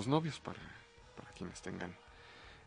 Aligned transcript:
los 0.00 0.08
Novios 0.08 0.40
para, 0.40 0.58
para 1.14 1.30
quienes 1.32 1.60
tengan 1.60 1.94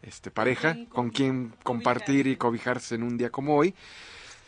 este 0.04 0.30
pareja 0.30 0.78
con 0.90 1.10
quien 1.10 1.56
compartir 1.64 2.28
y 2.28 2.36
cobijarse 2.36 2.94
en 2.94 3.02
un 3.02 3.18
día 3.18 3.32
como 3.32 3.56
hoy. 3.56 3.74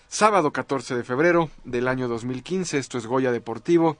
Sábado 0.07 0.53
14 0.53 0.95
de 0.95 1.03
febrero 1.03 1.49
del 1.63 1.87
año 1.87 2.07
2015, 2.07 2.77
esto 2.77 2.99
es 2.99 3.07
Goya 3.07 3.31
Deportivo, 3.31 3.97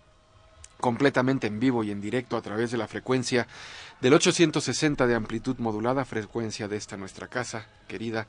completamente 0.80 1.48
en 1.48 1.60
vivo 1.60 1.84
y 1.84 1.90
en 1.90 2.00
directo 2.00 2.38
a 2.38 2.44
través 2.44 2.70
de 2.70 2.78
la 2.78 2.88
frecuencia 2.88 3.48
del 4.02 4.14
860 4.14 5.08
de 5.08 5.16
amplitud 5.16 5.58
modulada, 5.58 6.06
frecuencia 6.06 6.68
de 6.68 6.78
esta 6.78 6.96
nuestra 6.96 7.28
casa 7.28 7.68
querida 7.88 8.28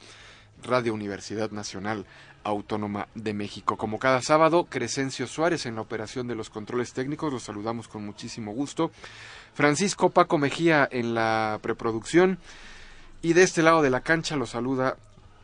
Radio 0.62 0.94
Universidad 0.94 1.50
Nacional 1.50 2.06
Autónoma 2.46 3.08
de 3.16 3.34
México. 3.34 3.76
Como 3.76 3.98
cada 3.98 4.22
sábado, 4.22 4.66
Crescencio 4.70 5.26
Suárez 5.26 5.66
en 5.66 5.74
la 5.74 5.80
operación 5.80 6.28
de 6.28 6.36
los 6.36 6.48
controles 6.48 6.92
técnicos, 6.92 7.32
los 7.32 7.42
saludamos 7.42 7.88
con 7.88 8.06
muchísimo 8.06 8.52
gusto. 8.52 8.92
Francisco 9.52 10.10
Paco 10.10 10.38
Mejía 10.38 10.88
en 10.90 11.14
la 11.14 11.58
preproducción. 11.60 12.38
Y 13.20 13.32
de 13.32 13.42
este 13.42 13.62
lado 13.62 13.82
de 13.82 13.90
la 13.90 14.02
cancha 14.02 14.36
lo 14.36 14.46
saluda 14.46 14.96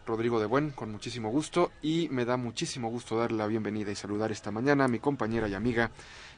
Rodrigo 0.07 0.39
de 0.39 0.47
Buen 0.47 0.71
con 0.71 0.93
muchísimo 0.93 1.31
gusto 1.31 1.71
y 1.83 2.09
me 2.11 2.25
da 2.25 2.37
muchísimo 2.37 2.89
gusto 2.89 3.17
darle 3.17 3.39
la 3.39 3.47
bienvenida 3.47 3.91
y 3.91 3.97
saludar 3.97 4.31
esta 4.33 4.51
mañana 4.51 4.85
a 4.85 4.89
mi 4.89 4.99
compañera 4.99 5.49
y 5.49 5.55
amiga 5.55 5.91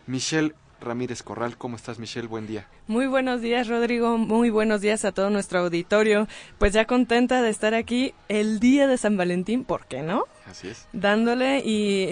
Michelle 0.06 0.54
Ramírez 0.80 1.22
Corral. 1.22 1.56
¿Cómo 1.56 1.76
estás, 1.76 1.98
Michelle? 1.98 2.28
Buen 2.28 2.46
día. 2.46 2.66
Muy 2.86 3.06
buenos 3.06 3.40
días, 3.40 3.68
Rodrigo. 3.68 4.18
Muy 4.18 4.50
buenos 4.50 4.80
días 4.80 5.04
a 5.04 5.12
todo 5.12 5.30
nuestro 5.30 5.60
auditorio. 5.60 6.28
Pues 6.58 6.72
ya 6.72 6.86
contenta 6.86 7.42
de 7.42 7.50
estar 7.50 7.74
aquí 7.74 8.14
el 8.28 8.60
día 8.60 8.86
de 8.86 8.98
San 8.98 9.16
Valentín, 9.16 9.64
¿por 9.64 9.86
qué 9.86 10.02
no? 10.02 10.24
Así 10.46 10.68
es. 10.68 10.86
Dándole 10.92 11.60
y 11.64 12.04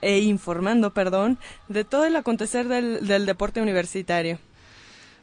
e 0.00 0.18
informando, 0.20 0.94
perdón, 0.94 1.38
de 1.68 1.84
todo 1.84 2.04
el 2.04 2.16
acontecer 2.16 2.68
del, 2.68 3.06
del 3.06 3.26
deporte 3.26 3.60
universitario. 3.60 4.38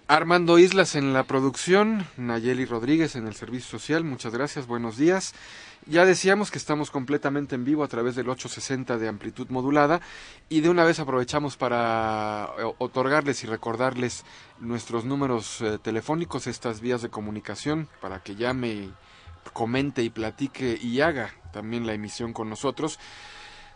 Armando 0.10 0.58
Islas 0.58 0.96
en 0.96 1.14
la 1.14 1.26
producción, 1.26 2.08
Nayeli 2.18 2.66
Rodríguez 2.66 3.16
en 3.16 3.28
el 3.28 3.36
servicio 3.36 3.70
social, 3.70 4.04
muchas 4.04 4.34
gracias, 4.34 4.66
buenos 4.66 4.98
días. 4.98 5.36
Ya 5.90 6.06
decíamos 6.06 6.52
que 6.52 6.60
estamos 6.60 6.92
completamente 6.92 7.56
en 7.56 7.66
vivo 7.66 7.84
a 7.84 7.88
través 7.88 8.14
del 8.14 8.30
860 8.30 9.00
de 9.00 9.08
amplitud 9.08 9.50
modulada 9.50 10.02
y 10.48 10.62
de 10.62 10.70
una 10.70 10.84
vez 10.84 11.00
aprovechamos 11.00 11.58
para 11.58 12.48
eh, 12.60 12.74
otorgarles 12.78 13.44
y 13.44 13.48
recordarles 13.48 14.24
nuestros 14.60 15.04
números 15.04 15.62
eh, 15.62 15.80
telefónicos, 15.82 16.46
estas 16.46 16.80
vías 16.80 17.02
de 17.02 17.10
comunicación, 17.10 17.90
para 18.02 18.22
que 18.22 18.36
llame, 18.36 18.92
comente 19.52 20.04
y 20.04 20.12
platique 20.12 20.78
y 20.80 21.02
haga 21.02 21.32
también 21.52 21.88
la 21.88 21.94
emisión 21.94 22.34
con 22.34 22.52
nosotros. 22.52 23.00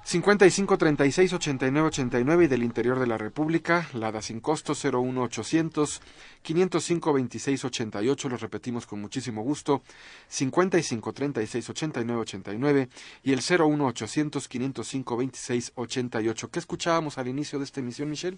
55 0.06 0.78
36 0.78 1.34
89 1.34 1.88
89 1.88 2.44
y 2.44 2.48
del 2.48 2.64
interior 2.64 3.00
de 3.00 3.08
la 3.08 3.18
República, 3.18 3.88
Lada 3.94 4.22
sin 4.22 4.42
costo 4.42 4.74
01 4.74 5.22
800 5.22 6.02
505 6.42 7.14
26 7.14 7.66
88, 7.66 8.30
los 8.30 8.42
repetimos 8.42 8.86
con 8.86 9.00
muchísimo 9.00 9.44
gusto, 9.44 9.82
55 10.28 11.14
36 11.14 11.70
89 11.70 12.22
89 12.22 12.90
y 13.24 13.32
el 13.32 13.40
01 13.40 13.86
800 13.86 14.48
505 14.50 15.18
26 15.18 15.72
88. 15.76 16.52
¿Qué 16.52 16.60
escuchábamos 16.60 17.18
al 17.18 17.30
inicio 17.30 17.60
de 17.60 17.66
esta 17.66 17.80
emisión, 17.80 18.10
Michelle? 18.10 18.38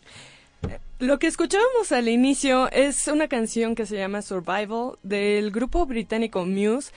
Lo 1.00 1.20
que 1.20 1.28
escuchábamos 1.28 1.92
al 1.92 2.08
inicio 2.08 2.72
es 2.72 3.08
una 3.08 3.28
canción 3.28 3.76
que 3.76 3.86
se 3.86 3.98
llama 3.98 4.22
Survival 4.22 4.98
del 5.04 5.52
grupo 5.52 5.86
británico 5.86 6.46
Muse 6.46 6.92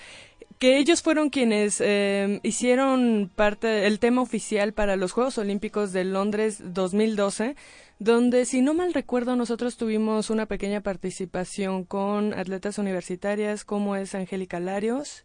que 0.59 0.79
ellos 0.79 1.03
fueron 1.03 1.31
quienes 1.31 1.81
eh, 1.81 2.41
hicieron 2.43 3.31
parte 3.35 3.87
el 3.87 3.99
tema 3.99 4.23
oficial 4.23 4.73
para 4.73 4.97
los 4.97 5.13
Juegos 5.13 5.39
Olímpicos 5.39 5.93
de 5.93 6.05
Londres 6.05 6.61
2012, 6.75 7.55
donde 7.99 8.45
si 8.45 8.61
no 8.61 8.75
mal 8.75 8.93
recuerdo 8.93 9.37
nosotros 9.37 9.77
tuvimos 9.77 10.31
una 10.31 10.47
pequeña 10.47 10.81
participación 10.81 11.85
con 11.85 12.35
atletas 12.35 12.79
universitarias 12.79 13.65
como 13.65 13.97
es 13.97 14.15
Angélica 14.15 14.61
Larios 14.61 15.23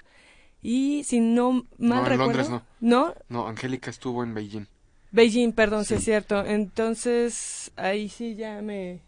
y 0.62 1.04
si 1.04 1.20
no 1.20 1.66
mal 1.78 2.04
no, 2.04 2.06
recuerdo 2.06 2.18
Londres 2.18 2.50
no. 2.50 2.64
no 2.80 3.14
no 3.30 3.48
Angélica 3.48 3.92
estuvo 3.92 4.24
en 4.24 4.34
Beijing 4.34 4.66
Beijing 5.12 5.52
perdón 5.52 5.86
sí. 5.86 5.96
es 5.96 6.04
cierto 6.04 6.44
entonces 6.46 7.72
ahí 7.76 8.10
sí 8.10 8.36
ya 8.36 8.62
me 8.62 9.02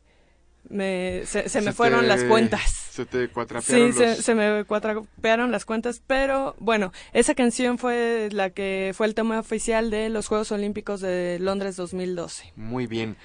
me 0.69 1.24
se, 1.25 1.50
se 1.50 1.62
me 1.62 1.71
fueron 1.71 2.01
te, 2.01 2.07
las 2.07 2.24
cuentas 2.25 2.85
se 2.95 3.06
te 3.06 3.27
cuatrapearon 3.27 3.92
Sí, 3.92 4.00
los... 4.00 4.15
se, 4.15 4.24
se, 4.24 4.36
me 4.36 4.63
cuatrapearon 4.63 5.51
las 5.51 5.65
cuentas, 5.65 6.01
pero 6.07 6.56
bueno, 6.59 6.94
esa 7.12 7.36
canción 7.36 7.77
fue 7.77 8.30
la 8.31 8.51
que 8.51 8.94
fue 8.95 9.07
el 9.07 9.15
tema 9.15 9.38
oficial 9.39 9.92
de 9.92 10.07
los 10.07 10.27
Juegos 10.27 10.53
Olímpicos 10.53 11.01
de 11.01 11.38
Londres 11.42 11.75
2012. 11.75 12.53
Muy 12.56 12.88
bien. 12.88 13.18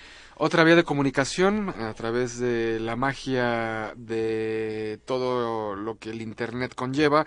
Otra 0.43 0.65
vía 0.65 0.75
de 0.75 0.85
comunicación 0.85 1.69
a 1.69 1.93
través 1.95 2.39
de 2.39 2.81
la 2.81 2.97
magia 2.97 3.93
de 3.95 4.99
todo 5.05 5.77
lo 5.77 5.99
que 5.99 6.09
el 6.11 6.23
Internet 6.23 6.75
conlleva, 6.75 7.27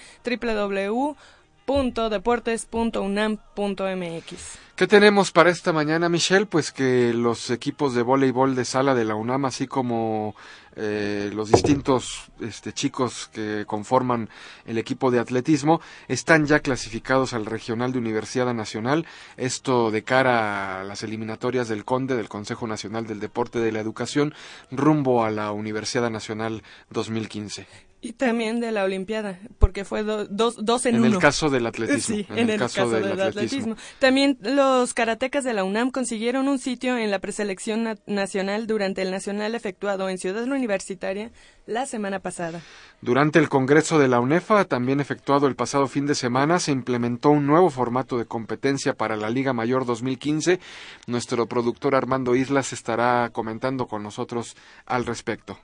www.deportes.unam.mx. 1.66 4.58
¿Qué 4.74 4.86
tenemos 4.86 5.32
para 5.32 5.50
esta 5.50 5.70
mañana, 5.72 6.08
Michelle? 6.08 6.46
Pues 6.46 6.72
que 6.72 7.12
los 7.12 7.50
equipos 7.50 7.94
de 7.94 8.00
voleibol 8.02 8.54
de 8.54 8.64
sala 8.64 8.94
de 8.94 9.04
la 9.04 9.14
UNAM, 9.14 9.44
así 9.44 9.66
como 9.66 10.34
eh, 10.76 11.30
los 11.32 11.50
distintos 11.50 12.30
este, 12.40 12.72
chicos 12.72 13.28
que 13.32 13.64
conforman 13.66 14.30
el 14.64 14.78
equipo 14.78 15.10
de 15.10 15.18
atletismo, 15.20 15.80
están 16.08 16.46
ya 16.46 16.60
clasificados 16.60 17.34
al 17.34 17.44
Regional 17.46 17.92
de 17.92 17.98
Universidad 17.98 18.54
Nacional. 18.54 19.06
Esto 19.36 19.90
de 19.90 20.04
cara 20.04 20.80
a 20.80 20.84
las 20.84 21.02
eliminatorias 21.02 21.68
del 21.68 21.84
CONDE, 21.84 22.16
del 22.16 22.30
Consejo 22.30 22.66
Nacional 22.66 23.06
del 23.06 23.20
Deporte 23.20 23.58
de 23.58 23.72
la 23.72 23.80
Educación, 23.80 24.34
rumbo 24.70 25.24
a 25.24 25.30
la 25.30 25.52
Universidad 25.52 26.10
Nacional 26.10 26.62
2015. 26.90 27.91
Y 28.04 28.14
también 28.14 28.58
de 28.58 28.72
la 28.72 28.82
Olimpiada, 28.82 29.38
porque 29.60 29.84
fue 29.84 30.02
do, 30.02 30.26
dos, 30.26 30.56
dos 30.64 30.86
en, 30.86 30.96
en 30.96 31.02
uno. 31.02 31.14
el 31.14 31.18
caso 31.20 31.50
del 31.50 31.64
atletismo. 31.66 32.16
Sí, 32.16 32.26
en, 32.30 32.38
en 32.38 32.44
el, 32.46 32.50
el, 32.50 32.58
caso, 32.58 32.74
caso 32.74 32.90
del, 32.90 33.02
del 33.04 33.20
atletismo. 33.20 33.74
atletismo. 33.74 33.76
También 34.00 34.38
los 34.42 34.92
karatecas 34.92 35.44
de 35.44 35.54
la 35.54 35.62
UNAM 35.62 35.92
consiguieron 35.92 36.48
un 36.48 36.58
sitio 36.58 36.98
en 36.98 37.12
la 37.12 37.20
preselección 37.20 37.84
na 37.84 37.94
nacional 38.06 38.66
durante 38.66 39.02
el 39.02 39.12
nacional 39.12 39.54
efectuado 39.54 40.08
en 40.08 40.18
Ciudad 40.18 40.42
Universitaria 40.42 41.30
la 41.66 41.86
semana 41.86 42.18
pasada. 42.18 42.60
Durante 43.02 43.38
el 43.38 43.48
Congreso 43.48 44.00
de 44.00 44.08
la 44.08 44.18
UNEFA, 44.18 44.64
también 44.64 44.98
efectuado 44.98 45.46
el 45.46 45.54
pasado 45.54 45.86
fin 45.86 46.06
de 46.06 46.16
semana, 46.16 46.58
se 46.58 46.72
implementó 46.72 47.30
un 47.30 47.46
nuevo 47.46 47.70
formato 47.70 48.18
de 48.18 48.24
competencia 48.24 48.94
para 48.94 49.14
la 49.14 49.30
Liga 49.30 49.52
Mayor 49.52 49.86
2015. 49.86 50.58
Nuestro 51.06 51.46
productor 51.46 51.94
Armando 51.94 52.34
Islas 52.34 52.72
estará 52.72 53.30
comentando 53.30 53.86
con 53.86 54.02
nosotros 54.02 54.56
al 54.86 55.06
respecto. 55.06 55.56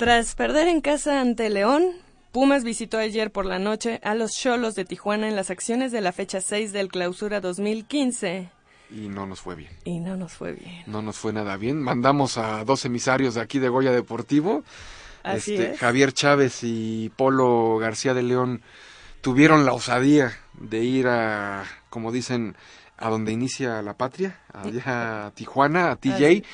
Tras 0.00 0.34
perder 0.34 0.66
en 0.66 0.80
casa 0.80 1.20
ante 1.20 1.50
León, 1.50 1.92
Pumas 2.32 2.64
visitó 2.64 2.96
ayer 2.96 3.30
por 3.30 3.44
la 3.44 3.58
noche 3.58 4.00
a 4.02 4.14
los 4.14 4.32
Cholos 4.32 4.74
de 4.74 4.86
Tijuana 4.86 5.28
en 5.28 5.36
las 5.36 5.50
acciones 5.50 5.92
de 5.92 6.00
la 6.00 6.12
fecha 6.12 6.40
6 6.40 6.72
del 6.72 6.88
Clausura 6.88 7.42
2015. 7.42 8.48
Y 8.92 9.08
no 9.08 9.26
nos 9.26 9.42
fue 9.42 9.56
bien. 9.56 9.70
Y 9.84 10.00
no 10.00 10.16
nos 10.16 10.32
fue 10.32 10.54
bien. 10.54 10.84
No 10.86 11.02
nos 11.02 11.18
fue 11.18 11.34
nada 11.34 11.58
bien. 11.58 11.82
Mandamos 11.82 12.38
a 12.38 12.64
dos 12.64 12.86
emisarios 12.86 13.34
de 13.34 13.42
aquí 13.42 13.58
de 13.58 13.68
Goya 13.68 13.92
Deportivo. 13.92 14.64
Así 15.22 15.52
este, 15.52 15.72
es. 15.72 15.78
Javier 15.78 16.14
Chávez 16.14 16.60
y 16.62 17.12
Polo 17.14 17.76
García 17.76 18.14
de 18.14 18.22
León 18.22 18.62
tuvieron 19.20 19.66
la 19.66 19.74
osadía 19.74 20.32
de 20.54 20.82
ir 20.82 21.08
a, 21.08 21.66
como 21.90 22.10
dicen, 22.10 22.56
a 23.00 23.08
donde 23.08 23.32
inicia 23.32 23.82
la 23.82 23.94
patria, 23.94 24.38
allá 24.52 25.26
a 25.26 25.30
Tijuana, 25.34 25.90
a 25.90 25.96
TJ, 25.96 26.44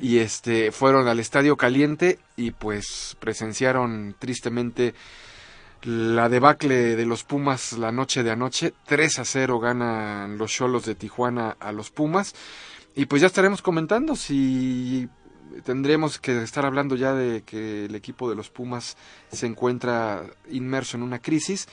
y 0.00 0.18
este 0.18 0.72
fueron 0.72 1.08
al 1.08 1.20
Estadio 1.20 1.56
Caliente 1.56 2.18
y 2.36 2.50
pues 2.50 3.16
presenciaron 3.20 4.16
tristemente 4.18 4.94
la 5.82 6.28
debacle 6.28 6.96
de 6.96 7.06
los 7.06 7.24
Pumas 7.24 7.72
la 7.72 7.92
noche 7.92 8.22
de 8.22 8.30
anoche, 8.30 8.74
3 8.86 9.18
a 9.20 9.24
0 9.24 9.60
ganan 9.60 10.38
los 10.38 10.52
Cholos 10.52 10.84
de 10.84 10.94
Tijuana 10.94 11.56
a 11.58 11.72
los 11.72 11.90
Pumas. 11.90 12.34
Y 12.94 13.06
pues 13.06 13.22
ya 13.22 13.26
estaremos 13.26 13.62
comentando 13.62 14.16
si 14.16 15.08
tendremos 15.64 16.18
que 16.18 16.42
estar 16.42 16.66
hablando 16.66 16.96
ya 16.96 17.14
de 17.14 17.42
que 17.42 17.86
el 17.86 17.94
equipo 17.94 18.28
de 18.28 18.36
los 18.36 18.50
Pumas 18.50 18.96
se 19.30 19.46
encuentra 19.46 20.24
inmerso 20.50 20.96
en 20.96 21.02
una 21.02 21.20
crisis 21.20 21.68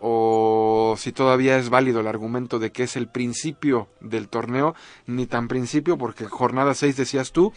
o 0.00 0.94
si 0.98 1.12
todavía 1.12 1.56
es 1.56 1.68
válido 1.68 2.00
el 2.00 2.06
argumento 2.06 2.58
de 2.58 2.70
que 2.70 2.84
es 2.84 2.96
el 2.96 3.08
principio 3.08 3.88
del 4.00 4.28
torneo, 4.28 4.74
ni 5.06 5.26
tan 5.26 5.48
principio, 5.48 5.96
porque 5.96 6.26
jornada 6.26 6.74
6 6.74 6.96
decías 6.96 7.32
tú, 7.32 7.52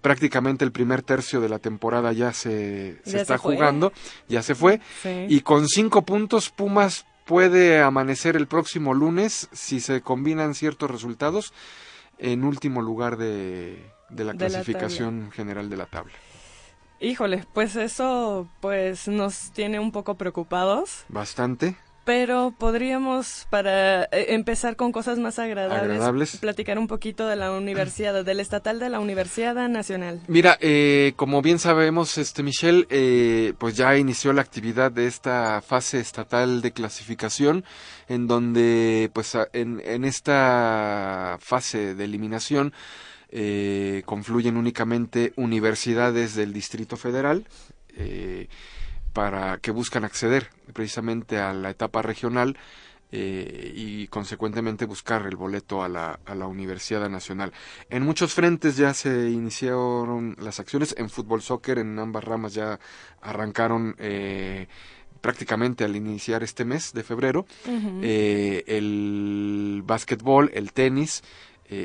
prácticamente 0.00 0.64
el 0.64 0.72
primer 0.72 1.02
tercio 1.02 1.40
de 1.40 1.48
la 1.48 1.58
temporada 1.58 2.12
ya 2.12 2.32
se, 2.32 3.00
se 3.04 3.20
está 3.20 3.38
jugando, 3.38 3.92
ya 4.28 4.42
se 4.42 4.54
fue, 4.54 4.80
y 5.28 5.40
con 5.40 5.68
cinco 5.68 6.02
puntos 6.02 6.50
Pumas 6.50 7.06
puede 7.24 7.80
amanecer 7.80 8.36
el 8.36 8.46
próximo 8.46 8.92
lunes 8.92 9.48
si 9.52 9.80
se 9.80 10.02
combinan 10.02 10.54
ciertos 10.54 10.90
resultados 10.90 11.52
en 12.18 12.44
último 12.44 12.82
lugar 12.82 13.16
de, 13.16 13.78
de 14.10 14.24
la 14.24 14.34
clasificación 14.34 15.30
general 15.32 15.70
de 15.70 15.76
la 15.76 15.86
tabla. 15.86 16.12
Híjole, 17.04 17.44
pues 17.52 17.76
eso 17.76 18.48
pues 18.60 19.08
nos 19.08 19.50
tiene 19.52 19.78
un 19.78 19.92
poco 19.92 20.14
preocupados. 20.14 21.04
Bastante 21.08 21.76
pero 22.04 22.54
podríamos, 22.56 23.46
para 23.50 24.04
eh, 24.04 24.26
empezar 24.28 24.76
con 24.76 24.92
cosas 24.92 25.18
más 25.18 25.38
agradables, 25.38 26.36
platicar 26.36 26.78
un 26.78 26.86
poquito 26.86 27.26
de 27.26 27.36
la 27.36 27.50
universidad, 27.52 28.24
del 28.24 28.40
estatal 28.40 28.78
de 28.78 28.90
la 28.90 29.00
Universidad 29.00 29.54
Nacional. 29.68 30.20
Mira, 30.28 30.58
eh, 30.60 31.14
como 31.16 31.40
bien 31.40 31.58
sabemos, 31.58 32.18
este 32.18 32.42
Michelle, 32.42 32.86
eh, 32.90 33.54
pues 33.58 33.76
ya 33.76 33.96
inició 33.96 34.32
la 34.32 34.42
actividad 34.42 34.92
de 34.92 35.06
esta 35.06 35.62
fase 35.62 35.98
estatal 35.98 36.60
de 36.60 36.72
clasificación, 36.72 37.64
en 38.08 38.26
donde, 38.26 39.10
pues, 39.14 39.36
en, 39.52 39.80
en 39.84 40.04
esta 40.04 41.38
fase 41.40 41.94
de 41.94 42.04
eliminación, 42.04 42.74
confluyen 44.04 44.56
únicamente 44.56 45.32
universidades 45.36 46.34
del 46.34 46.52
Distrito 46.52 46.96
Federal. 46.96 47.46
Eh, 47.96 48.48
para 49.14 49.58
que 49.58 49.70
buscan 49.70 50.04
acceder 50.04 50.50
precisamente 50.74 51.38
a 51.38 51.54
la 51.54 51.70
etapa 51.70 52.02
regional 52.02 52.58
eh, 53.12 53.72
y 53.74 54.08
consecuentemente 54.08 54.86
buscar 54.86 55.24
el 55.26 55.36
boleto 55.36 55.84
a 55.84 55.88
la, 55.88 56.18
a 56.26 56.34
la 56.34 56.48
Universidad 56.48 57.08
Nacional. 57.08 57.52
En 57.88 58.02
muchos 58.02 58.34
frentes 58.34 58.76
ya 58.76 58.92
se 58.92 59.30
iniciaron 59.30 60.36
las 60.40 60.58
acciones, 60.58 60.96
en 60.98 61.08
fútbol, 61.08 61.40
soccer, 61.40 61.78
en 61.78 61.96
ambas 62.00 62.24
ramas 62.24 62.54
ya 62.54 62.80
arrancaron 63.22 63.94
eh, 63.98 64.66
prácticamente 65.20 65.84
al 65.84 65.94
iniciar 65.94 66.42
este 66.42 66.64
mes 66.64 66.92
de 66.92 67.04
febrero, 67.04 67.46
eh, 68.02 68.64
el 68.66 69.82
básquetbol, 69.86 70.50
el 70.52 70.72
tenis, 70.72 71.22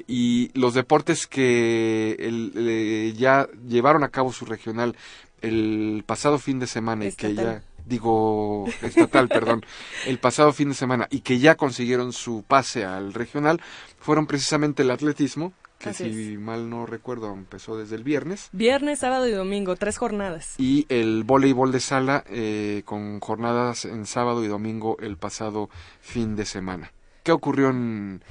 y 0.08 0.52
los 0.54 0.74
deportes 0.74 1.28
que 1.28 3.14
ya 3.18 3.48
llevaron 3.68 4.04
a 4.04 4.10
cabo 4.10 4.32
su 4.32 4.46
regional 4.46 4.96
el 5.42 6.04
pasado 6.06 6.38
fin 6.38 6.60
de 6.60 6.68
semana 6.68 7.06
y 7.06 7.14
que 7.14 7.34
ya 7.34 7.64
digo 7.86 8.66
estatal, 8.82 9.28
perdón, 9.30 9.66
el 10.06 10.20
pasado 10.20 10.54
fin 10.54 10.70
de 10.70 10.76
semana 10.76 11.08
y 11.10 11.22
que 11.22 11.40
ya 11.40 11.56
consiguieron 11.56 12.14
su 12.14 12.44
pase 12.48 12.86
al 12.86 13.14
regional 13.14 13.60
fueron 14.00 14.28
precisamente 14.28 14.84
el 14.84 14.92
atletismo, 14.92 15.54
que 15.80 15.94
si 15.94 16.38
mal 16.38 16.70
no 16.70 16.86
recuerdo 16.86 17.34
empezó 17.34 17.78
desde 17.78 17.96
el 17.96 18.04
viernes. 18.04 18.50
Viernes, 18.52 19.00
sábado 19.00 19.28
y 19.28 19.32
domingo, 19.32 19.76
tres 19.76 19.98
jornadas. 19.98 20.56
Y 20.58 20.86
el 20.90 21.24
voleibol 21.24 21.72
de 21.72 21.80
sala 21.80 22.24
eh, 22.30 22.84
con 22.86 23.20
jornadas 23.20 23.86
en 23.86 24.06
sábado 24.06 24.44
y 24.44 24.48
domingo 24.48 24.98
el 25.00 25.18
pasado 25.18 25.70
fin 26.02 26.36
de 26.36 26.46
semana. 26.46 26.92
¿Qué 27.24 27.32
ocurrió 27.32 27.70
en, 27.70 28.22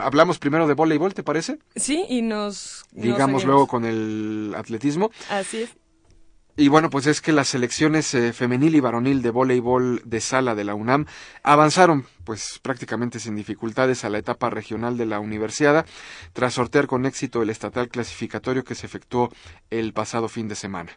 hablamos 0.00 0.38
primero 0.38 0.66
de 0.66 0.74
voleibol, 0.74 1.14
¿te 1.14 1.22
parece? 1.22 1.58
Sí, 1.76 2.04
y 2.08 2.22
nos... 2.22 2.84
Digamos 2.92 3.44
luego 3.44 3.66
con 3.66 3.84
el 3.84 4.54
atletismo. 4.56 5.10
Así 5.28 5.62
es. 5.62 5.70
Y 6.54 6.68
bueno, 6.68 6.90
pues 6.90 7.06
es 7.06 7.22
que 7.22 7.32
las 7.32 7.48
selecciones 7.48 8.12
eh, 8.12 8.34
femenil 8.34 8.74
y 8.74 8.80
varonil 8.80 9.22
de 9.22 9.30
voleibol 9.30 10.02
de 10.04 10.20
sala 10.20 10.54
de 10.54 10.64
la 10.64 10.74
UNAM 10.74 11.06
avanzaron 11.42 12.04
pues 12.24 12.60
prácticamente 12.60 13.20
sin 13.20 13.34
dificultades 13.34 14.04
a 14.04 14.10
la 14.10 14.18
etapa 14.18 14.50
regional 14.50 14.98
de 14.98 15.06
la 15.06 15.18
universidad 15.18 15.86
tras 16.34 16.52
sortear 16.52 16.86
con 16.86 17.06
éxito 17.06 17.42
el 17.42 17.48
estatal 17.48 17.88
clasificatorio 17.88 18.64
que 18.64 18.74
se 18.74 18.84
efectuó 18.84 19.30
el 19.70 19.94
pasado 19.94 20.28
fin 20.28 20.46
de 20.46 20.54
semana. 20.54 20.92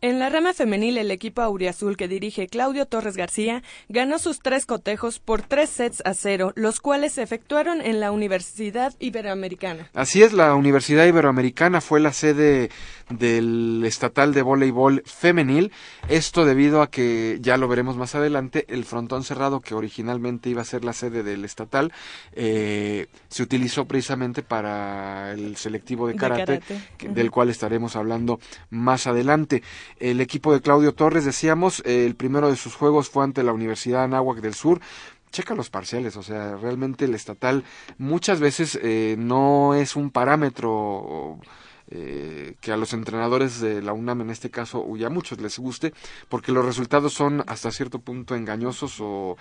En 0.00 0.18
la 0.18 0.28
rama 0.28 0.52
femenil, 0.52 0.98
el 0.98 1.10
equipo 1.10 1.40
auriazul 1.40 1.96
que 1.96 2.08
dirige 2.08 2.46
Claudio 2.46 2.86
Torres 2.86 3.16
García 3.16 3.62
ganó 3.88 4.18
sus 4.18 4.40
tres 4.40 4.66
cotejos 4.66 5.18
por 5.18 5.42
tres 5.42 5.70
sets 5.70 6.02
a 6.04 6.12
cero, 6.12 6.52
los 6.56 6.80
cuales 6.80 7.14
se 7.14 7.22
efectuaron 7.22 7.80
en 7.80 8.00
la 8.00 8.12
Universidad 8.12 8.94
Iberoamericana. 8.98 9.90
Así 9.94 10.22
es, 10.22 10.32
la 10.32 10.54
Universidad 10.54 11.06
Iberoamericana 11.06 11.80
fue 11.80 12.00
la 12.00 12.12
sede 12.12 12.70
del 13.08 13.82
estatal 13.86 14.34
de 14.34 14.42
voleibol 14.42 15.02
femenil. 15.06 15.72
Esto 16.08 16.44
debido 16.44 16.82
a 16.82 16.90
que, 16.90 17.38
ya 17.40 17.56
lo 17.56 17.68
veremos 17.68 17.96
más 17.96 18.14
adelante, 18.14 18.66
el 18.68 18.84
frontón 18.84 19.24
cerrado 19.24 19.60
que 19.60 19.74
originalmente 19.74 20.50
iba 20.50 20.62
a 20.62 20.66
ser 20.66 20.84
la 20.84 20.92
sede 20.92 21.22
del 21.22 21.44
estatal 21.44 21.92
eh, 22.32 23.06
se 23.28 23.42
utilizó 23.42 23.84
precisamente 23.86 24.42
para 24.42 25.32
el 25.32 25.56
selectivo 25.56 26.06
de 26.06 26.14
karate, 26.14 26.60
del 27.08 27.30
cual 27.30 27.48
estaremos 27.50 27.96
hablando 27.96 28.38
más 28.70 29.06
adelante. 29.06 29.62
El 29.98 30.20
equipo 30.20 30.52
de 30.52 30.60
Claudio 30.60 30.92
Torres, 30.94 31.24
decíamos, 31.24 31.82
eh, 31.84 32.06
el 32.06 32.14
primero 32.14 32.50
de 32.50 32.56
sus 32.56 32.74
juegos 32.74 33.08
fue 33.08 33.24
ante 33.24 33.42
la 33.42 33.52
Universidad 33.52 34.04
Anáhuac 34.04 34.40
del 34.40 34.54
Sur, 34.54 34.80
checa 35.30 35.54
los 35.54 35.68
parciales, 35.70 36.16
o 36.16 36.22
sea, 36.22 36.56
realmente 36.56 37.06
el 37.06 37.14
estatal 37.14 37.64
muchas 37.98 38.38
veces 38.38 38.78
eh, 38.82 39.16
no 39.18 39.74
es 39.74 39.96
un 39.96 40.10
parámetro 40.10 41.40
eh, 41.90 42.54
que 42.60 42.72
a 42.72 42.76
los 42.76 42.92
entrenadores 42.94 43.60
de 43.60 43.82
la 43.82 43.92
UNAM 43.92 44.22
en 44.22 44.30
este 44.30 44.50
caso, 44.50 44.86
y 44.96 45.04
a 45.04 45.10
muchos 45.10 45.40
les 45.40 45.58
guste, 45.58 45.92
porque 46.28 46.50
los 46.50 46.64
resultados 46.64 47.12
son 47.12 47.44
hasta 47.46 47.70
cierto 47.70 47.98
punto 47.98 48.34
engañosos 48.34 48.96
o 49.00 49.36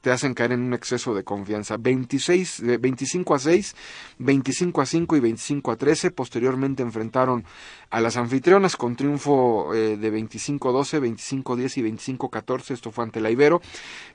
te 0.00 0.10
hacen 0.10 0.34
caer 0.34 0.52
en 0.52 0.60
un 0.60 0.74
exceso 0.74 1.14
de 1.14 1.24
confianza. 1.24 1.76
26, 1.76 2.62
25 2.80 3.34
a 3.34 3.38
6, 3.38 3.76
25 4.18 4.80
a 4.80 4.86
5 4.86 5.16
y 5.16 5.20
25 5.20 5.70
a 5.72 5.76
13. 5.76 6.10
Posteriormente 6.12 6.82
enfrentaron 6.82 7.44
a 7.90 8.00
las 8.00 8.16
anfitrionas 8.16 8.76
con 8.76 8.96
triunfo 8.96 9.74
eh, 9.74 9.96
de 9.96 10.10
25 10.10 10.68
a 10.68 10.72
12, 10.72 11.00
25 11.00 11.52
a 11.52 11.56
10 11.56 11.78
y 11.78 11.82
25 11.82 12.26
a 12.26 12.30
14. 12.30 12.74
Esto 12.74 12.92
fue 12.92 13.04
ante 13.04 13.20
la 13.20 13.30
Ibero. 13.30 13.60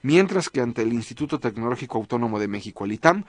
Mientras 0.02 0.50
que 0.50 0.62
ante 0.62 0.82
el 0.82 0.94
Instituto 0.94 1.40
Tecnológico 1.40 1.98
Autónomo 1.98 2.40
de 2.40 2.48
México, 2.48 2.86
el 2.86 2.94
ITAM, 2.94 3.26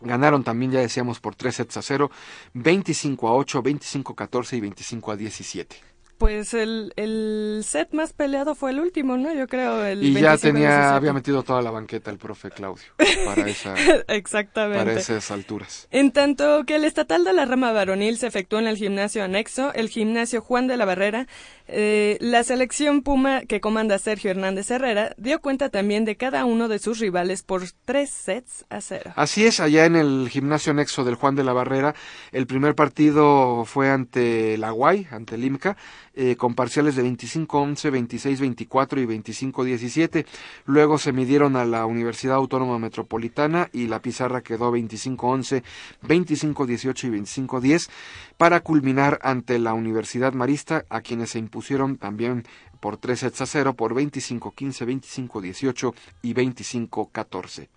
Ganaron 0.00 0.44
también, 0.44 0.70
ya 0.70 0.78
decíamos, 0.78 1.18
por 1.18 1.34
3 1.34 1.56
sets 1.56 1.76
a 1.76 1.82
0, 1.82 2.08
25 2.54 3.26
a 3.26 3.34
8, 3.34 3.62
25 3.62 4.12
a 4.12 4.16
14 4.16 4.56
y 4.56 4.60
25 4.60 5.10
a 5.10 5.16
17 5.16 5.76
pues 6.18 6.52
el, 6.52 6.92
el 6.96 7.62
set 7.64 7.92
más 7.92 8.12
peleado 8.12 8.54
fue 8.54 8.72
el 8.72 8.80
último, 8.80 9.16
¿no? 9.16 9.32
Yo 9.32 9.46
creo. 9.46 9.84
El 9.84 10.02
y 10.02 10.12
ya 10.12 10.36
tenía, 10.36 10.94
había 10.94 11.12
metido 11.12 11.42
toda 11.42 11.62
la 11.62 11.70
banqueta 11.70 12.10
el 12.10 12.18
profe 12.18 12.50
Claudio 12.50 12.84
para, 13.24 13.42
esa, 13.48 13.74
Exactamente. 14.08 14.84
para 14.84 15.00
esas 15.00 15.30
alturas. 15.30 15.88
En 15.90 16.10
tanto 16.10 16.64
que 16.64 16.76
el 16.76 16.84
estatal 16.84 17.24
de 17.24 17.32
la 17.32 17.44
rama 17.44 17.72
varonil 17.72 18.18
se 18.18 18.26
efectuó 18.26 18.58
en 18.58 18.66
el 18.66 18.76
gimnasio 18.76 19.22
anexo, 19.22 19.72
el 19.74 19.88
gimnasio 19.88 20.40
Juan 20.40 20.66
de 20.66 20.76
la 20.76 20.84
Barrera, 20.84 21.26
eh, 21.68 22.18
la 22.20 22.42
selección 22.44 23.02
Puma 23.02 23.42
que 23.42 23.60
comanda 23.60 23.98
Sergio 23.98 24.30
Hernández 24.30 24.70
Herrera 24.70 25.14
dio 25.18 25.40
cuenta 25.40 25.68
también 25.68 26.04
de 26.04 26.16
cada 26.16 26.44
uno 26.44 26.66
de 26.66 26.78
sus 26.78 26.98
rivales 26.98 27.42
por 27.42 27.62
tres 27.84 28.10
sets 28.10 28.64
a 28.70 28.80
cero. 28.80 29.12
Así 29.16 29.46
es, 29.46 29.60
allá 29.60 29.84
en 29.84 29.94
el 29.94 30.28
gimnasio 30.30 30.72
anexo 30.72 31.04
del 31.04 31.14
Juan 31.14 31.36
de 31.36 31.44
la 31.44 31.52
Barrera, 31.52 31.94
el 32.32 32.46
primer 32.46 32.74
partido 32.74 33.64
fue 33.64 33.90
ante 33.90 34.56
la 34.58 34.70
Guay, 34.70 35.06
ante 35.10 35.34
el 35.34 35.44
IMCA, 35.44 35.76
eh, 36.20 36.34
con 36.34 36.56
parciales 36.56 36.96
de 36.96 37.04
25-11, 37.04 37.92
26-24 37.92 39.00
y 39.00 39.06
25-17. 39.06 40.26
Luego 40.66 40.98
se 40.98 41.12
midieron 41.12 41.54
a 41.54 41.64
la 41.64 41.86
Universidad 41.86 42.34
Autónoma 42.34 42.80
Metropolitana 42.80 43.70
y 43.72 43.86
la 43.86 44.02
pizarra 44.02 44.42
quedó 44.42 44.72
25-11, 44.72 45.62
25-18 46.02 47.04
y 47.04 47.46
25-10 47.46 47.88
para 48.36 48.58
culminar 48.64 49.20
ante 49.22 49.60
la 49.60 49.74
Universidad 49.74 50.32
Marista, 50.32 50.84
a 50.90 51.02
quienes 51.02 51.30
se 51.30 51.38
impusieron 51.38 51.98
también 51.98 52.44
por 52.80 52.96
3 52.96 53.20
sets 53.20 53.40
a 53.42 53.46
0 53.46 53.74
por 53.74 53.94
25-15, 53.94 55.28
25-18 55.28 55.94
y 56.22 56.34
25-14. 56.34 57.68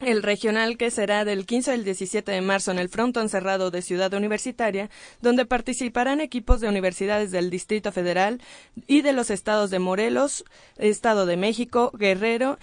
El 0.00 0.24
regional 0.24 0.76
que 0.76 0.90
será 0.90 1.24
del 1.24 1.46
15 1.46 1.70
al 1.70 1.84
17 1.84 2.32
de 2.32 2.40
marzo 2.40 2.72
en 2.72 2.80
el 2.80 2.88
frontón 2.88 3.28
cerrado 3.28 3.70
de 3.70 3.80
Ciudad 3.80 4.12
Universitaria, 4.12 4.90
donde 5.22 5.46
participarán 5.46 6.20
equipos 6.20 6.60
de 6.60 6.68
universidades 6.68 7.30
del 7.30 7.48
Distrito 7.48 7.92
Federal 7.92 8.40
y 8.88 9.02
de 9.02 9.12
los 9.12 9.30
estados 9.30 9.70
de 9.70 9.78
Morelos, 9.78 10.44
Estado 10.78 11.26
de 11.26 11.36
México, 11.36 11.92
Guerrero 11.94 12.58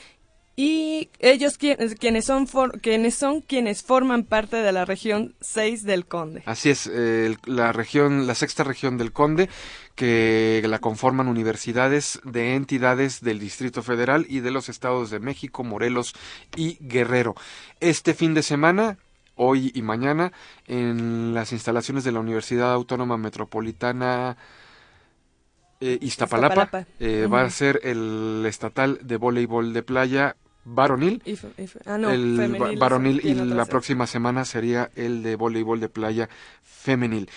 y 0.61 1.09
ellos 1.17 1.57
quienes 1.57 2.25
son 2.25 2.45
quienes 2.83 3.15
son 3.15 3.41
quienes 3.41 3.81
forman 3.81 4.23
parte 4.23 4.57
de 4.57 4.71
la 4.71 4.85
región 4.85 5.33
6 5.41 5.83
del 5.85 6.05
Conde. 6.05 6.43
Así 6.45 6.69
es, 6.69 6.91
la 7.45 7.71
región 7.71 8.27
la 8.27 8.35
sexta 8.35 8.63
región 8.63 8.99
del 8.99 9.11
Conde 9.11 9.49
que 9.95 10.63
la 10.67 10.77
conforman 10.77 11.27
universidades 11.27 12.21
de 12.25 12.53
entidades 12.53 13.21
del 13.21 13.39
Distrito 13.39 13.81
Federal 13.81 14.27
y 14.29 14.41
de 14.41 14.51
los 14.51 14.69
estados 14.69 15.09
de 15.09 15.19
México, 15.19 15.63
Morelos 15.63 16.13
y 16.55 16.77
Guerrero. 16.79 17.33
Este 17.79 18.13
fin 18.13 18.35
de 18.35 18.43
semana 18.43 18.99
hoy 19.35 19.71
y 19.73 19.81
mañana 19.81 20.31
en 20.67 21.33
las 21.33 21.53
instalaciones 21.53 22.03
de 22.03 22.11
la 22.11 22.19
Universidad 22.19 22.71
Autónoma 22.71 23.17
Metropolitana 23.17 24.37
eh, 25.79 25.97
Iztapalapa. 25.99 26.53
Iztapalapa. 26.53 26.87
Eh, 26.99 27.25
Va 27.25 27.41
a 27.41 27.49
ser 27.49 27.79
el 27.83 28.43
estatal 28.45 28.99
de 29.01 29.17
voleibol 29.17 29.73
de 29.73 29.81
playa 29.81 30.35
varonil. 30.65 31.21
Y 31.25 31.35
fe- 31.35 31.49
y 31.57 31.67
fe- 31.67 31.79
ah, 31.85 31.97
no, 31.97 32.09
el 32.11 32.35
femenil, 32.37 32.77
varonil 32.79 33.21
y 33.25 33.33
la 33.33 33.65
próxima 33.65 34.07
semana 34.07 34.45
sería 34.45 34.91
el 34.95 35.23
de 35.23 35.35
voleibol 35.35 35.79
de 35.79 35.89
playa 35.89 36.29
femenil. 36.63 37.29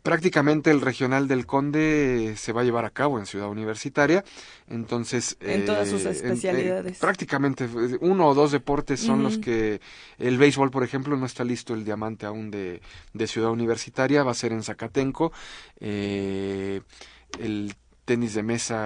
Prácticamente 0.00 0.70
el 0.70 0.80
regional 0.80 1.26
del 1.26 1.44
Conde 1.44 2.34
se 2.36 2.52
va 2.52 2.60
a 2.60 2.64
llevar 2.64 2.84
a 2.84 2.90
cabo 2.90 3.18
en 3.18 3.26
Ciudad 3.26 3.48
Universitaria, 3.48 4.24
entonces 4.68 5.36
En 5.40 5.64
todas 5.66 5.88
sus 5.88 6.04
eh, 6.04 6.10
especialidades. 6.10 6.98
prácticamente 6.98 7.64
eh, 7.64 7.98
uno 8.00 8.28
o 8.28 8.34
dos 8.34 8.52
deportes 8.52 9.00
son 9.00 9.24
los 9.24 9.38
que 9.38 9.80
el 10.18 10.38
béisbol, 10.38 10.70
por 10.70 10.84
ejemplo, 10.84 11.16
no 11.16 11.26
está 11.26 11.42
listo 11.42 11.74
el 11.74 11.84
diamante 11.84 12.26
aún 12.26 12.48
de, 12.52 12.80
de 13.12 13.26
Ciudad 13.26 13.50
Universitaria, 13.50 14.22
va 14.22 14.30
a 14.30 14.34
ser 14.34 14.52
en 14.52 14.62
Zacatenco, 14.62 15.32
eh, 15.80 16.80
el 17.40 17.74
tenis 18.08 18.32
de 18.34 18.42
mesa 18.42 18.80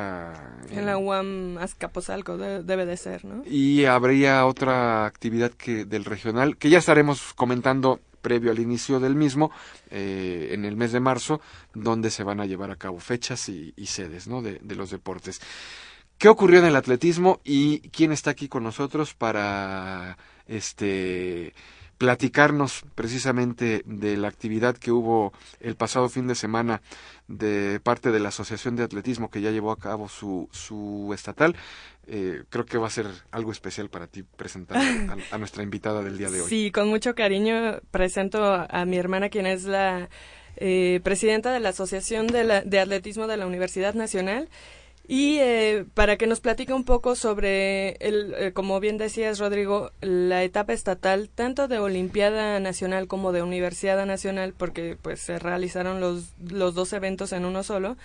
En 0.70 0.84
la 0.84 0.98
UAM 0.98 1.56
Azcapotzalco 1.58 2.36
de- 2.36 2.62
debe 2.64 2.84
de 2.86 2.96
ser, 2.96 3.24
¿no? 3.24 3.42
y 3.46 3.84
habría 3.84 4.44
otra 4.46 5.06
actividad 5.06 5.52
que 5.52 5.84
del 5.84 6.04
regional 6.04 6.56
que 6.56 6.68
ya 6.70 6.78
estaremos 6.78 7.32
comentando 7.34 8.00
previo 8.20 8.50
al 8.50 8.58
inicio 8.58 8.98
del 9.00 9.14
mismo 9.14 9.50
eh, 9.90 10.50
en 10.54 10.64
el 10.64 10.76
mes 10.76 10.90
de 10.92 11.00
marzo 11.00 11.40
donde 11.74 12.10
se 12.10 12.24
van 12.24 12.40
a 12.40 12.46
llevar 12.46 12.70
a 12.70 12.76
cabo 12.76 12.98
fechas 13.00 13.48
y, 13.48 13.72
y 13.76 13.86
sedes 13.86 14.26
¿no? 14.26 14.42
de, 14.42 14.58
de 14.60 14.74
los 14.74 14.90
deportes 14.90 15.40
qué 16.18 16.28
ocurrió 16.28 16.58
en 16.60 16.66
el 16.66 16.76
atletismo 16.76 17.40
y 17.44 17.80
quién 17.90 18.10
está 18.12 18.30
aquí 18.30 18.48
con 18.48 18.62
nosotros 18.64 19.14
para 19.14 20.16
este 20.46 21.52
platicarnos 22.06 22.82
precisamente 22.96 23.82
de 23.86 24.16
la 24.16 24.26
actividad 24.26 24.76
que 24.76 24.90
hubo 24.90 25.32
el 25.60 25.76
pasado 25.76 26.08
fin 26.08 26.26
de 26.26 26.34
semana 26.34 26.82
de 27.28 27.78
parte 27.80 28.10
de 28.10 28.18
la 28.18 28.30
Asociación 28.30 28.74
de 28.74 28.82
Atletismo 28.82 29.30
que 29.30 29.40
ya 29.40 29.52
llevó 29.52 29.70
a 29.70 29.78
cabo 29.78 30.08
su, 30.08 30.48
su 30.50 31.12
estatal. 31.14 31.54
Eh, 32.08 32.42
creo 32.50 32.66
que 32.66 32.76
va 32.76 32.88
a 32.88 32.90
ser 32.90 33.06
algo 33.30 33.52
especial 33.52 33.88
para 33.88 34.08
ti 34.08 34.24
presentar 34.24 34.82
a, 35.30 35.38
nuestra 35.38 35.62
invitada 35.62 36.02
del 36.02 36.18
día 36.18 36.28
de 36.28 36.40
hoy. 36.40 36.48
Sí, 36.48 36.72
con 36.72 36.88
mucho 36.88 37.14
cariño 37.14 37.78
presento 37.92 38.42
a, 38.44 38.64
a 38.64 38.84
mi 38.84 38.96
hermana, 38.96 39.28
quien 39.28 39.46
es 39.46 39.62
la 39.62 40.08
eh, 40.56 40.98
presidenta 41.04 41.52
de 41.52 41.60
la 41.60 41.68
Asociación 41.68 42.26
de, 42.26 42.42
la- 42.42 42.62
de 42.62 42.80
Atletismo 42.80 43.28
de 43.28 43.36
la 43.36 43.46
Universidad 43.46 43.94
Nacional. 43.94 44.48
Y 45.06 45.38
eh, 45.40 45.84
para 45.94 46.16
que 46.16 46.26
nos 46.28 46.40
platique 46.40 46.72
un 46.72 46.84
poco 46.84 47.16
sobre, 47.16 47.96
el, 47.96 48.34
eh, 48.38 48.52
como 48.52 48.78
bien 48.78 48.98
decías, 48.98 49.40
Rodrigo, 49.40 49.90
la 50.00 50.44
etapa 50.44 50.72
estatal, 50.72 51.28
tanto 51.28 51.66
de 51.66 51.80
Olimpiada 51.80 52.60
Nacional 52.60 53.08
como 53.08 53.32
de 53.32 53.42
Universidad 53.42 54.06
Nacional, 54.06 54.54
porque 54.56 54.96
pues 55.00 55.20
se 55.20 55.38
realizaron 55.40 56.00
los, 56.00 56.34
los 56.40 56.74
dos 56.74 56.92
eventos 56.92 57.32
en 57.32 57.44
uno 57.44 57.64
solo, 57.64 57.96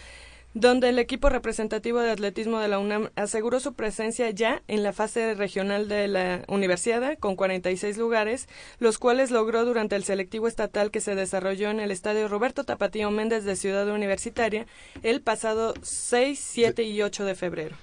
donde 0.54 0.90
el 0.90 1.00
equipo 1.00 1.30
representativo 1.30 2.00
de 2.00 2.12
atletismo 2.12 2.60
de 2.60 2.68
la 2.68 2.80
UNAM 2.80 3.10
aseguró 3.16 3.60
su 3.60 3.74
presencia 3.74 4.30
ya 4.32 4.64
en 4.68 4.84
la 4.84 4.94
fase 4.94 5.34
regional 5.36 5.88
de 5.88 6.08
la 6.08 6.44
universidad 6.48 7.18
con 7.20 7.36
46 7.36 7.98
lugares, 7.98 8.48
los 8.80 8.98
cuales 8.98 9.32
logró 9.32 9.66
durante 9.66 9.96
el 9.96 10.04
selectivo 10.04 10.48
estatal 10.48 10.92
que 10.92 11.02
se 11.02 11.16
desarrolló 11.16 11.70
en 11.70 11.80
el 11.80 11.92
estadio 11.92 12.28
Roberto 12.28 12.64
Tapatío 12.64 13.12
Méndez 13.12 13.44
de 13.44 13.56
Ciudad 13.56 13.88
Universitaria 13.90 14.66
el 15.04 15.22
pasado 15.22 15.74
6, 15.82 16.40
7 16.42 16.84
y 16.84 17.02
8 17.02 17.26
de 17.26 17.36
febrero. 17.36 17.76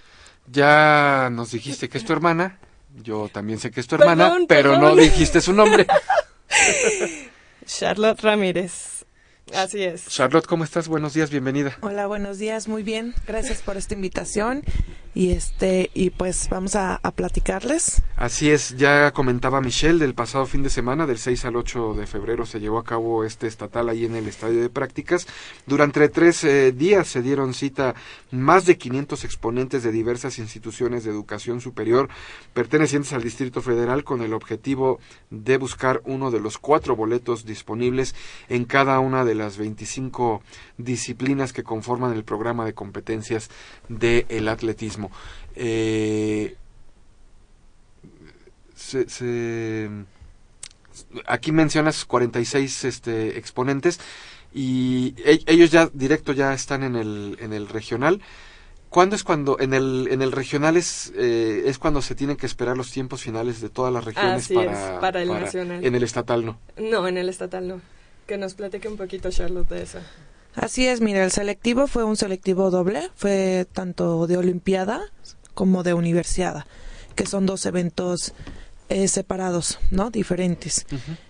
Ya 0.47 1.31
nos 1.33 1.53
dijiste 1.53 1.89
que 1.89 1.99
es 1.99 2.05
tu 2.05 2.13
hermana. 2.13 2.59
Yo 3.03 3.29
también 3.33 3.59
sé 3.59 3.71
que 3.71 3.81
es 3.81 3.87
tu 3.87 3.97
hermana, 3.97 4.29
Perdón, 4.29 4.47
pero 4.47 4.79
no 4.79 4.95
dijiste 4.95 5.41
su 5.41 5.53
nombre. 5.53 5.87
Charlotte 7.67 8.21
Ramírez. 8.21 8.94
Así 9.53 9.83
es. 9.83 10.07
Charlotte, 10.09 10.47
¿cómo 10.47 10.65
estás? 10.65 10.89
Buenos 10.89 11.13
días, 11.13 11.31
bienvenida. 11.31 11.77
Hola, 11.83 12.07
buenos 12.07 12.39
días, 12.39 12.67
muy 12.67 12.83
bien. 12.83 13.15
Gracias 13.27 13.61
por 13.61 13.77
esta 13.77 13.95
invitación 13.95 14.63
y 15.15 15.31
este 15.31 15.91
y 15.95 16.11
pues 16.11 16.49
vamos 16.49 16.75
a, 16.75 16.97
a 16.97 17.11
platicarles. 17.13 18.03
Así 18.17 18.51
es, 18.51 18.77
ya 18.77 19.13
comentaba 19.13 19.61
Michelle 19.61 19.99
del 19.99 20.15
pasado 20.15 20.47
fin 20.47 20.63
de 20.63 20.71
semana, 20.71 21.07
del 21.07 21.19
6 21.19 21.45
al 21.45 21.57
8 21.57 21.95
de 21.95 22.07
febrero 22.07 22.47
se 22.47 22.59
llevó 22.59 22.79
a 22.79 22.85
cabo 22.85 23.25
este 23.25 23.47
estatal 23.47 23.89
ahí 23.89 24.05
en 24.05 24.17
el 24.17 24.27
estadio 24.27 24.61
de 24.61 24.71
prácticas. 24.71 25.27
Durante 25.67 26.09
tres 26.09 26.43
eh, 26.45 26.73
días 26.73 27.07
se 27.07 27.23
dieron 27.23 27.55
cita 27.55 27.95
más 28.31 28.67
de 28.67 28.77
500 28.79 29.25
exponentes 29.25 29.83
de 29.83 29.93
diversas 29.93 30.39
instituciones 30.39 31.05
de 31.05 31.11
educación 31.11 31.61
superior 31.61 32.09
pertenecientes 32.53 33.13
al 33.13 33.23
Distrito 33.23 33.63
Federal 33.63 34.05
con 34.05 34.23
el 34.23 34.33
objetivo 34.33 34.99
de 35.31 35.59
buscar 35.59 36.01
uno 36.05 36.31
de 36.31 36.41
los 36.41 36.59
cuatro 36.59 36.97
boletos 36.97 37.45
disponibles 37.45 38.15
en 38.49 38.65
cada 38.65 38.99
una 39.01 39.25
de 39.25 39.34
las 39.35 39.57
25 39.59 40.43
disciplinas 40.79 41.53
que 41.53 41.63
conforman 41.63 42.13
el 42.13 42.25
programa 42.25 42.65
de 42.65 42.75
competencias 42.75 43.51
del 43.89 44.49
atletismo. 44.49 45.11
Eh, 45.57 46.57
se, 48.75 49.09
se- 49.09 49.89
aquí 51.27 51.53
mencionas 51.53 52.05
46 52.05 52.85
este, 52.85 53.39
exponentes 53.39 54.01
y 54.53 55.15
e- 55.25 55.43
ellos 55.47 55.71
ya 55.71 55.89
directo 55.93 56.33
ya 56.33 56.53
están 56.55 56.83
en 56.83 56.97
el, 56.97 57.37
en 57.41 57.53
el 57.53 57.69
regional. 57.69 58.21
¿Cuándo 58.89 59.17
es 59.17 59.25
cuando 59.25 59.59
en 59.59 59.75
el, 59.75 60.07
en 60.13 60.23
el 60.23 60.31
regional 60.31 60.77
es, 60.77 61.13
eh, 61.17 61.65
es 61.67 61.79
cuando 61.79 62.01
se 62.01 62.15
tienen 62.15 62.37
que 62.37 62.47
esperar 62.47 62.77
los 62.77 62.93
tiempos 62.93 63.23
finales 63.23 63.61
de 63.61 63.69
todas 63.69 63.93
las 63.93 64.05
regiones 64.05 64.45
Así 64.45 64.55
para, 64.55 64.95
es, 64.95 65.01
para 65.01 65.23
el 65.23 65.29
nacional. 65.31 65.85
En 65.85 65.95
el 65.97 66.03
estatal 66.05 66.47
no. 66.47 66.61
No, 66.77 67.09
en 67.09 67.17
el 67.17 67.29
estatal 67.29 67.67
no. 67.67 67.81
Que 68.27 68.39
nos 68.39 68.55
platique 68.55 68.89
un 68.89 68.97
poquito 68.97 69.31
Charlotte 69.31 69.69
de 69.69 69.83
eso. 69.83 69.99
Así 70.55 70.87
es, 70.87 71.01
mira, 71.01 71.25
el 71.25 71.33
selectivo 71.33 71.87
fue 71.87 72.05
un 72.05 72.17
selectivo 72.17 72.71
doble, 72.71 73.11
fue 73.17 73.67
tanto 73.73 74.27
de 74.27 74.37
olimpiada 74.37 75.03
como 75.53 75.83
de 75.83 75.95
universidad, 75.95 76.65
que 77.17 77.27
son 77.27 77.45
dos 77.45 77.67
eventos 77.67 78.35
eh, 78.89 79.09
separados, 79.09 79.79
¿no? 79.91 80.11
Diferentes. 80.11 80.87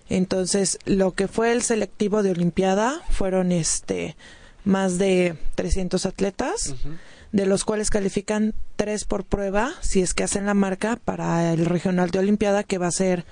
Entonces, 0.09 0.77
lo 0.85 1.13
que 1.13 1.27
fue 1.27 1.51
el 1.51 1.63
selectivo 1.63 2.21
de 2.21 2.31
olimpiada 2.31 3.01
fueron 3.09 3.51
este 3.51 4.15
más 4.63 4.97
de 4.97 5.37
300 5.55 6.05
atletas. 6.05 6.75
de 7.31 7.45
los 7.45 7.65
cuales 7.65 7.89
califican 7.89 8.53
tres 8.77 9.03
por 9.03 9.25
prueba 9.25 9.73
si 9.81 10.01
es 10.01 10.13
que 10.13 10.23
hacen 10.23 10.45
la 10.45 10.53
marca 10.53 10.97
para 11.03 11.51
el 11.51 11.65
regional 11.65 12.09
de 12.09 12.19
Olimpiada 12.19 12.63
que 12.63 12.77
va 12.77 12.87
a 12.87 12.91
ser 12.91 13.25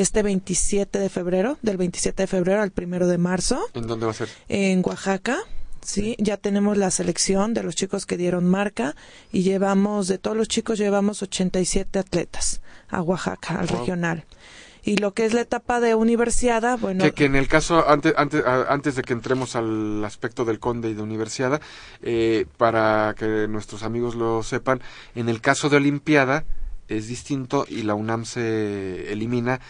este 0.00 0.22
27 0.22 0.98
de 0.98 1.08
febrero, 1.08 1.58
del 1.62 1.76
27 1.76 2.22
de 2.22 2.26
febrero 2.26 2.62
al 2.62 2.70
primero 2.70 3.06
de 3.06 3.18
marzo 3.18 3.60
¿En 3.74 3.86
dónde 3.86 4.06
va 4.06 4.12
a 4.12 4.14
ser? 4.14 4.28
en 4.48 4.82
Oaxaca. 4.84 5.38
Sí, 5.82 6.16
ya 6.18 6.36
tenemos 6.36 6.76
la 6.76 6.90
selección 6.90 7.54
de 7.54 7.62
los 7.62 7.76
chicos 7.76 8.06
que 8.06 8.16
dieron 8.16 8.44
marca 8.48 8.96
y 9.30 9.42
llevamos, 9.42 10.08
de 10.08 10.18
todos 10.18 10.36
los 10.36 10.48
chicos, 10.48 10.78
llevamos 10.78 11.22
87 11.22 11.98
atletas 12.00 12.60
a 12.88 13.02
Oaxaca, 13.02 13.60
al 13.60 13.66
Wow. 13.68 13.78
regional. 13.78 14.24
Y 14.82 14.96
lo 14.98 15.14
que 15.14 15.24
es 15.26 15.32
la 15.34 15.40
etapa 15.42 15.78
de 15.80 15.94
universidad, 15.94 16.76
bueno, 16.78 17.02
Que, 17.04 17.12
que 17.12 17.24
en 17.24 17.36
el 17.36 17.46
caso, 17.48 17.88
antes, 17.88 18.14
antes, 18.16 18.42
antes 18.46 18.94
de 18.96 19.02
que 19.02 19.12
entremos 19.12 19.54
al 19.56 20.04
aspecto 20.04 20.44
del 20.44 20.58
conde 20.60 20.90
y 20.90 20.94
de 20.94 21.02
universidad, 21.02 21.60
eh, 22.02 22.46
para 22.56 23.14
que 23.18 23.46
nuestros 23.48 23.82
amigos 23.84 24.14
lo 24.16 24.42
sepan, 24.42 24.80
en 25.14 25.28
el 25.28 25.40
caso 25.40 25.68
de 25.68 25.76
Olimpiada 25.76 26.44
es 26.88 27.08
distinto 27.08 27.64
y 27.68 27.82
la 27.82 27.94
UNAM 27.94 28.24
se 28.24 29.12
elimina. 29.12 29.60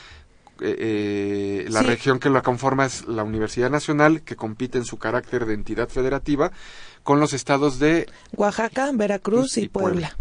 Eh, 0.60 0.76
eh, 0.78 1.66
la 1.70 1.80
Sí. 1.80 1.86
región 1.86 2.18
que 2.18 2.30
la 2.30 2.42
conforma 2.42 2.84
es 2.86 3.06
la 3.06 3.22
Universidad 3.24 3.70
Nacional, 3.70 4.22
que 4.22 4.36
compite 4.36 4.78
en 4.78 4.84
su 4.84 4.98
carácter 4.98 5.46
de 5.46 5.54
entidad 5.54 5.88
federativa 5.88 6.52
con 7.02 7.20
los 7.20 7.32
estados 7.32 7.78
de 7.78 8.08
Oaxaca, 8.34 8.90
Veracruz 8.92 9.56
Y 9.58 9.62
y, 9.64 9.68
Puebla. 9.68 10.16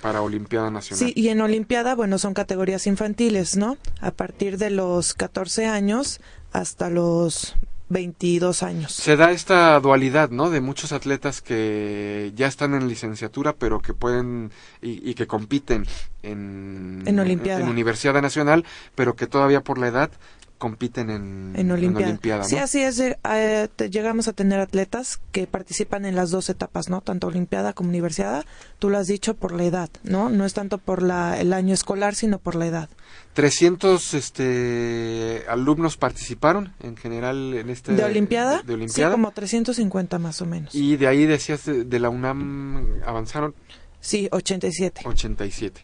Para 0.00 0.22
Olimpiada 0.22 0.70
Nacional. 0.70 1.06
Sí, 1.06 1.12
y 1.14 1.28
en 1.28 1.40
Olimpiada, 1.40 1.94
bueno, 1.94 2.18
son 2.18 2.34
categorías 2.34 2.86
infantiles, 2.86 3.56
¿no? 3.56 3.76
A 4.00 4.10
partir 4.10 4.58
de 4.58 4.70
los 4.70 5.14
14 5.14 5.66
años 5.66 6.20
hasta 6.52 6.88
los 6.90 7.54
22 7.88 8.62
años. 8.62 8.92
Se 8.92 9.16
da 9.16 9.30
esta 9.30 9.78
dualidad, 9.80 10.30
¿no? 10.30 10.50
De 10.50 10.60
muchos 10.60 10.92
atletas 10.92 11.42
que 11.42 12.32
ya 12.34 12.46
están 12.46 12.74
en 12.74 12.88
licenciatura, 12.88 13.52
pero 13.52 13.80
que 13.80 13.94
pueden 13.94 14.50
y, 14.80 15.08
y 15.08 15.14
que 15.14 15.26
compiten 15.26 15.86
en, 16.22 17.02
En 17.06 17.18
Olimpiada. 17.18 17.60
en 17.60 17.68
Universidad 17.68 18.20
Nacional, 18.22 18.64
pero 18.94 19.14
que 19.16 19.26
todavía 19.26 19.62
por 19.62 19.78
la 19.78 19.88
edad 19.88 20.10
compiten 20.58 21.10
en, 21.10 21.52
En 21.56 21.70
Olimpiada. 21.70 22.06
Olimpiada, 22.08 22.42
¿no? 22.44 22.48
Sí, 22.48 22.56
así 22.56 22.80
es. 22.82 22.98
eh, 23.00 23.18
eh, 23.30 23.68
te- 23.74 23.90
llegamos 23.90 24.28
a 24.28 24.32
tener 24.32 24.60
atletas 24.60 25.20
que 25.32 25.46
participan 25.46 26.04
en 26.06 26.14
las 26.14 26.30
dos 26.30 26.48
etapas, 26.48 26.88
¿no? 26.88 27.00
Tanto 27.00 27.26
Olimpiada 27.26 27.72
como 27.72 27.88
Universidad. 27.90 28.44
Tú 28.78 28.88
lo 28.88 28.98
has 28.98 29.06
dicho 29.06 29.34
por 29.34 29.52
la 29.52 29.64
edad, 29.64 29.90
¿no? 30.04 30.30
No 30.30 30.44
es 30.46 30.54
tanto 30.54 30.78
por 30.78 31.02
la, 31.02 31.38
el 31.40 31.52
año 31.52 31.74
escolar, 31.74 32.14
sino 32.14 32.38
por 32.38 32.54
la 32.54 32.66
edad. 32.66 32.88
300 33.34 34.14
este, 34.14 35.44
alumnos 35.48 35.96
participaron 35.96 36.72
en 36.80 36.96
general 36.96 37.54
en 37.54 37.68
este 37.70 37.92
¿De 37.94 38.04
Olimpiada? 38.04 38.58
de, 38.58 38.62
de 38.62 38.74
Olimpiada. 38.74 39.10
Sí, 39.10 39.14
como 39.16 39.30
350 39.32 40.18
más 40.18 40.40
o 40.40 40.46
menos. 40.46 40.74
Y 40.74 40.96
de 40.96 41.06
ahí 41.08 41.26
decías 41.26 41.64
de, 41.64 41.84
de 41.84 41.98
la 41.98 42.10
UNAM 42.10 43.00
avanzaron 43.04 43.54
Sí, 44.00 44.28
87. 44.32 45.00
87. 45.04 45.80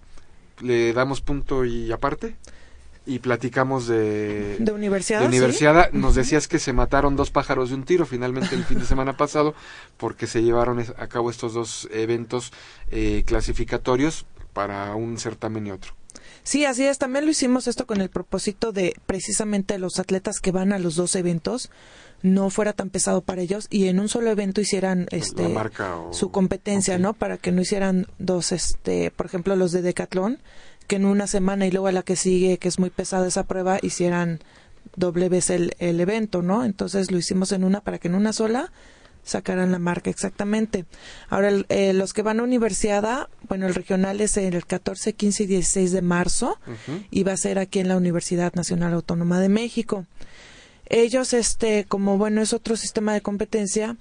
¿Le 0.60 0.92
damos 0.92 1.22
punto 1.22 1.64
y 1.64 1.90
aparte? 1.90 2.36
Y 3.06 3.18
platicamos 3.20 3.86
de, 3.86 4.56
de 4.58 4.72
universidad. 4.72 5.20
de 5.20 5.26
universidad. 5.26 5.90
Nos 5.92 6.14
decías 6.14 6.46
que 6.48 6.58
se 6.58 6.72
mataron 6.72 7.16
dos 7.16 7.30
pájaros 7.30 7.70
de 7.70 7.74
un 7.76 7.84
tiro 7.84 8.06
finalmente 8.06 8.54
el 8.54 8.64
fin 8.64 8.78
de 8.78 8.84
semana 8.84 9.16
pasado 9.16 9.54
porque 9.96 10.26
se 10.26 10.42
llevaron 10.42 10.78
a 10.96 11.06
cabo 11.08 11.30
estos 11.30 11.54
dos 11.54 11.88
eventos 11.92 12.52
eh, 12.90 13.24
clasificatorios 13.26 14.26
para 14.52 14.94
un 14.94 15.18
certamen 15.18 15.66
y 15.66 15.70
otro. 15.72 15.92
Sí, 16.42 16.64
así 16.64 16.84
es. 16.86 16.98
También 16.98 17.24
lo 17.24 17.30
hicimos 17.30 17.66
esto 17.68 17.86
con 17.86 18.00
el 18.00 18.08
propósito 18.10 18.72
de 18.72 18.94
precisamente 19.06 19.78
los 19.78 19.98
atletas 19.98 20.40
que 20.40 20.52
van 20.52 20.72
a 20.72 20.78
los 20.78 20.94
dos 20.96 21.14
eventos 21.16 21.70
no 22.22 22.50
fuera 22.50 22.72
tan 22.74 22.90
pesado 22.90 23.22
para 23.22 23.40
ellos 23.40 23.66
y 23.70 23.88
en 23.88 23.98
un 23.98 24.08
solo 24.08 24.30
evento 24.30 24.60
hicieran 24.60 25.06
este 25.10 25.44
La 25.44 25.48
marca 25.50 25.96
o- 25.96 26.12
su 26.12 26.30
competencia. 26.30 26.98
¿no? 26.98 27.14
Para 27.14 27.38
que 27.38 27.50
no 27.52 27.62
hicieran 27.62 28.06
dos, 28.18 28.52
este, 28.52 29.10
por 29.10 29.26
ejemplo, 29.26 29.54
los 29.56 29.72
de 29.72 29.82
Decathlon, 29.82 30.38
que 30.90 30.96
en 30.96 31.04
una 31.06 31.26
semana 31.28 31.66
y 31.66 31.70
luego 31.70 31.86
a 31.86 31.92
la 31.92 32.02
que 32.02 32.16
sigue, 32.16 32.58
que 32.58 32.66
es 32.68 32.78
muy 32.80 32.90
pesada 32.90 33.28
esa 33.28 33.44
prueba, 33.44 33.78
hicieran 33.80 34.40
doble 34.96 35.28
vez 35.28 35.48
el, 35.50 35.74
el 35.78 36.00
evento, 36.00 36.42
¿no? 36.42 36.64
Entonces 36.64 37.10
lo 37.12 37.18
hicimos 37.18 37.52
en 37.52 37.62
una 37.62 37.80
para 37.80 37.98
que 37.98 38.08
en 38.08 38.16
una 38.16 38.32
sola 38.32 38.72
sacaran 39.22 39.70
la 39.70 39.78
marca 39.78 40.10
exactamente. 40.10 40.86
Ahora, 41.28 41.48
el- 41.48 41.66
eh, 41.68 41.92
los 41.92 42.12
que 42.12 42.22
van 42.22 42.40
a 42.40 42.42
universidad, 42.42 43.28
bueno, 43.48 43.66
el 43.68 43.74
regional 43.74 44.20
es 44.20 44.36
el 44.36 44.64
14, 44.66 45.12
15 45.12 45.44
y 45.44 45.46
16 45.46 45.92
de 45.92 46.02
marzo 46.02 46.58
y 47.10 47.22
va 47.22 47.32
a 47.32 47.36
ser 47.36 47.58
aquí 47.58 47.78
en 47.78 47.88
la 47.88 47.96
Universidad 47.96 48.52
Nacional 48.54 48.92
Autónoma 48.94 49.38
de 49.38 49.48
México. 49.50 50.06
Ellos, 50.86 51.34
este, 51.34 51.84
como 51.84 52.18
bueno, 52.18 52.40
es 52.42 52.52
otro 52.52 52.76
sistema 52.76 53.12
de 53.14 53.20
competencia, 53.20 53.96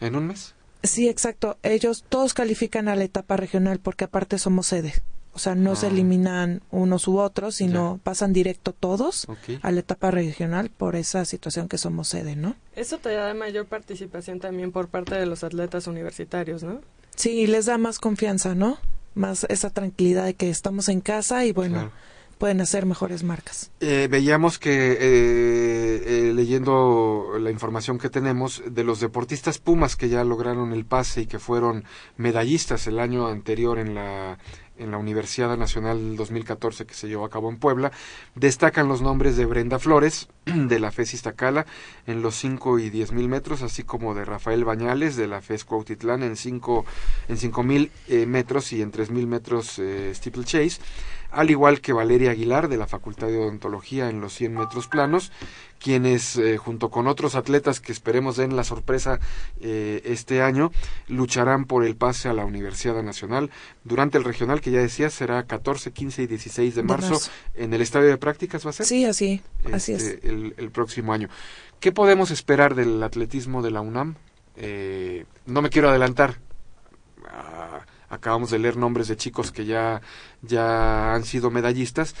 ¿En 0.00 0.14
un 0.14 0.28
mes? 0.28 0.54
sí, 0.84 1.08
exacto, 1.08 1.56
ellos 1.64 2.04
todos 2.08 2.34
califican 2.34 2.86
a 2.88 2.94
la 2.94 3.02
etapa 3.04 3.36
regional 3.36 3.80
porque 3.80 4.04
aparte 4.04 4.38
somos 4.38 4.66
sede. 4.68 4.94
O 5.38 5.40
sea, 5.40 5.54
no 5.54 5.76
se 5.76 5.86
Ah. 5.86 5.90
eliminan 5.90 6.62
unos 6.72 7.06
u 7.06 7.18
otros, 7.20 7.54
sino 7.54 8.00
pasan 8.02 8.32
directo 8.32 8.72
todos 8.72 9.28
a 9.62 9.70
la 9.70 9.78
etapa 9.78 10.10
regional 10.10 10.68
por 10.68 10.96
esa 10.96 11.24
situación 11.24 11.68
que 11.68 11.78
somos 11.78 12.08
sede, 12.08 12.34
¿no? 12.34 12.56
Eso 12.74 12.98
te 12.98 13.10
da 13.14 13.32
mayor 13.34 13.66
participación 13.66 14.40
también 14.40 14.72
por 14.72 14.88
parte 14.88 15.14
de 15.14 15.26
los 15.26 15.44
atletas 15.44 15.86
universitarios, 15.86 16.64
¿no? 16.64 16.80
Sí, 17.14 17.30
y 17.30 17.46
les 17.46 17.66
da 17.66 17.78
más 17.78 18.00
confianza, 18.00 18.56
¿no? 18.56 18.78
Más 19.14 19.44
esa 19.48 19.70
tranquilidad 19.70 20.24
de 20.24 20.34
que 20.34 20.50
estamos 20.50 20.88
en 20.88 21.00
casa 21.00 21.44
y 21.44 21.52
bueno, 21.52 21.74
Claro. 21.74 21.92
pueden 22.38 22.60
hacer 22.60 22.84
mejores 22.86 23.22
marcas. 23.22 23.70
Eh, 23.80 24.06
veíamos 24.10 24.58
que 24.60 24.92
eh, 24.92 26.02
eh, 26.06 26.32
leyendo 26.34 27.32
la 27.40 27.50
información 27.50 27.98
que 27.98 28.10
tenemos 28.10 28.62
de 28.64 28.84
los 28.84 29.00
deportistas 29.00 29.58
Pumas 29.58 29.96
que 29.96 30.08
ya 30.08 30.22
lograron 30.24 30.72
el 30.72 30.84
pase 30.84 31.22
y 31.22 31.26
que 31.26 31.38
fueron 31.40 31.84
medallistas 32.16 32.86
el 32.86 33.00
año 33.00 33.26
anterior 33.26 33.78
en 33.80 33.94
la 33.96 34.38
en 34.78 34.90
la 34.90 34.98
Universidad 34.98 35.56
Nacional 35.56 36.16
2014 36.16 36.86
que 36.86 36.94
se 36.94 37.08
llevó 37.08 37.24
a 37.24 37.30
cabo 37.30 37.50
en 37.50 37.58
Puebla, 37.58 37.92
destacan 38.34 38.88
los 38.88 39.02
nombres 39.02 39.36
de 39.36 39.44
Brenda 39.44 39.78
Flores, 39.78 40.28
de 40.44 40.78
la 40.78 40.90
FES 40.90 41.14
Iztacala, 41.14 41.66
en 42.06 42.22
los 42.22 42.34
5 42.36 42.78
y 42.78 42.90
10 42.90 43.12
mil 43.12 43.28
metros, 43.28 43.62
así 43.62 43.82
como 43.82 44.14
de 44.14 44.24
Rafael 44.24 44.64
Bañales, 44.64 45.16
de 45.16 45.26
la 45.26 45.40
FES 45.40 45.64
Cuautitlán, 45.64 46.22
en 46.22 46.36
5 46.36 46.84
en 47.28 47.66
mil 47.66 47.90
eh, 48.08 48.26
metros 48.26 48.72
y 48.72 48.82
en 48.82 48.90
3 48.90 49.10
mil 49.10 49.26
metros 49.26 49.78
eh, 49.78 50.12
steeplechase, 50.14 50.80
al 51.30 51.50
igual 51.50 51.80
que 51.80 51.92
Valeria 51.92 52.30
Aguilar, 52.30 52.68
de 52.68 52.76
la 52.76 52.86
Facultad 52.86 53.26
de 53.28 53.38
Odontología, 53.38 54.08
en 54.08 54.20
los 54.20 54.32
100 54.34 54.54
metros 54.54 54.88
planos, 54.88 55.30
quienes, 55.78 56.36
eh, 56.36 56.56
junto 56.56 56.90
con 56.90 57.06
otros 57.06 57.34
atletas 57.34 57.80
que 57.80 57.92
esperemos 57.92 58.36
den 58.36 58.56
la 58.56 58.64
sorpresa 58.64 59.20
eh, 59.60 60.02
este 60.04 60.42
año, 60.42 60.72
lucharán 61.06 61.66
por 61.66 61.84
el 61.84 61.94
pase 61.96 62.28
a 62.28 62.32
la 62.32 62.44
Universidad 62.44 63.02
Nacional 63.02 63.50
durante 63.84 64.18
el 64.18 64.24
regional, 64.24 64.60
que 64.60 64.70
ya 64.70 64.80
decía 64.80 65.10
será 65.10 65.44
14, 65.44 65.92
15 65.92 66.22
y 66.22 66.26
16 66.26 66.74
de 66.74 66.82
De 66.82 66.88
marzo, 66.88 67.10
marzo. 67.10 67.30
en 67.54 67.72
el 67.74 67.80
estadio 67.80 68.08
de 68.08 68.16
prácticas, 68.16 68.66
¿va 68.66 68.70
a 68.70 68.72
ser? 68.72 68.86
Sí, 68.86 69.04
así, 69.04 69.40
así 69.72 69.92
es. 69.92 70.02
este, 70.02 70.28
El, 70.28 70.54
el 70.56 70.70
próximo 70.70 71.12
año. 71.12 71.28
¿Qué 71.80 71.92
podemos 71.92 72.30
esperar 72.32 72.74
del 72.74 73.00
atletismo 73.02 73.62
de 73.62 73.70
la 73.70 73.80
UNAM? 73.80 74.16
Eh, 74.56 75.26
no 75.46 75.62
me 75.62 75.70
quiero 75.70 75.88
adelantar. 75.90 76.38
Acabamos 78.08 78.50
de 78.50 78.58
leer 78.58 78.76
nombres 78.76 79.08
de 79.08 79.16
chicos 79.16 79.52
que 79.52 79.64
ya, 79.64 80.00
ya 80.42 81.14
han 81.14 81.24
sido 81.24 81.50
medallistas 81.50 82.14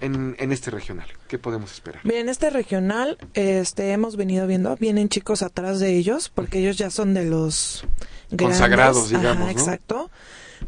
en, 0.00 0.36
en 0.38 0.52
este 0.52 0.70
regional. 0.70 1.06
¿Qué 1.28 1.38
podemos 1.38 1.72
esperar? 1.72 2.00
Bien, 2.04 2.28
este 2.28 2.50
regional, 2.50 3.18
este, 3.34 3.92
hemos 3.92 4.16
venido 4.16 4.46
viendo, 4.46 4.74
vienen 4.76 5.08
chicos 5.08 5.42
atrás 5.42 5.80
de 5.80 5.96
ellos, 5.96 6.30
porque 6.34 6.58
ellos 6.60 6.76
ya 6.76 6.90
son 6.90 7.14
de 7.14 7.24
los 7.24 7.84
grandes. 8.30 8.58
Consagrados, 8.58 9.08
digamos, 9.10 9.36
Ajá, 9.36 9.44
¿no? 9.44 9.50
exacto. 9.50 10.10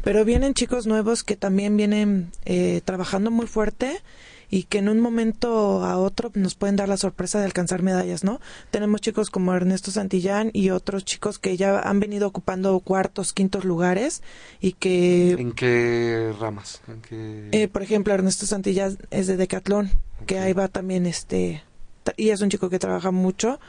Pero 0.03 0.25
vienen 0.25 0.53
chicos 0.53 0.85
nuevos 0.85 1.23
que 1.23 1.35
también 1.35 1.75
vienen 1.75 2.31
eh, 2.45 2.81
trabajando 2.85 3.31
muy 3.31 3.47
fuerte 3.47 4.01
y 4.49 4.63
que 4.63 4.77
en 4.79 4.89
un 4.89 4.99
momento 4.99 5.83
a 5.83 5.97
otro 5.97 6.31
nos 6.33 6.55
pueden 6.55 6.75
dar 6.75 6.89
la 6.89 6.97
sorpresa 6.97 7.39
de 7.39 7.45
alcanzar 7.45 7.81
medallas, 7.81 8.23
¿no? 8.23 8.39
Tenemos 8.71 9.01
chicos 9.01 9.29
como 9.29 9.53
Ernesto 9.53 9.91
Santillán 9.91 10.51
y 10.53 10.69
otros 10.69 11.05
chicos 11.05 11.39
que 11.39 11.57
ya 11.57 11.79
han 11.79 11.99
venido 11.99 12.27
ocupando 12.27 12.79
cuartos, 12.79 13.33
quintos 13.33 13.65
lugares 13.65 14.21
y 14.61 14.73
que 14.73 15.31
¿En 15.31 15.51
qué 15.51 16.33
ramas? 16.39 16.81
¿En 16.87 17.01
qué... 17.01 17.49
eh, 17.51 17.67
por 17.67 17.83
ejemplo, 17.83 18.13
Ernesto 18.13 18.45
Santillán 18.45 18.97
es 19.11 19.27
de 19.27 19.37
Decathlon, 19.37 19.91
que 20.25 20.39
ahí 20.39 20.53
va 20.53 20.67
también 20.67 21.05
este 21.05 21.63
y 22.15 22.29
es 22.29 22.41
un 22.41 22.49
chico 22.49 22.69
que 22.69 22.79
trabaja 22.79 23.11
mucho. 23.11 23.59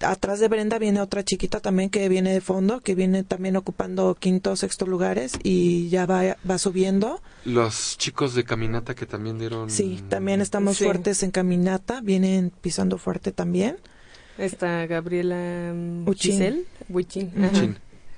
Atrás 0.00 0.40
de 0.40 0.48
Brenda 0.48 0.78
viene 0.78 1.00
otra 1.00 1.24
chiquita 1.24 1.60
también 1.60 1.88
que 1.88 2.08
viene 2.08 2.32
de 2.32 2.40
fondo, 2.42 2.80
que 2.80 2.94
viene 2.94 3.24
también 3.24 3.56
ocupando 3.56 4.14
quinto 4.14 4.52
o 4.52 4.56
sexto 4.56 4.86
lugares 4.86 5.32
y 5.42 5.88
ya 5.88 6.04
va, 6.04 6.36
va 6.48 6.58
subiendo. 6.58 7.22
Los 7.46 7.96
chicos 7.96 8.34
de 8.34 8.44
caminata 8.44 8.94
que 8.94 9.06
también 9.06 9.38
dieron... 9.38 9.70
Sí, 9.70 10.02
también 10.08 10.40
estamos 10.42 10.76
Sí. 10.76 10.84
fuertes 10.84 11.22
en 11.22 11.30
caminata, 11.30 12.00
vienen 12.02 12.52
pisando 12.60 12.98
fuerte 12.98 13.32
también. 13.32 13.78
Está 14.36 14.84
Gabriela 14.86 15.72
Uchín. 16.04 16.32
Giselle 16.32 16.64
Huichín. 16.90 17.32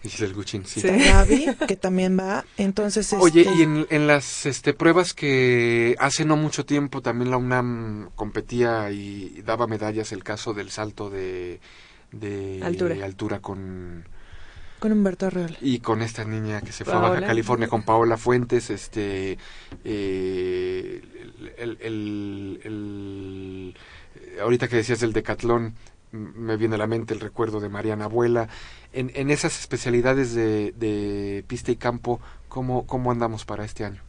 Guchín. 0.03 0.11
Giselle 0.11 0.35
Guchín, 0.35 0.65
sí. 0.67 0.81
Sí. 0.81 0.89
Gaby, 0.89 1.47
que 1.69 1.77
también 1.77 2.19
va. 2.19 2.45
Entonces, 2.57 3.13
Oye, 3.15 3.43
este, 3.43 3.55
y 3.55 3.63
en, 3.63 3.87
en 3.91 4.07
las 4.07 4.47
este, 4.47 4.73
pruebas 4.75 5.13
que 5.15 5.97
hace 5.99 6.25
no 6.25 6.37
mucho 6.37 6.65
tiempo 6.65 7.03
también 7.03 7.31
la 7.31 7.37
UNAM 7.37 8.11
competía 8.15 8.91
y 8.91 9.43
daba 9.45 9.67
medallas, 9.67 10.13
el 10.13 10.23
caso 10.25 10.55
del 10.55 10.71
salto 10.71 11.11
de, 11.11 11.61
de 12.13 12.61
Altura. 13.03 13.41
con 13.41 14.05
con 14.79 14.93
Humberto 14.93 15.27
Arreola. 15.27 15.57
y 15.61 15.81
con 15.81 16.03
esta 16.03 16.25
niña 16.25 16.61
que 16.61 16.71
se 16.71 16.85
fue 16.85 16.95
a. 16.95 16.99
Baja 16.99 17.21
California 17.27 17.67
con 17.67 17.83
Paola 17.83 18.17
Fuentes, 18.17 18.71
este 18.71 19.37
eh, 19.85 21.03
el, 21.59 21.79
el- 21.81 21.81
el- 21.83 22.61
el- 22.65 23.77
ahorita 24.41 24.69
que 24.69 24.77
decías 24.77 25.01
del 25.01 25.13
decatlón 25.13 25.75
me 26.13 26.57
viene 26.57 26.77
a 26.77 26.79
la 26.79 26.87
mente 26.87 27.15
el 27.15 27.21
recuerdo 27.21 27.61
de 27.61 27.69
Mariana 27.69 28.05
Abuela. 28.05 28.49
En, 28.93 29.11
en 29.15 29.31
esas 29.31 29.59
especialidades 29.59 30.35
de, 30.35 30.73
de 30.73 31.45
pista 31.47 31.71
y 31.71 31.77
campo, 31.77 32.21
¿cómo, 32.49 32.87
¿cómo 32.87 33.11
andamos 33.11 33.45
para 33.45 33.65
este 33.65 33.85
año? 33.85 34.03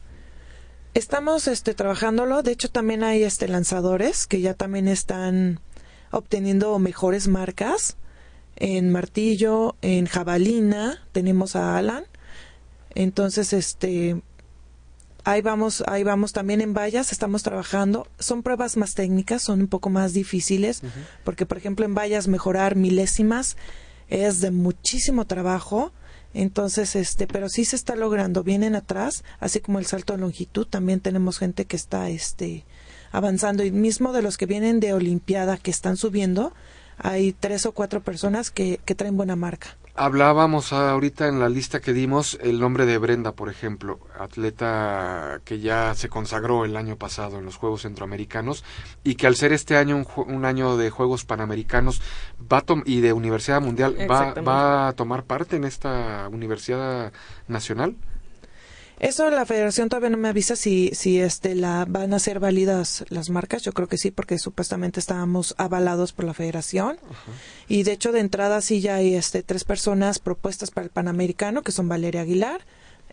Estamos 0.94 1.46
este 1.46 1.74
trabajándolo, 1.74 2.42
de 2.42 2.52
hecho 2.52 2.68
también 2.68 3.04
hay 3.04 3.22
este 3.22 3.46
lanzadores 3.46 4.26
que 4.26 4.40
ya 4.40 4.54
también 4.54 4.88
están 4.88 5.60
obteniendo 6.10 6.76
mejores 6.80 7.28
marcas 7.28 7.96
en 8.56 8.90
martillo, 8.90 9.76
en 9.82 10.06
jabalina, 10.06 11.06
tenemos 11.12 11.56
a 11.56 11.78
Alan. 11.78 12.04
Entonces, 12.94 13.52
este 13.52 14.20
ahí 15.24 15.42
vamos, 15.42 15.82
ahí 15.86 16.02
vamos 16.02 16.32
también 16.32 16.60
en 16.60 16.74
vallas, 16.74 17.12
estamos 17.12 17.42
trabajando. 17.42 18.06
Son 18.18 18.42
pruebas 18.42 18.76
más 18.76 18.94
técnicas, 18.94 19.42
son 19.42 19.60
un 19.60 19.68
poco 19.68 19.90
más 19.90 20.12
difíciles, 20.12 20.82
porque 21.24 21.46
por 21.46 21.58
ejemplo 21.58 21.84
en 21.84 21.94
vallas 21.94 22.28
mejorar 22.28 22.76
milésimas 22.76 23.56
es 24.08 24.40
de 24.40 24.50
muchísimo 24.50 25.26
trabajo. 25.26 25.92
Entonces, 26.32 26.94
este, 26.94 27.26
pero 27.26 27.48
sí 27.48 27.64
se 27.64 27.76
está 27.76 27.96
logrando. 27.96 28.44
Vienen 28.44 28.76
atrás, 28.76 29.24
así 29.40 29.60
como 29.60 29.78
el 29.78 29.86
salto 29.86 30.12
de 30.12 30.20
longitud, 30.20 30.66
también 30.66 31.00
tenemos 31.00 31.38
gente 31.38 31.64
que 31.64 31.76
está, 31.76 32.08
este, 32.08 32.64
avanzando. 33.10 33.64
Y 33.64 33.72
mismo 33.72 34.12
de 34.12 34.22
los 34.22 34.36
que 34.36 34.46
vienen 34.46 34.78
de 34.80 34.92
Olimpiada 34.92 35.56
que 35.56 35.72
están 35.72 35.96
subiendo, 35.96 36.52
hay 37.02 37.32
tres 37.32 37.66
o 37.66 37.72
cuatro 37.72 38.00
personas 38.00 38.50
que, 38.50 38.80
que 38.84 38.94
traen 38.94 39.16
buena 39.16 39.36
marca. 39.36 39.76
Hablábamos 39.96 40.72
ahorita 40.72 41.26
en 41.28 41.40
la 41.40 41.48
lista 41.48 41.80
que 41.80 41.92
dimos 41.92 42.38
el 42.40 42.60
nombre 42.60 42.86
de 42.86 42.96
Brenda, 42.96 43.32
por 43.32 43.50
ejemplo, 43.50 43.98
atleta 44.18 45.40
que 45.44 45.58
ya 45.60 45.94
se 45.94 46.08
consagró 46.08 46.64
el 46.64 46.76
año 46.76 46.96
pasado 46.96 47.38
en 47.38 47.44
los 47.44 47.56
Juegos 47.56 47.82
Centroamericanos 47.82 48.64
y 49.04 49.16
que 49.16 49.26
al 49.26 49.36
ser 49.36 49.52
este 49.52 49.76
año 49.76 49.96
un, 49.96 50.06
un 50.34 50.44
año 50.44 50.76
de 50.76 50.90
Juegos 50.90 51.24
Panamericanos 51.24 52.00
va 52.50 52.58
a 52.58 52.60
tom- 52.62 52.84
y 52.86 53.00
de 53.00 53.12
Universidad 53.12 53.60
Mundial 53.60 53.96
va 54.08 54.88
a 54.88 54.92
tomar 54.94 55.24
parte 55.24 55.56
en 55.56 55.64
esta 55.64 56.28
Universidad 56.30 57.12
Nacional. 57.48 57.96
Eso 59.00 59.30
la 59.30 59.46
federación 59.46 59.88
todavía 59.88 60.10
no 60.10 60.18
me 60.18 60.28
avisa 60.28 60.56
si, 60.56 60.90
si 60.92 61.20
este, 61.20 61.54
la, 61.54 61.86
van 61.88 62.12
a 62.12 62.18
ser 62.18 62.38
válidas 62.38 63.04
las 63.08 63.30
marcas. 63.30 63.62
Yo 63.62 63.72
creo 63.72 63.88
que 63.88 63.96
sí, 63.96 64.10
porque 64.10 64.38
supuestamente 64.38 65.00
estábamos 65.00 65.54
avalados 65.56 66.12
por 66.12 66.26
la 66.26 66.34
federación. 66.34 66.98
Y 67.66 67.82
de 67.82 67.92
hecho, 67.92 68.12
de 68.12 68.20
entrada 68.20 68.60
sí 68.60 68.82
ya 68.82 68.96
hay 68.96 69.14
este, 69.14 69.42
tres 69.42 69.64
personas 69.64 70.18
propuestas 70.18 70.70
para 70.70 70.84
el 70.84 70.90
Panamericano, 70.90 71.62
que 71.62 71.72
son 71.72 71.88
Valeria 71.88 72.20
Aguilar, 72.20 72.60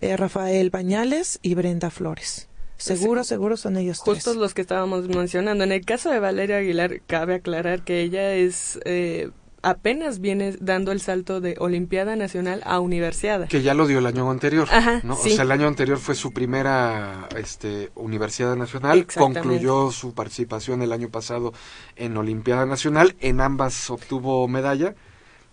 eh, 0.02 0.18
Rafael 0.18 0.70
Bañales 0.72 1.40
y 1.42 1.56
Brenda 1.56 1.90
Flores. 1.90 2.50
Seguro, 2.76 3.24
seguro 3.24 3.56
son 3.56 3.78
ellos 3.78 4.02
tres. 4.04 4.18
Justos 4.18 4.36
los 4.36 4.54
que 4.54 4.62
estábamos 4.62 5.08
mencionando. 5.08 5.64
En 5.64 5.72
el 5.72 5.86
caso 5.86 6.12
de 6.12 6.20
Valeria 6.20 6.58
Aguilar, 6.58 7.02
cabe 7.08 7.36
aclarar 7.36 7.84
que 7.84 8.02
ella 8.02 8.34
es 8.34 8.78
eh, 8.84 9.32
apenas 9.62 10.20
viene 10.20 10.56
dando 10.60 10.92
el 10.92 11.02
salto 11.02 11.42
de 11.42 11.56
Olimpiada 11.60 12.16
Nacional 12.16 12.62
a 12.66 12.80
Universiada. 12.80 13.48
Que 13.48 13.62
ya 13.62 13.74
lo 13.74 13.88
dio 13.88 14.00
el 14.00 14.06
año 14.06 14.30
anterior. 14.30 14.68
Ajá, 14.72 15.02
¿no? 15.04 15.16
sí. 15.16 15.32
O 15.32 15.36
sea, 15.36 15.44
el 15.44 15.52
año 15.52 15.68
anterior 15.68 15.98
fue 15.98 16.16
su 16.16 16.32
primera 16.32 17.28
este, 17.36 17.92
Universidad 17.96 18.56
Nacional. 18.56 19.08
Concluyó 19.08 19.92
su 19.92 20.14
participación 20.14 20.82
el 20.82 20.92
año 20.92 21.10
pasado 21.10 21.54
en 21.96 22.16
Olimpiada 22.18 22.66
Nacional. 22.66 23.16
En 23.20 23.42
ambas 23.42 23.90
obtuvo 23.90 24.48
medalla. 24.48 24.96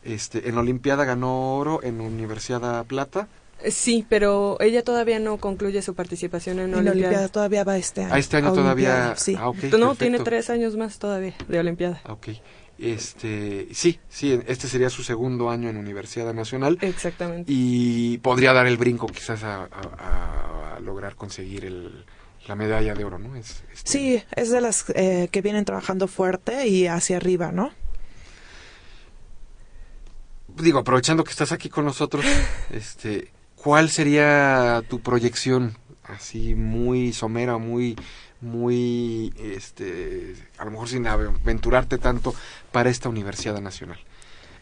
Este, 0.03 0.49
en 0.49 0.59
Olimpiada 0.59 1.05
ganó 1.05 1.57
oro, 1.57 1.83
en 1.83 2.01
Universidad 2.01 2.85
plata. 2.87 3.29
Sí, 3.71 4.05
pero 4.09 4.59
ella 4.61 4.83
todavía 4.83 5.19
no 5.19 5.39
concluye 5.39 5.81
su 5.81 5.95
participación 5.95 6.59
en 6.59 6.69
En 6.69 6.75
Olimpiada. 6.75 6.99
Olimpiada 6.99 7.29
todavía 7.29 7.65
va 7.65 7.79
este 7.79 8.03
año. 8.05 8.15
A 8.15 8.19
este 8.19 8.37
año 8.37 8.49
A 8.49 8.53
todavía. 8.55 8.91
Olimpiada, 8.91 9.17
Sí. 9.17 9.35
Ah, 9.39 9.45
no, 9.47 9.53
perfecto. 9.55 9.95
tiene 9.95 10.19
tres 10.19 10.51
años 10.51 10.77
más 10.77 10.99
todavía 10.99 11.35
de 11.49 11.59
Olimpiada. 11.59 12.01
Ah, 12.05 12.13
ok. 12.13 12.29
Este, 12.79 13.69
sí, 13.73 14.01
sí, 14.09 14.41
este 14.47 14.67
sería 14.69 14.91
su 14.91 15.03
segundo 15.05 15.49
año 15.51 15.69
en 15.71 15.77
Universidad 15.77 16.35
Nacional. 16.35 16.79
Exactamente. 16.81 17.45
y 17.53 18.19
podría 18.19 18.53
dar 18.53 18.67
el 18.67 18.77
brinco 18.77 19.07
quizás 19.07 19.43
a, 19.45 19.63
a- 19.65 19.67
a- 19.67 20.77
a 20.77 20.81
lograr 20.81 21.15
conseguir 21.15 21.65
el, 21.65 22.05
la 22.49 22.57
medalla 22.57 22.95
de 22.95 23.05
oro, 23.05 23.19
¿no? 23.19 23.37
Es, 23.37 23.63
este, 23.73 23.91
Sí, 23.91 24.23
es 24.35 24.51
de 24.51 24.61
las 24.61 24.85
eh, 24.97 25.29
que 25.31 25.41
vienen 25.41 25.65
trabajando 25.65 26.09
fuerte 26.09 26.67
y 26.67 26.87
hacia 26.89 27.17
arriba, 27.19 27.53
¿no? 27.53 27.71
Digo, 30.57 30.79
aprovechando 30.79 31.25
que 31.25 31.31
estás 31.31 31.53
aquí 31.53 31.69
con 31.69 31.85
nosotros, 31.85 32.25
este, 32.71 33.31
¿cuál 33.57 33.89
sería 33.89 34.83
tu 34.89 35.01
proyección 35.01 35.77
así 36.05 36.55
muy 36.55 37.13
somera, 37.13 37.57
muy 37.59 37.97
muy 38.45 39.33
este, 39.39 40.35
a 40.59 40.65
lo 40.65 40.71
mejor 40.71 40.89
sin 40.89 41.07
aventurarte 41.07 41.99
tanto 41.99 42.35
para 42.71 42.91
esta 42.91 43.09
Universidad 43.09 43.61
Nacional? 43.61 43.99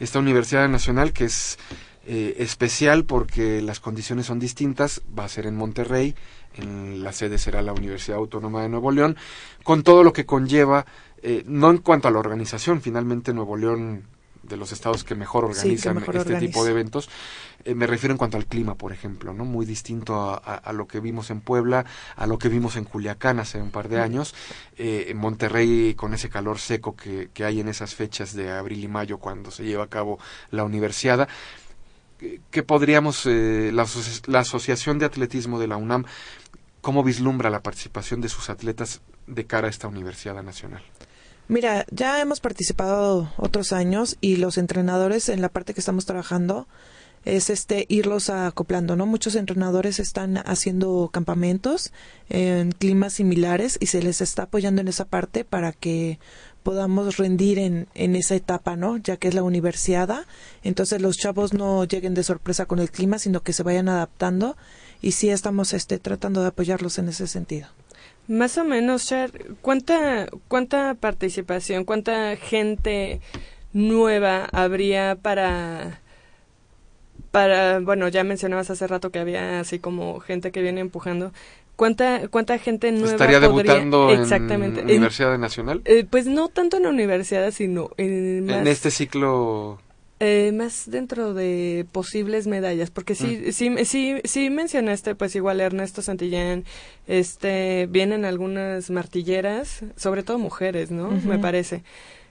Esta 0.00 0.18
Universidad 0.18 0.68
Nacional 0.68 1.12
que 1.12 1.24
es 1.24 1.58
eh, 2.04 2.36
especial 2.38 3.04
porque 3.04 3.62
las 3.62 3.78
condiciones 3.78 4.26
son 4.26 4.40
distintas, 4.40 5.02
va 5.16 5.24
a 5.24 5.28
ser 5.28 5.46
en 5.46 5.54
Monterrey, 5.54 6.16
en 6.54 7.04
la 7.04 7.12
sede 7.12 7.38
será 7.38 7.62
la 7.62 7.72
Universidad 7.72 8.18
Autónoma 8.18 8.62
de 8.62 8.68
Nuevo 8.68 8.90
León, 8.90 9.16
con 9.62 9.84
todo 9.84 10.02
lo 10.02 10.12
que 10.12 10.26
conlleva, 10.26 10.84
eh, 11.22 11.44
no 11.46 11.70
en 11.70 11.78
cuanto 11.78 12.08
a 12.08 12.10
la 12.10 12.18
organización, 12.18 12.80
finalmente 12.82 13.32
Nuevo 13.32 13.56
León 13.56 14.04
de 14.42 14.56
los 14.56 14.72
estados 14.72 15.04
que 15.04 15.14
mejor 15.14 15.44
Sí, 15.44 15.52
que 15.52 15.58
organizan 15.60 15.94
mejor 15.94 16.16
este 16.16 16.32
organiza. 16.32 16.46
tipo 16.52 16.64
de 16.64 16.70
eventos, 16.72 17.08
eh, 17.64 17.74
me 17.74 17.86
refiero 17.86 18.12
en 18.12 18.18
cuanto 18.18 18.36
al 18.36 18.46
clima, 18.46 18.74
por 18.74 18.92
ejemplo, 18.92 19.32
¿no? 19.32 19.44
Muy 19.44 19.64
distinto 19.66 20.14
a, 20.20 20.34
a- 20.34 20.56
a 20.56 20.72
lo 20.72 20.86
que 20.88 20.98
vimos 21.00 21.30
en 21.30 21.40
Puebla, 21.40 21.84
a 22.16 22.26
lo 22.26 22.38
que 22.38 22.48
vimos 22.48 22.76
en 22.76 22.84
Culiacán 22.84 23.38
hace 23.38 23.60
un 23.60 23.70
par 23.70 23.88
de 23.88 24.00
años, 24.00 24.34
eh, 24.76 25.06
en 25.08 25.16
Monterrey 25.18 25.94
con 25.94 26.12
ese 26.14 26.28
calor 26.28 26.58
seco 26.58 26.96
que, 26.96 27.30
que 27.32 27.44
hay 27.44 27.60
en 27.60 27.68
esas 27.68 27.94
fechas 27.94 28.34
de 28.34 28.50
abril 28.50 28.82
y 28.84 28.88
mayo 28.88 29.18
cuando 29.18 29.50
se 29.50 29.64
lleva 29.64 29.84
a 29.84 29.88
cabo 29.88 30.18
la 30.50 30.64
universidad. 30.64 31.28
¿Qué- 32.18 32.40
¿Qué 32.50 32.62
podríamos, 32.62 33.26
eh, 33.26 33.70
la, 33.72 33.86
la 34.26 34.40
Asociación 34.40 34.98
de 34.98 35.06
Atletismo 35.06 35.58
de 35.60 35.68
la 35.68 35.76
UNAM, 35.76 36.04
cómo 36.80 37.04
vislumbra 37.04 37.48
la 37.50 37.62
participación 37.62 38.20
de 38.20 38.28
sus 38.28 38.50
atletas 38.50 39.02
de 39.28 39.46
cara 39.46 39.68
a 39.68 39.70
esta 39.70 39.86
Universidad 39.88 40.42
Nacional? 40.42 40.82
Mira, 41.48 41.84
ya 41.90 42.20
hemos 42.20 42.40
participado 42.40 43.30
otros 43.36 43.72
años 43.72 44.16
y 44.20 44.36
los 44.36 44.58
entrenadores 44.58 45.28
en 45.28 45.42
la 45.42 45.48
parte 45.48 45.74
que 45.74 45.80
estamos 45.80 46.06
trabajando 46.06 46.66
es 47.24 47.50
este 47.50 47.86
irlos 47.88 48.30
acoplando, 48.30 48.96
¿no? 48.96 49.06
Muchos 49.06 49.34
entrenadores 49.34 50.00
están 50.00 50.38
haciendo 50.38 51.10
campamentos 51.12 51.92
en 52.28 52.72
climas 52.72 53.14
similares 53.14 53.76
y 53.80 53.86
se 53.86 54.02
les 54.02 54.20
está 54.20 54.44
apoyando 54.44 54.80
en 54.80 54.88
esa 54.88 55.04
parte 55.04 55.44
para 55.44 55.72
que 55.72 56.18
podamos 56.62 57.16
rendir 57.16 57.58
en, 57.58 57.88
en 57.94 58.16
esa 58.16 58.34
etapa, 58.34 58.76
¿no? 58.76 58.96
Ya 58.96 59.16
que 59.16 59.28
es 59.28 59.34
la 59.34 59.42
universidad, 59.42 60.26
entonces 60.62 61.00
los 61.00 61.16
chavos 61.16 61.52
no 61.52 61.84
lleguen 61.84 62.14
de 62.14 62.24
sorpresa 62.24 62.66
con 62.66 62.78
el 62.78 62.90
clima, 62.90 63.18
sino 63.18 63.42
que 63.42 63.52
se 63.52 63.62
vayan 63.62 63.88
adaptando 63.88 64.56
y 65.00 65.12
sí 65.12 65.30
estamos 65.30 65.72
este 65.74 65.98
tratando 65.98 66.42
de 66.42 66.48
apoyarlos 66.48 66.98
en 66.98 67.08
ese 67.08 67.26
sentido. 67.26 67.68
Más 68.32 68.56
o 68.56 68.64
menos, 68.64 69.06
Char, 69.06 69.30
¿cuánta, 69.60 70.26
¿cuánta 70.48 70.94
participación, 70.94 71.84
cuánta 71.84 72.34
gente 72.36 73.20
nueva 73.74 74.48
habría 74.52 75.16
para, 75.20 76.00
para, 77.30 77.80
bueno, 77.80 78.08
ya 78.08 78.24
mencionabas 78.24 78.70
hace 78.70 78.86
rato 78.86 79.10
que 79.10 79.18
había 79.18 79.60
así 79.60 79.78
como 79.78 80.20
gente 80.20 80.50
que 80.50 80.62
viene 80.62 80.80
empujando. 80.80 81.30
¿Cuánta, 81.76 82.28
cuánta 82.28 82.58
gente 82.58 82.90
nueva 82.92 83.12
¿Estaría 83.12 83.40
podría- 83.40 83.72
debutando 83.74 84.10
Exactamente. 84.10 84.80
en 84.80 84.88
En- 84.88 84.96
Universidad 84.96 85.36
Nacional? 85.38 85.82
eh, 85.84 86.06
pues 86.08 86.26
no 86.26 86.48
tanto 86.48 86.76
en 86.78 86.84
la 86.84 86.88
universidad, 86.90 87.50
sino 87.50 87.90
en, 87.96 88.46
más, 88.46 88.56
En 88.56 88.66
este 88.66 88.90
ciclo 88.90 89.78
eh, 90.24 90.52
más 90.54 90.84
dentro 90.88 91.34
de 91.34 91.84
posibles 91.90 92.46
medallas, 92.46 92.90
porque 92.90 93.16
sí, 93.16 93.42
Mm. 93.48 93.52
sí, 93.52 93.84
sí, 93.84 94.20
sí 94.24 94.50
mencionaste, 94.50 95.16
pues 95.16 95.34
igual 95.34 95.60
Ernesto 95.60 96.00
Santillán, 96.00 96.64
este, 97.08 97.88
vienen 97.90 98.24
algunas 98.24 98.88
martilleras, 98.90 99.80
sobre 99.96 100.22
todo 100.22 100.38
mujeres, 100.38 100.90
¿no? 100.92 101.10
Me 101.10 101.38
parece. 101.40 101.76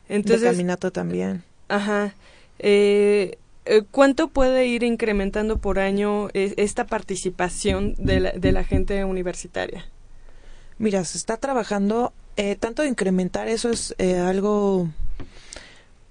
de 0.08 0.16
Entonces, 0.16 0.50
caminato 0.52 0.92
también. 0.92 1.44
ajá, 1.68 2.14
eh, 2.60 3.38
eh, 3.66 3.84
¿cuánto 3.92 4.30
puede 4.30 4.68
ir 4.68 4.84
incrementando 4.84 5.58
por 5.58 5.78
año 5.80 6.30
eh, 6.34 6.54
esta 6.58 6.86
participación 6.86 7.96
de 7.98 8.20
la, 8.22 8.32
de 8.32 8.52
la 8.54 8.64
gente 8.64 9.04
universitaria? 9.06 9.86
Mira, 10.80 11.04
se 11.06 11.18
está 11.18 11.38
trabajando, 11.38 12.12
eh, 12.38 12.56
tanto 12.56 12.82
de 12.84 12.88
incrementar 12.88 13.48
eso 13.48 13.70
es 13.70 13.94
eh, 14.00 14.18
algo 14.18 14.90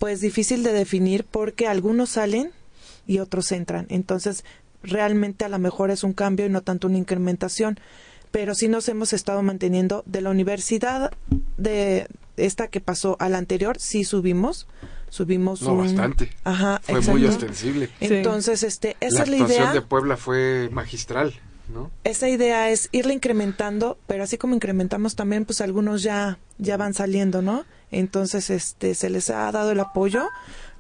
pues 0.01 0.21
difícil 0.21 0.65
de 0.65 0.73
definir 0.73 1.25
porque 1.25 1.69
algunos 1.69 2.09
salen 2.11 2.51
y 3.07 3.19
otros 3.19 3.53
entran. 3.53 3.87
Entonces, 3.91 4.45
realmente 4.83 5.45
a 5.45 5.49
lo 5.51 5.59
mejor 5.59 5.91
es 5.91 6.03
un 6.03 6.15
cambio 6.15 6.47
y 6.47 6.49
no 6.49 6.63
tanto 6.63 6.89
una 6.89 6.99
incrementación. 6.99 7.79
Pero 8.31 8.55
sí 8.55 8.67
nos 8.69 8.89
hemos 8.89 9.13
estado 9.13 9.43
manteniendo 9.43 10.03
de 10.07 10.23
la 10.23 10.31
universidad 10.31 11.13
de 11.59 12.07
esta 12.37 12.69
que 12.69 12.81
pasó 12.81 13.17
a 13.21 13.29
la 13.29 13.39
anterior, 13.39 13.79
sí 13.79 14.05
subimos. 14.05 14.67
Subimos 15.11 15.61
No, 15.63 15.73
un... 15.73 15.79
bastante. 15.79 16.31
Ajá, 16.45 16.81
Fue 16.85 17.01
muy 17.03 17.27
ostensible. 17.27 17.89
Sí. 17.99 18.07
Entonces, 18.15 18.63
este, 18.63 18.97
esa 19.01 19.19
la 19.19 19.23
es 19.25 19.29
la 19.29 19.37
idea. 19.37 19.73
de 19.73 19.83
Puebla 19.83 20.17
fue 20.17 20.69
magistral, 20.73 21.35
¿no? 21.75 21.91
Esa 22.05 22.29
idea 22.29 22.71
es 22.71 22.89
irla 22.93 23.13
incrementando, 23.13 23.99
pero 24.07 24.23
así 24.23 24.39
como 24.39 24.55
incrementamos 24.55 25.17
también, 25.17 25.45
pues 25.45 25.61
algunos 25.61 26.03
ya, 26.05 26.39
ya 26.59 26.77
van 26.79 26.95
saliendo, 26.95 27.43
¿no? 27.43 27.65
Entonces, 27.91 28.51
este, 28.51 28.95
se 28.95 29.11
les 29.11 29.31
ha 29.31 29.51
dado 29.53 29.73
el 29.73 29.81
apoyo, 29.81 30.29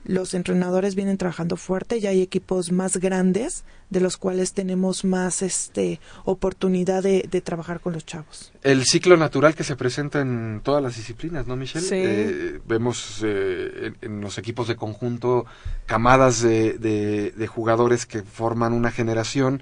los 0.05 0.33
entrenadores 0.33 0.95
vienen 0.95 1.19
trabajando 1.19 1.57
fuerte, 1.59 2.01
ya 2.01 2.09
hay 2.11 2.23
equipos 2.23 2.73
más 2.73 2.97
grandes, 2.97 3.65
de 3.91 4.01
los 4.01 4.17
cuales 4.17 4.55
tenemos 4.55 5.05
más, 5.05 5.43
este, 5.43 6.01
oportunidad 6.25 7.03
de, 7.03 7.27
de 7.31 7.41
trabajar 7.43 7.81
con 7.81 7.93
los 7.93 8.07
chavos. 8.07 8.51
El 8.63 8.85
ciclo 8.85 9.17
natural 9.19 9.55
que 9.55 9.65
se 9.65 9.77
presenta 9.77 10.21
en 10.21 10.61
todas 10.65 10.83
las 10.83 10.97
disciplinas, 10.97 11.47
¿no, 11.47 11.55
Michelle? 11.57 11.85
Sí. 11.87 11.95
Eh, 11.97 12.61
vemos 12.67 13.21
eh, 13.25 13.93
en, 14.01 14.13
en 14.13 14.21
los 14.23 14.39
equipos 14.39 14.69
de 14.69 14.77
conjunto 14.77 15.45
camadas 15.87 16.41
de, 16.41 16.75
de- 16.79 17.33
de 17.33 17.47
jugadores 17.47 18.07
que 18.07 18.23
forman 18.23 18.73
una 18.73 18.91
generación 18.93 19.61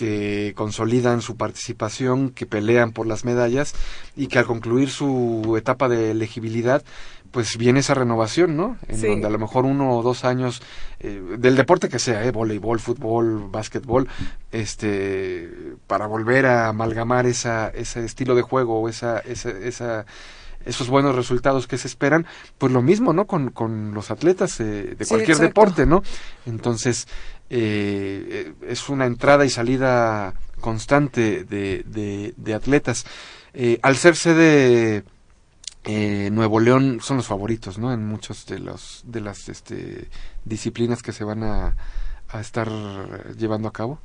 que 0.00 0.54
consolidan 0.56 1.20
su 1.20 1.36
participación, 1.36 2.30
que 2.30 2.46
pelean 2.46 2.92
por 2.92 3.06
las 3.06 3.26
medallas 3.26 3.74
y 4.16 4.28
que 4.28 4.38
al 4.38 4.46
concluir 4.46 4.88
su 4.88 5.56
etapa 5.58 5.90
de 5.90 6.12
elegibilidad, 6.12 6.82
pues 7.32 7.58
viene 7.58 7.80
esa 7.80 7.92
renovación, 7.92 8.56
¿no? 8.56 8.78
En 8.88 8.98
Sí. 8.98 9.06
donde 9.08 9.26
a 9.26 9.30
lo 9.30 9.38
mejor 9.38 9.66
uno 9.66 9.94
o 9.98 10.02
dos 10.02 10.24
años 10.24 10.62
eh, 11.00 11.22
del 11.38 11.54
deporte 11.54 11.90
que 11.90 11.98
sea, 11.98 12.24
¿eh? 12.24 12.30
voleibol, 12.30 12.80
fútbol, 12.80 13.48
básquetbol, 13.50 14.08
este, 14.52 15.50
para 15.86 16.06
volver 16.06 16.46
a 16.46 16.68
amalgamar 16.68 17.26
esa, 17.26 17.68
ese 17.68 18.02
estilo 18.06 18.34
de 18.34 18.42
juego 18.42 18.80
o 18.80 18.88
esa, 18.88 19.18
esa, 19.18 19.50
esa, 19.50 20.06
esos 20.64 20.88
buenos 20.88 21.14
resultados 21.16 21.66
que 21.66 21.78
se 21.78 21.88
esperan, 21.88 22.26
pues 22.58 22.72
lo 22.72 22.82
mismo, 22.82 23.12
¿no? 23.12 23.26
Con, 23.26 23.50
con 23.50 23.92
los 23.94 24.10
atletas 24.10 24.60
eh, 24.60 24.94
de 24.96 25.04
Sí, 25.04 25.08
cualquier 25.08 25.36
exacto. 25.36 25.42
deporte, 25.48 25.86
¿no? 25.86 26.02
Entonces, 26.46 27.08
eh, 27.48 28.52
es 28.66 28.88
una 28.88 29.06
entrada 29.06 29.44
y 29.44 29.50
salida 29.50 30.34
constante 30.60 31.44
de, 31.44 31.84
de, 31.86 32.34
de 32.36 32.54
atletas. 32.54 33.04
Eh, 33.54 33.78
al 33.82 33.96
ser 33.96 34.14
sede 34.16 35.04
eh, 35.84 36.28
Nuevo 36.32 36.60
León 36.60 36.98
son 37.02 37.16
los 37.16 37.26
favoritos, 37.26 37.78
¿no? 37.78 37.92
En 37.92 38.06
muchos 38.06 38.46
de 38.46 38.58
los 38.58 39.02
de 39.06 39.20
las 39.22 39.48
este, 39.48 40.08
disciplinas 40.44 41.02
que 41.02 41.12
se 41.12 41.24
van 41.24 41.42
a, 41.42 41.74
a 42.28 42.40
estar 42.40 42.68
llevando 43.36 43.66
a 43.68 43.72
cabo. 43.72 43.98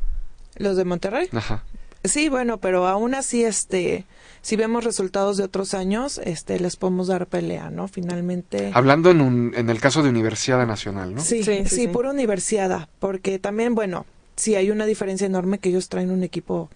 ¿Los 0.57 0.77
de 0.77 0.85
Monterrey? 0.85 1.27
Ajá. 1.33 1.63
Sí, 2.07 2.29
bueno, 2.29 2.59
pero 2.59 2.87
aún 2.87 3.15
así, 3.15 3.43
este, 3.43 4.05
si 4.41 4.55
vemos 4.55 4.83
resultados 4.83 5.37
de 5.37 5.43
otros 5.43 5.73
años, 5.73 6.19
este, 6.23 6.59
les 6.59 6.75
podemos 6.75 7.07
dar 7.07 7.27
pelea, 7.27 7.69
¿no? 7.69 7.87
Finalmente. 7.87 8.71
Hablando 8.73 9.09
en 9.11 9.21
un 9.21 9.53
en 9.55 9.69
el 9.69 9.79
caso 9.79 10.03
de 10.03 10.09
Universidad 10.09 10.65
Nacional, 10.65 11.15
¿no? 11.15 11.21
Sí, 11.21 11.43
Sí, 11.43 11.65
sí, 11.65 11.87
pura 11.87 12.11
universidad, 12.11 12.89
porque 12.99 13.39
también, 13.39 13.75
bueno, 13.75 14.05
sí 14.35 14.55
hay 14.55 14.71
una 14.71 14.85
diferencia 14.85 15.25
enorme 15.25 15.59
que 15.59 15.69
ellos 15.69 15.89
traen 15.89 16.11
un 16.11 16.23
equipo 16.23 16.69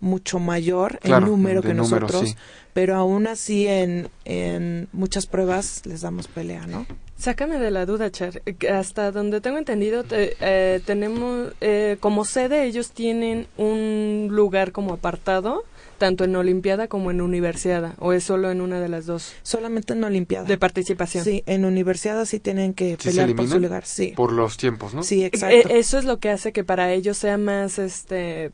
mucho 0.00 0.38
mayor 0.38 0.98
Claro, 0.98 1.24
en 1.26 1.32
número 1.32 1.62
que 1.62 1.74
número, 1.74 2.00
nosotros, 2.06 2.30
sí. 2.30 2.36
pero 2.74 2.96
aún 2.96 3.26
así 3.26 3.66
en, 3.66 4.08
en 4.24 4.88
muchas 4.92 5.26
pruebas 5.26 5.82
les 5.86 6.02
damos 6.02 6.28
pelea, 6.28 6.66
¿no? 6.66 6.86
Sácame 7.18 7.58
de 7.58 7.70
la 7.70 7.86
duda, 7.86 8.10
Char. 8.10 8.42
Hasta 8.70 9.10
donde 9.10 9.40
tengo 9.40 9.56
entendido, 9.58 10.04
te- 10.04 10.36
eh, 10.40 10.80
tenemos 10.84 11.52
eh, 11.60 11.96
como 12.00 12.24
sede 12.24 12.64
ellos 12.64 12.90
tienen 12.90 13.46
un 13.56 14.28
lugar 14.30 14.72
como 14.72 14.92
apartado, 14.94 15.64
tanto 15.96 16.24
en 16.24 16.36
Olimpiada 16.36 16.88
como 16.88 17.10
en 17.10 17.22
Universiada, 17.22 17.94
o 18.00 18.12
es 18.12 18.22
solo 18.22 18.50
en 18.50 18.60
una 18.60 18.80
de 18.80 18.90
las 18.90 19.06
dos 19.06 19.32
Solamente 19.42 19.94
en 19.94 20.04
Olimpiada. 20.04 20.46
de 20.46 20.58
participación. 20.58 21.24
Sí, 21.24 21.42
en 21.46 21.64
Universidad 21.64 22.22
sí 22.26 22.38
tienen 22.38 22.74
que 22.74 22.96
¿Sí 23.00 23.10
se 23.10 23.10
pelear 23.22 23.34
por 23.34 23.48
su 23.48 23.58
lugar, 23.60 23.86
sí. 23.86 24.12
Por 24.14 24.32
los 24.32 24.58
tiempos, 24.58 24.92
¿no? 24.92 25.02
Sí, 25.02 25.22
Eh, 25.22 25.26
exacto. 25.26 25.68
eso 25.70 25.98
es 25.98 26.04
lo 26.04 26.18
que 26.18 26.28
hace 26.28 26.52
que 26.52 26.64
para 26.64 26.92
ellos 26.92 27.16
sea 27.16 27.38
más, 27.38 27.78
este, 27.78 28.50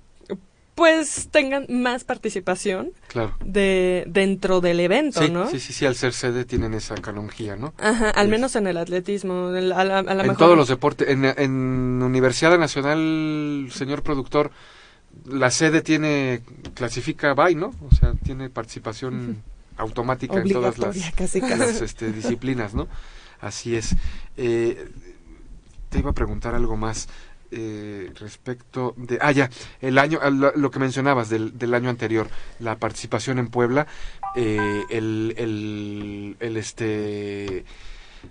pues 0.75 1.29
tengan 1.31 1.67
más 1.69 2.05
participación 2.05 2.93
Claro. 3.09 3.37
de 3.45 4.05
dentro 4.07 4.61
del 4.61 4.81
evento, 4.81 5.23
Sí, 5.23 5.31
¿no? 5.31 5.49
sí, 5.51 5.61
sí, 5.61 5.73
sí, 5.73 5.85
al 5.87 5.95
ser 5.97 6.13
sede 6.15 6.45
tienen 6.45 6.73
esa 6.75 6.95
canonjía, 6.95 7.57
¿no? 7.57 7.75
Ajá, 7.79 8.11
al 8.11 8.27
Es- 8.27 8.31
menos 8.31 8.57
en 8.57 8.67
el 8.67 8.77
atletismo, 8.79 9.55
en 9.55 9.71
a 9.73 9.85
la, 9.85 9.99
a 9.99 10.03
la 10.03 10.11
en 10.13 10.17
mejor. 10.19 10.37
todos 10.39 10.57
los 10.57 10.69
deportes. 10.69 11.09
En, 11.09 11.25
en 11.25 12.03
Universidad 12.03 12.59
Nacional, 12.59 13.69
señor 13.71 14.03
productor, 14.03 14.51
la 15.27 15.51
sede 15.51 15.83
tiene, 15.83 16.41
clasifica 16.75 17.35
BAI, 17.35 17.55
¿no? 17.55 17.75
O 17.91 17.95
sea, 17.95 18.15
tiene 18.25 18.49
participación 18.49 19.43
automática 19.77 20.37
en 20.41 20.51
todas 20.51 20.79
las, 20.79 20.97
Obligatoria, 20.97 21.13
casi 21.17 21.41
casi. 21.41 21.57
las 21.59 21.81
este, 21.83 22.13
disciplinas, 22.13 22.73
¿no? 22.75 22.89
Así 23.41 23.77
es. 23.77 23.95
Eh, 24.37 24.89
te 25.91 25.99
iba 25.99 26.11
a 26.11 26.15
preguntar 26.15 26.55
algo 26.55 26.77
más 26.79 27.09
eh, 27.53 28.11
respecto 28.19 28.95
de... 28.97 29.19
Ah, 29.21 29.31
ya, 29.33 29.51
el 29.81 29.99
año, 29.99 30.19
lo, 30.31 30.71
que 30.71 30.79
mencionabas 30.79 31.29
del, 31.29 31.57
del 31.59 31.75
año 31.75 31.91
anterior, 31.91 32.29
la 32.59 32.77
participación 32.77 33.39
en 33.39 33.49
Puebla, 33.49 33.87
eh, 34.35 34.83
el, 34.91 35.35
el, 35.37 36.37
el, 36.41 36.57
este... 36.57 37.65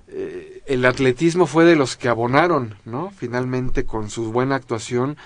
eh, 0.08 0.62
el 0.66 0.86
atletismo 0.86 1.46
fue 1.48 1.64
de 1.66 1.76
los 1.76 1.96
que 1.98 2.10
abonaron, 2.10 2.76
¿no? 2.86 3.12
Finalmente 3.16 3.86
con 3.86 4.10
su 4.10 4.32
buena 4.32 4.56
actuación 4.56 5.18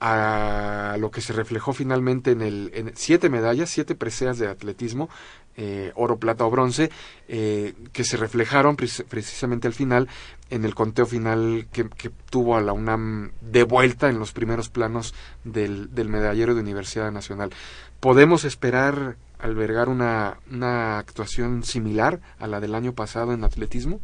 a 0.00 0.96
lo 0.98 1.10
que 1.10 1.20
se 1.22 1.32
reflejó 1.32 1.72
finalmente 1.72 2.32
en 2.32 2.42
el 2.42 2.70
en 2.74 2.92
siete 2.94 3.30
medallas, 3.30 3.70
siete 3.70 3.94
preseas 3.94 4.38
de 4.38 4.48
atletismo, 4.48 5.08
eh, 5.56 5.92
oro, 5.94 6.18
plata 6.18 6.44
o 6.44 6.50
bronce, 6.50 6.90
eh, 7.28 7.74
que 7.92 8.04
se 8.04 8.16
reflejaron 8.18 8.76
precis- 8.76 9.04
precisamente 9.08 9.66
al 9.68 9.72
final 9.72 10.08
en 10.54 10.64
el 10.64 10.74
conteo 10.76 11.04
final 11.04 11.66
que, 11.72 11.88
que 11.88 12.10
tuvo 12.30 12.56
a 12.56 12.60
la 12.60 12.72
UNAM 12.72 13.32
de 13.40 13.64
vuelta 13.64 14.08
en 14.08 14.20
los 14.20 14.32
primeros 14.32 14.70
planos 14.70 15.12
del, 15.42 15.92
del 15.92 16.08
medallero 16.08 16.54
de 16.54 16.60
Universidad 16.60 17.10
Nacional. 17.10 17.50
¿Podemos 17.98 18.44
esperar 18.44 19.16
albergar 19.40 19.88
una, 19.88 20.38
una 20.48 20.98
actuación 20.98 21.64
similar 21.64 22.20
a 22.38 22.46
la 22.46 22.60
del 22.60 22.76
año 22.76 22.92
pasado 22.92 23.32
en 23.32 23.42
atletismo? 23.42 24.00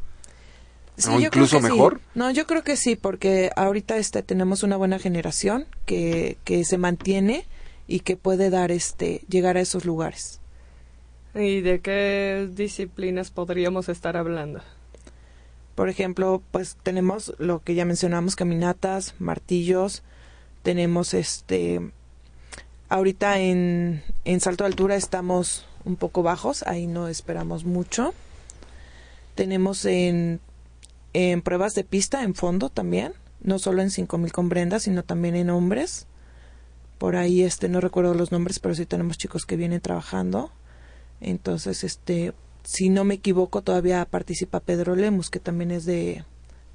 Sí, 0.96 1.08
¿O 1.08 1.12
yo 1.12 1.30
creo 1.30 1.44
incluso 1.44 1.58
sí. 1.58 1.62
mejor? 1.62 2.00
No, 2.16 2.32
yo 2.32 2.48
creo 2.48 2.64
que 2.64 2.76
sí, 2.76 2.96
porque 2.96 3.52
ahorita 3.54 3.96
este 3.96 4.24
tenemos 4.24 4.64
una 4.64 4.76
buena 4.76 4.98
generación 4.98 5.66
que, 5.86 6.36
que 6.42 6.64
se 6.64 6.78
mantiene 6.78 7.46
y 7.86 8.00
que 8.00 8.16
puede 8.16 8.50
dar 8.50 8.72
este 8.72 9.22
llegar 9.28 9.56
a 9.56 9.60
esos 9.60 9.84
lugares. 9.84 10.40
¿Y 11.32 11.60
de 11.60 11.80
qué 11.80 12.48
disciplinas 12.52 13.30
podríamos 13.30 13.88
estar 13.88 14.16
hablando? 14.16 14.62
Por 15.80 15.88
ejemplo, 15.88 16.42
pues 16.50 16.76
tenemos 16.82 17.34
lo 17.38 17.64
que 17.64 17.74
ya 17.74 17.86
mencionamos, 17.86 18.36
caminatas, 18.36 19.14
martillos, 19.18 20.02
tenemos 20.62 21.14
este 21.14 21.90
ahorita 22.90 23.38
en, 23.38 24.02
en 24.26 24.40
salto 24.40 24.64
de 24.64 24.68
altura 24.68 24.96
estamos 24.96 25.64
un 25.86 25.96
poco 25.96 26.22
bajos, 26.22 26.64
ahí 26.64 26.86
no 26.86 27.08
esperamos 27.08 27.64
mucho. 27.64 28.12
Tenemos 29.34 29.86
en, 29.86 30.40
en 31.14 31.40
pruebas 31.40 31.74
de 31.74 31.84
pista 31.84 32.24
en 32.24 32.34
fondo 32.34 32.68
también, 32.68 33.14
no 33.40 33.58
solo 33.58 33.80
en 33.80 33.90
5000 33.90 34.32
con 34.32 34.50
Brenda, 34.50 34.80
sino 34.80 35.02
también 35.02 35.34
en 35.34 35.48
hombres. 35.48 36.06
Por 36.98 37.16
ahí 37.16 37.42
este 37.42 37.70
no 37.70 37.80
recuerdo 37.80 38.12
los 38.12 38.32
nombres, 38.32 38.58
pero 38.58 38.74
sí 38.74 38.84
tenemos 38.84 39.16
chicos 39.16 39.46
que 39.46 39.56
vienen 39.56 39.80
trabajando. 39.80 40.52
Entonces, 41.22 41.84
este, 41.84 42.34
si 42.62 42.88
no 42.88 43.04
me 43.04 43.14
equivoco, 43.14 43.62
todavía 43.62 44.04
participa 44.04 44.60
Pedro 44.60 44.96
Lemus, 44.96 45.30
que 45.30 45.40
también 45.40 45.70
es 45.70 45.84
de, 45.84 46.24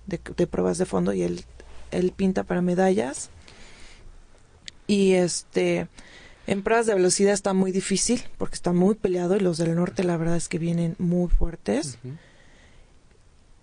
de, 0.07 0.19
de 0.35 0.47
pruebas 0.47 0.77
de 0.77 0.85
fondo 0.85 1.13
y 1.13 1.23
él, 1.23 1.43
él 1.91 2.11
pinta 2.15 2.43
para 2.43 2.61
medallas. 2.61 3.29
Y 4.87 5.13
este, 5.13 5.87
en 6.47 6.61
pruebas 6.61 6.85
de 6.85 6.93
velocidad 6.93 7.33
está 7.33 7.53
muy 7.53 7.71
difícil 7.71 8.23
porque 8.37 8.55
está 8.55 8.71
muy 8.71 8.95
peleado 8.95 9.35
y 9.35 9.39
los 9.39 9.57
del 9.57 9.75
norte 9.75 10.03
la 10.03 10.17
verdad 10.17 10.35
es 10.35 10.47
que 10.47 10.59
vienen 10.59 10.95
muy 10.99 11.29
fuertes. 11.29 11.97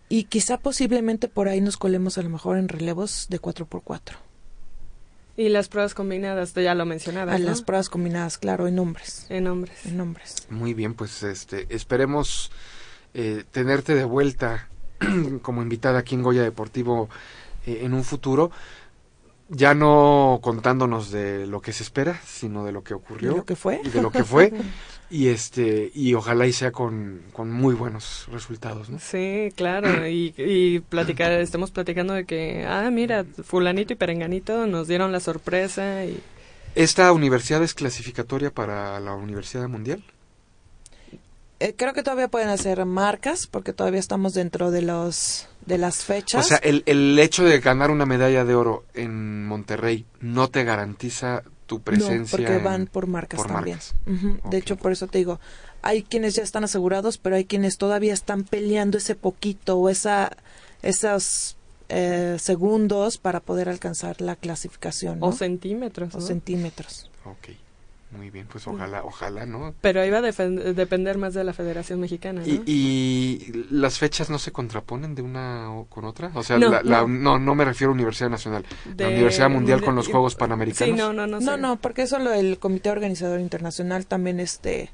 Y 0.09 0.25
quizá 0.25 0.59
posiblemente 0.59 1.29
por 1.29 1.49
ahí 1.49 1.61
nos 1.61 1.77
colemos 1.77 2.19
a 2.19 2.23
lo 2.23 2.29
mejor 2.29 2.59
en 2.59 2.69
relevos 2.69 3.29
de 3.31 3.41
4x4. 3.41 4.17
Y 5.37 5.49
las 5.49 5.69
pruebas 5.69 5.95
combinadas, 5.95 6.53
ya 6.55 6.75
lo 6.75 6.85
mencionabas, 6.85 7.37
A 7.37 7.39
¿no? 7.39 7.47
las 7.47 7.63
pruebas 7.63 7.89
combinadas, 7.89 8.37
claro, 8.37 8.67
en 8.67 8.79
hombres. 8.79 9.27
En 9.31 9.47
hombres. 9.47 9.87
En 9.87 10.01
hombres. 10.01 10.47
Muy 10.51 10.75
bien, 10.75 10.95
pues 10.95 11.23
este, 11.23 11.67
esperemos 11.71 12.53
eh, 13.15 13.45
tenerte 13.51 13.95
de 13.95 14.05
vuelta 14.05 14.69
como 15.43 15.63
invitada 15.63 16.01
aquí 16.01 16.15
en 16.15 16.23
Goya 16.23 16.43
Deportivo 16.43 17.09
eh, 17.67 17.81
en 17.83 17.95
un 17.95 18.05
futuro, 18.05 18.51
ya 19.55 19.75
no 19.75 20.41
contándonos 20.43 21.11
de 21.11 21.47
lo 21.47 21.61
que 21.61 21.73
se 21.73 21.83
espera, 21.83 22.21
sino 22.27 22.65
de 22.65 22.73
lo 22.73 22.83
que 22.83 22.95
ocurrió 22.95 23.33
¿Y 23.33 23.37
lo 23.37 23.45
que 23.45 23.57
fue? 23.57 23.81
y 23.85 23.89
de 23.89 24.03
lo 24.03 24.11
que 24.11 24.25
fue 24.25 24.53
y 25.11 25.29
este 25.29 25.91
y 25.95 26.15
ojalá 26.15 26.47
y 26.47 26.53
sea 26.53 26.73
con, 26.73 27.21
con 27.33 27.53
muy 27.53 27.75
buenos 27.75 28.27
resultados, 28.33 28.89
¿no? 28.89 28.99
Sí, 28.99 29.53
claro, 29.55 30.09
y, 30.09 30.35
y 30.39 30.81
platicar, 30.81 31.33
estamos 31.41 31.71
platicando 31.71 32.15
de 32.15 32.25
que, 32.25 32.65
ah, 32.67 32.91
mira, 32.91 33.25
fulanito 33.45 33.93
y 33.93 33.97
perenganito 33.97 34.67
nos 34.67 34.89
dieron 34.89 35.13
la 35.13 35.21
sorpresa 35.21 36.05
y... 36.05 36.19
¿Esta 36.75 37.13
universidad 37.13 37.63
es 37.63 37.75
clasificatoria 37.75 38.51
para 38.51 38.99
la 39.01 39.15
Universidad 39.15 39.69
Mundial? 39.69 40.03
Eh, 41.65 41.75
creo 41.77 41.93
que 41.93 42.03
todavía 42.03 42.29
pueden 42.29 42.49
hacer 42.49 42.85
marcas 42.87 43.47
porque 43.47 43.73
todavía 43.73 44.01
estamos 44.01 44.35
dentro 44.35 44.71
de 44.71 44.83
los 44.83 45.47
de 45.67 45.79
las 45.79 46.05
fechas. 46.05 46.45
O 46.45 46.49
sea, 46.49 46.57
el, 46.59 46.83
el 46.87 47.17
hecho 47.21 47.45
de 47.45 47.61
ganar 47.61 47.91
una 47.91 48.05
medalla 48.07 48.45
de 48.45 48.55
oro 48.55 48.85
en 48.95 49.47
Monterrey 49.47 50.05
no 50.21 50.49
te 50.49 50.65
garantiza 50.65 51.45
tu 51.67 51.81
presencia. 51.81 52.19
No, 52.19 52.27
porque 52.45 52.57
en- 52.57 52.65
van 52.65 52.87
por 52.87 53.07
marcas 53.07 53.39
por 53.39 53.47
también. 53.53 53.79
marcas. 54.07 54.51
De 54.51 54.59
hecho, 54.59 54.77
por 54.77 54.91
eso 54.93 55.07
te 55.07 55.19
digo, 55.19 55.39
hay 55.83 56.03
quienes 56.03 56.35
ya 56.35 56.43
están 56.43 56.65
asegurados, 56.65 57.17
pero 57.19 57.37
hay 57.37 57.45
quienes 57.45 57.79
todavía 57.79 58.13
están 58.13 58.43
peleando 58.45 58.99
ese 58.99 59.15
poquito 59.15 59.79
o 59.79 59.89
esa, 59.89 60.37
esos 60.83 61.57
eh, 61.89 62.37
segundos 62.41 63.19
para 63.19 63.39
poder 63.41 63.69
alcanzar 63.69 64.21
la 64.21 64.35
clasificación, 64.37 65.21
¿no? 65.21 65.27
O 65.27 65.33
centímetros, 65.33 66.15
O 66.15 66.19
¿no? 66.19 66.27
centímetros. 66.27 67.09
Ok, 67.25 67.51
muy 68.17 68.31
bien, 68.31 68.47
pues 68.51 68.67
ojalá, 68.67 69.03
ojalá, 69.05 69.47
¿no? 69.47 69.75
Pero 69.81 70.05
iba 70.05 70.19
a 70.19 70.21
defen- 70.21 70.75
depender 70.75 71.17
más 71.19 71.33
de 71.35 71.45
la 71.45 71.53
Federación 71.55 71.99
Mexicana, 72.01 72.43
¿no? 72.43 72.47
Y, 72.47 72.63
y 72.67 73.67
las 73.71 73.99
fechas 73.99 74.29
no 74.31 74.39
se 74.39 74.53
contraponen 74.53 75.15
de 75.15 75.23
una 75.23 75.73
o 75.73 75.87
con 75.87 76.05
otra, 76.05 76.31
o 76.35 76.43
sea, 76.43 76.59
No, 76.59 76.69
la, 76.69 76.83
la- 76.83 77.01
no. 77.03 77.09
no, 77.09 77.39
no 77.39 77.55
me 77.55 77.65
refiero 77.65 77.91
a 77.91 77.95
Universidad 77.95 78.29
Nacional, 78.31 78.65
la 78.99 79.09
Universidad 79.09 79.49
Mundial 79.51 79.81
de- 79.81 79.87
con 79.87 79.95
los 79.95 80.09
Juegos 80.09 80.35
Panamericanos. 80.35 80.95
Sí, 80.95 80.97
no, 80.97 81.13
no, 81.13 81.27
no. 81.27 81.41
No, 81.41 81.53
sé. 81.55 81.59
no, 81.59 81.77
porque 81.77 82.03
eso 82.03 82.19
lo, 82.19 82.33
el 82.33 82.59
Comité 82.59 82.91
Organizador 82.91 83.41
Internacional 83.41 84.07
también 84.07 84.41
este 84.41 84.91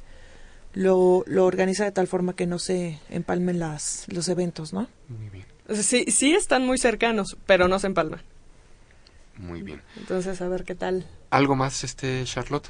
lo, 0.74 1.24
lo 1.26 1.44
organiza 1.44 1.85
de 1.85 1.92
tal 1.92 2.07
forma 2.07 2.35
que 2.37 2.46
no 2.46 2.59
se 2.61 3.00
empalmen 3.11 3.59
las, 3.59 4.04
los 4.09 4.28
eventos, 4.28 4.72
¿no? 4.72 4.87
Muy 5.09 5.28
bien, 5.31 5.46
sí, 5.83 6.04
sí 6.09 6.35
están 6.35 6.64
muy 6.66 6.78
cercanos, 6.78 7.37
pero 7.46 7.66
no 7.68 7.78
se 7.81 7.88
empalman. 7.88 8.20
muy 9.38 9.62
bien. 9.62 9.83
Entonces, 9.96 10.40
a 10.40 10.48
ver 10.48 10.64
qué 10.64 10.74
tal. 10.74 11.04
¿Algo 11.31 11.57
más, 11.57 11.85
este 11.85 12.22
Charlotte, 12.24 12.68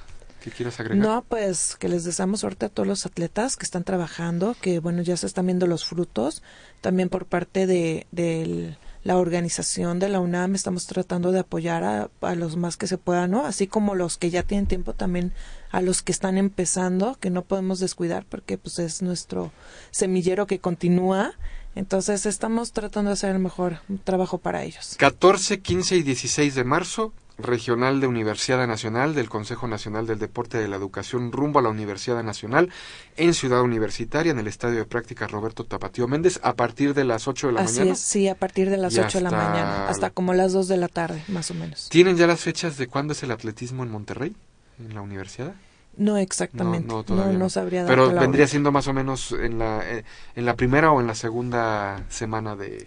que 0.49 0.57
quieras 0.57 0.81
agregar? 0.81 1.07
No, 1.07 1.25
pues 1.29 1.77
que 1.79 1.89
les 1.89 2.05
deseamos 2.05 2.41
suerte 2.41 2.67
a 2.67 2.69
todos 2.69 2.87
los 2.87 3.07
atletas 3.07 3.57
que 3.57 3.65
están 3.65 3.85
trabajando, 3.85 4.57
que 4.61 4.79
bueno, 4.79 5.03
ya 5.03 5.17
se 5.17 5.27
están 5.27 5.47
viendo 5.47 5.67
los 5.67 5.85
frutos. 5.85 6.43
También 6.81 7.09
por 7.09 7.27
parte 7.27 7.67
de, 7.67 8.07
de 8.13 8.77
la 9.05 9.17
organización 9.17 9.99
de 9.99 10.09
la 10.09 10.21
UNAM 10.21 10.55
estamos 10.55 10.87
tratando 10.87 11.33
de 11.33 11.41
apoyar 11.41 11.85
a, 11.85 12.11
a 12.21 12.35
los 12.35 12.57
más 12.57 12.77
que 12.77 12.87
se 12.87 12.99
puedan, 12.99 13.31
¿no? 13.31 13.47
Así 13.47 13.67
como 13.67 13.95
los 13.95 14.19
que 14.19 14.31
ya 14.31 14.43
tienen 14.43 14.67
tiempo, 14.67 14.93
también 14.93 15.33
a 15.71 15.81
los 15.81 16.03
que 16.03 16.13
están 16.13 16.39
empezando, 16.39 17.17
que 17.21 17.31
no 17.31 17.43
podemos 17.43 17.81
descuidar 17.81 18.25
porque 18.29 18.59
pues 18.59 18.79
es 18.79 19.03
nuestro 19.03 19.53
semillero 19.91 20.47
que 20.47 20.59
continúa. 20.59 21.33
Entonces 21.75 22.27
estamos 22.27 22.73
tratando 22.73 23.11
de 23.11 23.15
hacer 23.15 23.31
el 23.31 23.39
mejor 23.39 23.81
trabajo 24.05 24.39
para 24.39 24.65
ellos. 24.65 24.97
14, 24.99 25.61
15 25.61 25.97
y 25.97 26.03
16 26.03 26.55
de 26.55 26.65
marzo, 26.65 27.13
Regional 27.39 28.01
de 28.01 28.07
Universidad 28.09 28.67
Nacional 28.67 29.15
del 29.15 29.29
Consejo 29.29 29.69
Nacional 29.69 30.07
del 30.07 30.19
Deporte 30.19 30.59
y 30.59 30.63
de 30.63 30.69
la 30.69 30.77
Educación 30.77 31.31
rumbo 31.31 31.61
a 31.61 31.63
la 31.63 31.69
Universidad 31.69 32.23
Nacional 32.25 32.71
en 33.17 33.33
Ciudad 33.33 33.63
Universitaria, 33.63 34.33
en 34.33 34.39
el 34.41 34.49
Estadio 34.49 34.79
de 34.79 34.85
Prácticas 34.85 35.31
Roberto 35.31 35.65
Tapatío 35.65 36.09
Méndez, 36.09 36.41
a 36.43 36.55
partir 36.55 36.95
de 36.95 37.05
las 37.05 37.29
8 37.29 37.47
de 37.49 37.53
la 37.53 37.61
Así 37.61 37.79
mañana. 37.79 37.93
es, 37.95 38.01
sí, 38.01 38.29
a 38.29 38.35
partir 38.35 38.71
de 38.71 38.77
las 38.77 38.95
Y 38.95 39.01
8 39.01 39.19
de 39.19 39.25
la 39.25 39.31
mañana, 39.31 39.89
hasta 39.89 40.11
como 40.11 40.35
las 40.35 40.53
2 40.53 40.67
de 40.69 40.77
la 40.79 40.89
tarde, 40.89 41.23
más 41.29 41.51
o 41.51 41.55
menos. 41.55 41.89
¿Tienen 41.91 42.17
ya 42.17 42.27
las 42.27 42.41
fechas 42.41 42.77
de 42.77 42.89
cuándo 42.89 43.13
es 43.13 43.23
el 43.23 43.31
atletismo 43.31 43.83
en 43.85 43.91
Monterrey? 43.91 44.35
en 44.81 44.95
la 44.95 45.01
universidad. 45.01 45.55
No 45.97 46.17
exactamente. 46.17 46.87
No, 46.87 46.95
No, 46.95 46.99
no, 46.99 47.05
todavía 47.05 47.39
no, 47.39 47.51
sabría 47.51 47.85
Pero 47.87 48.09
vendría 48.11 48.45
hora. 48.45 48.47
siendo 48.47 48.71
más 48.71 48.87
o 48.87 48.93
menos 48.93 49.33
en 49.33 49.59
la, 49.59 49.81
eh, 49.91 50.05
en 50.37 50.45
la 50.45 50.55
primera 50.55 50.93
o 50.93 51.01
en 51.01 51.09
la 51.09 51.15
segunda 51.17 52.05
semana 52.09 52.55
de... 52.55 52.87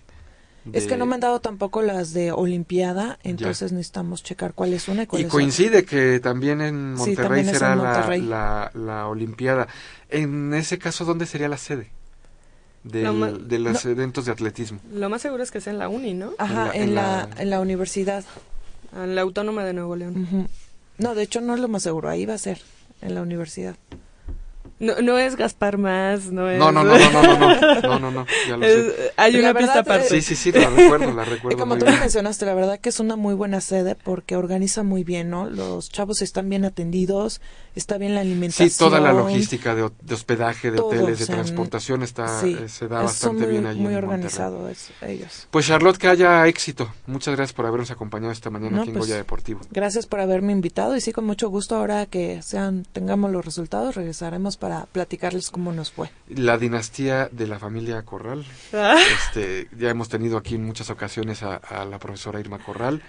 Es 0.74 0.86
que 0.86 0.96
no 0.96 1.06
me 1.08 1.16
han 1.16 1.22
dado 1.22 1.40
tampoco 1.42 1.82
las 1.82 2.14
de 2.14 2.32
Olimpiada, 2.32 3.18
entonces 3.24 3.72
necesitamos 3.72 4.22
checar 4.24 4.54
cuál 4.54 4.74
es 4.74 4.88
una 4.88 5.04
y 5.04 5.08
cuál 5.08 5.22
Y 5.24 5.26
es 5.26 5.32
coincide 5.32 5.86
que 5.86 6.20
también 6.20 6.62
en 6.62 6.94
Sí, 6.98 7.00
Monterrey 7.16 7.16
también 7.44 7.46
será 7.56 7.74
en 7.74 7.78
la, 7.80 7.84
Monterrey. 7.94 8.22
la, 8.22 8.72
la 8.76 9.08
Olimpiada. 9.08 9.68
En 10.10 10.54
ese 10.54 10.78
caso, 10.78 11.04
¿dónde 11.04 11.26
sería 11.26 11.48
la 11.50 11.58
sede 11.58 11.90
del- 12.84 13.04
No 13.06 13.14
ma- 13.14 13.32
de 13.32 13.58
los 13.60 13.84
eventos 13.86 14.26
de 14.26 14.32
atletismo? 14.34 14.80
Lo 14.94 15.10
más 15.10 15.22
seguro 15.24 15.42
es 15.42 15.50
que 15.50 15.62
sea 15.62 15.74
en 15.74 15.80
la 15.80 15.90
uni, 15.90 16.14
¿no? 16.14 16.34
Ajá, 16.38 16.72
en 16.76 16.94
la- 16.94 17.22
en 17.24 17.30
la- 17.36 17.42
en 17.42 17.50
la 17.50 17.60
universidad. 17.60 18.24
En 18.96 19.16
la 19.16 19.22
Autónoma 19.22 19.64
de 19.64 19.74
Nuevo 19.74 19.96
León. 19.96 20.48
No, 21.00 21.16
de 21.16 21.24
hecho 21.24 21.42
no 21.42 21.56
es 21.56 21.60
lo 21.60 21.70
más 21.70 21.82
seguro, 21.82 22.08
ahí 22.10 22.26
va 22.28 22.36
a 22.36 22.38
ser, 22.38 22.62
en 23.02 23.16
la 23.16 23.22
universidad. 23.24 23.76
No, 24.82 25.00
no 25.02 25.18
es 25.20 25.36
Gaspar 25.36 25.78
más, 25.78 26.32
no 26.32 26.50
es... 26.50 26.58
No, 26.58 26.72
no, 26.72 26.84
no, 26.84 26.98
no, 26.98 27.12
no, 27.12 27.22
no, 27.24 27.38
no, 27.38 27.82
no, 27.82 28.00
no, 28.00 28.12
no, 28.12 28.26
ya 28.48 28.58
lo 28.58 28.64
sé. 28.68 28.88
Es- 28.88 28.94
hay 29.16 29.34
La 29.34 29.52
una 29.52 29.60
pista 29.60 29.80
aparte. 29.80 30.10
Sí, 30.10 30.22
sí, 30.22 30.36
sí, 30.36 30.52
la 30.52 30.70
recuerdo, 30.72 31.14
la 31.14 31.22
Y 31.24 31.26
recuerdo 31.30 31.58
como 31.60 31.74
muy 31.76 31.80
tú 31.80 31.86
lo 31.86 31.92
bien. 31.92 32.02
mencionaste, 32.02 32.46
la 32.48 32.56
verdad 32.56 32.80
que 32.80 32.90
es 32.90 33.00
una 33.00 33.16
muy 33.16 33.36
buena 33.36 33.62
sede 33.62 33.96
porque 33.96 34.36
organiza 34.36 34.82
muy 34.82 35.04
bien, 35.04 35.30
¿no? 35.30 35.50
Los 35.50 35.92
chavos 35.92 36.22
están 36.24 36.50
bien 36.50 36.66
atendidos, 36.66 37.42
está 37.76 37.98
bien 37.98 38.16
la 38.16 38.22
alimentación. 38.22 38.70
Sí, 38.70 38.78
toda 38.78 39.00
la 39.00 39.14
logística 39.14 39.76
de, 39.76 39.90
de 40.02 40.14
hospedaje, 40.14 40.72
de 40.72 40.78
Todo, 40.78 40.88
hoteles, 40.88 41.18
de 41.20 41.24
o 41.24 41.28
sea, 41.28 41.36
transportación 41.36 42.04
está, 42.04 42.42
sí, 42.42 42.58
eh, 42.60 42.68
se 42.70 42.88
da 42.88 43.02
bastante 43.04 43.44
muy, 43.44 43.52
bien 43.52 43.66
allí 43.66 43.80
muy 43.80 43.94
en 43.94 43.98
organizado 44.04 44.70
es- 44.70 44.92
ellos. 45.02 45.48
Pues 45.52 45.68
Charlotte, 45.68 45.98
que 45.98 46.08
haya 46.08 46.48
éxito. 46.48 46.94
Muchas 47.08 47.36
gracias 47.36 47.54
por 47.54 47.66
habernos 47.66 47.92
acompañado 47.92 48.32
esta 48.32 48.50
mañana 48.50 48.78
No, 48.78 48.82
aquí 48.82 48.90
en 48.92 48.98
pues, 48.98 49.08
Goya 49.08 49.18
Deportivo. 49.18 49.62
Gracias 49.72 50.06
por 50.08 50.20
haberme 50.20 50.52
invitado 50.52 50.96
y 50.96 51.02
sí, 51.02 51.12
con 51.14 51.26
mucho 51.26 51.50
gusto 51.50 51.76
ahora 51.76 52.06
que 52.06 52.42
sean 52.42 52.86
tengamos 52.92 53.32
los 53.32 53.44
resultados 53.46 53.96
regresaremos 53.96 54.58
para 54.58 54.86
platicarles 54.88 55.50
cómo 55.52 55.72
nos 55.74 55.92
fue. 55.92 56.10
La 56.30 56.58
dinastía 56.58 57.30
de 57.32 57.48
la 57.48 57.60
familia 57.60 58.04
Corral. 58.04 58.46
Ah, 58.74 58.98
Este, 59.28 59.68
ya 59.78 59.90
hemos 59.90 60.10
tenido 60.10 60.38
aquí 60.38 60.56
en 60.56 60.66
muchas 60.66 60.90
ocasiones 60.90 61.44
a, 61.44 61.56
a 61.56 61.86
la 61.86 62.00
profesora 62.00 62.40
Irma 62.40 62.60
Corral, 62.60 63.02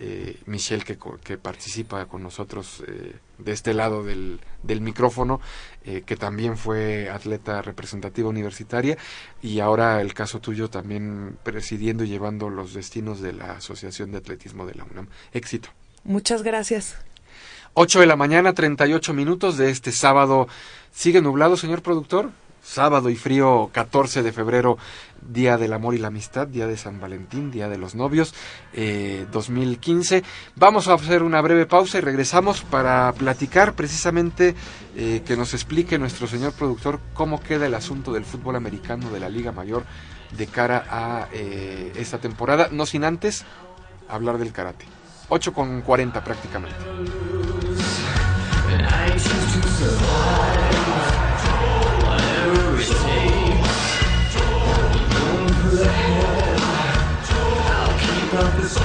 eh, 0.00 0.40
Michelle 0.46 0.82
que, 0.82 0.98
que 1.22 1.36
participa 1.36 2.06
con 2.06 2.22
nosotros 2.22 2.82
eh, 2.86 3.16
de 3.38 3.52
este 3.52 3.74
lado 3.74 4.02
del, 4.02 4.40
del 4.62 4.80
micrófono, 4.80 5.40
eh, 5.84 6.02
que 6.06 6.16
también 6.16 6.56
fue 6.56 7.10
atleta 7.10 7.60
representativa 7.60 8.28
universitaria 8.28 8.96
y 9.42 9.60
ahora 9.60 10.00
el 10.00 10.14
caso 10.14 10.40
tuyo 10.40 10.70
también 10.70 11.36
presidiendo 11.42 12.02
y 12.02 12.08
llevando 12.08 12.48
los 12.48 12.72
destinos 12.72 13.20
de 13.20 13.34
la 13.34 13.52
Asociación 13.52 14.10
de 14.10 14.18
Atletismo 14.18 14.64
de 14.64 14.74
la 14.74 14.84
UNAM. 14.84 15.08
Éxito. 15.32 15.68
Muchas 16.02 16.42
gracias. 16.42 16.96
8 17.74 18.00
de 18.00 18.06
la 18.06 18.16
mañana, 18.16 18.54
38 18.54 19.12
minutos 19.12 19.58
de 19.58 19.70
este 19.70 19.92
sábado. 19.92 20.48
¿Sigue 20.92 21.20
nublado, 21.20 21.56
señor 21.56 21.82
productor? 21.82 22.30
Sábado 22.70 23.10
y 23.10 23.16
frío, 23.16 23.68
14 23.72 24.22
de 24.22 24.30
febrero, 24.30 24.78
Día 25.20 25.58
del 25.58 25.72
Amor 25.72 25.96
y 25.96 25.98
la 25.98 26.06
Amistad, 26.06 26.46
Día 26.46 26.68
de 26.68 26.76
San 26.76 27.00
Valentín, 27.00 27.50
Día 27.50 27.68
de 27.68 27.78
los 27.78 27.96
Novios, 27.96 28.32
eh, 28.72 29.26
2015. 29.32 30.22
Vamos 30.54 30.86
a 30.86 30.94
hacer 30.94 31.24
una 31.24 31.40
breve 31.40 31.66
pausa 31.66 31.98
y 31.98 32.00
regresamos 32.00 32.60
para 32.60 33.12
platicar 33.14 33.72
precisamente 33.72 34.54
eh, 34.94 35.22
que 35.26 35.36
nos 35.36 35.52
explique 35.52 35.98
nuestro 35.98 36.28
señor 36.28 36.52
productor 36.52 37.00
cómo 37.12 37.42
queda 37.42 37.66
el 37.66 37.74
asunto 37.74 38.12
del 38.12 38.24
fútbol 38.24 38.54
americano 38.54 39.10
de 39.10 39.18
la 39.18 39.28
Liga 39.28 39.50
Mayor 39.50 39.82
de 40.38 40.46
cara 40.46 40.84
a 40.88 41.26
eh, 41.32 41.92
esta 41.96 42.18
temporada, 42.18 42.68
no 42.70 42.86
sin 42.86 43.02
antes 43.02 43.44
hablar 44.08 44.38
del 44.38 44.52
karate. 44.52 44.84
8 45.28 45.52
con 45.52 45.82
40 45.82 46.22
prácticamente. 46.22 46.76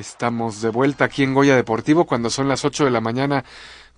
Estamos 0.00 0.62
de 0.62 0.70
vuelta 0.70 1.04
aquí 1.04 1.22
en 1.22 1.34
Goya 1.34 1.54
Deportivo 1.54 2.06
cuando 2.06 2.30
son 2.30 2.48
las 2.48 2.64
8 2.64 2.86
de 2.86 2.90
la 2.90 3.02
mañana 3.02 3.44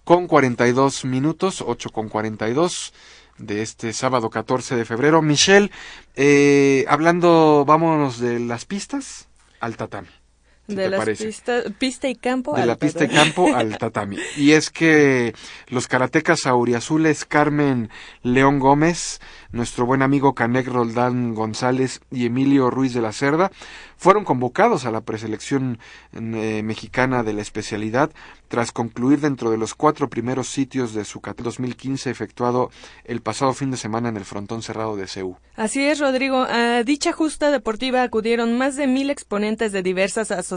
con 0.02 0.26
42 0.26 1.04
minutos, 1.04 1.62
8 1.64 1.90
con 1.90 2.08
42 2.08 2.92
de 3.38 3.62
este 3.62 3.92
sábado 3.92 4.28
14 4.28 4.74
de 4.74 4.84
febrero. 4.84 5.22
Michelle, 5.22 5.70
eh, 6.16 6.84
hablando, 6.88 7.64
vámonos 7.64 8.18
de 8.18 8.40
las 8.40 8.64
pistas 8.64 9.28
al 9.60 9.76
tatami. 9.76 10.08
Si 10.66 10.74
de 10.74 10.84
te 10.84 10.90
las 10.90 11.00
parece. 11.00 11.26
pista, 11.26 11.62
pista 11.78 12.08
y 12.08 12.14
campo. 12.14 12.54
de 12.54 12.62
al 12.62 12.68
la 12.68 12.76
pista 12.76 13.04
y 13.04 13.08
campo 13.08 13.54
al 13.54 13.76
tatami. 13.78 14.18
Y 14.36 14.52
es 14.52 14.70
que 14.70 15.34
los 15.68 15.88
karatecas 15.88 16.46
auriazules 16.46 17.24
Carmen 17.24 17.90
León 18.22 18.60
Gómez, 18.60 19.20
nuestro 19.50 19.86
buen 19.86 20.02
amigo 20.02 20.34
Canek 20.34 20.68
Roldán 20.68 21.34
González 21.34 22.00
y 22.10 22.26
Emilio 22.26 22.70
Ruiz 22.70 22.94
de 22.94 23.02
la 23.02 23.12
Cerda 23.12 23.50
fueron 23.96 24.24
convocados 24.24 24.84
a 24.84 24.90
la 24.90 25.00
preselección 25.00 25.78
eh, 26.12 26.62
mexicana 26.64 27.22
de 27.22 27.32
la 27.32 27.42
especialidad 27.42 28.10
tras 28.48 28.72
concluir 28.72 29.20
dentro 29.20 29.50
de 29.50 29.56
los 29.56 29.74
cuatro 29.74 30.10
primeros 30.10 30.48
sitios 30.48 30.92
de 30.92 31.04
su 31.04 31.20
CAT 31.20 31.40
2015 31.40 32.10
efectuado 32.10 32.70
el 33.04 33.20
pasado 33.20 33.54
fin 33.54 33.70
de 33.70 33.76
semana 33.76 34.08
en 34.08 34.16
el 34.16 34.24
frontón 34.24 34.62
cerrado 34.62 34.96
de 34.96 35.06
CEU. 35.06 35.36
Así 35.56 35.82
es, 35.82 36.00
Rodrigo. 36.00 36.46
A 36.48 36.82
dicha 36.82 37.12
justa 37.12 37.50
deportiva 37.50 38.02
acudieron 38.02 38.58
más 38.58 38.76
de 38.76 38.86
mil 38.86 39.10
exponentes 39.10 39.72
de 39.72 39.82
diversas 39.82 40.30
asociaciones 40.30 40.51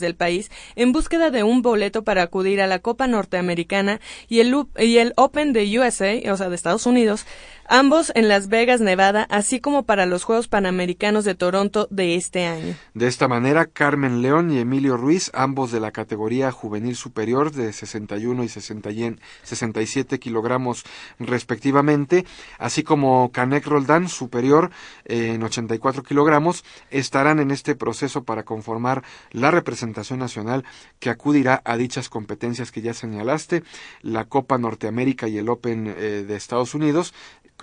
del 0.00 0.14
país 0.14 0.50
en 0.76 0.92
búsqueda 0.92 1.30
de 1.30 1.42
un 1.42 1.62
boleto 1.62 2.04
para 2.04 2.22
acudir 2.22 2.60
a 2.60 2.66
la 2.66 2.78
Copa 2.78 3.06
Norteamericana 3.06 4.00
y 4.28 4.40
el, 4.40 4.54
y 4.78 4.98
el 4.98 5.12
Open 5.16 5.52
de 5.52 5.78
USA, 5.78 6.32
o 6.32 6.36
sea, 6.36 6.48
de 6.48 6.54
Estados 6.54 6.86
Unidos, 6.86 7.26
ambos 7.68 8.12
en 8.14 8.28
Las 8.28 8.48
Vegas, 8.48 8.80
Nevada, 8.80 9.26
así 9.30 9.60
como 9.60 9.84
para 9.84 10.06
los 10.06 10.24
Juegos 10.24 10.48
Panamericanos 10.48 11.24
de 11.24 11.34
Toronto 11.34 11.88
de 11.90 12.16
este 12.16 12.46
año. 12.46 12.74
De 12.94 13.06
esta 13.06 13.28
manera, 13.28 13.66
Carmen 13.66 14.20
León 14.22 14.52
y 14.52 14.58
Emilio 14.58 14.96
Ruiz, 14.96 15.30
ambos 15.34 15.72
de 15.72 15.80
la 15.80 15.90
categoría 15.90 16.50
juvenil 16.52 16.96
superior 16.96 17.52
de 17.52 17.72
61 17.72 18.44
y 18.44 18.48
60 18.48 18.90
y- 18.90 19.16
67 19.42 20.18
kilogramos 20.18 20.84
respectivamente, 21.18 22.24
así 22.58 22.82
como 22.82 23.32
Canek 23.32 23.66
Roldán, 23.66 24.08
superior 24.08 24.70
eh, 25.04 25.32
en 25.34 25.42
84 25.42 26.02
kilogramos, 26.02 26.64
estarán 26.90 27.40
en 27.40 27.50
este 27.50 27.74
proceso 27.74 28.24
para 28.24 28.44
conformar 28.44 29.02
la 29.32 29.50
representación 29.50 30.18
nacional 30.18 30.64
que 31.00 31.10
acudirá 31.10 31.60
a 31.64 31.76
dichas 31.76 32.08
competencias 32.08 32.70
que 32.70 32.82
ya 32.82 32.94
señalaste, 32.94 33.62
la 34.02 34.24
Copa 34.26 34.58
Norteamérica 34.58 35.28
y 35.28 35.38
el 35.38 35.48
Open 35.48 35.88
eh, 35.88 36.24
de 36.26 36.36
Estados 36.36 36.74
Unidos, 36.74 37.12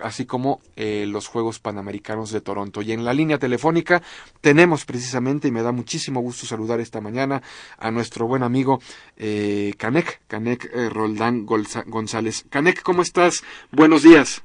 así 0.02 0.26
como 0.26 0.60
eh, 0.76 1.06
los 1.06 1.28
Juegos 1.28 1.60
Panamericanos 1.60 2.32
de 2.32 2.40
Toronto. 2.40 2.82
Y 2.82 2.92
en 2.92 3.04
la 3.04 3.14
línea 3.14 3.38
telefónica 3.38 4.02
tenemos 4.40 4.84
precisamente, 4.84 5.48
y 5.48 5.50
me 5.50 5.62
da 5.62 5.72
muchísimo 5.72 6.20
gusto 6.20 6.46
saludar 6.46 6.80
esta 6.80 7.00
mañana 7.00 7.42
a 7.78 7.90
nuestro 7.90 8.26
buen 8.26 8.42
amigo 8.42 8.80
eh, 9.16 9.72
Canek, 9.78 10.20
Canek 10.26 10.70
eh, 10.72 10.88
Roldán 10.90 11.46
González. 11.46 12.44
Canek, 12.50 12.82
¿cómo 12.82 13.02
estás? 13.02 13.42
Buenos 13.70 14.02
días. 14.02 14.42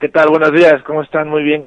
¿Qué 0.00 0.08
tal? 0.08 0.28
Buenos 0.28 0.52
días, 0.52 0.82
¿cómo 0.86 1.02
están? 1.02 1.28
Muy 1.28 1.42
bien. 1.42 1.66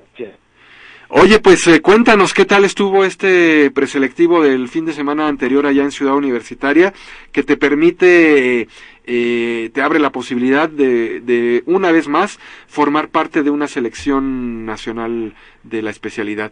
Oye, 1.11 1.39
pues 1.39 1.67
eh, 1.67 1.81
cuéntanos 1.81 2.35
qué 2.35 2.45
tal 2.45 2.65
estuvo 2.65 3.03
este 3.03 3.71
preselectivo 3.71 4.43
del 4.43 4.67
fin 4.67 4.85
de 4.85 4.93
semana 4.93 5.27
anterior 5.27 5.65
allá 5.65 5.81
en 5.81 5.89
Ciudad 5.89 6.13
Universitaria, 6.13 6.93
que 7.31 7.41
te 7.41 7.57
permite, 7.57 8.61
eh, 8.61 8.67
eh, 9.05 9.71
te 9.73 9.81
abre 9.81 9.97
la 9.97 10.11
posibilidad 10.11 10.69
de, 10.69 11.19
de 11.21 11.63
una 11.65 11.91
vez 11.91 12.07
más 12.07 12.37
formar 12.67 13.07
parte 13.09 13.41
de 13.41 13.49
una 13.49 13.65
selección 13.65 14.67
nacional 14.67 15.33
de 15.63 15.81
la 15.81 15.89
especialidad. 15.89 16.51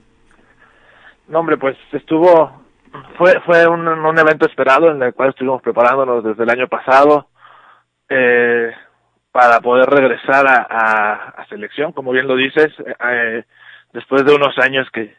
No, 1.28 1.42
hombre, 1.42 1.58
pues 1.58 1.78
estuvo, 1.92 2.64
fue, 3.16 3.40
fue 3.46 3.68
un, 3.68 3.88
un 3.88 4.18
evento 4.18 4.48
esperado 4.48 4.90
en 4.90 5.04
el 5.04 5.14
cual 5.14 5.30
estuvimos 5.30 5.62
preparándonos 5.62 6.24
desde 6.24 6.44
el 6.44 6.50
año 6.50 6.68
pasado 6.68 7.28
eh, 8.10 8.72
para 9.32 9.60
poder 9.60 9.88
regresar 9.88 10.48
a, 10.48 11.46
selección, 11.48 11.92
como 11.92 12.12
bien 12.12 12.28
lo 12.28 12.36
dices, 12.36 12.74
eh, 12.80 13.44
después 13.94 14.26
de 14.26 14.36
unos 14.36 14.58
años 14.60 14.88
que, 14.92 15.16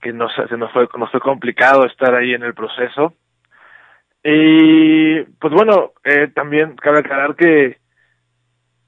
que 0.00 0.12
nos, 0.12 0.32
se 0.34 0.56
nos 0.56 0.72
fue, 0.72 0.88
nos 0.98 1.10
fue 1.10 1.20
complicado 1.20 1.84
estar 1.86 2.14
ahí 2.14 2.34
en 2.34 2.42
el 2.42 2.54
proceso. 2.54 3.14
Y 4.22 5.22
pues 5.38 5.52
bueno, 5.52 5.92
eh, 6.04 6.28
también 6.34 6.76
cabe 6.76 6.98
aclarar 6.98 7.36
que 7.36 7.78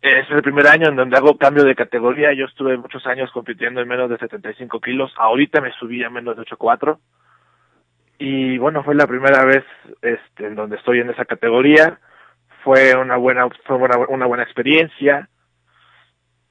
es 0.03 0.31
el 0.31 0.43
primer 0.43 0.67
año 0.67 0.89
en 0.89 0.97
donde 0.97 1.17
hago 1.17 1.39
cambio 1.39 1.65
de 1.65 1.75
categoría. 1.75 2.33
Yo 2.33 2.47
estuve 2.47 2.77
muchos 2.77 3.07
años 3.07 3.31
compitiendo 3.33 3.81
en 3.81 3.89
menos 3.89 4.11
de 4.11 4.19
75 4.19 4.81
kilos. 4.81 5.13
Ahorita 5.17 5.61
me 5.61 5.73
subí 5.73 6.03
a 6.03 6.11
menos 6.11 6.37
de 6.37 6.43
8.4. 6.43 6.99
Y 8.19 8.59
bueno, 8.59 8.83
fue 8.83 8.95
la 8.95 9.07
primera 9.07 9.45
vez 9.45 9.65
este, 10.03 10.47
en 10.47 10.55
donde 10.55 10.77
estoy 10.77 11.01
en 11.01 11.11
esa 11.11 11.25
categoría. 11.25 11.99
Fue 12.63 12.95
una 12.97 13.17
buena, 13.17 13.49
fue 13.65 13.77
una, 13.77 13.97
una 14.09 14.27
buena 14.27 14.45
experiencia. 14.45 15.29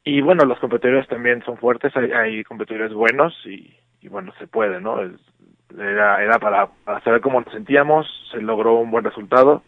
Y 0.03 0.21
bueno, 0.21 0.45
los 0.45 0.59
competidores 0.59 1.07
también 1.07 1.43
son 1.43 1.57
fuertes. 1.57 1.95
Hay, 1.95 2.11
hay 2.11 2.43
competidores 2.43 2.93
buenos 2.93 3.33
y, 3.45 3.75
bueno, 4.09 4.33
se 4.39 4.47
puede, 4.47 4.81
¿no? 4.81 4.99
Era, 5.77 6.23
era 6.23 6.39
para, 6.39 6.67
para 6.83 7.01
saber 7.01 7.21
cómo 7.21 7.39
nos 7.41 7.53
sentíamos. 7.53 8.07
Se 8.31 8.41
logró 8.41 8.75
un 8.75 8.91
buen 8.91 9.03
resultado. 9.03 9.63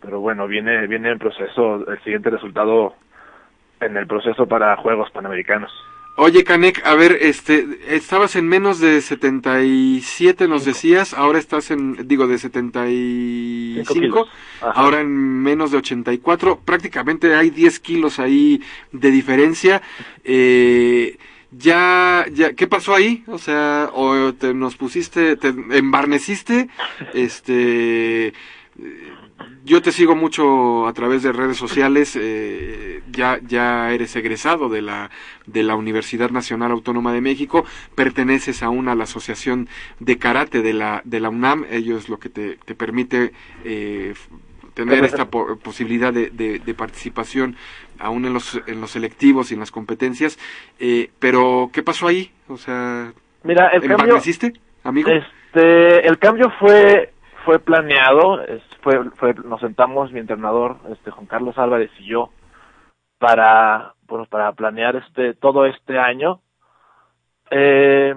Pero 0.00 0.20
bueno, 0.20 0.46
viene, 0.46 0.86
viene 0.88 1.10
en 1.10 1.18
proceso 1.18 1.88
el 1.88 1.98
siguiente 2.02 2.30
resultado 2.30 2.94
en 3.80 3.96
el 3.96 4.06
proceso 4.06 4.46
para 4.46 4.76
Juegos 4.76 5.10
Panamericanos. 5.10 5.72
Oye, 6.14 6.44
Canek, 6.44 6.84
a 6.84 6.94
ver, 6.94 7.18
este, 7.22 7.78
estabas 7.88 8.36
en 8.36 8.46
menos 8.46 8.80
de 8.80 9.00
77, 9.00 10.46
nos 10.46 10.66
decías, 10.66 11.14
ahora 11.14 11.38
estás 11.38 11.70
en, 11.70 12.06
digo, 12.06 12.26
de 12.26 12.38
75, 12.38 13.94
kilos. 13.94 14.28
Ajá. 14.60 14.72
ahora 14.72 15.00
en 15.00 15.08
menos 15.08 15.70
de 15.70 15.78
84, 15.78 16.60
prácticamente 16.64 17.34
hay 17.34 17.48
10 17.48 17.80
kilos 17.80 18.18
ahí 18.18 18.60
de 18.92 19.10
diferencia. 19.10 19.80
Eh, 20.22 21.16
ya, 21.50 22.26
ya, 22.30 22.52
¿qué 22.52 22.66
pasó 22.66 22.94
ahí? 22.94 23.24
O 23.26 23.38
sea, 23.38 23.90
o 23.94 24.34
te 24.34 24.52
nos 24.52 24.76
pusiste, 24.76 25.36
te 25.36 25.48
embarneciste, 25.48 26.68
este, 27.14 28.34
yo 29.64 29.80
te 29.82 29.92
sigo 29.92 30.14
mucho 30.16 30.86
a 30.86 30.92
través 30.92 31.22
de 31.22 31.32
redes 31.32 31.56
sociales, 31.56 32.16
eh, 32.20 33.02
ya, 33.10 33.38
ya 33.46 33.92
eres 33.92 34.14
egresado 34.16 34.68
de 34.68 34.82
la, 34.82 35.10
de 35.46 35.62
la 35.62 35.76
Universidad 35.76 36.30
Nacional 36.30 36.72
Autónoma 36.72 37.12
de 37.12 37.20
México, 37.20 37.64
perteneces 37.94 38.62
aún 38.62 38.88
a 38.88 38.94
la 38.94 39.04
Asociación 39.04 39.68
de 40.00 40.18
Karate 40.18 40.62
de 40.62 40.72
la, 40.72 41.02
de 41.04 41.20
la 41.20 41.28
UNAM, 41.28 41.64
ello 41.70 41.96
es 41.96 42.08
lo 42.08 42.18
que 42.18 42.28
te, 42.28 42.56
te 42.64 42.74
permite 42.74 43.32
eh, 43.64 44.14
tener 44.74 45.04
esta 45.04 45.28
po- 45.28 45.56
posibilidad 45.58 46.12
de, 46.12 46.30
de- 46.30 46.58
de 46.58 46.74
participación 46.74 47.56
aún 47.98 48.24
en 48.24 48.32
los, 48.32 48.60
en 48.66 48.80
los 48.80 48.90
selectivos 48.90 49.50
y 49.50 49.54
en 49.54 49.60
las 49.60 49.70
competencias, 49.70 50.38
eh, 50.80 51.10
pero 51.20 51.70
¿qué 51.72 51.82
pasó 51.82 52.08
ahí? 52.08 52.32
O 52.48 52.56
sea, 52.56 53.12
Mira, 53.44 53.68
el 53.68 53.80
cambio, 53.82 53.96
¿embarneciste, 53.96 54.54
amigo? 54.82 55.10
este, 55.10 56.06
el 56.08 56.18
cambio 56.18 56.50
fue, 56.58 57.11
fue 57.44 57.58
planeado, 57.58 58.40
fue, 58.80 59.34
nos 59.44 59.60
sentamos 59.60 60.12
mi 60.12 60.20
entrenador, 60.20 60.76
este, 60.90 61.10
Juan 61.10 61.26
Carlos 61.26 61.58
Álvarez 61.58 61.90
y 61.98 62.06
yo, 62.06 62.30
para, 63.18 63.94
bueno, 64.06 64.26
para 64.26 64.52
planear 64.52 64.96
este, 64.96 65.34
todo 65.34 65.66
este 65.66 65.98
año. 65.98 66.40
Eh, 67.50 68.14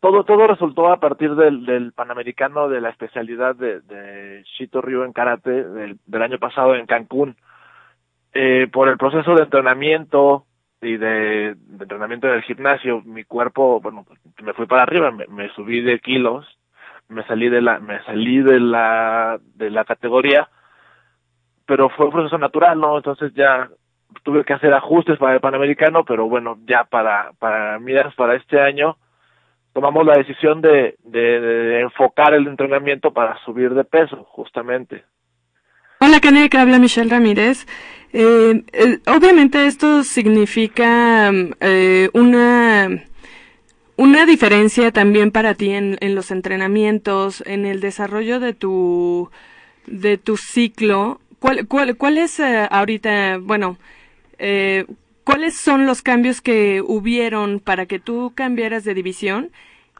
todo, 0.00 0.24
todo 0.24 0.46
resultó 0.46 0.92
a 0.92 0.98
partir 0.98 1.34
del, 1.34 1.64
del 1.64 1.92
Panamericano 1.92 2.68
de 2.68 2.80
la 2.80 2.90
especialidad 2.90 3.54
de, 3.54 3.80
de 3.80 4.42
Shito 4.44 4.80
Ryu 4.80 5.04
en 5.04 5.12
karate 5.12 5.50
del, 5.50 5.98
año 6.22 6.38
pasado 6.38 6.74
en 6.74 6.86
Cancún. 6.86 7.36
Eh, 8.34 8.66
por 8.72 8.88
el 8.88 8.96
proceso 8.96 9.34
de 9.34 9.44
entrenamiento 9.44 10.46
y 10.80 10.96
de, 10.96 11.48
entrenamiento 11.80 12.28
en 12.28 12.34
el 12.34 12.42
gimnasio, 12.42 13.02
mi 13.02 13.24
cuerpo, 13.24 13.80
bueno, 13.80 14.06
me 14.42 14.54
fui 14.54 14.66
para 14.66 14.82
arriba, 14.82 15.12
me 15.12 15.48
subí 15.50 15.82
de 15.82 16.00
kilos, 16.00 16.46
me 17.12 17.24
salí 17.24 17.48
de 17.48 17.62
la, 17.62 17.78
me 17.78 18.02
salí 18.04 18.42
de 18.42 18.58
la, 18.58 19.38
de 19.54 19.70
la 19.70 19.84
categoría, 19.84 20.48
pero 21.66 21.88
fue 21.90 22.06
un 22.06 22.12
proceso 22.12 22.38
natural, 22.38 22.80
¿no? 22.80 22.96
Entonces 22.96 23.32
ya 23.34 23.68
tuve 24.22 24.44
que 24.44 24.52
hacer 24.52 24.72
ajustes 24.74 25.18
para 25.18 25.34
el 25.34 25.40
Panamericano, 25.40 26.04
pero 26.04 26.28
bueno, 26.28 26.58
ya 26.66 26.84
para, 26.84 27.32
para 27.38 27.78
miras 27.78 28.14
para 28.14 28.36
este 28.36 28.60
año, 28.60 28.96
tomamos 29.72 30.04
la 30.06 30.16
decisión 30.16 30.60
de, 30.60 30.96
de, 31.04 31.80
enfocar 31.80 32.34
el 32.34 32.46
entrenamiento 32.46 33.12
para 33.12 33.38
subir 33.44 33.74
de 33.74 33.84
peso, 33.84 34.24
justamente. 34.30 35.04
Hola, 36.00 36.20
Canek, 36.20 36.54
habla 36.54 36.78
Michelle 36.78 37.10
Ramírez. 37.10 37.66
Eh, 38.12 38.62
obviamente 39.06 39.66
esto 39.66 40.02
significa 40.02 41.30
eh, 41.60 42.10
una, 42.12 42.88
una 43.96 44.26
diferencia 44.26 44.90
también 44.90 45.30
para 45.30 45.54
ti 45.54 45.70
en, 45.70 45.98
en 46.00 46.14
los 46.14 46.30
entrenamientos, 46.30 47.42
en 47.46 47.66
el 47.66 47.80
desarrollo 47.80 48.40
de 48.40 48.54
tu, 48.54 49.30
de 49.86 50.18
tu 50.18 50.36
ciclo. 50.36 51.20
¿Cuál, 51.38 51.66
cuál, 51.66 51.96
cuál 51.96 52.18
es 52.18 52.40
eh, 52.40 52.68
ahorita, 52.70 53.38
bueno, 53.38 53.76
eh, 54.38 54.86
cuáles 55.24 55.56
son 55.56 55.86
los 55.86 56.02
cambios 56.02 56.40
que 56.40 56.82
hubieron 56.82 57.60
para 57.60 57.86
que 57.86 57.98
tú 57.98 58.32
cambiaras 58.34 58.84
de 58.84 58.94
división? 58.94 59.50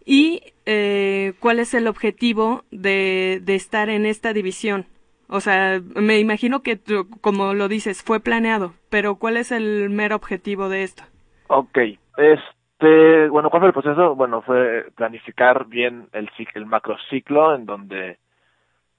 ¿Y 0.04 0.42
eh, 0.66 1.34
cuál 1.38 1.60
es 1.60 1.74
el 1.74 1.86
objetivo 1.86 2.64
de, 2.70 3.40
de 3.42 3.54
estar 3.54 3.88
en 3.88 4.06
esta 4.06 4.32
división? 4.32 4.86
O 5.28 5.40
sea, 5.40 5.80
me 5.94 6.18
imagino 6.18 6.62
que, 6.62 6.76
tú, 6.76 7.08
como 7.20 7.54
lo 7.54 7.68
dices, 7.68 8.02
fue 8.02 8.20
planeado, 8.20 8.74
pero 8.90 9.14
¿cuál 9.16 9.36
es 9.36 9.50
el 9.50 9.88
mero 9.90 10.16
objetivo 10.16 10.68
de 10.68 10.82
esto? 10.82 11.04
Ok, 11.48 11.78
este, 12.18 12.61
Este, 12.82 13.28
bueno, 13.28 13.48
¿cuál 13.48 13.60
fue 13.60 13.68
el 13.68 13.72
proceso? 13.74 14.16
Bueno, 14.16 14.42
fue 14.42 14.86
planificar 14.96 15.66
bien 15.66 16.08
el, 16.12 16.28
el 16.54 16.66
macrociclo 16.66 17.54
en 17.54 17.64
donde 17.64 18.18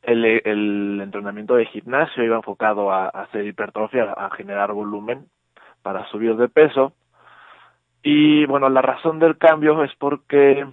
el, 0.03 0.23
el 0.23 1.01
entrenamiento 1.01 1.55
de 1.55 1.65
gimnasio 1.65 2.23
iba 2.23 2.38
enfocado 2.38 2.93
a, 2.93 3.07
a 3.07 3.23
hacer 3.23 3.45
hipertrofia, 3.45 4.13
a 4.13 4.29
generar 4.31 4.71
volumen 4.71 5.25
para 5.81 6.07
subir 6.11 6.38
de 6.38 6.47
peso. 6.47 6.93
Y 8.03 8.45
bueno, 8.45 8.69
la 8.69 8.81
razón 8.81 9.19
del 9.19 9.38
cambio 9.38 9.84
es 9.84 9.91
porque 9.97 10.65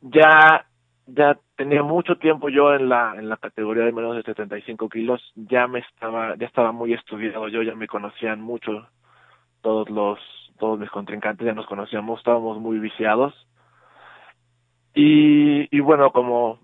ya 0.00 0.66
ya 1.06 1.38
tenía 1.56 1.84
mucho 1.84 2.16
tiempo 2.18 2.48
yo 2.48 2.74
en 2.74 2.88
la 2.88 3.14
en 3.16 3.28
la 3.28 3.36
categoría 3.36 3.84
de 3.84 3.92
menos 3.92 4.16
de 4.16 4.22
75 4.22 4.88
kilos 4.88 5.20
ya 5.34 5.66
me 5.68 5.80
estaba 5.80 6.36
ya 6.36 6.46
estaba 6.46 6.72
muy 6.72 6.92
estudiado 6.92 7.48
yo 7.48 7.62
ya 7.62 7.74
me 7.74 7.88
conocían 7.88 8.40
mucho 8.40 8.86
todos 9.60 9.90
los 9.90 10.20
todos 10.60 10.78
mis 10.78 10.90
contrincantes 10.90 11.44
ya 11.44 11.54
nos 11.54 11.66
conocíamos 11.66 12.20
estábamos 12.20 12.58
muy 12.60 12.78
viciados. 12.78 13.34
Y 14.94 15.66
y 15.76 15.80
bueno 15.80 16.12
como 16.12 16.58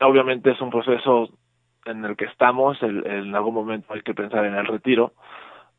obviamente 0.00 0.50
es 0.50 0.60
un 0.60 0.70
proceso 0.70 1.30
en 1.86 2.04
el 2.04 2.16
que 2.16 2.26
estamos 2.26 2.80
en 2.82 3.34
algún 3.34 3.54
momento 3.54 3.92
hay 3.92 4.02
que 4.02 4.14
pensar 4.14 4.44
en 4.44 4.54
el 4.54 4.66
retiro. 4.66 5.12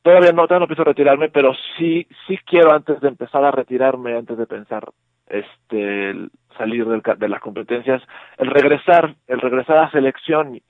Todavía 0.02 0.34
no 0.34 0.48
todavía 0.48 0.66
no 0.66 0.68
pienso 0.68 0.84
retirarme 0.84 1.30
pero 1.30 1.54
sí 1.78 2.08
sí 2.28 2.38
quiero 2.46 2.74
antes 2.74 3.00
de 3.00 3.08
empezar 3.08 3.46
a 3.46 3.52
retirarme 3.52 4.18
antes 4.18 4.38
de 4.38 4.48
pensar 4.48 4.90
este 5.28 6.16
salir 6.58 6.86
del 6.86 7.02
de 7.18 7.30
las 7.30 7.40
competencias 7.40 8.02
el 8.38 8.50
regresar 8.50 9.16
el 9.28 9.40
regresar 9.40 9.78
a 9.78 9.92
selección 9.92 10.62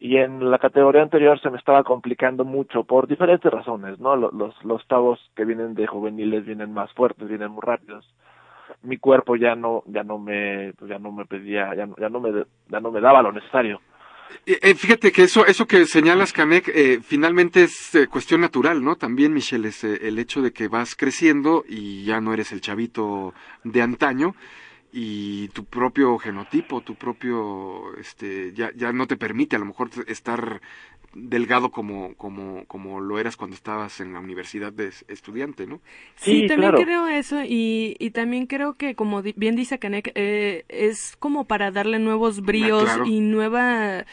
y 0.00 0.16
en 0.16 0.50
la 0.50 0.58
categoría 0.58 1.02
anterior 1.02 1.40
se 1.40 1.50
me 1.50 1.58
estaba 1.58 1.82
complicando 1.84 2.44
mucho 2.44 2.84
por 2.84 3.06
diferentes 3.06 3.50
razones 3.52 3.98
no 4.00 4.16
Lo- 4.16 4.30
los 4.32 4.54
los 4.64 4.86
tabos 4.88 5.18
que 5.36 5.44
vienen 5.44 5.74
de 5.74 5.86
juveniles 5.86 6.44
vienen 6.46 6.72
más 6.72 6.92
fuertes 6.92 7.28
vienen 7.28 7.50
muy 7.50 7.62
rápidos. 7.62 8.04
Mi 8.82 8.96
cuerpo 8.98 9.36
ya 9.36 9.54
no 9.54 9.82
ya 9.86 10.02
no 10.02 10.18
me 10.18 10.72
pues 10.78 10.88
ya 10.90 10.98
no 10.98 11.12
me 11.12 11.24
pedía 11.26 11.74
ya, 11.74 11.86
no- 11.86 11.96
ya 11.98 12.08
no 12.08 12.20
me 12.20 12.30
ya 12.68 12.80
no 12.80 12.90
me 12.90 13.00
daba 13.00 13.22
lo 13.22 13.32
necesario. 13.32 13.80
Eh, 14.46 14.58
eh, 14.62 14.74
fíjate 14.74 15.12
que 15.12 15.22
eso, 15.24 15.46
eso 15.46 15.66
que 15.66 15.84
señalas, 15.84 16.32
Canek, 16.32 16.68
eh, 16.68 16.98
finalmente 17.02 17.62
es 17.64 17.94
eh, 17.94 18.08
cuestión 18.08 18.40
natural, 18.40 18.82
¿no? 18.82 18.96
También, 18.96 19.32
Michelle, 19.34 19.68
es 19.68 19.84
el 19.84 20.18
hecho 20.18 20.40
de 20.42 20.52
que 20.52 20.66
vas 20.68 20.96
creciendo 20.96 21.62
y 21.68 22.04
ya 22.04 22.20
no 22.20 22.32
eres 22.32 22.50
el 22.50 22.60
chavito 22.62 23.32
de 23.64 23.82
antaño 23.82 24.34
y 24.96 25.48
tu 25.50 25.64
propio 25.66 26.18
genotipo, 26.18 26.82
tu 26.82 26.94
propio, 26.96 27.96
este, 27.98 28.52
ya, 28.54 28.70
ya 28.76 28.92
no 28.92 29.06
te 29.08 29.16
permite 29.16 29.56
a 29.56 29.58
lo 29.58 29.64
mejor 29.66 29.90
estar 30.06 30.60
delgado 31.14 31.70
como, 31.72 32.14
como, 32.16 32.64
como 32.66 33.00
lo 33.00 33.18
eras 33.18 33.36
cuando 33.36 33.56
estabas 33.56 34.00
en 34.00 34.12
la 34.14 34.20
universidad 34.20 34.72
de 34.72 34.88
es- 34.88 35.04
estudiante, 35.08 35.66
¿no? 35.66 35.80
Sí, 36.16 36.42
Sí, 36.42 36.44
también 36.44 36.72
claro. 36.72 36.74
creo 36.74 37.06
eso 37.08 37.42
y, 37.44 37.96
y 37.98 38.10
también 38.10 38.46
creo 38.46 38.74
que 38.74 38.94
como 38.94 39.22
bien 39.22 39.56
dice 39.56 39.78
Canek, 39.78 40.12
eh, 40.14 40.64
es 40.68 41.16
como 41.18 41.46
para 41.46 41.70
darle 41.70 41.98
nuevos 41.98 42.40
bríos 42.44 42.98
claro. 42.98 43.04
y 43.04 43.20
nueva, 43.20 44.06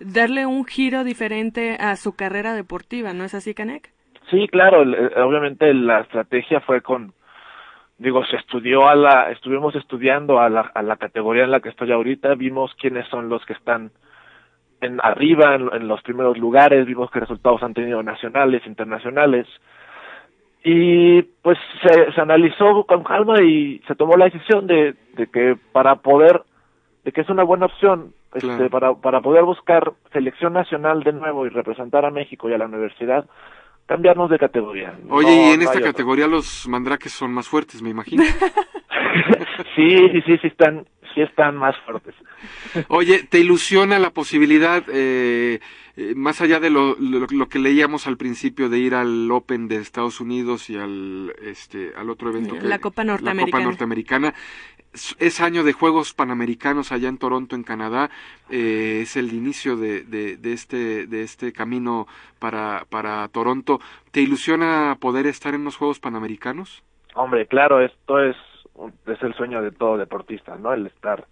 darle 0.00 0.46
un 0.46 0.64
giro 0.66 1.04
diferente 1.04 1.76
a 1.80 1.96
su 1.96 2.14
carrera 2.16 2.54
deportiva, 2.54 3.12
¿no 3.14 3.24
es 3.24 3.34
así 3.34 3.54
Canek? 3.54 3.92
Sí, 4.30 4.48
claro, 4.48 4.80
obviamente 5.26 5.72
la 5.74 6.00
estrategia 6.00 6.60
fue 6.62 6.80
con, 6.82 7.12
digo, 7.98 8.24
se 8.24 8.36
estudió 8.36 8.88
a 8.88 8.94
la, 8.94 9.30
estuvimos 9.30 9.74
estudiando 9.76 10.40
a 10.40 10.48
la, 10.48 10.72
a 10.74 10.82
la 10.82 10.96
categoría 10.96 11.44
en 11.44 11.50
la 11.50 11.60
que 11.60 11.68
estoy 11.68 11.92
ahorita, 11.92 12.34
vimos 12.34 12.74
quiénes 12.74 13.06
son 13.08 13.28
los 13.28 13.44
que 13.46 13.52
están 13.52 13.90
en 14.80 15.00
arriba, 15.02 15.54
en, 15.54 15.70
en 15.72 15.88
los 15.88 16.02
primeros 16.02 16.36
lugares, 16.36 16.86
vimos 16.86 17.10
qué 17.10 17.20
resultados 17.20 17.62
han 17.62 17.74
tenido 17.74 18.02
nacionales, 18.02 18.66
internacionales, 18.66 19.46
y 20.64 21.22
pues 21.42 21.58
se, 21.82 22.12
se 22.12 22.20
analizó 22.20 22.84
con 22.84 23.04
calma 23.04 23.42
y 23.42 23.80
se 23.86 23.94
tomó 23.94 24.16
la 24.16 24.24
decisión 24.24 24.66
de, 24.66 24.94
de 25.14 25.26
que 25.26 25.56
para 25.72 25.96
poder, 25.96 26.42
de 27.04 27.12
que 27.12 27.20
es 27.20 27.28
una 27.28 27.44
buena 27.44 27.66
opción, 27.66 28.14
este, 28.34 28.68
para, 28.68 28.94
para 28.94 29.20
poder 29.20 29.44
buscar 29.44 29.92
selección 30.12 30.54
nacional 30.54 31.04
de 31.04 31.12
nuevo 31.12 31.46
y 31.46 31.50
representar 31.50 32.04
a 32.04 32.10
México 32.10 32.48
y 32.48 32.54
a 32.54 32.58
la 32.58 32.64
universidad, 32.64 33.26
cambiarnos 33.86 34.30
de 34.30 34.38
categoría. 34.38 34.98
Oye, 35.08 35.26
No- 35.28 35.50
y 35.50 35.52
en 35.54 35.60
no 35.60 35.66
esta 35.66 35.80
categoría 35.80 36.26
los 36.26 36.66
mandraques 36.68 37.12
son 37.12 37.32
más 37.32 37.48
fuertes, 37.48 37.82
me 37.82 37.90
imagino. 37.90 38.22
sí, 39.76 39.96
sí, 40.12 40.22
sí, 40.26 40.38
sí 40.40 40.46
están, 40.46 40.86
sí 41.14 41.20
están 41.20 41.56
más 41.56 41.74
fuertes. 41.84 42.14
Oye, 42.88 43.24
¿te 43.28 43.38
ilusiona 43.40 43.98
la 43.98 44.10
posibilidad, 44.10 44.82
eh, 44.88 45.60
eh, 45.96 46.12
más 46.16 46.40
allá 46.40 46.60
de 46.60 46.70
lo, 46.70 46.96
lo, 46.98 47.26
lo 47.30 47.48
que 47.48 47.58
leíamos 47.58 48.06
al 48.06 48.16
principio, 48.16 48.68
de 48.68 48.78
ir 48.78 48.94
al 48.94 49.30
Open 49.30 49.68
de 49.68 49.76
Estados 49.76 50.20
Unidos 50.20 50.68
y 50.70 50.76
al, 50.76 51.32
este, 51.42 51.92
al 51.96 52.10
otro 52.10 52.30
evento? 52.30 52.54
que- 52.54 52.62
La 52.62 52.78
Copa 52.78 53.04
La 53.04 53.16
Copa 53.18 53.60
Norteamericana. 53.60 54.34
Es, 54.94 55.40
año 55.40 55.64
de 55.64 55.72
Juegos 55.72 56.14
Panamericanos 56.14 56.92
allá 56.92 57.08
en 57.08 57.18
Toronto, 57.18 57.56
en 57.56 57.64
Canadá. 57.64 58.10
Eh, 58.48 59.00
es 59.02 59.16
el 59.16 59.32
inicio 59.32 59.76
de, 59.76 60.04
de, 60.04 60.52
este, 60.52 61.06
de 61.08 61.22
este 61.22 61.52
camino 61.52 62.06
para, 62.38 62.84
para 62.88 63.26
Toronto. 63.28 63.80
¿Te 64.12 64.20
ilusiona 64.20 64.96
poder 65.00 65.26
estar 65.26 65.52
en 65.54 65.64
los 65.64 65.76
Juegos 65.76 65.98
Panamericanos? 65.98 66.84
Hombre, 67.14 67.46
claro, 67.46 67.80
esto 67.80 68.20
es, 68.20 68.36
es 69.06 69.22
el 69.22 69.34
sueño 69.34 69.62
de 69.62 69.72
todo 69.72 69.96
deportista, 69.96 70.56
¿no? 70.56 70.72
El 70.72 70.86
estar, 70.86 71.26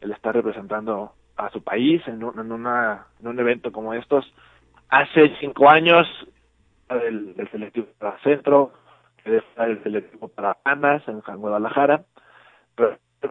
el 0.00 0.12
estar 0.12 0.32
representando 0.32 1.12
a 1.36 1.50
su 1.50 1.64
país 1.64 2.02
en 2.06 2.22
un, 2.22 2.38
en 2.38 2.52
una, 2.52 3.06
en 3.20 3.26
un 3.26 3.40
evento 3.40 3.72
como 3.72 3.92
estos. 3.92 4.32
Hace 4.88 5.34
cinco 5.40 5.68
años, 5.68 6.06
el, 6.88 7.34
el 7.36 7.50
selectivo 7.50 7.88
para 7.98 8.18
Centro, 8.20 8.72
el 9.24 9.82
selectivo 9.82 10.28
para 10.28 10.58
Anas 10.64 11.02
en 11.08 11.20
Guadalajara, 11.20 12.04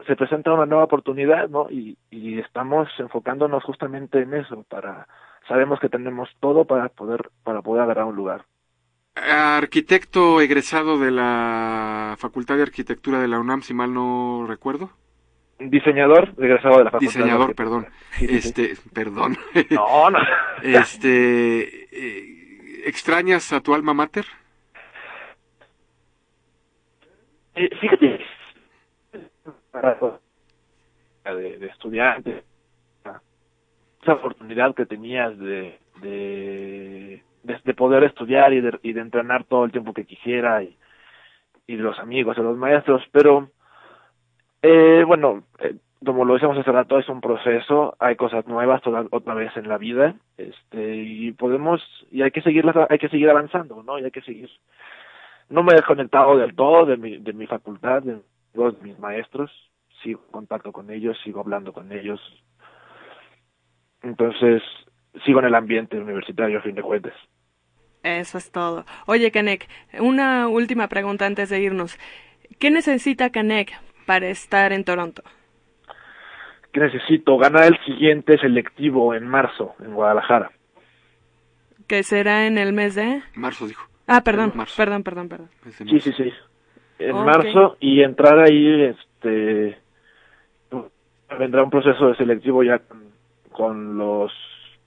se 0.06 0.16
presenta 0.16 0.54
una 0.54 0.66
nueva 0.66 0.84
oportunidad, 0.84 1.50
¿no? 1.50 1.68
Y, 1.70 1.98
y 2.12 2.40
estamos 2.40 2.88
enfocándonos 3.00 3.64
justamente 3.64 4.22
en 4.22 4.34
eso, 4.34 4.64
para, 4.70 5.08
sabemos 5.48 5.80
que 5.80 5.90
tenemos 5.90 6.30
todo 6.40 6.66
para 6.66 6.90
poder, 6.90 7.30
para 7.44 7.62
poder 7.62 7.84
agarrar 7.84 8.06
un 8.06 8.16
lugar. 8.16 8.46
Arquitecto 9.16 10.40
egresado 10.40 10.98
de 11.00 11.12
la 11.12 12.16
Facultad 12.20 12.56
de 12.56 12.64
Arquitectura 12.64 13.20
de 13.20 13.28
la 13.28 13.40
UNAM, 13.40 13.62
si 13.62 13.74
mal 13.74 13.94
no 13.94 14.46
recuerdo. 14.48 14.92
Diseñador, 15.60 16.34
egresado 16.38 16.78
de 16.78 16.84
la 16.86 16.92
Facultad 16.92 17.14
Diseñador, 17.14 17.56
perdón. 17.56 17.88
Sí, 18.12 18.28
sí, 18.28 18.28
sí. 18.28 18.36
Este, 18.38 18.74
perdón. 18.94 19.38
No, 19.72 20.10
no. 20.10 20.20
Este, 20.64 21.88
eh, 21.92 22.84
¿extrañas 22.86 23.52
a 23.52 23.62
tu 23.62 23.74
alma 23.74 23.94
mater? 23.94 24.26
Eh, 27.56 27.70
fíjate, 27.82 28.20
de, 31.26 31.58
de 31.60 31.68
estudiante, 31.68 32.44
esa 34.02 34.14
oportunidad 34.14 34.74
que 34.74 34.86
tenías 34.86 35.38
de, 35.38 35.78
de, 36.02 37.24
de, 37.44 37.60
de 37.64 37.74
poder 37.74 38.04
estudiar 38.04 38.54
y 38.54 38.62
de, 38.62 38.80
y 38.82 38.94
de 38.94 39.02
entrenar 39.02 39.44
todo 39.44 39.66
el 39.66 39.72
tiempo 39.72 39.94
que 39.94 40.06
quisiera 40.06 40.64
y, 40.64 40.78
y 41.68 41.76
de 41.76 41.84
los 41.84 42.00
amigos, 42.00 42.36
de 42.36 42.44
los 42.44 42.58
maestros, 42.58 43.04
pero 43.12 43.50
eh, 44.62 45.04
bueno, 45.06 45.44
eh, 45.60 45.76
como 46.04 46.24
lo 46.26 46.34
decíamos 46.34 46.58
hace 46.58 46.72
rato, 46.72 46.98
es 46.98 47.10
un 47.10 47.22
proceso, 47.22 47.96
hay 48.00 48.16
cosas 48.16 48.48
nuevas 48.48 48.82
toda, 48.82 49.06
otra 49.12 49.34
vez 49.34 49.56
en 49.58 49.68
la 49.68 49.78
vida, 49.78 50.16
este, 50.38 50.96
y 50.96 51.32
podemos, 51.34 51.82
y 52.12 52.22
hay 52.22 52.32
que 52.32 52.42
seguirlas, 52.42 52.76
hay 52.90 52.98
que 52.98 53.10
seguir 53.10 53.30
avanzando, 53.30 53.84
¿no? 53.84 54.00
Y 54.00 54.06
hay 54.06 54.12
que 54.12 54.22
seguir. 54.22 54.50
No 55.50 55.64
me 55.64 55.74
he 55.74 55.76
desconectado 55.76 56.38
del 56.38 56.56
todo 56.56 56.86
de 56.86 56.96
mi, 56.96 57.18
de 57.18 57.34
mi 57.34 57.48
facultad, 57.48 58.02
de, 58.04 58.20
de 58.54 58.72
mis 58.82 59.00
maestros, 59.00 59.52
sigo 60.04 60.22
en 60.26 60.32
contacto 60.32 60.72
con 60.72 60.90
ellos, 60.92 61.18
sigo 61.24 61.40
hablando 61.40 61.74
con 61.74 61.92
ellos. 61.92 62.20
Entonces, 64.02 64.62
sigo 65.26 65.40
en 65.40 65.46
el 65.46 65.56
ambiente 65.56 65.98
universitario 65.98 66.60
a 66.60 66.62
fin 66.62 66.76
de 66.76 66.82
cuentas. 66.82 67.14
Eso 68.04 68.38
es 68.38 68.52
todo. 68.52 68.86
Oye, 69.08 69.32
Canek, 69.32 69.68
una 70.00 70.48
última 70.48 70.88
pregunta 70.88 71.26
antes 71.26 71.50
de 71.50 71.60
irnos. 71.60 71.98
¿Qué 72.60 72.72
necesita 72.72 73.30
Canek 73.30 73.74
para 74.06 74.28
estar 74.30 74.72
en 74.72 74.84
Toronto? 74.86 75.22
Que 76.72 76.80
necesito 76.80 77.38
ganar 77.38 77.66
el 77.66 77.78
siguiente 77.86 78.38
selectivo 78.38 79.14
en 79.14 79.28
marzo 79.28 79.76
en 79.80 79.94
Guadalajara. 79.94 80.52
¿Que 81.88 82.04
será 82.04 82.46
en 82.46 82.58
el 82.58 82.72
mes 82.72 82.96
de...? 82.96 83.22
Marzo 83.36 83.68
dijo. 83.68 83.88
Ah, 84.08 84.22
perdón, 84.24 84.54
Marzo. 84.56 84.76
perdón, 84.78 85.04
perdón, 85.04 85.30
perdón. 85.30 85.50
Sí, 85.72 86.00
sí, 86.00 86.14
sí. 86.14 86.34
En 87.00 87.16
marzo 87.16 87.78
y 87.80 88.02
entrar 88.02 88.40
ahí, 88.40 88.82
este, 88.84 89.78
vendrá 91.38 91.64
un 91.64 91.70
proceso 91.70 92.10
de 92.10 92.16
selectivo 92.16 92.62
ya 92.62 92.80
con, 92.80 93.04
con 93.52 93.98
los 93.98 94.32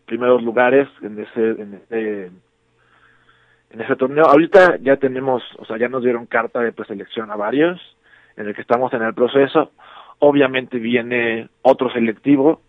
primeros 0.04 0.42
lugares 0.42 0.88
en 1.00 1.18
ese, 1.18 1.50
en 1.62 1.74
ese, 1.74 2.30
en 3.70 3.80
ese 3.80 3.96
torneo. 3.96 4.26
Ahorita 4.26 4.76
ya 4.82 4.96
tenemos, 4.96 5.42
o 5.58 5.64
sea, 5.64 5.78
ya 5.78 5.88
nos 5.88 6.02
dieron 6.02 6.26
carta 6.26 6.60
de 6.60 6.72
preselección 6.72 7.30
a 7.30 7.36
varios, 7.36 7.80
en 8.36 8.46
el 8.46 8.54
que 8.54 8.60
estamos 8.60 8.92
en 8.92 9.02
el 9.02 9.14
proceso. 9.14 9.72
Obviamente 10.18 10.78
viene 10.78 11.48
otro 11.62 11.90
selectivo 11.90 12.60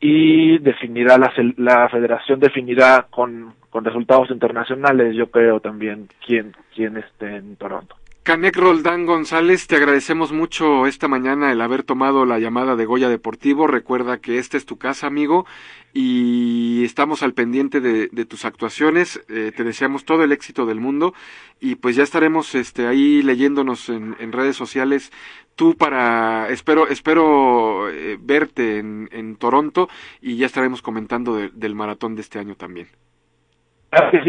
y 0.00 0.58
definirá 0.58 1.16
la, 1.18 1.32
la 1.56 1.88
federación 1.88 2.40
definirá 2.40 3.06
con, 3.08 3.54
con 3.70 3.84
resultados 3.84 4.30
internacionales, 4.30 5.14
yo 5.14 5.30
creo 5.30 5.60
también 5.60 6.08
quién 6.26 6.52
quién 6.74 6.96
esté 6.96 7.36
en 7.36 7.54
Toronto. 7.56 7.94
Canek 8.24 8.56
Roldán 8.56 9.04
González, 9.04 9.66
te 9.66 9.74
agradecemos 9.74 10.30
mucho 10.30 10.86
esta 10.86 11.08
mañana 11.08 11.50
el 11.50 11.60
haber 11.60 11.82
tomado 11.82 12.24
la 12.24 12.38
llamada 12.38 12.76
de 12.76 12.86
Goya 12.86 13.08
Deportivo. 13.08 13.66
Recuerda 13.66 14.20
que 14.20 14.38
esta 14.38 14.56
es 14.56 14.64
tu 14.64 14.78
casa, 14.78 15.08
amigo, 15.08 15.44
y 15.92 16.84
estamos 16.84 17.24
al 17.24 17.34
pendiente 17.34 17.80
de, 17.80 18.08
tus 18.24 18.44
actuaciones. 18.44 19.20
Eh, 19.28 19.50
te 19.56 19.64
deseamos 19.64 20.04
todo 20.04 20.22
el 20.22 20.30
éxito 20.30 20.66
del 20.66 20.78
mundo 20.78 21.14
y 21.58 21.74
pues 21.74 21.96
ya 21.96 22.04
estaremos 22.04 22.54
este, 22.54 22.86
ahí 22.86 23.22
leyéndonos 23.22 23.88
en, 23.88 24.14
redes 24.30 24.54
sociales. 24.54 25.10
Tú 25.56 25.76
para, 25.76 26.48
espero, 26.50 26.86
espero 26.86 27.90
eh, 27.90 28.18
verte 28.22 28.78
en, 28.78 29.36
Toronto 29.36 29.88
y 30.20 30.36
ya 30.36 30.46
estaremos 30.46 30.80
comentando 30.80 31.34
de- 31.34 31.50
del 31.50 31.74
maratón 31.74 32.14
de 32.14 32.20
este 32.20 32.38
año 32.38 32.54
también. 32.54 32.86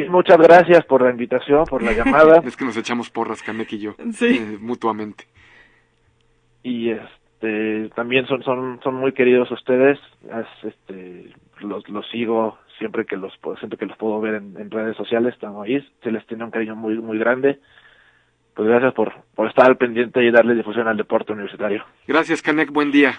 Muchas 0.10 0.38
gracias 0.38 0.84
por 0.86 1.02
la 1.02 1.10
invitación, 1.12 1.66
por 1.66 1.82
la 1.84 1.92
llamada. 1.98 2.42
Es 2.46 2.56
que 2.58 2.66
nos 2.66 2.78
echamos 2.78 3.10
porras, 3.10 3.42
Canek 3.44 3.72
y 3.74 3.80
yo, 3.80 3.96
Sí. 4.12 4.38
eh, 4.38 4.58
mutuamente. 4.60 5.26
y 6.64 6.90
este 6.92 7.90
también 7.96 8.26
son 8.28 8.42
son 8.44 8.80
son 8.84 8.96
muy 8.96 9.12
queridos 9.14 9.52
ustedes 9.52 10.00
Es, 10.24 10.48
este 10.74 11.34
los 11.60 11.88
los 11.90 12.10
sigo 12.10 12.58
siempre 12.78 13.06
que 13.06 13.18
los 13.18 13.36
puedo- 13.40 13.58
siempre 13.58 13.78
que 13.78 13.86
los 13.86 13.98
puedo 13.98 14.22
ver 14.22 14.36
en, 14.36 14.56
en 14.58 14.72
redes 14.72 14.96
sociales 14.96 15.34
estamos 15.34 15.66
ahí 15.66 15.86
se 16.02 16.12
les 16.12 16.26
tiene 16.26 16.46
un 16.46 16.52
cariño 16.52 16.76
muy 16.78 16.98
muy 17.00 17.18
grande 17.18 17.60
pues 18.56 18.70
gracias 18.70 18.94
por 18.94 19.12
por 19.36 19.50
estar 19.50 19.66
al 19.66 19.76
pendiente 19.76 20.24
y 20.24 20.32
darle 20.32 20.56
difusión 20.56 20.88
al 20.88 20.96
deporte 20.96 21.34
universitario 21.34 21.84
Gracias, 22.08 22.42
Canek, 22.42 22.72
buen 22.72 22.92
día. 22.92 23.14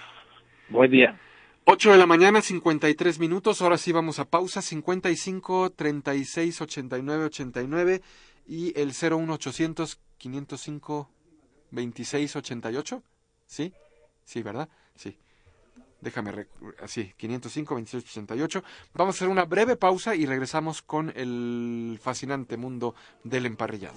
buen 0.71 0.91
día 0.91 1.17
8 1.67 1.93
de 1.93 1.97
la 1.97 2.07
mañana, 2.07 2.43
53 2.43 3.19
minutos. 3.19 3.63
Ahora 3.63 3.79
sí 3.79 3.91
vamos 3.91 4.19
a 4.19 4.27
pausa. 4.27 4.61
55 4.61 5.71
36 5.71 6.61
89 6.61 7.25
89 7.25 8.03
y 8.47 8.79
el 8.79 8.89
01800 8.93 9.99
505 10.19 11.11
26 11.71 12.37
88. 12.37 13.03
¿Sí? 13.47 13.73
Sí, 14.25 14.43
¿verdad? 14.43 14.69
Sí. 14.95 15.19
Déjame, 16.03 16.47
así, 16.83 17.15
505 17.17 17.75
26 17.75 18.05
88. 18.05 18.63
Vamos 18.93 19.15
a 19.15 19.17
hacer 19.17 19.29
una 19.29 19.47
breve 19.47 19.77
pausa 19.77 20.15
y 20.15 20.27
regresamos 20.27 20.83
con 20.83 21.15
el 21.17 21.99
fascinante 22.03 22.59
mundo 22.59 22.95
del 23.23 23.47
emparrillado. 23.47 23.97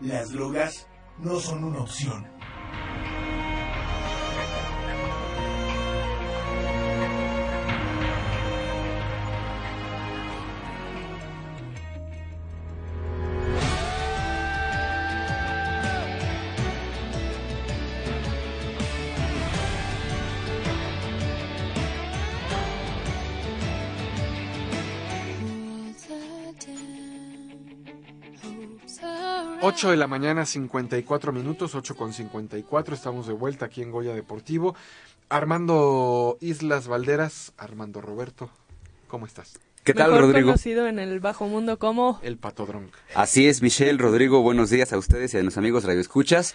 Las 0.00 0.30
drogas 0.30 0.86
no 1.18 1.40
son 1.40 1.64
una 1.64 1.80
opción. 1.80 2.35
8 29.76 29.90
de 29.90 29.98
la 29.98 30.06
mañana, 30.06 30.46
54 30.46 31.34
minutos, 31.34 31.74
8 31.74 31.96
con 31.96 32.14
54. 32.14 32.94
Estamos 32.94 33.26
de 33.26 33.34
vuelta 33.34 33.66
aquí 33.66 33.82
en 33.82 33.90
Goya 33.90 34.14
Deportivo. 34.14 34.74
Armando 35.28 36.38
Islas 36.40 36.88
Valderas, 36.88 37.52
Armando 37.58 38.00
Roberto, 38.00 38.48
¿cómo 39.06 39.26
estás? 39.26 39.60
¿Qué 39.84 39.92
tal, 39.92 40.12
Mejor 40.12 40.28
Rodrigo? 40.28 40.46
conocido 40.46 40.86
en 40.86 40.98
el 40.98 41.20
bajo 41.20 41.46
mundo 41.46 41.78
como 41.78 42.18
El 42.22 42.38
patodrón. 42.38 42.90
Así 43.14 43.48
es, 43.48 43.60
Michelle, 43.60 43.98
Rodrigo, 43.98 44.40
buenos 44.40 44.70
días 44.70 44.94
a 44.94 44.98
ustedes 44.98 45.34
y 45.34 45.36
a 45.36 45.42
los 45.42 45.58
amigos 45.58 45.84
Radio 45.84 46.00
Escuchas. 46.00 46.54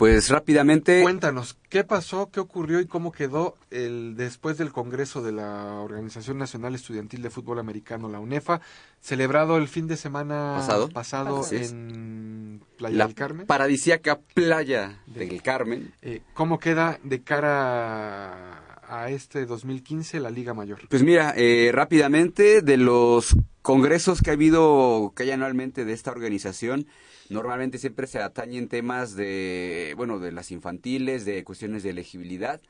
Pues 0.00 0.30
rápidamente, 0.30 1.02
Cuéntanos, 1.02 1.58
¿qué 1.68 1.84
pasó, 1.84 2.30
qué 2.32 2.40
ocurrió 2.40 2.80
y 2.80 2.86
cómo 2.86 3.12
quedó 3.12 3.56
el 3.70 4.16
después 4.16 4.56
del 4.56 4.72
Congreso 4.72 5.20
de 5.20 5.30
la 5.30 5.74
Organización 5.74 6.38
Nacional 6.38 6.74
Estudiantil 6.74 7.20
de 7.20 7.28
Fútbol 7.28 7.58
Americano, 7.58 8.08
la 8.08 8.18
UNEFA, 8.18 8.62
celebrado 8.98 9.58
el 9.58 9.68
fin 9.68 9.88
de 9.88 9.98
semana 9.98 10.54
Pasado. 10.94 11.42
en 11.50 12.62
Playa 12.78 12.96
la 12.96 13.06
del 13.08 13.14
Carmen? 13.14 13.46
paradisíaca 13.46 14.18
playa 14.32 15.02
del 15.04 15.42
Carmen. 15.42 15.92
Eh, 16.00 16.22
¿Cómo 16.32 16.58
queda 16.58 16.98
de 17.04 17.22
cara 17.22 18.80
a 18.88 19.10
este 19.10 19.44
2015 19.44 20.18
la 20.18 20.30
Liga 20.30 20.54
Mayor? 20.54 20.78
Pues 20.88 21.02
mira, 21.02 21.34
eh, 21.36 21.72
rápidamente, 21.74 22.62
de 22.62 22.78
los 22.78 23.36
congresos 23.62 24.22
que 24.22 24.30
ha 24.30 24.34
habido, 24.34 25.12
que 25.14 25.24
hay 25.24 25.30
anualmente 25.32 25.84
de 25.84 25.92
esta 25.92 26.10
organización, 26.10 26.86
normalmente 27.28 27.78
siempre 27.78 28.06
se 28.06 28.20
atañen 28.20 28.68
temas 28.68 29.14
de, 29.14 29.94
bueno, 29.96 30.18
de 30.18 30.32
las 30.32 30.50
infantiles, 30.50 31.24
de 31.24 31.44
cuestiones 31.44 31.82
de 31.82 31.90
elegibilidad. 31.90 32.60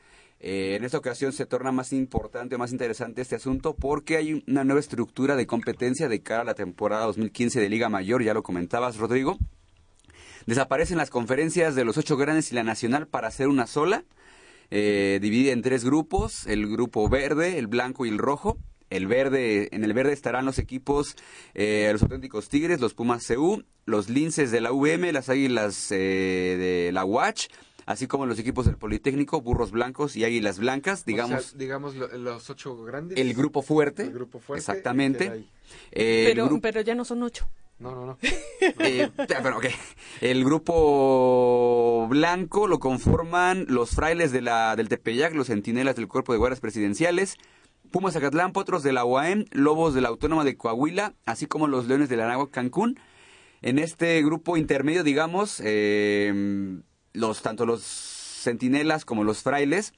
Eh, 0.43 0.77
en 0.77 0.85
esta 0.85 0.97
ocasión 0.97 1.33
se 1.33 1.45
torna 1.45 1.71
más 1.71 1.93
importante, 1.93 2.57
más 2.57 2.73
interesante 2.73 3.21
este 3.21 3.37
asunto 3.37 3.75
porque 3.75 4.17
hay 4.17 4.43
una 4.49 4.65
nueva 4.65 4.81
estructura 4.81 5.37
de 5.37 5.47
competencia 5.47 6.09
de 6.09 6.23
cara 6.23 6.43
a 6.43 6.45
la 6.45 6.55
temporada 6.55 7.05
2015 7.05 7.61
de 7.61 7.69
Liga 7.69 7.91
Mayor, 7.91 8.23
ya 8.23 8.33
lo 8.33 8.43
comentabas, 8.43 8.97
Rodrigo. 8.97 9.39
Desaparecen 10.47 10.97
las 10.97 11.11
conferencias 11.11 11.75
de 11.75 11.85
los 11.85 11.99
ocho 11.99 12.17
grandes 12.17 12.51
y 12.53 12.55
la 12.55 12.65
nacional 12.65 13.07
para 13.07 13.29
hacer 13.29 13.49
una 13.49 13.67
sola, 13.67 14.05
eh, 14.71 15.19
dividida 15.21 15.53
en 15.53 15.61
tres 15.61 15.85
grupos, 15.85 16.47
el 16.47 16.67
grupo 16.69 17.07
verde, 17.11 17.59
el 17.59 17.67
blanco 17.67 18.07
y 18.07 18.09
el 18.09 18.19
rojo. 18.19 18.57
El 18.91 19.07
verde, 19.07 19.69
en 19.73 19.85
el 19.85 19.93
verde 19.93 20.13
estarán 20.13 20.45
los 20.45 20.59
equipos, 20.59 21.17
eh, 21.55 21.89
los 21.93 22.03
auténticos 22.03 22.49
Tigres, 22.49 22.81
los 22.81 22.95
Pumas 22.95 23.27
CU, 23.27 23.63
los 23.87 24.09
Linces 24.09 24.51
de 24.51 24.61
la 24.61 24.73
UM, 24.73 25.13
las 25.13 25.29
Águilas 25.29 25.91
eh, 25.93 26.57
de 26.87 26.91
la 26.93 27.05
UACH, 27.05 27.47
así 27.87 28.07
como 28.07 28.27
los 28.27 28.39
equipos 28.39 28.67
del 28.67 28.77
Politécnico, 28.77 29.41
Burros 29.41 29.71
Blancos 29.71 30.17
y 30.17 30.25
Águilas 30.25 30.59
Blancas, 30.59 31.05
digamos, 31.05 31.39
O 31.39 31.43
sea, 31.51 31.59
digamos 31.59 31.95
lo- 31.95 32.09
los 32.19 32.51
ocho 32.51 32.77
grandes. 32.85 33.17
el 33.19 33.33
grupo 33.35 33.63
fuerte. 33.63 34.03
El 34.03 34.13
grupo 34.13 34.39
fuerte 34.41 34.59
Exactamente. 34.61 35.45
Eh, 35.93 36.25
pero, 36.29 36.47
grupo- 36.47 36.61
pero 36.63 36.81
ya 36.83 36.95
no 36.97 37.05
son 37.05 37.23
ocho. 37.23 37.49
No, 37.79 37.95
no, 37.95 38.05
no. 38.05 38.19
eh, 38.81 39.09
bueno, 39.41 39.57
ok. 39.59 39.67
El 40.21 40.45
grupo 40.45 42.07
blanco 42.09 42.67
lo 42.67 42.79
conforman 42.79 43.67
los 43.69 43.91
frailes 43.91 44.33
de 44.33 44.43
la, 44.43 44.77
del 44.77 44.89
Tepeyac, 44.89 45.35
los 45.35 45.47
centinelas 45.47 45.97
del 45.97 46.09
Cuerpo 46.09 46.33
de 46.33 46.39
Guardias 46.39 46.61
Presidenciales, 46.61 47.37
Pumas 47.91 48.15
Zacatlán, 48.15 48.53
Potros 48.53 48.83
de 48.83 48.93
la 48.93 49.05
UAM, 49.05 49.45
Lobos 49.51 49.95
de 49.95 50.01
la 50.01 50.09
Autónoma 50.09 50.45
de 50.45 50.57
Coahuila, 50.57 51.15
así 51.27 51.47
como 51.47 51.67
los 51.67 51.87
Leones 51.87 52.09
de 52.09 52.17
la 52.17 52.25
Anáhuac 52.25 52.51
Cancún. 52.51 52.99
En 53.63 53.79
este 53.79 54.23
grupo 54.23 54.57
intermedio, 54.57 55.03
digamos, 55.03 55.61
eh, 55.65 56.81
los, 57.13 57.43
tanto 57.43 57.67
los 57.67 57.83
centinelas 57.83 59.05
como 59.05 59.25
los 59.25 59.43
frailes, 59.43 59.93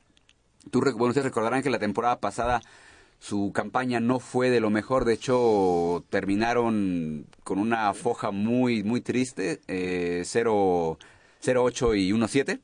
tú, 0.71 0.81
bueno, 0.81 1.09
ustedes 1.09 1.27
recordarán 1.27 1.63
que 1.63 1.71
la 1.71 1.79
temporada 1.79 2.19
pasada 2.19 2.63
su 3.19 3.53
campaña 3.55 4.01
no 4.01 4.19
fue 4.19 4.51
de 4.51 4.59
lo 4.59 4.71
mejor, 4.71 5.05
de 5.05 5.13
hecho 5.13 6.05
terminaron 6.11 7.27
con 7.45 7.61
una 7.61 7.95
foja 7.95 8.33
muy 8.33 8.83
muy 8.83 9.01
triste, 9.01 9.61
eh, 9.69 10.23
0 10.25 10.99
0-8 11.43 11.99
y 11.99 12.13
1-7 12.13 12.61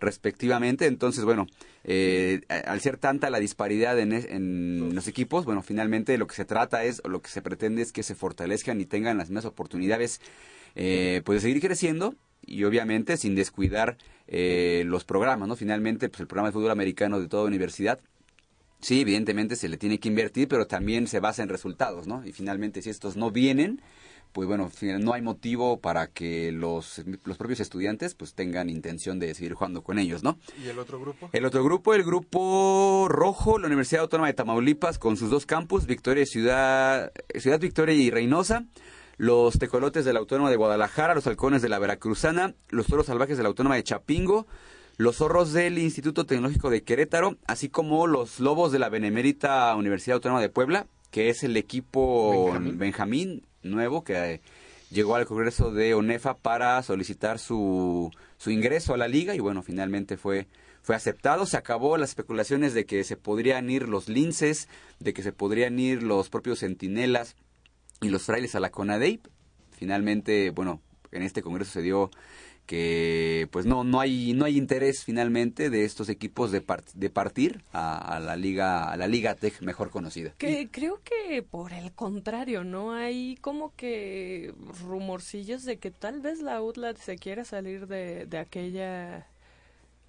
respectivamente, 0.00 0.86
entonces 0.86 1.24
bueno, 1.24 1.46
eh, 1.84 2.42
al 2.48 2.80
ser 2.80 2.98
tanta 2.98 3.30
la 3.30 3.40
disparidad 3.40 3.98
en, 3.98 4.12
en 4.12 4.94
los 4.94 5.08
equipos, 5.08 5.44
bueno, 5.44 5.62
finalmente 5.62 6.16
lo 6.18 6.26
que 6.26 6.36
se 6.36 6.44
trata 6.44 6.84
es, 6.84 7.00
o 7.04 7.08
lo 7.08 7.20
que 7.20 7.30
se 7.30 7.42
pretende 7.42 7.82
es 7.82 7.92
que 7.92 8.02
se 8.02 8.14
fortalezcan 8.14 8.80
y 8.80 8.84
tengan 8.84 9.18
las 9.18 9.28
mismas 9.28 9.44
oportunidades 9.44 10.20
eh, 10.74 11.22
pues 11.24 11.42
de 11.42 11.48
seguir 11.48 11.62
creciendo 11.62 12.14
y 12.46 12.64
obviamente 12.64 13.16
sin 13.16 13.34
descuidar 13.34 13.96
eh, 14.26 14.84
los 14.86 15.04
programas, 15.04 15.48
¿no? 15.48 15.56
Finalmente, 15.56 16.08
pues 16.08 16.20
el 16.20 16.26
programa 16.26 16.48
de 16.48 16.52
fútbol 16.52 16.70
americano 16.70 17.20
de 17.20 17.28
toda 17.28 17.44
universidad, 17.44 17.98
sí, 18.80 19.00
evidentemente 19.00 19.56
se 19.56 19.68
le 19.68 19.76
tiene 19.76 19.98
que 19.98 20.08
invertir, 20.08 20.48
pero 20.48 20.66
también 20.66 21.06
se 21.06 21.20
basa 21.20 21.42
en 21.42 21.48
resultados, 21.48 22.06
¿no? 22.06 22.24
Y 22.24 22.32
finalmente, 22.32 22.80
si 22.82 22.90
estos 22.90 23.16
no 23.16 23.30
vienen, 23.30 23.82
pues 24.32 24.46
bueno, 24.46 24.70
no 25.00 25.12
hay 25.12 25.22
motivo 25.22 25.80
para 25.80 26.08
que 26.08 26.52
los, 26.52 27.02
los 27.24 27.36
propios 27.36 27.60
estudiantes 27.60 28.14
pues 28.14 28.34
tengan 28.34 28.70
intención 28.70 29.18
de 29.18 29.34
seguir 29.34 29.54
jugando 29.54 29.82
con 29.82 29.98
ellos, 29.98 30.22
¿no? 30.22 30.38
¿Y 30.62 30.68
el 30.68 30.78
otro 30.78 31.00
grupo? 31.00 31.30
El 31.32 31.44
otro 31.44 31.64
grupo, 31.64 31.94
el 31.94 32.04
grupo 32.04 33.06
rojo, 33.08 33.58
la 33.58 33.66
Universidad 33.66 34.02
Autónoma 34.02 34.28
de 34.28 34.34
Tamaulipas, 34.34 34.98
con 34.98 35.16
sus 35.16 35.30
dos 35.30 35.46
campus, 35.46 35.86
Victoria 35.86 36.22
y 36.22 36.26
Ciudad, 36.26 37.12
Ciudad 37.38 37.60
Victoria 37.60 37.94
y 37.94 38.10
Reynosa, 38.10 38.64
los 39.16 39.58
tecolotes 39.58 40.04
de 40.04 40.12
la 40.12 40.20
Autónoma 40.20 40.50
de 40.50 40.56
Guadalajara, 40.56 41.14
los 41.14 41.26
halcones 41.26 41.60
de 41.60 41.68
la 41.68 41.78
Veracruzana, 41.78 42.54
los 42.68 42.86
toros 42.86 43.06
salvajes 43.06 43.36
de 43.36 43.42
la 43.42 43.48
Autónoma 43.48 43.74
de 43.74 43.82
Chapingo, 43.82 44.46
los 44.96 45.16
zorros 45.16 45.52
del 45.52 45.78
Instituto 45.78 46.26
Tecnológico 46.26 46.70
de 46.70 46.82
Querétaro, 46.82 47.36
así 47.46 47.68
como 47.68 48.06
los 48.06 48.40
lobos 48.40 48.72
de 48.72 48.78
la 48.78 48.88
Benemérita 48.88 49.74
Universidad 49.76 50.16
Autónoma 50.16 50.40
de 50.40 50.48
Puebla, 50.48 50.86
que 51.10 51.30
es 51.30 51.42
el 51.42 51.56
equipo 51.56 52.46
Benjamín. 52.52 52.78
Benjamín, 52.78 53.46
nuevo 53.70 54.04
que 54.04 54.14
eh, 54.14 54.40
llegó 54.90 55.16
al 55.16 55.26
Congreso 55.26 55.70
de 55.70 55.94
ONEFA 55.94 56.36
para 56.36 56.82
solicitar 56.82 57.38
su, 57.38 58.10
su 58.36 58.50
ingreso 58.50 58.94
a 58.94 58.96
la 58.96 59.08
liga 59.08 59.34
y 59.34 59.40
bueno, 59.40 59.62
finalmente 59.62 60.16
fue, 60.16 60.48
fue 60.82 60.94
aceptado. 60.94 61.46
Se 61.46 61.56
acabó 61.56 61.96
las 61.96 62.10
especulaciones 62.10 62.74
de 62.74 62.86
que 62.86 63.04
se 63.04 63.16
podrían 63.16 63.70
ir 63.70 63.88
los 63.88 64.08
linces, 64.08 64.68
de 64.98 65.12
que 65.12 65.22
se 65.22 65.32
podrían 65.32 65.78
ir 65.78 66.02
los 66.02 66.30
propios 66.30 66.60
centinelas 66.60 67.36
y 68.00 68.08
los 68.08 68.22
frailes 68.22 68.54
a 68.54 68.60
la 68.60 68.70
CONADEIP. 68.70 69.26
Finalmente, 69.70 70.50
bueno, 70.50 70.80
en 71.12 71.22
este 71.22 71.42
Congreso 71.42 71.72
se 71.72 71.82
dio 71.82 72.10
que 72.68 73.48
pues 73.50 73.64
no 73.66 73.82
no 73.82 73.98
hay 73.98 74.34
no 74.34 74.44
hay 74.44 74.56
interés 74.58 75.02
finalmente 75.02 75.70
de 75.70 75.84
estos 75.84 76.08
equipos 76.10 76.52
de, 76.52 76.64
part- 76.64 76.92
de 76.94 77.10
partir 77.10 77.64
a, 77.72 78.16
a 78.16 78.20
la 78.20 78.36
liga 78.36 78.92
a 78.92 78.96
la 78.96 79.08
liga 79.08 79.34
Tech 79.34 79.60
mejor 79.62 79.90
conocida 79.90 80.34
Que 80.38 80.68
creo 80.70 81.00
que 81.02 81.42
por 81.42 81.72
el 81.72 81.92
contrario, 81.92 82.62
¿no? 82.62 82.92
Hay 82.92 83.36
como 83.40 83.74
que 83.74 84.54
rumorcillos 84.82 85.64
de 85.64 85.78
que 85.78 85.90
tal 85.90 86.20
vez 86.20 86.40
la 86.42 86.62
UTLA 86.62 86.94
se 86.94 87.16
quiera 87.16 87.44
salir 87.44 87.86
de, 87.88 88.26
de 88.26 88.38
aquella... 88.38 89.26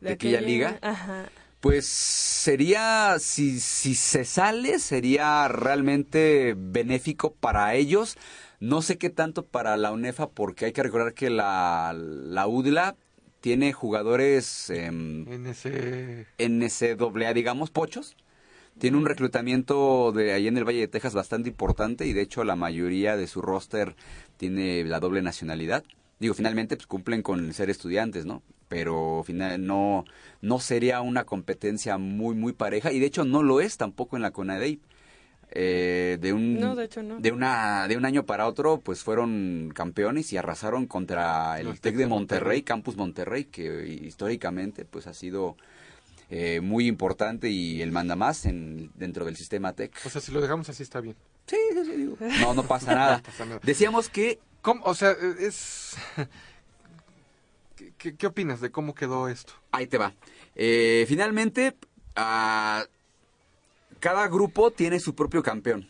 ¿De 0.02 0.12
aquella 0.12 0.42
liga? 0.42 0.78
Ajá. 0.82 1.30
Pues 1.60 1.88
sería, 1.88 3.18
si, 3.20 3.60
si 3.60 3.94
se 3.96 4.24
sale, 4.24 4.80
sería 4.80 5.48
realmente 5.50 6.54
benéfico 6.58 7.34
para 7.34 7.76
ellos. 7.76 8.16
No 8.60 8.82
sé 8.82 8.98
qué 8.98 9.10
tanto 9.10 9.46
para 9.46 9.78
la 9.78 9.92
UNEFA, 9.92 10.30
porque 10.30 10.66
hay 10.66 10.74
que 10.74 10.84
recordar 10.84 11.14
que 11.14 11.30
la, 11.30 11.94
la 11.96 12.48
UDLA 12.48 12.96
tiene 13.40 13.72
jugadores 13.74 14.70
em, 14.70 15.28
En 15.32 15.46
ese... 15.48 16.28
NCAA, 16.38 17.34
digamos, 17.34 17.70
pochos. 17.72 18.16
Tiene 18.78 18.98
un 18.98 19.06
reclutamiento 19.06 20.12
de 20.14 20.32
ahí 20.32 20.48
en 20.48 20.58
el 20.58 20.64
Valle 20.64 20.80
de 20.80 20.88
Texas 20.88 21.14
bastante 21.14 21.50
importante 21.50 22.06
y 22.06 22.14
de 22.14 22.22
hecho 22.22 22.46
la 22.46 22.56
mayoría 22.56 23.18
de 23.18 23.28
su 23.28 23.42
roster 23.42 23.96
tiene 24.38 24.86
la 24.86 25.02
doble 25.02 25.22
nacionalidad. 25.22 25.84
Digo, 26.20 26.34
finalmente 26.34 26.78
pues 26.78 26.88
cumplen 26.88 27.22
con 27.22 27.54
ser 27.54 27.70
estudiantes, 27.70 28.26
¿no? 28.26 28.42
Pero 28.70 29.24
final 29.26 29.66
no 29.66 30.06
no 30.42 30.60
sería 30.60 31.02
una 31.02 31.26
competencia 31.26 31.98
muy 31.98 32.36
muy 32.36 32.54
pareja 32.54 32.94
y 32.94 33.00
de 33.00 33.08
hecho 33.08 33.26
no 33.26 33.44
lo 33.44 33.60
es 33.60 33.76
tampoco 33.76 34.16
en 34.16 34.22
la 34.22 34.32
CONADEIP. 34.32 34.82
Eh, 35.52 36.18
de 36.22 36.34
un 36.34 36.60
No, 36.60 36.76
de 36.76 36.86
hecho 36.86 37.02
no. 37.02 37.20
de 37.20 37.32
una 37.32 37.88
de 37.88 37.98
un 37.98 38.06
año 38.06 38.24
para 38.24 38.46
otro 38.46 38.80
pues 38.82 39.04
fueron 39.04 39.72
campeones 39.74 40.32
y 40.32 40.38
arrasaron 40.38 40.86
contra 40.86 41.60
el 41.60 41.66
Los 41.66 41.82
Tec 41.82 41.94
Tec 41.94 41.96
de 41.98 42.08
Monterrey. 42.08 42.62
Campus 42.62 42.98
Monterrey 42.98 43.46
que 43.46 43.88
históricamente 43.88 44.86
pues 44.86 45.08
ha 45.08 45.14
sido 45.14 45.58
eh, 46.30 46.62
muy 46.62 46.86
importante 46.86 47.50
y 47.50 47.82
el 47.82 47.92
manda 47.92 48.16
más 48.16 48.46
en, 48.46 48.92
dentro 48.94 49.26
del 49.26 49.36
sistema 49.36 49.74
Tech. 49.74 49.92
O 50.06 50.10
sea, 50.10 50.22
si 50.22 50.32
lo 50.32 50.40
dejamos 50.40 50.70
así 50.70 50.84
está 50.84 51.02
bien. 51.02 51.16
Sí, 51.48 51.58
sí, 51.74 51.86
sí, 51.86 51.92
digo. 51.94 52.18
No, 52.42 52.54
no 52.54 52.64
pasa 52.64 52.94
nada. 52.94 53.18
No 53.24 53.24
pasa 53.24 53.46
nada. 53.46 53.60
Decíamos 53.64 54.10
que 54.10 54.40
¿Cómo? 54.62 54.84
O 54.86 54.94
sea, 54.94 55.16
es... 55.40 55.96
¿Qué, 57.98 58.16
qué, 58.16 58.28
opinas 58.28 58.62
de 58.62 58.72
cómo 58.72 58.94
quedó 58.94 59.30
esto? 59.30 59.54
Ahí 59.72 59.88
te 59.88 59.98
va. 59.98 60.14
Eh, 60.56 61.06
finalmente, 61.08 61.76
ah, 62.16 62.86
cada 64.00 64.28
grupo 64.28 64.72
tiene 64.72 65.00
su 65.00 65.16
propio 65.16 65.44
campeón. 65.44 65.90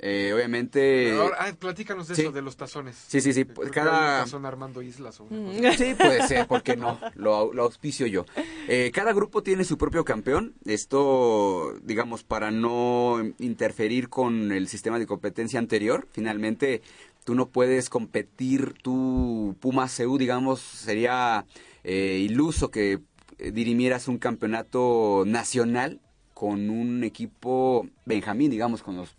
Eh, 0.00 0.32
obviamente... 0.32 1.10
Ahora, 1.12 1.36
ah, 1.40 1.52
platícanos 1.58 2.06
de 2.06 2.14
sí. 2.14 2.22
eso, 2.22 2.30
de 2.30 2.40
los 2.40 2.56
tazones. 2.56 2.96
Sí, 3.08 3.20
sí, 3.20 3.32
sí, 3.32 3.44
pues 3.44 3.70
cada- 3.72 4.20
tazón 4.20 4.46
Armando 4.46 4.80
Islas 4.80 5.18
o 5.18 5.24
una 5.24 5.70
cosa. 5.72 5.84
Sí, 5.84 5.94
puede 5.94 6.28
ser, 6.28 6.46
¿por 6.46 6.62
qué 6.62 6.76
no? 6.76 7.00
Lo, 7.16 7.52
lo 7.52 7.64
auspicio 7.64 8.06
yo. 8.06 8.24
Eh, 8.68 8.92
cada 8.94 9.12
grupo 9.12 9.42
tiene 9.42 9.64
su 9.64 9.76
propio 9.76 10.04
campeón. 10.04 10.54
Esto, 10.64 11.74
digamos, 11.82 12.22
para 12.22 12.52
no 12.52 13.20
interferir 13.38 14.08
con 14.08 14.52
el 14.52 14.68
sistema 14.68 15.00
de 15.00 15.06
competencia 15.06 15.58
anterior. 15.58 16.06
Finalmente, 16.12 16.82
tú 17.24 17.34
no 17.34 17.48
puedes 17.48 17.90
competir, 17.90 18.74
tú, 18.80 19.56
Puma 19.58 19.88
CU, 19.88 20.16
digamos, 20.16 20.60
sería 20.60 21.44
eh, 21.82 22.18
iluso 22.22 22.70
que 22.70 23.00
eh, 23.38 23.50
dirimieras 23.50 24.06
un 24.06 24.18
campeonato 24.18 25.24
nacional 25.26 26.00
con 26.38 26.70
un 26.70 27.02
equipo 27.02 27.88
Benjamín, 28.06 28.52
digamos, 28.52 28.84
con 28.84 28.96
los 28.96 29.16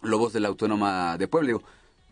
Lobos 0.00 0.32
de 0.32 0.40
la 0.40 0.48
Autónoma 0.48 1.18
de 1.18 1.28
Puebla. 1.28 1.48
Digo, 1.48 1.62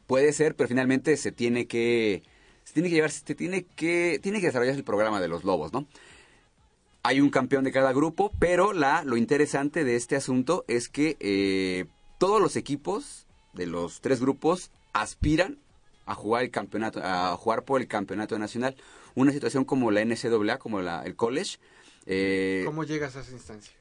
puede 0.06 0.34
ser, 0.34 0.54
pero 0.54 0.68
finalmente 0.68 1.16
se 1.16 1.32
tiene 1.32 1.66
que 1.66 2.22
se 2.62 2.74
tiene 2.74 2.90
que 2.90 2.94
llevar, 2.94 3.10
se 3.10 3.34
tiene 3.34 3.64
que 3.64 4.20
tiene 4.22 4.40
que 4.40 4.48
desarrollar 4.48 4.74
el 4.74 4.84
programa 4.84 5.18
de 5.18 5.28
los 5.28 5.44
Lobos, 5.44 5.72
¿no? 5.72 5.86
Hay 7.02 7.22
un 7.22 7.30
campeón 7.30 7.64
de 7.64 7.72
cada 7.72 7.94
grupo, 7.94 8.32
pero 8.38 8.74
la 8.74 9.02
lo 9.02 9.16
interesante 9.16 9.82
de 9.82 9.96
este 9.96 10.14
asunto 10.14 10.66
es 10.68 10.90
que 10.90 11.16
eh, 11.20 11.86
todos 12.18 12.38
los 12.38 12.56
equipos 12.56 13.26
de 13.54 13.66
los 13.66 14.02
tres 14.02 14.20
grupos 14.20 14.70
aspiran 14.92 15.58
a 16.04 16.14
jugar 16.14 16.44
el 16.44 16.50
campeonato, 16.50 17.00
a 17.02 17.34
jugar 17.38 17.64
por 17.64 17.80
el 17.80 17.88
campeonato 17.88 18.38
nacional. 18.38 18.76
Una 19.14 19.32
situación 19.32 19.64
como 19.64 19.90
la 19.90 20.04
NCAA, 20.04 20.58
como 20.58 20.82
la, 20.82 21.02
el 21.02 21.16
college. 21.16 21.56
eh, 22.04 22.62
¿Cómo 22.66 22.84
llegas 22.84 23.16
a 23.16 23.20
esa 23.20 23.32
instancia? 23.32 23.72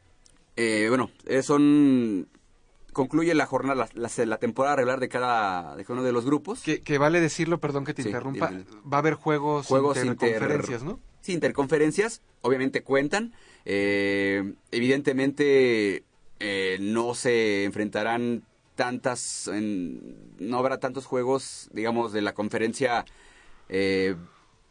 Eh, 0.55 0.85
bueno, 0.89 1.09
eh, 1.25 1.41
son 1.43 2.27
concluye 2.91 3.33
la 3.33 3.47
jornada, 3.47 3.87
la, 3.95 4.09
la- 4.15 4.25
la 4.25 4.37
temporada 4.37 4.75
regular 4.75 4.99
de 4.99 5.09
cada, 5.09 5.75
de 5.75 5.83
cada 5.83 5.95
uno 5.95 6.03
de 6.03 6.11
los 6.11 6.25
grupos. 6.25 6.61
Que, 6.61 6.81
que 6.81 6.99
vale 6.99 7.19
decirlo, 7.21 7.59
perdón 7.59 7.85
que 7.85 7.93
te 7.95 8.03
Sí, 8.03 8.09
interrumpa, 8.09 8.49
dime. 8.49 8.65
va 8.91 8.97
a 8.97 8.99
haber 8.99 9.15
juegos, 9.15 9.65
Juegos 9.65 9.97
interconferencias, 9.97 10.81
inter- 10.81 10.95
¿no? 10.97 10.99
Sí, 11.21 11.33
interconferencias, 11.33 12.21
obviamente 12.41 12.83
cuentan. 12.83 13.33
Eh, 13.65 14.53
evidentemente 14.71 16.03
eh, 16.39 16.77
no 16.81 17.15
se 17.15 17.63
enfrentarán 17.63 18.43
tantas, 18.75 19.47
en- 19.47 20.15
no 20.39 20.57
habrá 20.59 20.79
tantos 20.79 21.05
juegos, 21.05 21.69
digamos, 21.73 22.11
de 22.13 22.21
la 22.21 22.33
conferencia 22.33 23.05
eh, 23.69 24.15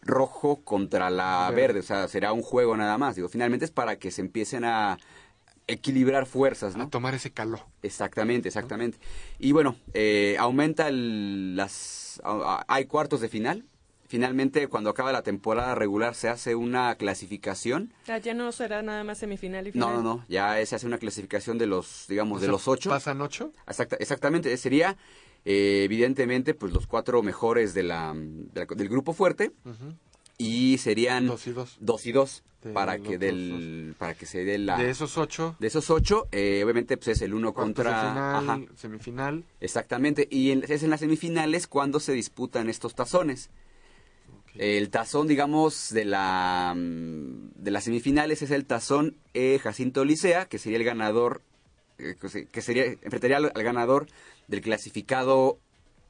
rojo 0.02 0.60
contra 0.62 1.10
la 1.10 1.48
Verde. 1.50 1.60
verde. 1.62 1.80
O 1.80 1.82
sea, 1.82 2.08
será 2.08 2.32
un 2.32 2.42
juego 2.42 2.76
nada 2.76 2.98
más. 2.98 3.16
Digo, 3.16 3.28
finalmente 3.28 3.64
es 3.64 3.70
para 3.70 3.96
que 3.98 4.10
se 4.10 4.20
empiecen 4.20 4.64
a 4.64 4.98
equilibrar 5.72 6.26
fuerzas, 6.26 6.76
¿no? 6.76 6.84
A 6.84 6.90
tomar 6.90 7.14
ese 7.14 7.30
calor. 7.30 7.60
Exactamente, 7.82 8.48
exactamente. 8.48 8.98
Y 9.38 9.52
bueno, 9.52 9.76
eh, 9.94 10.36
aumenta 10.38 10.88
el- 10.88 11.56
las... 11.56 12.20
a- 12.24 12.60
a- 12.60 12.64
hay 12.68 12.86
cuartos 12.86 13.20
de 13.20 13.28
final. 13.28 13.64
Finalmente, 14.06 14.68
cuando 14.68 14.90
acaba 14.90 15.10
la 15.10 15.22
temporada 15.22 15.74
regular, 15.74 16.14
se 16.14 16.28
hace 16.28 16.54
una 16.54 16.94
clasificación. 16.96 17.94
Ah, 18.08 18.18
ya 18.18 18.34
no 18.34 18.52
será 18.52 18.82
nada 18.82 19.04
más 19.04 19.16
semifinal 19.18 19.66
y 19.66 19.70
No, 19.70 19.86
final. 19.88 19.94
no, 19.94 20.02
no. 20.18 20.24
Ya 20.28 20.64
se 20.66 20.76
hace 20.76 20.86
una 20.86 20.98
clasificación 20.98 21.56
de 21.56 21.66
los, 21.66 22.04
digamos, 22.08 22.38
O 22.38 22.40
de 22.42 22.48
los 22.48 22.68
ocho. 22.68 22.90
¿Pasan 22.90 23.22
ocho? 23.22 23.52
Exacta- 23.66 23.96
exactamente. 23.98 24.54
Sería, 24.58 24.98
eh, 25.46 25.80
evidentemente, 25.84 26.52
pues 26.52 26.74
los 26.74 26.86
cuatro 26.86 27.22
mejores 27.22 27.72
de 27.72 27.84
la, 27.84 28.12
de 28.14 28.60
la- 28.60 28.66
del 28.66 28.88
grupo 28.90 29.14
fuerte. 29.14 29.52
Y 30.42 30.78
serían 30.78 31.26
Dos 31.26 31.46
y 31.46 31.52
dos. 31.52 31.76
dos 31.80 32.06
y 32.06 32.12
dos 32.12 32.42
De 32.62 32.72
para 32.72 32.98
que 32.98 33.16
del 33.18 33.94
para 33.98 34.14
que 34.14 34.26
se 34.26 34.44
dé 34.44 34.58
la 34.58 34.76
De 34.78 34.90
esos 34.90 35.16
ocho, 35.18 35.56
de 35.60 35.66
esos 35.68 35.88
ocho 35.90 36.26
eh, 36.32 36.62
obviamente 36.64 36.96
pues 36.96 37.08
es 37.08 37.22
el 37.22 37.34
uno 37.34 37.52
contra 37.54 38.08
final, 38.10 38.36
ajá, 38.50 38.60
semifinal. 38.76 39.44
Exactamente, 39.60 40.26
y 40.30 40.50
en- 40.50 40.64
es 40.68 40.82
en 40.82 40.90
las 40.90 41.00
semifinales 41.00 41.66
cuando 41.66 42.00
se 42.00 42.12
disputan 42.12 42.68
estos 42.68 42.94
tazones. 42.94 43.50
El 44.54 44.90
tazón, 44.90 45.28
digamos, 45.28 45.90
de 45.94 46.04
la 46.04 46.74
mm, 46.76 47.52
de 47.56 47.70
las 47.70 47.84
semifinales 47.84 48.42
es 48.42 48.50
el 48.50 48.66
tazón 48.66 49.16
eh, 49.32 49.58
Jacinto 49.62 50.04
Licea, 50.04 50.46
que 50.46 50.58
sería 50.58 50.76
el 50.78 50.84
ganador, 50.84 51.40
eh, 51.98 52.16
que 52.20 52.28
se- 52.28 52.46
que 52.46 52.60
sería 52.60 52.84
enfrentaría 52.84 53.38
al, 53.38 53.50
al 53.54 53.62
ganador 53.62 54.08
del 54.48 54.60
clasificado 54.60 55.58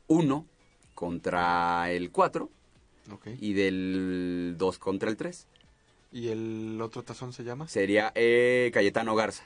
1 0.08 0.46
contra 0.94 1.90
el 1.92 2.10
4 2.10 2.50
Y 3.40 3.52
del 3.54 4.54
2 4.58 4.78
contra 4.78 5.10
el 5.10 5.16
3. 5.16 5.46
¿Y 6.12 6.28
el 6.28 6.78
otro 6.82 7.02
tazón 7.02 7.32
se 7.32 7.42
llama? 7.42 7.66
Sería 7.68 8.12
eh, 8.14 8.70
Cayetano 8.74 9.14
Garza, 9.14 9.44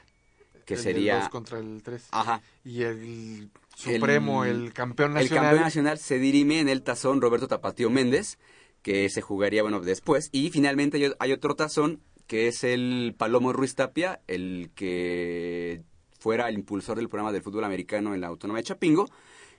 que 0.65 0.73
el 0.73 0.79
sería... 0.81 1.19
dos 1.19 1.29
contra 1.29 1.59
el 1.59 1.81
tres. 1.81 2.07
Ajá. 2.11 2.41
Y 2.65 2.83
el 2.83 3.49
supremo, 3.73 4.43
el, 4.43 4.73
campeón 4.73 5.11
El 5.11 5.23
nacional. 5.23 5.43
campeón 5.45 5.63
nacional 5.63 5.97
se 5.97 6.19
dirime 6.19 6.59
en 6.59 6.67
el 6.67 6.83
tazón 6.83 7.21
Roberto 7.21 7.47
Tapatío 7.47 7.89
Méndez, 7.89 8.37
que 8.81 9.09
se 9.09 9.21
jugaría, 9.21 9.61
bueno, 9.61 9.79
después. 9.79 10.27
Y 10.33 10.49
finalmente 10.49 10.97
hay, 10.97 11.13
hay 11.19 11.31
otro 11.31 11.55
tazón, 11.55 12.01
que 12.27 12.49
es 12.49 12.65
el 12.65 13.15
Palomo 13.17 13.53
Ruiz 13.53 13.75
Tapia, 13.75 14.19
el 14.27 14.71
que 14.75 15.83
fuera 16.19 16.49
el 16.49 16.55
impulsor 16.55 16.97
del 16.97 17.07
programa 17.07 17.31
del 17.31 17.43
fútbol 17.43 17.63
americano 17.63 18.13
en 18.13 18.19
la 18.19 18.27
Autónoma 18.27 18.59
de 18.59 18.63
Chapingo, 18.63 19.09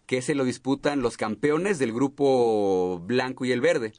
que 0.08 0.22
se 0.22 0.34
lo 0.34 0.44
disputan 0.44 1.02
los 1.02 1.16
campeones 1.18 1.78
del 1.78 1.92
grupo 1.92 2.98
blanco 3.04 3.44
y 3.44 3.52
el 3.52 3.60
verde. 3.60 3.92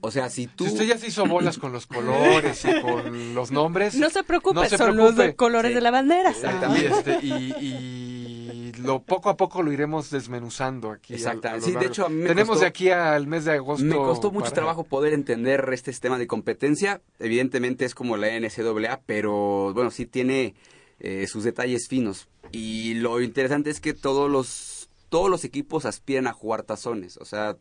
O 0.00 0.10
sea, 0.10 0.30
si 0.30 0.46
tú... 0.46 0.64
Si 0.64 0.72
usted 0.72 0.86
ya 0.86 0.96
se 0.98 1.08
hizo 1.08 1.26
bolas 1.26 1.58
con 1.58 1.70
los 1.72 1.86
colores 1.96 2.64
y 2.64 2.80
con 2.80 3.34
los 3.34 3.50
nombres. 3.50 3.94
No 3.96 4.08
se 4.08 4.24
preocupe, 4.24 4.54
no 4.54 4.64
se 4.64 4.78
son 4.78 4.96
los 4.96 5.12
preocupe. 5.14 5.22
de- 5.28 5.36
colores 5.36 5.74
de 5.74 5.80
la 5.82 5.90
bandera. 5.90 6.32
Y, 6.80 6.84
este, 6.84 7.18
y, 7.22 7.32
y 7.60 8.72
lo 8.82 9.02
poco 9.02 9.28
a 9.28 9.36
poco 9.36 9.62
lo 9.62 9.70
iremos 9.70 10.08
desmenuzando 10.10 10.90
aquí. 10.90 11.12
Exactamente. 11.14 11.66
Sí, 11.66 11.72
de 11.72 11.86
hecho, 11.86 12.06
a 12.06 12.08
mí 12.08 12.16
me 12.22 12.28
Tenemos 12.28 12.48
costó- 12.56 12.60
de 12.62 12.66
aquí 12.66 12.88
al 12.90 13.26
mes 13.26 13.44
de 13.44 13.52
agosto. 13.52 13.84
Me 13.84 13.96
costó 13.96 14.30
mucho 14.30 14.44
para- 14.44 14.54
trabajo 14.54 14.84
poder 14.84 15.12
entender 15.12 15.68
este 15.72 15.92
sistema 15.92 16.18
de 16.18 16.26
competencia. 16.26 17.02
Evidentemente 17.18 17.84
es 17.84 17.94
como 17.94 18.16
la 18.16 18.28
NCAA, 18.38 19.00
pero 19.04 19.74
bueno, 19.74 19.90
sí 19.90 20.06
tiene 20.06 20.54
eh, 21.00 21.26
sus 21.26 21.44
detalles 21.44 21.88
finos. 21.88 22.28
Y 22.52 22.94
lo 22.94 23.20
interesante 23.20 23.70
es 23.70 23.80
que 23.80 23.92
todos 23.92 24.30
los, 24.30 24.75
todos 25.08 25.30
los 25.30 25.44
equipos 25.44 25.84
aspiran 25.86 26.26
a 26.26 26.32
jugar 26.32 26.62
tazones. 26.62 27.16
O 27.18 27.24
sea, 27.24 27.56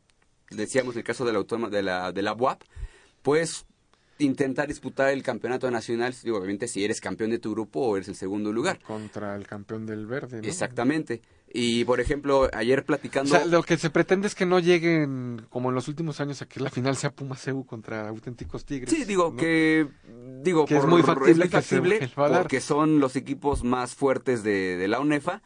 decíamos 0.51 0.95
el 0.95 1.03
caso 1.03 1.25
de 1.25 1.33
la, 1.33 1.39
autónoma- 1.39 1.69
de 1.69 1.83
la, 1.83 2.11
de 2.11 2.21
la 2.21 2.33
UAP, 2.33 2.61
pues 3.21 3.65
intentar 4.17 4.67
disputar 4.67 5.09
el 5.09 5.23
campeonato 5.23 5.69
nacional, 5.69 6.15
digo, 6.23 6.37
obviamente 6.37 6.69
si 6.69 6.85
eres 6.85 7.01
campeón 7.01 7.31
de 7.31 7.39
tu 7.39 7.51
grupo 7.51 7.81
o 7.81 7.97
eres 7.97 8.07
el 8.07 8.15
segundo 8.15 8.53
lugar. 8.53 8.79
Contra 8.81 9.35
el 9.35 9.45
campeón 9.45 9.85
del 9.85 10.05
verde. 10.07 10.41
¿no? 10.41 10.47
Exactamente. 10.47 11.21
Y 11.57 11.83
por 11.85 11.99
ejemplo, 11.99 12.49
ayer 12.53 12.79
O 12.79 12.85
platicando... 12.85 13.29
sea, 13.31 13.45
lo 13.45 13.63
que 13.63 13.77
se 13.77 13.89
pretende 13.89 14.27
es 14.27 14.35
que 14.35 14.45
no 14.45 14.59
lleguen, 14.59 15.45
como 15.49 15.69
en 15.69 15.75
los 15.75 15.87
últimos 15.89 16.19
años, 16.21 16.41
a 16.41 16.45
que 16.47 16.59
la 16.61 16.69
final 16.69 16.95
sea 16.95 17.11
Pumas 17.11 17.45
EU 17.47 17.65
contra 17.65 18.07
auténticos 18.07 18.65
Tigres. 18.65 18.89
Sí, 18.89 19.03
digo 19.05 19.31
¿no? 19.31 19.37
que 19.37 19.87
digo 20.43 20.65
Que 20.65 20.75
es 20.75 20.81
por- 20.81 20.89
muy 20.89 21.01
factible 21.01 21.33
muy 21.35 21.49
que 21.49 21.61
se 21.61 21.75
factible 21.81 22.09
dar. 22.15 22.41
porque 22.41 22.61
son 22.61 22.99
los 22.99 23.15
equipos 23.17 23.63
más 23.65 23.95
fuertes 23.95 24.43
de, 24.43 24.77
de 24.77 24.87
la 24.87 24.99
UNEFA, 24.99 25.41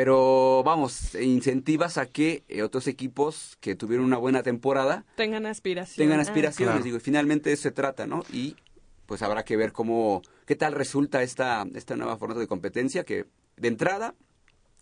pero 0.00 0.62
vamos, 0.64 1.14
incentivas 1.14 1.98
a 1.98 2.06
que 2.06 2.42
eh, 2.48 2.62
otros 2.62 2.86
equipos 2.86 3.58
que 3.60 3.74
tuvieron 3.74 4.06
una 4.06 4.16
buena 4.16 4.42
temporada 4.42 5.04
Tengan 5.14 5.44
aspiraciones. 5.44 5.96
tengan 5.98 6.20
aspiraciones, 6.20 6.72
claro. 6.72 6.82
digo, 6.82 6.96
y 6.96 7.00
finalmente 7.00 7.50
de 7.50 7.54
eso 7.54 7.64
se 7.64 7.70
trata, 7.70 8.06
¿no? 8.06 8.24
Y 8.32 8.56
pues 9.04 9.20
habrá 9.20 9.44
que 9.44 9.58
ver 9.58 9.72
cómo 9.72 10.22
qué 10.46 10.56
tal 10.56 10.72
resulta 10.72 11.22
esta 11.22 11.66
esta 11.74 11.96
nueva 11.96 12.16
formato 12.16 12.40
de 12.40 12.46
competencia 12.46 13.04
que 13.04 13.26
de 13.58 13.68
entrada 13.68 14.14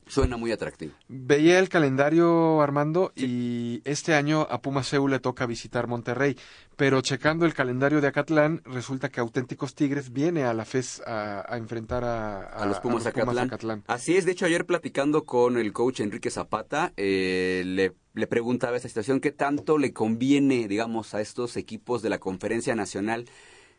suena 0.08 0.36
muy 0.36 0.52
atractivo. 0.52 0.92
Veía 1.08 1.58
el 1.58 1.68
calendario, 1.68 2.60
Armando, 2.60 3.12
y 3.14 3.80
este 3.84 4.14
año 4.14 4.46
a 4.50 4.60
Pumas 4.60 4.92
EU 4.92 5.08
le 5.08 5.20
toca 5.20 5.46
visitar 5.46 5.86
Monterrey. 5.86 6.36
Pero 6.76 7.00
checando 7.00 7.44
el 7.44 7.54
calendario 7.54 8.00
de 8.00 8.08
Acatlán, 8.08 8.62
resulta 8.64 9.08
que 9.08 9.20
Auténticos 9.20 9.74
Tigres 9.74 10.12
viene 10.12 10.44
a 10.44 10.54
la 10.54 10.64
FES 10.64 11.02
a, 11.06 11.44
a 11.52 11.56
enfrentar 11.56 12.04
a, 12.04 12.42
a 12.42 12.66
los 12.66 12.80
Pumas 12.80 13.06
Acatlán. 13.06 13.46
Acatlán. 13.46 13.84
Así 13.86 14.16
es, 14.16 14.24
de 14.24 14.32
hecho 14.32 14.46
ayer 14.46 14.64
platicando 14.64 15.24
con 15.24 15.58
el 15.58 15.72
coach 15.72 16.00
Enrique 16.00 16.30
Zapata, 16.30 16.92
eh, 16.96 17.62
le, 17.66 17.94
le 18.14 18.26
preguntaba 18.26 18.76
esta 18.76 18.88
situación, 18.88 19.20
¿qué 19.20 19.32
tanto 19.32 19.78
le 19.78 19.92
conviene, 19.92 20.68
digamos, 20.68 21.14
a 21.14 21.20
estos 21.20 21.56
equipos 21.56 22.02
de 22.02 22.10
la 22.10 22.18
conferencia 22.18 22.74
nacional 22.74 23.26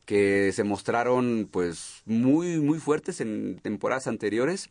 que 0.05 0.51
se 0.53 0.63
mostraron 0.63 1.47
pues 1.51 2.01
muy, 2.05 2.59
muy 2.59 2.79
fuertes 2.79 3.21
en 3.21 3.59
temporadas 3.61 4.07
anteriores? 4.07 4.69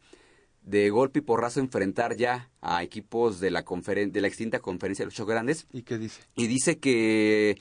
De 0.69 0.91
golpe 0.91 1.21
y 1.21 1.23
porrazo 1.23 1.61
enfrentar 1.61 2.16
ya 2.16 2.51
a 2.61 2.83
equipos 2.83 3.41
de 3.41 3.51
la 3.51 3.64
conferen 3.64 4.12
de 4.12 4.21
la 4.21 4.29
extinta 4.29 4.59
conferencia 4.61 5.03
de 5.05 5.07
los 5.07 5.14
ocho 5.14 5.27
grandes 5.27 5.66
¿Y 5.73 5.83
qué 5.83 5.97
dice? 5.99 6.21
y 6.37 6.47
dice 6.47 6.79
que 6.79 7.57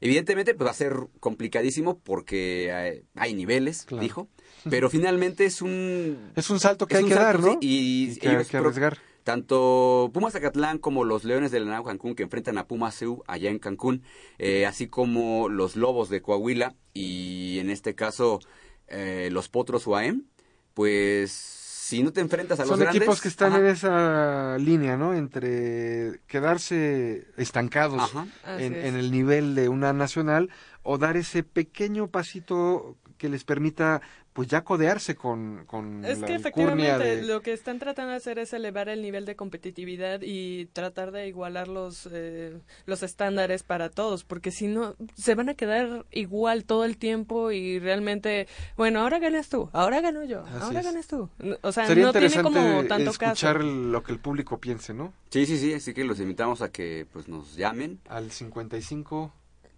evidentemente 0.00 0.54
pues 0.54 0.66
va 0.66 0.70
a 0.72 0.74
ser 0.74 0.94
complicadísimo 1.20 1.98
porque 1.98 2.72
hay, 2.72 3.02
hay 3.14 3.34
niveles 3.34 3.84
Claro. 3.86 4.02
dijo 4.02 4.28
pero 4.70 4.90
finalmente 4.90 5.44
es 5.44 5.62
un 5.62 6.32
Es 6.36 6.50
un 6.50 6.60
salto 6.60 6.86
que 6.86 6.96
hay 6.96 7.04
que 7.04 7.14
dar, 7.14 7.40
¿no? 7.40 7.52
sí, 7.52 7.58
y, 7.62 8.10
Y 8.12 8.16
que 8.16 8.28
hay 8.28 8.34
ellos 8.36 8.48
que 8.48 8.58
pro- 8.58 8.68
arriesgar. 8.68 8.98
tanto 9.24 10.10
Pumas 10.12 10.32
Zacatlán 10.34 10.78
como 10.78 11.04
los 11.04 11.24
Leones 11.24 11.50
del 11.52 11.64
Lanao 11.64 11.84
Cancún 11.84 12.14
que 12.14 12.22
enfrentan 12.24 12.58
a 12.58 12.66
Pumas 12.66 12.96
CEU 12.98 13.22
allá 13.26 13.50
en 13.50 13.58
Cancún, 13.60 14.02
eh, 14.38 14.66
así 14.66 14.88
como 14.88 15.48
los 15.48 15.76
Lobos 15.76 16.10
de 16.10 16.20
Coahuila 16.22 16.74
y 16.92 17.58
en 17.60 17.70
este 17.70 17.94
caso 17.94 18.40
eh, 18.88 19.28
los 19.32 19.48
Potros 19.48 19.86
UAM, 19.86 20.24
pues 20.74 21.30
si 21.96 22.02
no 22.02 22.12
te 22.12 22.20
enfrentas 22.20 22.58
a 22.58 22.62
los 22.62 22.70
Son 22.70 22.80
grandes... 22.80 22.96
equipos 22.96 23.20
que 23.20 23.28
están 23.28 23.52
ajá, 23.52 23.60
en 23.60 23.66
esa 23.66 24.56
línea, 24.58 24.96
¿no? 24.96 25.12
Entre 25.12 26.20
quedarse 26.26 27.26
estancados 27.36 28.12
en, 28.58 28.74
es. 28.74 28.86
en 28.86 28.96
el 28.96 29.10
nivel 29.10 29.54
de 29.54 29.68
una 29.68 29.92
nacional 29.92 30.48
o 30.82 30.96
dar 30.96 31.16
ese 31.16 31.42
pequeño 31.42 32.08
pasito 32.08 32.96
que 33.22 33.28
les 33.28 33.44
permita 33.44 34.02
pues 34.32 34.48
ya 34.48 34.64
codearse 34.64 35.14
con, 35.14 35.64
con 35.66 36.04
Es 36.04 36.18
la 36.18 36.26
que 36.26 36.34
efectivamente 36.34 37.16
de... 37.18 37.22
lo 37.22 37.40
que 37.40 37.52
están 37.52 37.78
tratando 37.78 38.10
de 38.10 38.16
hacer 38.16 38.40
es 38.40 38.52
elevar 38.52 38.88
el 38.88 39.00
nivel 39.00 39.26
de 39.26 39.36
competitividad 39.36 40.20
y 40.22 40.66
tratar 40.72 41.12
de 41.12 41.28
igualar 41.28 41.68
los, 41.68 42.08
eh, 42.10 42.58
los 42.84 43.04
estándares 43.04 43.62
para 43.62 43.90
todos, 43.90 44.24
porque 44.24 44.50
si 44.50 44.66
no, 44.66 44.96
se 45.14 45.36
van 45.36 45.50
a 45.50 45.54
quedar 45.54 46.04
igual 46.10 46.64
todo 46.64 46.84
el 46.84 46.96
tiempo 46.96 47.52
y 47.52 47.78
realmente, 47.78 48.48
bueno, 48.76 49.02
ahora 49.02 49.20
ganas 49.20 49.48
tú, 49.48 49.70
ahora 49.72 50.00
gano 50.00 50.24
yo, 50.24 50.40
Así 50.46 50.56
ahora 50.60 50.80
es. 50.80 50.86
ganas 50.86 51.06
tú. 51.06 51.28
O 51.60 51.70
sea, 51.70 51.86
Sería 51.86 52.06
no 52.06 52.12
tiene 52.12 52.26
interesante 52.26 52.58
como 52.58 52.84
tanto 52.88 53.10
escuchar 53.10 53.58
caso. 53.58 53.68
lo 53.68 54.02
que 54.02 54.10
el 54.12 54.18
público 54.18 54.58
piense, 54.58 54.94
¿no? 54.94 55.12
Sí, 55.30 55.46
sí, 55.46 55.58
sí, 55.58 55.74
así 55.74 55.94
que 55.94 56.02
los 56.02 56.18
invitamos 56.18 56.60
a 56.60 56.72
que 56.72 57.06
pues 57.12 57.28
nos 57.28 57.54
llamen. 57.54 58.00
Al 58.08 58.32
55 58.32 59.32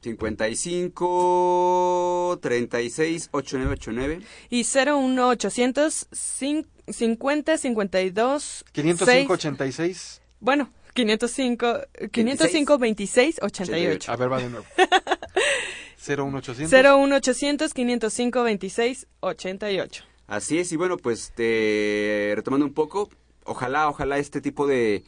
55 0.05 2.39
36 2.41 3.29
8989 3.33 4.21
Y 4.51 4.65
01800 4.65 6.09
cin- 6.13 6.67
50 6.89 7.59
52 7.59 8.65
505 8.73 9.07
6, 9.07 9.31
86 9.31 10.21
bueno, 10.41 10.71
505 10.93 11.81
505 12.13 12.79
26 12.79 13.39
88. 13.43 14.13
A 14.13 14.17
ver, 14.17 14.31
va 14.31 14.39
de 14.41 14.51
nuevo. 14.51 14.67
01800 16.07 16.71
01800 16.71 17.73
505 17.73 18.43
26 18.43 19.07
88. 19.21 20.05
Así 20.27 20.59
es, 20.59 20.71
y 20.73 20.77
bueno, 20.77 20.99
pues 20.99 21.33
te, 21.35 22.33
retomando 22.37 22.67
un 22.67 22.75
poco, 22.75 23.09
ojalá, 23.45 23.89
ojalá 23.89 24.19
este 24.19 24.43
tipo 24.43 24.67
de 24.67 25.05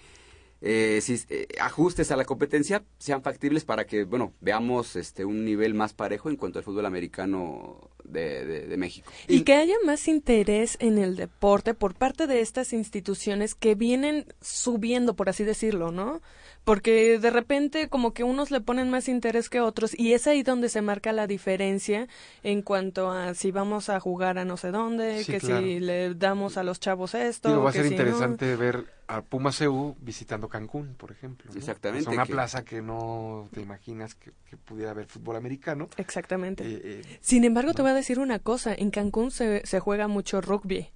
eh, 0.61 1.01
sis- 1.03 1.27
eh, 1.31 1.47
ajustes 1.61 2.11
a 2.11 2.17
la 2.17 2.25
competencia 2.25 2.85
sean 2.99 3.23
factibles 3.23 3.65
para 3.65 3.87
que, 3.87 4.05
bueno, 4.05 4.33
veamos 4.41 4.97
este 4.97 5.25
un 5.25 5.45
nivel 5.45 5.75
más 5.75 5.93
parejo 5.95 6.31
en 6.31 6.37
cuanto 6.37 6.59
al 6.59 6.65
fútbol 6.65 6.87
americano 6.87 7.91
de, 8.09 8.45
de- 8.45 8.67
de 8.67 8.77
México. 8.77 9.11
Y 9.29 9.43
que 9.43 9.55
haya 9.55 9.75
más 9.85 10.09
interés 10.09 10.77
en 10.81 10.99
el 10.99 11.17
deporte 11.17 11.75
por 11.75 11.95
parte 11.95 12.27
de 12.27 12.41
estas 12.41 12.73
instituciones 12.73 13.55
que 13.55 13.75
vienen 13.75 14.27
subiendo, 14.41 15.15
por 15.17 15.29
así 15.29 15.45
decirlo, 15.45 15.91
¿no? 15.93 16.21
Porque 16.65 17.19
de 17.21 17.31
repente 17.31 17.89
como 17.89 18.13
que 18.13 18.25
unos 18.25 18.51
le 18.51 18.61
ponen 18.61 18.91
más 18.91 19.09
interés 19.09 19.49
que 19.49 19.61
otros 19.61 19.97
y 19.97 20.15
es 20.15 20.27
ahí 20.27 20.43
donde 20.43 20.69
se 20.69 20.83
marca 20.83 21.13
la 21.13 21.29
diferencia 21.29 22.09
en 22.43 22.61
cuanto 22.63 23.11
a 23.13 23.35
si 23.35 23.53
vamos 23.53 23.89
a 23.89 24.01
jugar 24.01 24.37
a 24.39 24.45
no 24.45 24.57
sé 24.57 24.73
dónde, 24.73 25.23
Sí, 25.23 25.33
que 25.33 25.39
claro. 25.39 25.65
si 25.65 25.79
le 25.79 26.15
damos 26.15 26.57
a 26.57 26.65
los 26.65 26.81
chavos 26.81 27.15
esto, 27.15 27.51
Digo, 27.51 27.63
va 27.63 27.71
a 27.71 27.73
ser 27.73 27.85
si 27.85 27.91
no. 27.91 27.97
interesante 27.97 28.57
ver 28.57 28.85
a 29.09 29.23
Pumas 29.23 29.61
EU 29.61 29.95
visitando 30.01 30.49
Cancún, 30.49 30.97
por 30.97 31.13
ejemplo. 31.13 31.49
¿no? 31.53 31.57
Exactamente, 31.57 32.11
Es 32.11 32.13
una 32.17 32.27
que- 32.27 32.33
plaza 32.33 32.65
que 32.65 32.83
no 32.83 33.49
te 33.53 33.61
imaginas 33.61 34.17
que, 34.17 34.33
que 34.51 34.57
pudiera 34.57 34.91
haber 34.91 35.07
fútbol 35.07 35.37
americano. 35.37 35.89
Exactamente. 35.97 36.65
Eh, 36.67 36.81
eh, 36.83 37.19
Sin 37.21 37.45
embargo, 37.45 37.73
te 37.75 37.83
voy 37.83 37.93
a 37.93 37.95
decir 37.97 38.19
una 38.19 38.39
cosa, 38.39 38.75
en 38.75 38.91
Cancún 38.91 39.31
se, 39.31 39.67
se 39.67 39.81
juega 39.81 40.07
mucho 40.09 40.41
rugby. 40.41 40.89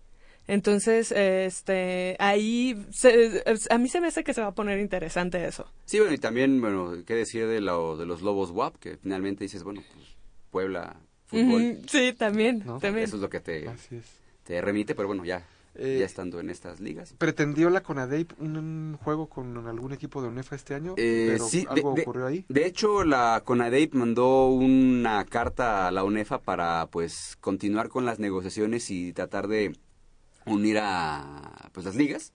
Entonces, 0.46 1.12
este, 1.12 2.16
ahí, 2.18 2.74
se- 2.90 3.42
a 3.70 3.78
mí 3.78 3.88
se 3.88 4.00
me 4.00 4.08
hace 4.08 4.24
que 4.24 4.34
se 4.34 4.40
va 4.40 4.48
a 4.48 4.54
poner 4.54 4.80
interesante 4.80 5.44
eso. 5.46 5.70
Sí, 5.84 5.98
bueno, 6.00 6.12
y 6.14 6.18
también, 6.18 6.60
bueno, 6.60 6.94
qué 7.06 7.14
decir 7.14 7.46
de, 7.46 7.60
lo, 7.60 7.96
de 7.96 8.06
los 8.06 8.22
Lobos 8.22 8.50
WAP, 8.50 8.76
que 8.78 8.96
finalmente 8.96 9.44
dices, 9.44 9.62
bueno, 9.62 9.82
pues 9.94 10.06
Puebla, 10.50 10.96
fútbol, 11.26 11.78
Sí, 11.88 12.12
también, 12.14 12.62
¿No? 12.66 12.78
también. 12.80 13.04
eso 13.06 13.16
es 13.16 13.22
lo 13.22 13.30
que 13.30 13.38
te, 13.40 13.68
te 14.44 14.60
remite, 14.60 14.94
pero 14.96 15.06
bueno, 15.06 15.24
ya, 15.24 15.46
Eh, 15.76 15.98
ya 16.00 16.06
estando 16.06 16.40
en 16.40 16.50
estas 16.50 16.80
ligas. 16.80 17.14
¿Pretendió 17.16 17.70
la 17.70 17.82
CONADEIP 17.82 18.32
un, 18.40 18.56
un 18.56 18.98
juego 19.02 19.28
con 19.28 19.56
algún 19.68 19.92
equipo 19.92 20.20
de 20.20 20.28
UNEFA 20.28 20.56
este 20.56 20.74
año? 20.74 20.94
Eh, 20.96 21.28
Pero 21.32 21.44
sí, 21.46 21.64
¿Algo 21.68 21.94
de- 21.94 22.02
ocurrió 22.02 22.26
ahí? 22.26 22.44
De 22.48 22.66
hecho, 22.66 23.04
la 23.04 23.42
CONADEIP 23.44 23.94
mandó 23.94 24.48
una 24.48 25.24
carta 25.26 25.86
a 25.86 25.90
la 25.92 26.02
UNEFA 26.04 26.40
para 26.40 26.88
pues 26.90 27.36
continuar 27.40 27.88
con 27.88 28.04
las 28.04 28.18
negociaciones 28.18 28.90
y 28.90 29.12
tratar 29.12 29.46
de 29.46 29.76
unir 30.44 30.78
a 30.82 31.70
pues 31.72 31.86
las 31.86 31.94
ligas, 31.94 32.32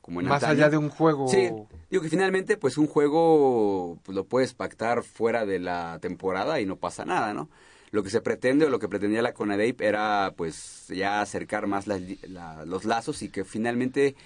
como 0.00 0.20
en 0.20 0.26
Más 0.26 0.42
antaño. 0.42 0.52
allá 0.62 0.70
de 0.70 0.76
un 0.78 0.88
juego... 0.88 1.28
Sí, 1.28 1.50
digo 1.88 2.02
que 2.02 2.08
finalmente 2.08 2.56
pues 2.56 2.76
un 2.78 2.88
juego 2.88 3.98
pues, 4.02 4.16
lo 4.16 4.24
puedes 4.24 4.54
pactar 4.54 5.04
fuera 5.04 5.46
de 5.46 5.60
la 5.60 5.98
temporada 6.00 6.60
y 6.60 6.66
no 6.66 6.76
pasa 6.76 7.04
nada, 7.04 7.32
¿no? 7.32 7.48
Lo 7.92 8.02
que 8.02 8.10
se 8.10 8.20
pretende 8.22 8.64
o 8.64 8.70
lo 8.70 8.78
que 8.78 8.88
pretendía 8.88 9.22
la 9.22 9.34
CONADEIP 9.34 9.80
era 9.82 10.32
pues 10.36 10.86
ya 10.88 11.20
acercar 11.20 11.66
más 11.68 11.86
la- 11.86 12.64
los 12.64 12.84
lazos 12.84 13.22
y 13.22 13.28
que 13.28 13.44
finalmente 13.44 14.16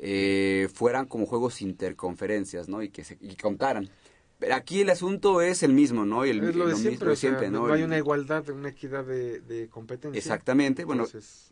eh, 0.00 0.68
fueran 0.74 1.06
como 1.06 1.24
juegos 1.24 1.62
interconferencias, 1.62 2.68
¿no? 2.68 2.82
Y 2.82 2.90
que 2.90 3.04
se 3.04 3.16
y 3.20 3.36
contaran. 3.36 3.88
Pero 4.40 4.56
aquí 4.56 4.80
el 4.80 4.90
asunto 4.90 5.40
es 5.40 5.62
el 5.62 5.72
mismo, 5.72 6.04
¿no? 6.04 6.26
Y 6.26 6.30
el, 6.30 6.42
es 6.42 6.56
lo 6.56 6.66
de 6.66 6.74
mismo 6.74 6.90
siempre, 6.90 7.06
de 7.06 7.12
o 7.12 7.16
sea, 7.16 7.30
siempre, 7.30 7.50
¿no? 7.50 7.72
hay 7.72 7.84
una 7.84 7.96
igualdad, 7.96 8.48
una 8.50 8.70
equidad 8.70 9.04
de, 9.04 9.40
de 9.40 9.68
competencia. 9.68 10.18
Exactamente, 10.18 10.84
bueno, 10.84 11.06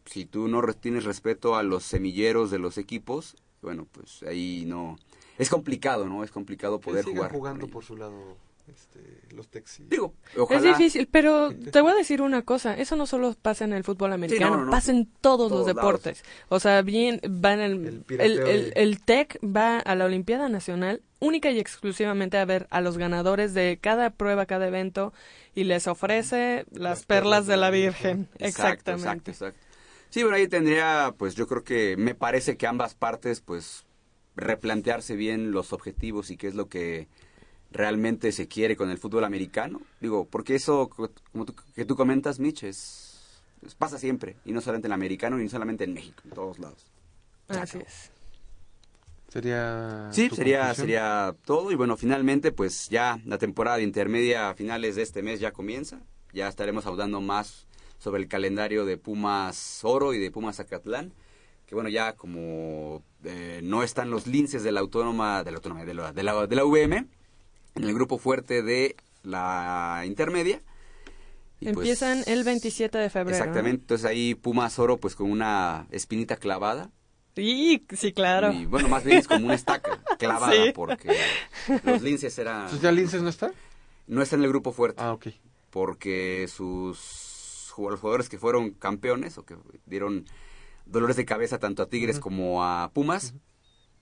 si 0.04 0.24
tú 0.26 0.48
no 0.48 0.60
tienes 0.74 1.04
respeto 1.04 1.54
a 1.54 1.62
los 1.62 1.84
semilleros 1.84 2.50
de 2.50 2.58
los 2.58 2.78
equipos, 2.78 3.36
bueno, 3.62 3.86
pues 3.90 4.24
ahí 4.24 4.64
no... 4.66 4.98
Es 5.38 5.48
complicado, 5.48 6.06
¿no? 6.08 6.24
Es 6.24 6.32
complicado 6.32 6.80
poder 6.80 7.04
jugar. 7.04 7.30
jugando 7.30 7.68
por 7.68 7.84
su 7.84 7.96
lado 7.96 8.36
este, 8.68 9.00
los 9.34 9.48
Texis. 9.48 9.88
Digo, 9.88 10.14
Es 10.32 10.38
ojalá... 10.38 10.60
difícil, 10.76 11.08
pero 11.10 11.52
te 11.54 11.80
voy 11.80 11.92
a 11.92 11.94
decir 11.96 12.22
una 12.22 12.42
cosa, 12.42 12.76
eso 12.76 12.96
no 12.96 13.06
solo 13.06 13.34
pasa 13.40 13.64
en 13.64 13.72
el 13.72 13.84
fútbol 13.84 14.12
americano, 14.12 14.56
no, 14.58 14.64
no. 14.66 14.70
pasa 14.70 14.92
en 14.92 15.06
todos, 15.20 15.50
los 15.50 15.66
deportes. 15.66 16.24
O 16.48 16.60
sea, 16.60 16.82
bien, 16.82 17.20
van 17.28 17.60
el, 17.60 17.72
El 17.72 17.86
el, 17.86 18.00
pirateo 18.02 18.46
el, 18.46 18.70
de- 18.70 18.82
el 18.82 19.02
TEC 19.04 19.38
va 19.44 19.78
a 19.78 19.94
la 19.94 20.04
Olimpiada 20.04 20.48
Nacional 20.48 21.02
única 21.18 21.50
y 21.50 21.58
exclusivamente 21.60 22.36
a 22.38 22.44
ver 22.44 22.66
a 22.70 22.80
los 22.80 22.98
ganadores 22.98 23.54
de 23.54 23.78
cada 23.80 24.10
prueba, 24.10 24.46
cada 24.46 24.66
evento, 24.66 25.12
y 25.54 25.64
les 25.64 25.86
ofrece 25.86 26.64
las, 26.72 27.04
perlas 27.04 27.46
de 27.46 27.56
la 27.56 27.70
Virgen. 27.70 28.28
Exacto, 28.38 28.90
Exactamente. 28.90 29.30
exacto, 29.30 29.30
exacto. 29.30 29.66
Sí, 30.10 30.22
bueno, 30.22 30.36
ahí 30.36 30.48
tendría, 30.48 31.14
pues 31.16 31.34
yo 31.36 31.46
creo 31.46 31.62
que 31.64 31.96
me 31.96 32.14
parece 32.14 32.56
que 32.56 32.66
ambas 32.66 32.94
partes, 32.94 33.40
pues, 33.40 33.86
replantearse 34.34 35.14
bien 35.14 35.52
los 35.52 35.72
objetivos 35.72 36.30
y 36.30 36.36
qué 36.36 36.48
es 36.48 36.54
lo 36.54 36.68
que 36.68 37.08
realmente 37.72 38.32
se 38.32 38.46
quiere 38.48 38.76
con 38.76 38.90
el 38.90 38.98
fútbol 38.98 39.24
americano. 39.24 39.80
Digo, 40.00 40.26
porque 40.26 40.54
eso, 40.54 40.88
co- 40.88 41.10
como 41.32 41.44
tú, 41.46 41.54
que 41.74 41.84
tú 41.84 41.96
comentas, 41.96 42.38
Mitch, 42.38 42.64
es, 42.64 43.20
es- 43.66 43.74
pasa 43.74 43.98
siempre, 43.98 44.36
y 44.44 44.52
no 44.52 44.60
solamente 44.60 44.86
en 44.86 44.90
el 44.92 44.94
americano, 44.94 45.36
ni 45.38 45.48
solamente 45.48 45.84
en 45.84 45.94
México, 45.94 46.22
en 46.24 46.30
todos 46.30 46.58
lados. 46.58 46.86
Así 47.48 47.78
es. 47.78 48.10
Sería. 49.28 50.08
Sí, 50.12 50.28
sería, 50.30 50.58
conclusión? 50.58 50.74
sería 50.86 51.34
todo. 51.44 51.70
Y 51.72 51.74
bueno, 51.74 51.96
finalmente, 51.96 52.52
pues 52.52 52.88
ya 52.90 53.18
la 53.24 53.38
temporada 53.38 53.80
intermedia 53.80 54.50
a 54.50 54.54
finales 54.54 54.96
de 54.96 55.02
este 55.02 55.22
mes 55.22 55.40
ya 55.40 55.52
comienza. 55.52 56.00
Ya 56.34 56.48
estaremos 56.48 56.86
hablando 56.86 57.20
más 57.20 57.66
sobre 57.98 58.20
el 58.22 58.28
calendario 58.28 58.84
de 58.84 58.96
Pumas 58.98 59.80
Oro 59.84 60.12
y 60.12 60.18
de 60.18 60.30
Pumas 60.30 60.56
Zacatlán. 60.56 61.12
Que 61.66 61.74
bueno, 61.74 61.88
ya 61.88 62.12
como 62.14 63.02
eh, 63.24 63.60
no 63.62 63.82
están 63.82 64.10
los 64.10 64.26
linces 64.26 64.62
de 64.62 64.72
la 64.72 64.80
autónoma, 64.80 65.42
de 65.44 65.50
la 65.50 65.56
autónoma, 65.56 65.84
de 65.86 65.94
la, 65.94 66.12
de 66.12 66.22
la, 66.22 66.46
de 66.46 66.56
la 66.56 66.64
VM, 66.64 67.06
en 67.74 67.84
el 67.84 67.94
grupo 67.94 68.18
fuerte 68.18 68.62
de 68.62 68.96
la 69.22 70.02
intermedia. 70.06 70.62
y 71.60 71.66
pues, 71.66 71.76
Empiezan 71.88 72.22
el 72.26 72.44
27 72.44 72.98
de 72.98 73.10
febrero. 73.10 73.36
¿no? 73.38 73.44
Exactamente, 73.44 73.82
entonces 73.82 74.04
ahí 74.06 74.34
Pumas 74.34 74.78
Oro 74.78 74.98
pues 74.98 75.14
con 75.14 75.30
una 75.30 75.86
espinita 75.90 76.36
clavada. 76.36 76.90
Sí, 77.34 77.86
sí, 77.96 78.12
claro. 78.12 78.52
Y 78.52 78.66
bueno, 78.66 78.88
más 78.88 79.04
bien 79.04 79.18
es 79.18 79.26
como 79.28 79.46
una 79.46 79.54
estaca 79.54 80.02
clavada 80.18 80.52
Sí. 80.52 80.72
porque 80.74 81.16
los 81.84 82.02
linces 82.02 82.36
eran... 82.38 82.62
Entonces, 82.64 82.82
¿ya 82.82 82.92
Linces 82.92 83.22
no 83.22 83.30
está? 83.30 83.52
No 84.06 84.20
está 84.20 84.36
en 84.36 84.42
el 84.42 84.48
grupo 84.50 84.72
fuerte. 84.72 85.00
Ah, 85.02 85.12
ok. 85.12 85.28
Porque 85.70 86.46
sus 86.48 87.72
los 87.78 88.00
jugadores 88.00 88.28
que 88.28 88.38
fueron 88.38 88.72
campeones 88.72 89.38
o 89.38 89.46
que 89.46 89.56
dieron 89.86 90.26
dolores 90.84 91.16
de 91.16 91.24
cabeza 91.24 91.58
tanto 91.58 91.82
a 91.82 91.88
Tigres 91.88 92.20
como 92.20 92.62
a 92.62 92.90
Pumas, 92.92 93.32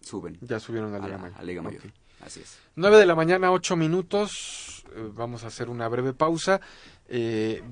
suben 0.00 0.38
Ya 0.40 0.58
subieron 0.58 0.92
a 0.92 0.98
Liga 0.98 1.08
la, 1.10 1.18
Mayor. 1.18 1.38
a 1.38 1.42
Liga 1.44 1.62
Mayor. 1.62 1.82
Así 2.24 2.40
es. 2.40 2.58
9 2.76 2.96
de 2.98 3.06
la 3.06 3.14
mañana, 3.14 3.50
8 3.52 3.76
minutos. 3.76 4.84
Eh, 4.94 5.10
vamos 5.14 5.44
a 5.44 5.48
hacer 5.48 5.68
una 5.70 5.88
breve 5.88 6.12
pausa. 6.12 6.60
Eh, 7.08 7.62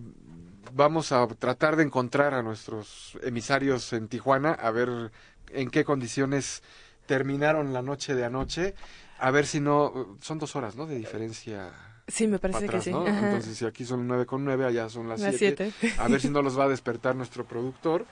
vamos 0.73 1.13
a 1.13 1.27
tratar 1.27 1.77
de 1.77 1.85
encontrar 1.85 2.35
a 2.35 2.43
nuestros 2.43 3.19
emisarios 3.23 3.93
en 3.93 4.09
Tijuana, 4.09 4.53
a 4.53 4.71
ver 4.71 5.11
en 5.51 5.71
qué 5.71 5.85
condiciones 5.85 6.63
terminaron 7.07 7.73
la 7.73 7.83
noche 7.83 8.15
de 8.15 8.25
anoche. 8.25 8.75
A 9.19 9.31
ver 9.31 9.47
si 9.47 9.61
no. 9.61 10.17
Son 10.21 10.39
dos 10.39 10.55
horas, 10.57 10.77
¿no? 10.77 10.87
De 10.87 10.97
diferencia. 10.97 11.73
Sí, 12.07 12.27
me 12.27 12.39
parece 12.39 12.65
atrás, 12.65 12.85
que 12.85 12.91
sí. 12.91 12.97
Entonces, 12.97 13.59
si 13.59 13.67
aquí 13.67 13.85
son 13.85 14.07
nueve 14.07 14.25
con 14.27 14.45
nueve, 14.45 14.65
allá 14.65 14.89
son 14.89 15.09
las 15.09 15.21
Las 15.21 15.37
siete. 15.37 15.73
siete. 15.79 16.01
A 16.01 16.09
ver 16.09 16.21
si 16.21 16.31
no 16.31 16.41
los 16.43 16.59
va 16.59 16.65
a 16.65 16.69
despertar 16.69 17.17
nuestro 17.17 17.45
productor. 17.45 18.07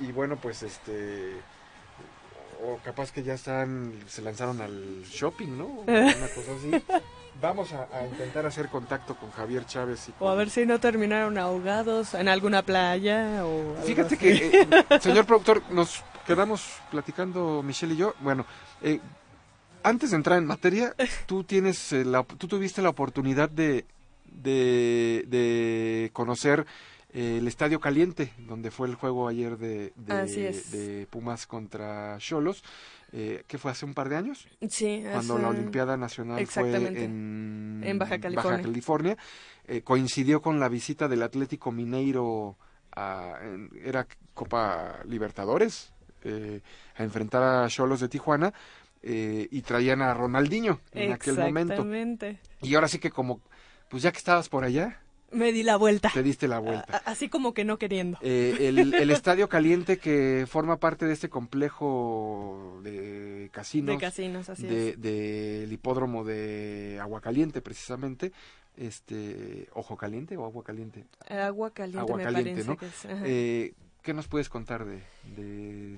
Y, 0.00 0.04
y 0.06 0.12
bueno, 0.12 0.36
pues 0.40 0.62
este. 0.62 1.32
O 2.62 2.78
capaz 2.84 3.12
que 3.12 3.22
ya 3.22 3.34
están. 3.34 3.92
Se 4.08 4.22
lanzaron 4.22 4.60
al 4.60 5.02
shopping, 5.04 5.56
¿no? 5.58 5.66
Una 5.86 6.12
cosa 6.34 6.52
así. 6.58 6.82
Vamos 7.40 7.72
a, 7.74 7.86
a 7.92 8.06
intentar 8.06 8.46
hacer 8.46 8.68
contacto 8.68 9.14
con 9.16 9.30
Javier 9.30 9.66
Chávez. 9.66 10.08
Y 10.08 10.12
O 10.20 10.26
a 10.28 10.30
con- 10.30 10.38
ver 10.38 10.48
si 10.50 10.64
no 10.64 10.80
terminaron 10.80 11.36
ahogados 11.36 12.14
en 12.14 12.28
alguna 12.28 12.62
playa 12.62 13.44
o... 13.44 13.76
Fíjate 13.84 14.16
que, 14.16 14.60
eh, 14.62 15.00
señor 15.00 15.26
productor, 15.26 15.62
nos 15.70 16.02
quedamos 16.26 16.64
platicando 16.90 17.62
Michelle 17.62 17.92
y 17.92 17.98
yo. 17.98 18.14
Bueno, 18.20 18.46
eh, 18.80 19.00
antes 19.82 20.10
de 20.12 20.16
entrar 20.16 20.38
en 20.38 20.46
materia, 20.46 20.94
tú 21.26 21.44
tienes, 21.44 21.92
eh, 21.92 22.06
la, 22.06 22.22
tú 22.22 22.48
tuviste 22.48 22.80
la 22.80 22.88
oportunidad 22.88 23.50
de, 23.50 23.84
de, 24.24 25.24
de 25.28 26.10
conocer 26.14 26.64
el 27.16 27.48
Estadio 27.48 27.80
Caliente, 27.80 28.32
donde 28.46 28.70
fue 28.70 28.88
el 28.88 28.94
juego 28.94 29.26
ayer 29.28 29.56
de, 29.56 31.06
Pumas 31.10 31.46
contra 31.46 32.16
Cholos. 32.18 32.62
Eh, 33.12 33.44
¿Qué 33.46 33.56
fue 33.56 33.70
hace 33.70 33.86
un 33.86 33.94
par 33.94 34.08
de 34.08 34.16
años? 34.16 34.46
Sí, 34.68 35.02
Cuando 35.10 35.34
hace- 35.34 35.42
la 35.42 35.48
Olimpiada 35.48 35.96
Nacional 35.96 36.46
fue 36.46 36.74
en, 37.04 37.80
En 37.84 37.98
Baja 37.98 38.18
California. 38.18 38.62
California. 38.62 39.16
Eh, 39.66 39.80
coincidió 39.82 40.42
con 40.42 40.60
la 40.60 40.68
visita 40.68 41.08
del 41.08 41.22
Atlético 41.22 41.72
Mineiro 41.72 42.56
a, 42.94 43.38
en- 43.42 43.70
era 43.82 44.06
Copa 44.34 45.00
Libertadores 45.06 45.92
eh, 46.24 46.60
a 46.96 47.02
enfrentar 47.04 47.42
a 47.42 47.68
Cholos 47.68 48.00
de 48.00 48.08
Tijuana 48.08 48.52
eh, 49.02 49.48
y 49.50 49.62
traían 49.62 50.02
a 50.02 50.12
Ronaldinho 50.12 50.80
en 50.92 51.12
aquel 51.12 51.36
momento. 51.38 51.72
Exactamente. 51.74 52.40
Y 52.60 52.74
ahora 52.74 52.88
sí 52.88 52.98
que 52.98 53.10
como, 53.10 53.40
pues 53.88 54.02
ya 54.02 54.10
que 54.12 54.18
estabas 54.18 54.48
por 54.48 54.64
allá, 54.64 55.00
Me 55.36 55.52
di 55.52 55.62
la 55.62 55.76
vuelta. 55.76 56.10
te 56.12 56.22
diste 56.22 56.48
la 56.48 56.58
vuelta. 56.58 56.96
A- 57.04 57.10
Así 57.10 57.28
como 57.28 57.52
que 57.54 57.64
no 57.64 57.78
queriendo. 57.78 58.18
Eh, 58.22 58.56
el, 58.60 58.94
el 58.94 59.10
Estadio 59.10 59.48
Caliente 59.48 59.98
que 59.98 60.46
forma 60.48 60.78
parte 60.78 61.06
de 61.06 61.12
este 61.12 61.28
complejo 61.28 62.80
de 62.82 63.50
casinos 63.52 63.94
de 63.96 64.00
casinos, 64.00 64.48
así 64.48 64.66
de- 64.66 64.90
es. 64.90 65.00
del 65.00 65.72
hipódromo 65.72 66.24
de 66.24 66.98
Aguacaliente 67.00 67.60
precisamente 67.60 68.32
este 68.76 69.68
ojo 69.72 69.96
caliente 69.96 70.36
o 70.36 70.44
agua 70.44 70.62
caliente 70.64 71.04
Agua 71.30 71.70
caliente 71.72 71.98
agua 72.00 72.16
me 72.18 72.24
caliente 72.24 72.50
parece 72.52 72.68
no 72.68 72.76
que 72.76 72.86
es. 72.86 73.06
Eh, 73.24 73.74
qué 74.02 74.12
nos 74.14 74.28
puedes 74.28 74.48
contar 74.48 74.84
de 74.84 75.96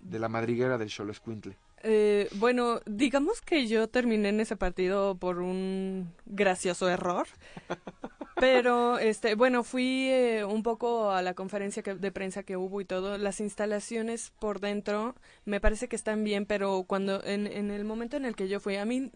de 0.00 0.18
la 0.20 0.28
madriguera 0.28 0.78
del 0.78 0.88
Cholo 0.88 1.10
Escuintle 1.10 1.56
Eh, 1.82 2.28
bueno, 2.36 2.80
digamos 2.86 3.40
que 3.42 3.66
yo 3.66 3.88
terminé 3.88 4.28
en 4.28 4.40
ese 4.40 4.56
partido 4.56 5.16
por 5.16 5.38
un 5.40 6.12
gracioso 6.26 6.88
error. 6.88 7.26
Pero, 8.38 8.98
este, 8.98 9.34
bueno, 9.34 9.64
fui 9.64 10.08
eh, 10.10 10.44
un 10.44 10.62
poco 10.62 11.10
a 11.10 11.22
la 11.22 11.32
conferencia 11.34 11.82
que- 11.82 11.94
de 11.94 12.12
prensa 12.12 12.42
que 12.42 12.56
hubo 12.58 12.80
y 12.82 12.84
todo. 12.84 13.16
Las 13.18 13.40
instalaciones 13.40 14.30
por 14.38 14.60
dentro 14.60 15.14
me 15.46 15.58
parece 15.60 15.88
que 15.88 15.96
están 15.96 16.22
bien, 16.22 16.44
pero 16.44 16.84
cuando, 16.86 17.24
en, 17.24 17.46
en 17.46 17.70
el 17.70 17.84
momento 17.84 18.16
en 18.18 18.26
el 18.26 18.36
que 18.36 18.48
yo 18.48 18.60
fui, 18.60 18.76
a 18.76 18.84
mí, 18.84 19.10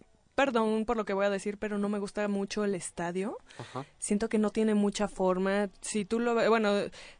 perdón 0.45 0.85
por 0.85 0.97
lo 0.97 1.05
que 1.05 1.13
voy 1.13 1.25
a 1.25 1.29
decir, 1.29 1.57
pero 1.57 1.77
no 1.77 1.87
me 1.89 1.99
gusta 1.99 2.27
mucho 2.27 2.63
el 2.63 2.73
estadio. 2.75 3.37
Ajá. 3.59 3.85
Siento 3.99 4.27
que 4.29 4.37
no 4.39 4.49
tiene 4.49 4.73
mucha 4.73 5.07
forma. 5.07 5.69
Si 5.81 6.03
tú 6.05 6.19
lo 6.19 6.33
ves, 6.35 6.49
bueno, 6.49 6.73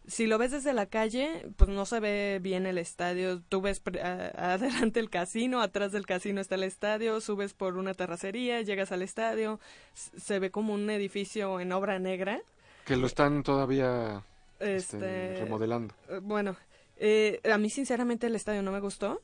si 0.07 0.26
lo 0.28 0.38
ves 0.38 0.51
desde 0.51 0.74
la 0.74 0.86
calle, 0.88 1.47
pues 1.57 1.69
no 1.69 1.86
se 1.86 1.99
ve 1.99 2.39
bien 2.41 2.65
el 2.65 2.78
estadio. 2.78 3.41
Tú 3.49 3.61
ves 3.61 3.82
a- 4.03 4.53
adelante 4.53 4.99
el 4.99 5.09
casino, 5.09 5.61
atrás 5.61 5.91
del 5.91 6.05
casino 6.05 6.41
está 6.41 6.55
el 6.55 6.63
estadio, 6.63 7.22
subes 7.22 7.53
por 7.53 7.78
una 7.78 7.93
terracería, 7.93 8.61
llegas 8.61 8.91
al 8.91 9.01
estadio, 9.03 9.59
se 9.93 10.39
ve 10.39 10.49
como 10.51 10.74
un 10.74 10.89
edificio 10.89 11.59
en 11.59 11.72
obra 11.72 11.99
negra. 11.99 12.41
que 12.86 12.95
lo 12.97 13.05
están 13.07 13.43
todavía 13.43 14.24
este, 14.59 14.76
Este, 14.97 15.39
remodelando 15.43 15.93
eh, 16.09 16.19
Bueno, 16.22 16.55
eh, 16.97 17.39
a 17.51 17.57
mí 17.57 17.69
sinceramente 17.69 18.28
el 18.28 18.36
estadio 18.36 18.61
no 18.63 18.72
me 18.72 18.80
gustó. 18.80 19.22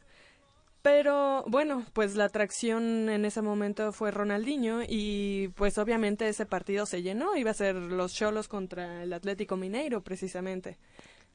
Pero 0.88 1.44
bueno, 1.48 1.86
pues 1.92 2.16
la 2.16 2.24
atracción 2.24 3.10
en 3.10 3.26
ese 3.26 3.42
momento 3.42 3.92
fue 3.92 4.10
Ronaldinho 4.10 4.84
y 4.88 5.50
pues 5.50 5.78
obviamente 5.78 6.30
ese 6.30 6.46
partido 6.46 6.86
se 6.86 7.02
llenó, 7.02 7.36
iba 7.36 7.52
a 7.52 7.54
ser 7.54 7.76
los 7.76 8.14
Cholos 8.14 8.48
contra 8.48 9.04
el 9.04 9.12
Atlético 9.12 9.58
Mineiro 9.58 10.02
precisamente. 10.02 10.78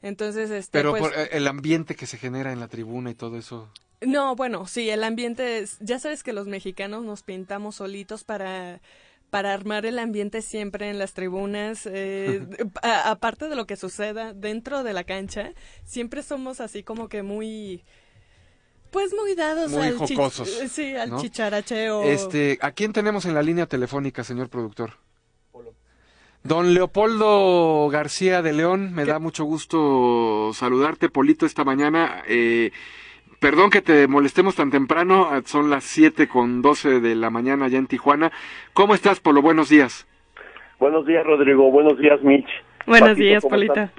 Entonces, 0.01 0.51
este, 0.51 0.79
pero 0.79 0.93
pues, 0.93 1.03
por, 1.03 1.13
eh, 1.13 1.29
el 1.33 1.47
ambiente 1.47 1.95
que 1.97 2.07
se 2.07 2.17
genera 2.17 2.51
en 2.51 2.61
la 2.61 2.69
tribuna 2.69 3.11
y 3.11 3.15
todo 3.15 3.37
eso 3.37 3.69
no, 4.01 4.35
bueno, 4.35 4.67
sí, 4.67 4.89
el 4.89 5.05
ambiente 5.05 5.59
es, 5.59 5.77
ya 5.81 5.99
sabes 5.99 6.23
que 6.23 6.33
los 6.33 6.47
mexicanos 6.47 7.05
nos 7.05 7.23
pintamos 7.23 7.77
solitos 7.77 8.25
para 8.25 8.81
para 9.29 9.55
armar 9.55 9.87
el 9.87 9.99
ambiente 9.99 10.43
siempre 10.43 10.91
en 10.91 10.99
las 10.99 11.15
tribunas, 11.15 11.87
eh, 11.87 12.47
aparte 12.83 13.49
de 13.49 13.57
lo 13.57 13.67
que 13.67 13.77
suceda 13.77 14.35
dentro 14.35 14.83
de 14.83 14.93
la 14.93 15.05
cancha, 15.05 15.55
siempre 15.85 16.23
somos 16.23 16.61
así 16.61 16.83
como 16.83 17.09
que 17.09 17.23
muy, 17.23 17.83
pues 18.93 19.13
muy 19.15 19.35
dados 19.35 19.73
Muy 19.73 19.89
al, 19.89 19.97
jocosos, 19.97 20.49
sí, 20.49 20.95
al 20.95 21.11
¿no? 21.11 21.21
chicharacheo. 21.21 22.03
Este, 22.05 22.59
¿a 22.61 22.71
quién 22.71 22.93
tenemos 22.93 23.25
en 23.25 23.35
la 23.35 23.43
línea 23.43 23.67
telefónica, 23.67 24.23
señor 24.23 24.49
productor? 24.49 24.93
Don 26.45 26.75
Leopoldo 26.75 27.89
García 27.89 28.43
de 28.43 28.53
León, 28.53 28.93
me 28.93 29.05
da 29.05 29.19
mucho 29.19 29.45
gusto 29.45 30.51
saludarte, 30.53 31.09
Polito, 31.09 31.47
esta 31.47 31.65
mañana. 31.65 32.23
Eh, 32.27 32.73
Perdón 33.43 33.71
que 33.71 33.83
te 33.83 34.07
molestemos 34.07 34.55
tan 34.55 34.71
temprano, 34.71 35.27
ah, 35.29 35.43
son 35.45 35.69
las 35.69 35.83
7 35.83 36.29
con 36.29 36.63
12 36.63 37.01
de 37.01 37.17
la 37.17 37.29
mañana 37.29 37.65
allá 37.65 37.77
en 37.77 37.89
Tijuana. 37.89 38.31
¿Cómo 38.73 38.95
estás, 38.95 39.19
Polo? 39.19 39.43
Buenos 39.43 39.69
días. 39.69 40.07
Buenos 40.79 41.05
días, 41.05 41.27
Rodrigo. 41.27 41.69
Buenos 41.73 41.99
días, 41.99 42.23
Mitch. 42.23 42.47
Buenos 42.87 43.09
Patito, 43.09 43.25
días, 43.25 43.43
¿cómo 43.43 43.51
Polita. 43.51 43.91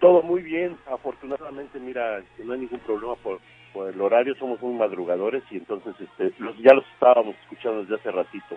Todo 0.00 0.22
muy 0.22 0.40
bien. 0.40 0.78
Afortunadamente, 0.90 1.78
mira, 1.80 2.22
que 2.34 2.44
no 2.44 2.54
hay 2.54 2.60
ningún 2.60 2.78
problema 2.78 3.14
por, 3.16 3.40
por 3.72 3.92
el 3.92 4.00
horario. 4.00 4.34
Somos 4.36 4.60
muy 4.60 4.74
madrugadores 4.74 5.42
y 5.50 5.56
entonces 5.56 5.94
este, 5.98 6.32
los, 6.38 6.56
ya 6.58 6.74
los 6.74 6.84
estábamos 6.94 7.34
escuchando 7.42 7.82
desde 7.82 7.96
hace 7.96 8.10
ratito. 8.10 8.56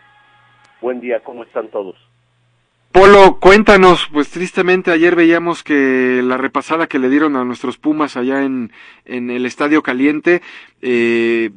Buen 0.81 0.99
día, 0.99 1.21
¿cómo 1.21 1.43
están 1.43 1.69
todos? 1.69 1.95
Polo, 2.95 3.39
cuéntanos, 3.41 4.07
pues 4.13 4.29
tristemente 4.29 4.89
ayer 4.89 5.17
veíamos 5.17 5.63
que 5.63 6.21
la 6.23 6.37
repasada 6.37 6.87
que 6.87 6.97
le 6.97 7.09
dieron 7.09 7.35
a 7.35 7.43
nuestros 7.43 7.77
Pumas 7.77 8.15
allá 8.15 8.43
en, 8.43 8.71
en 9.03 9.29
el 9.29 9.45
Estadio 9.45 9.83
Caliente, 9.83 10.41
eh, 10.81 11.51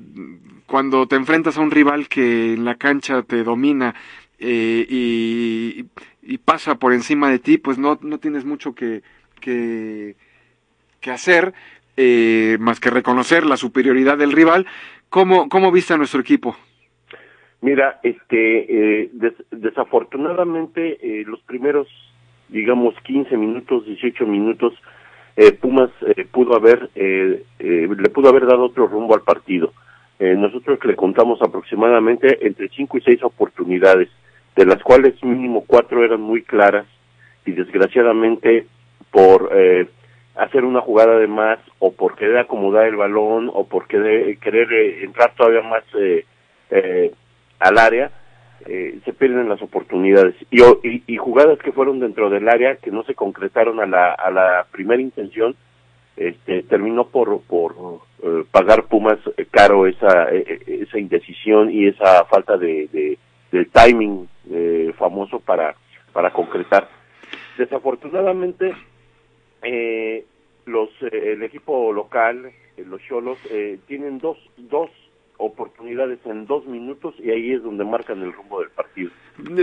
cuando 0.66 1.06
te 1.06 1.14
enfrentas 1.14 1.56
a 1.56 1.60
un 1.60 1.70
rival 1.70 2.08
que 2.08 2.54
en 2.54 2.64
la 2.64 2.74
cancha 2.74 3.22
te 3.22 3.44
domina 3.44 3.94
eh, 4.40 4.84
y, 4.88 6.38
pasa 6.44 6.74
por 6.74 6.92
encima 6.92 7.30
de 7.30 7.38
ti, 7.38 7.56
pues 7.56 7.78
no, 7.78 8.00
no 8.02 8.18
tienes 8.18 8.44
mucho 8.44 8.74
que, 8.74 9.02
que 9.40 10.14
hacer, 11.10 11.54
eh, 11.98 12.56
más 12.60 12.78
que 12.80 12.90
reconocer 12.90 13.44
la 13.44 13.56
superioridad 13.56 14.16
del 14.16 14.32
rival. 14.32 14.66
¿Cómo, 15.10 15.48
cómo 15.48 15.72
viste 15.72 15.92
a 15.94 15.96
nuestro 15.96 16.20
equipo? 16.20 16.56
Mira, 17.60 17.98
este, 18.04 19.02
eh, 19.02 19.10
des- 19.12 19.44
desafortunadamente 19.50 20.98
eh, 21.02 21.24
los 21.26 21.40
primeros, 21.40 21.88
digamos, 22.48 22.94
15 23.02 23.36
minutos, 23.36 23.84
18 23.84 24.26
minutos, 24.26 24.74
eh, 25.36 25.52
Pumas 25.52 25.90
eh, 26.06 26.24
pudo 26.30 26.54
haber, 26.54 26.88
le 26.96 28.08
pudo 28.14 28.28
haber 28.28 28.46
dado 28.46 28.64
otro 28.64 28.86
rumbo 28.86 29.14
al 29.14 29.22
partido. 29.22 29.72
Nosotros 30.20 30.80
le 30.84 30.96
contamos 30.96 31.40
aproximadamente 31.42 32.44
entre 32.44 32.68
5 32.70 32.98
y 32.98 33.00
6 33.02 33.22
oportunidades, 33.22 34.08
de 34.56 34.66
las 34.66 34.82
cuales 34.82 35.14
mínimo 35.22 35.62
cuatro 35.64 36.04
eran 36.04 36.20
muy 36.20 36.42
claras 36.42 36.86
y 37.46 37.52
desgraciadamente 37.52 38.66
por 39.12 39.48
hacer 40.38 40.64
una 40.64 40.80
jugada 40.80 41.18
de 41.18 41.26
más 41.26 41.58
o 41.80 41.92
por 41.92 42.14
querer 42.16 42.38
acomodar 42.38 42.86
el 42.86 42.96
balón 42.96 43.50
o 43.52 43.66
por 43.66 43.86
querer, 43.88 44.38
querer 44.38 44.72
eh, 44.72 45.04
entrar 45.04 45.34
todavía 45.34 45.62
más 45.62 45.82
eh, 45.98 46.24
eh, 46.70 47.12
al 47.58 47.76
área, 47.78 48.10
eh, 48.66 48.98
se 49.04 49.12
pierden 49.12 49.48
las 49.48 49.60
oportunidades. 49.62 50.34
Y, 50.50 50.62
y, 50.62 51.02
y 51.06 51.16
jugadas 51.16 51.58
que 51.58 51.72
fueron 51.72 51.98
dentro 52.00 52.30
del 52.30 52.48
área, 52.48 52.76
que 52.76 52.90
no 52.90 53.02
se 53.02 53.14
concretaron 53.14 53.80
a 53.80 53.86
la, 53.86 54.12
a 54.12 54.30
la 54.30 54.66
primera 54.70 55.02
intención, 55.02 55.56
este, 56.16 56.62
terminó 56.64 57.08
por, 57.08 57.40
por 57.42 57.74
eh, 58.22 58.44
pagar 58.50 58.84
Pumas 58.84 59.18
caro 59.50 59.86
esa, 59.86 60.28
esa 60.30 60.98
indecisión 60.98 61.70
y 61.70 61.86
esa 61.88 62.24
falta 62.26 62.56
de, 62.56 62.88
de- 62.92 63.18
del 63.50 63.70
timing 63.70 64.28
famoso 64.98 65.40
para, 65.40 65.74
para 66.12 66.30
concretar. 66.32 66.86
Desafortunadamente, 67.56 68.74
eh, 69.62 70.24
los 70.66 70.88
eh, 71.02 71.32
el 71.32 71.42
equipo 71.42 71.92
local, 71.92 72.46
eh, 72.76 72.84
los 72.86 73.02
Cholos, 73.02 73.38
eh, 73.50 73.78
tienen 73.86 74.18
dos, 74.18 74.38
dos 74.56 74.90
oportunidades 75.38 76.18
en 76.26 76.46
dos 76.46 76.66
minutos 76.66 77.14
y 77.18 77.30
ahí 77.30 77.52
es 77.52 77.62
donde 77.62 77.84
marcan 77.84 78.22
el 78.22 78.32
rumbo 78.32 78.60
del 78.60 78.70
partido. 78.70 79.10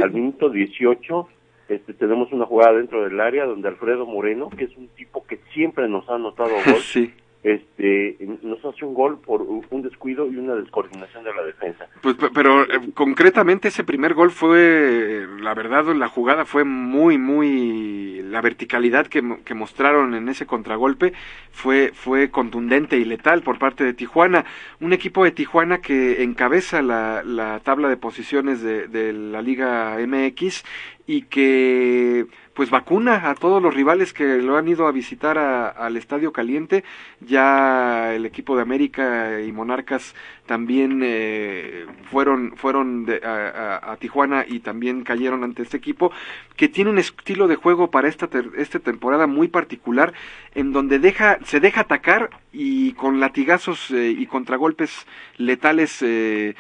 Al 0.02 0.12
minuto 0.12 0.50
18 0.50 1.28
este, 1.68 1.94
tenemos 1.94 2.32
una 2.32 2.46
jugada 2.46 2.74
dentro 2.78 3.04
del 3.04 3.20
área 3.20 3.46
donde 3.46 3.68
Alfredo 3.68 4.06
Moreno, 4.06 4.50
que 4.50 4.66
es 4.66 4.78
un 4.78 4.88
tipo 4.90 5.26
que 5.26 5.40
siempre 5.54 5.90
nos 5.90 6.08
ha 6.10 6.16
anotado 6.16 6.50
gol, 6.66 6.82
Sí. 6.82 7.14
Este, 7.46 8.18
nos 8.42 8.64
hace 8.66 8.84
un 8.84 8.96
gol 8.96 9.20
por 9.20 9.44
un 9.44 9.82
descuido 9.84 10.26
y 10.32 10.36
una 10.38 10.56
descoordinación 10.56 11.24
de 11.24 11.34
la 11.34 11.44
defensa. 11.44 11.88
Pues, 12.02 12.16
pe- 12.16 12.32
pero 12.34 12.64
eh, 12.64 12.90
concretamente 12.96 13.68
ese 13.68 13.84
primer 13.84 14.16
gol 14.16 14.32
fue, 14.32 15.28
la 15.40 15.54
verdad, 15.54 15.86
la 15.96 16.08
jugada 16.08 16.46
fue 16.46 16.64
muy, 16.64 17.20
muy, 17.20 18.24
la 18.24 18.42
verticalidad 18.42 19.06
que, 19.06 19.22
que 19.46 19.54
mostraron 19.54 20.16
en 20.16 20.28
ese 20.28 20.48
contragolpe 20.48 21.14
fue, 21.52 21.92
fue 21.94 22.32
contundente 22.32 22.98
y 22.98 23.06
letal 23.06 23.44
por 23.44 23.60
parte 23.60 23.84
de 23.84 23.94
Tijuana. 23.94 24.44
Un 24.82 24.94
equipo 24.94 25.24
de 25.24 25.30
Tijuana 25.32 25.82
que 25.82 26.24
encabeza 26.24 26.82
la, 26.82 27.22
la 27.24 27.60
tabla 27.60 27.90
de 27.90 27.98
posiciones 27.98 28.64
de, 28.64 28.88
de 28.88 29.14
la 29.14 29.44
Liga 29.44 29.98
MX 30.00 30.64
y 31.08 31.24
que 31.24 32.26
pues 32.56 32.70
vacuna 32.70 33.30
a 33.30 33.36
todos 33.36 33.62
los 33.62 33.74
rivales 33.74 34.14
que 34.14 34.38
lo 34.38 34.56
han 34.56 34.68
ido 34.70 34.88
a 34.88 34.92
visitar 34.94 35.38
a- 35.38 35.68
al 35.68 35.98
Estadio 35.98 36.32
Caliente. 36.32 36.86
Ya 37.20 38.14
el 38.16 38.26
equipo 38.26 38.56
de 38.56 38.62
América 38.62 39.42
y 39.42 39.52
Monarcas 39.52 40.16
también 40.46 41.02
eh, 41.04 41.86
fueron 42.10 42.56
fueron 42.56 43.06
de- 43.06 43.20
a, 43.24 43.96
Tijuana 44.00 44.46
y 44.48 44.60
también 44.60 45.04
cayeron 45.04 45.44
ante 45.44 45.64
este 45.64 45.76
equipo 45.78 46.12
que 46.56 46.70
tiene 46.70 46.92
un 46.92 46.98
estilo 46.98 47.48
de 47.50 47.56
juego 47.58 47.92
para 47.92 48.08
esta 48.08 48.28
ter- 48.28 48.52
esta 48.58 48.80
temporada 48.80 49.28
muy 49.28 49.50
particular 49.50 50.14
en 50.54 50.72
donde 50.72 51.00
deja 51.00 51.40
se 51.44 51.60
deja 51.60 51.82
atacar 51.82 52.30
y 52.54 52.94
con 52.94 53.20
latigazos 53.20 53.92
eh, 53.92 54.12
y 54.18 54.26
contragolpes 54.28 55.06
letales 55.38 56.02
eh, 56.02 56.56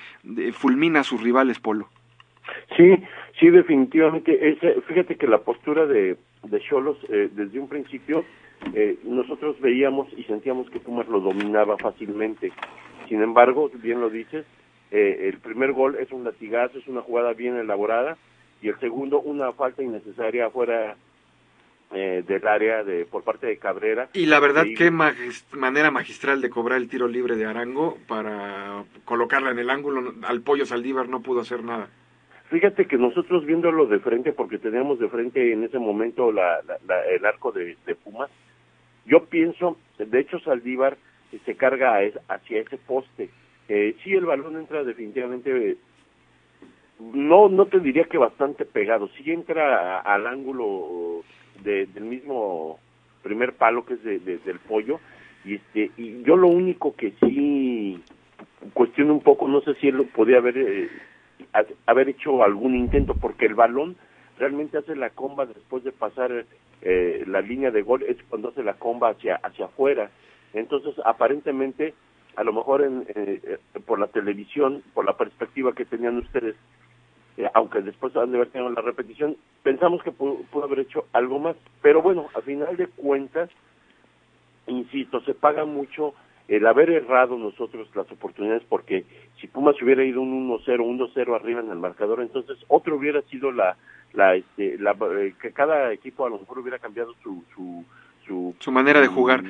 fulmina 0.53 0.99
a 0.99 1.03
sus 1.03 1.21
rivales 1.21 1.59
Polo. 1.59 1.87
Sí, 2.77 2.95
sí, 3.39 3.49
definitivamente. 3.49 4.49
Ese- 4.49 4.81
fíjate 4.81 5.15
que 5.15 5.27
la 5.27 5.39
postura 5.39 5.85
de 5.85 6.17
de 6.43 6.59
Cholos 6.61 6.97
eh, 7.09 7.29
desde 7.33 7.59
un 7.59 7.67
principio 7.67 8.23
eh, 8.75 8.97
nosotros 9.03 9.59
veíamos 9.59 10.07
y 10.15 10.23
sentíamos 10.25 10.69
que 10.69 10.79
Pumas 10.79 11.07
lo 11.07 11.19
dominaba 11.19 11.75
fácilmente. 11.77 12.51
Sin 13.09 13.21
embargo, 13.23 13.71
bien 13.81 13.99
lo 13.99 14.09
dices, 14.11 14.45
eh, 14.91 15.27
el 15.33 15.39
primer 15.39 15.71
gol 15.73 15.95
es 15.99 16.11
un 16.11 16.23
latigazo, 16.23 16.77
es 16.77 16.87
una 16.87 17.01
jugada 17.01 17.33
bien 17.33 17.55
elaborada 17.57 18.15
y 18.61 18.67
el 18.69 18.79
segundo 18.79 19.19
una 19.21 19.51
falta 19.53 19.81
innecesaria 19.81 20.45
afuera 20.45 20.95
eh, 21.91 22.23
del 22.27 22.47
área 22.47 22.83
de 22.83 23.05
por 23.05 23.23
parte 23.23 23.47
de 23.47 23.57
Cabrera. 23.57 24.09
Y 24.13 24.25
la 24.27 24.39
verdad, 24.39 24.63
Sí. 24.65 24.75
qué 24.75 24.91
magis- 24.91 25.45
manera 25.55 25.89
magistral 25.91 26.41
de 26.41 26.49
cobrar 26.49 26.77
el 26.79 26.89
tiro 26.89 27.07
libre 27.07 27.35
de 27.35 27.45
Arango 27.45 27.97
para 28.07 28.83
colocarla 29.05 29.51
en 29.51 29.59
el 29.59 29.69
ángulo. 29.69 30.13
Al 30.23 30.41
pollo 30.41 30.65
Saldívar 30.65 31.09
no 31.09 31.21
pudo 31.21 31.41
hacer 31.41 31.63
nada. 31.63 31.89
Fíjate 32.49 32.85
que 32.85 32.97
nosotros 32.97 33.45
viéndolo 33.45 33.87
de 33.87 33.99
frente, 33.99 34.31
porque 34.31 34.59
teníamos 34.59 34.99
de 34.99 35.09
frente 35.09 35.51
en 35.51 35.63
ese 35.63 35.79
momento 35.79 36.31
la, 36.31 36.61
la- 36.67 36.77
la- 36.87 37.05
el 37.05 37.25
arco 37.25 37.51
de, 37.51 37.75
de 37.85 37.95
Pumas, 37.95 38.29
yo 39.05 39.25
pienso, 39.25 39.77
de 39.97 40.19
hecho 40.19 40.39
Saldívar 40.39 40.97
se 41.45 41.55
carga 41.55 41.99
hacia 42.29 42.61
ese 42.61 42.77
poste. 42.77 43.29
Eh, 43.67 43.95
sí, 44.03 44.13
el 44.13 44.25
balón 44.25 44.57
entra 44.57 44.83
definitivamente, 44.83 45.77
no 46.99 47.49
no 47.49 47.65
te 47.65 47.79
diría 47.79 48.05
que 48.05 48.17
bastante 48.17 48.63
pegado, 48.65 49.09
sí 49.17 49.31
entra 49.31 49.97
a- 49.99 50.13
al 50.13 50.27
ángulo 50.27 51.23
de- 51.63 51.87
del 51.87 52.03
mismo 52.05 52.79
primer 53.23 53.53
palo 53.53 53.85
que 53.85 53.95
es 53.95 54.03
de- 54.03 54.19
de- 54.19 54.37
del 54.39 54.59
pollo, 54.59 54.99
y, 55.43 55.55
este, 55.55 55.91
y 55.97 56.21
yo 56.23 56.37
lo 56.37 56.47
único 56.47 56.95
que 56.95 57.13
sí 57.21 58.01
cuestiono 58.73 59.13
un 59.13 59.21
poco, 59.21 59.47
no 59.47 59.61
sé 59.61 59.73
si 59.75 59.87
él 59.89 59.97
lo 59.97 60.03
podía 60.05 60.37
haber 60.37 60.57
eh, 60.57 60.89
haber 61.85 62.09
hecho 62.09 62.43
algún 62.43 62.75
intento 62.75 63.15
porque 63.15 63.45
el 63.45 63.55
balón 63.55 63.95
realmente 64.37 64.77
hace 64.77 64.95
la 64.95 65.09
comba 65.11 65.45
después 65.45 65.83
de 65.83 65.91
pasar 65.91 66.45
eh, 66.81 67.23
la 67.27 67.41
línea 67.41 67.71
de 67.71 67.81
gol 67.81 68.03
es 68.03 68.17
cuando 68.29 68.49
hace 68.49 68.63
la 68.63 68.75
comba 68.75 69.09
hacia 69.09 69.35
hacia 69.37 69.65
afuera. 69.65 70.09
Entonces 70.53 70.95
aparentemente 71.05 71.93
a 72.35 72.43
lo 72.43 72.53
mejor 72.53 72.83
en, 72.83 73.05
eh, 73.15 73.57
por 73.85 73.99
la 73.99 74.07
televisión 74.07 74.83
por 74.93 75.05
la 75.05 75.17
perspectiva 75.17 75.73
que 75.73 75.85
tenían 75.85 76.17
ustedes 76.17 76.55
eh, 77.37 77.49
aunque 77.53 77.81
después 77.81 78.15
han 78.15 78.31
de 78.31 78.37
haber 78.37 78.49
tenido 78.49 78.69
la 78.71 78.81
repetición 78.81 79.37
pensamos 79.63 80.03
que 80.03 80.11
pudo, 80.11 80.37
pudo 80.51 80.65
haber 80.65 80.79
hecho 80.79 81.05
algo 81.13 81.39
más. 81.39 81.55
Pero 81.81 82.01
bueno 82.01 82.27
a 82.35 82.41
final 82.41 82.75
de 82.77 82.87
cuentas 82.87 83.49
insisto, 84.67 85.21
se 85.21 85.33
paga 85.33 85.65
mucho 85.65 86.13
el 86.47 86.65
haber 86.67 86.91
errado 86.91 87.37
nosotros 87.37 87.87
las 87.95 88.11
oportunidades 88.11 88.63
porque 88.69 89.05
si 89.39 89.47
Pumas 89.47 89.81
hubiera 89.81 90.03
ido 90.03 90.21
un 90.21 90.49
1-0, 90.49 90.83
un 90.83 90.99
2-0 90.99 91.35
arriba 91.35 91.61
en 91.61 91.71
el 91.71 91.77
marcador, 91.77 92.21
entonces 92.21 92.57
otro 92.67 92.95
hubiera 92.95 93.21
sido 93.23 93.51
la 93.51 93.77
la 94.13 94.35
este 94.35 94.77
la 94.77 94.95
eh, 95.19 95.33
que 95.41 95.51
cada 95.51 95.91
equipo 95.91 96.25
a 96.25 96.29
lo 96.29 96.39
mejor 96.39 96.59
hubiera 96.59 96.79
cambiado 96.79 97.13
su 97.21 97.43
su 97.53 97.83
su, 98.25 98.55
Su 98.59 98.71
manera 98.71 99.01
de 99.01 99.07
jugar. 99.07 99.43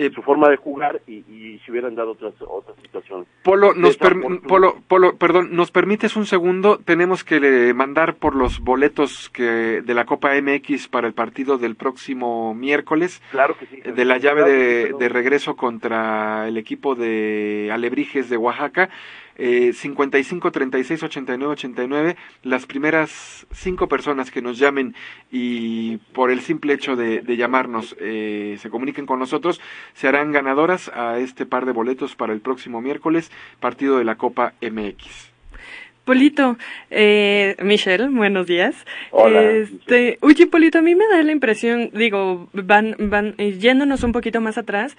Eh, 0.00 0.12
su 0.14 0.22
forma 0.22 0.48
de 0.48 0.56
jugar 0.56 1.00
y, 1.08 1.24
y 1.28 1.60
se 1.66 1.72
hubieran 1.72 1.96
dado 1.96 2.12
otras 2.12 2.32
otras 2.46 2.76
situaciones. 2.80 3.26
Polo, 3.42 3.74
nos 3.74 3.96
per- 3.96 4.14
Polo, 4.46 4.76
Polo, 4.86 5.16
perdón, 5.16 5.48
¿nos 5.56 5.72
permites 5.72 6.14
un 6.14 6.24
segundo? 6.24 6.78
Tenemos 6.78 7.24
que 7.24 7.40
eh, 7.42 7.74
mandar 7.74 8.14
por 8.14 8.36
los 8.36 8.60
boletos 8.60 9.28
que 9.30 9.82
de 9.82 9.94
la 9.94 10.04
Copa 10.04 10.30
MX 10.40 10.86
para 10.86 11.08
el 11.08 11.14
partido 11.14 11.58
del 11.58 11.74
próximo 11.74 12.54
miércoles. 12.54 13.20
Claro 13.32 13.56
que 13.58 13.66
sí. 13.66 13.80
eh, 13.84 13.90
De 13.90 14.04
la 14.04 14.18
llave 14.18 14.42
Claro 14.42 14.52
de, 14.52 14.92
de 15.00 15.08
regreso 15.08 15.56
contra 15.56 16.46
el 16.46 16.56
equipo 16.58 16.94
de 16.94 17.70
Alebrijes 17.72 18.30
de 18.30 18.36
Oaxaca. 18.36 18.90
Eh, 19.38 19.72
55 19.72 20.50
36 20.50 21.02
89 21.04 21.52
89. 21.52 22.16
Las 22.42 22.66
primeras 22.66 23.46
cinco 23.52 23.88
personas 23.88 24.30
que 24.30 24.42
nos 24.42 24.58
llamen 24.58 24.94
y 25.30 25.98
por 26.12 26.30
el 26.30 26.40
simple 26.40 26.74
hecho 26.74 26.96
de, 26.96 27.20
de 27.20 27.36
llamarnos 27.36 27.96
eh, 28.00 28.56
se 28.58 28.68
comuniquen 28.68 29.06
con 29.06 29.18
nosotros, 29.18 29.60
se 29.94 30.08
harán 30.08 30.32
ganadoras 30.32 30.88
a 30.88 31.18
este 31.18 31.46
par 31.46 31.66
de 31.66 31.72
boletos 31.72 32.16
para 32.16 32.32
el 32.32 32.40
próximo 32.40 32.80
miércoles, 32.80 33.30
partido 33.60 33.98
de 33.98 34.04
la 34.04 34.16
Copa 34.16 34.54
MX. 34.60 35.28
Polito, 36.08 36.56
eh, 36.90 37.54
Michelle, 37.62 38.08
buenos 38.08 38.46
días. 38.46 38.74
Hola, 39.10 39.42
Este, 39.42 40.16
oye, 40.22 40.46
Polito, 40.46 40.78
a 40.78 40.82
mí 40.82 40.94
me 40.94 41.06
da 41.06 41.22
la 41.22 41.32
impresión, 41.32 41.90
digo, 41.92 42.48
van, 42.54 42.96
van, 42.98 43.34
eh, 43.36 43.58
yéndonos 43.58 44.02
un 44.04 44.12
poquito 44.12 44.40
más 44.40 44.56
atrás, 44.56 44.96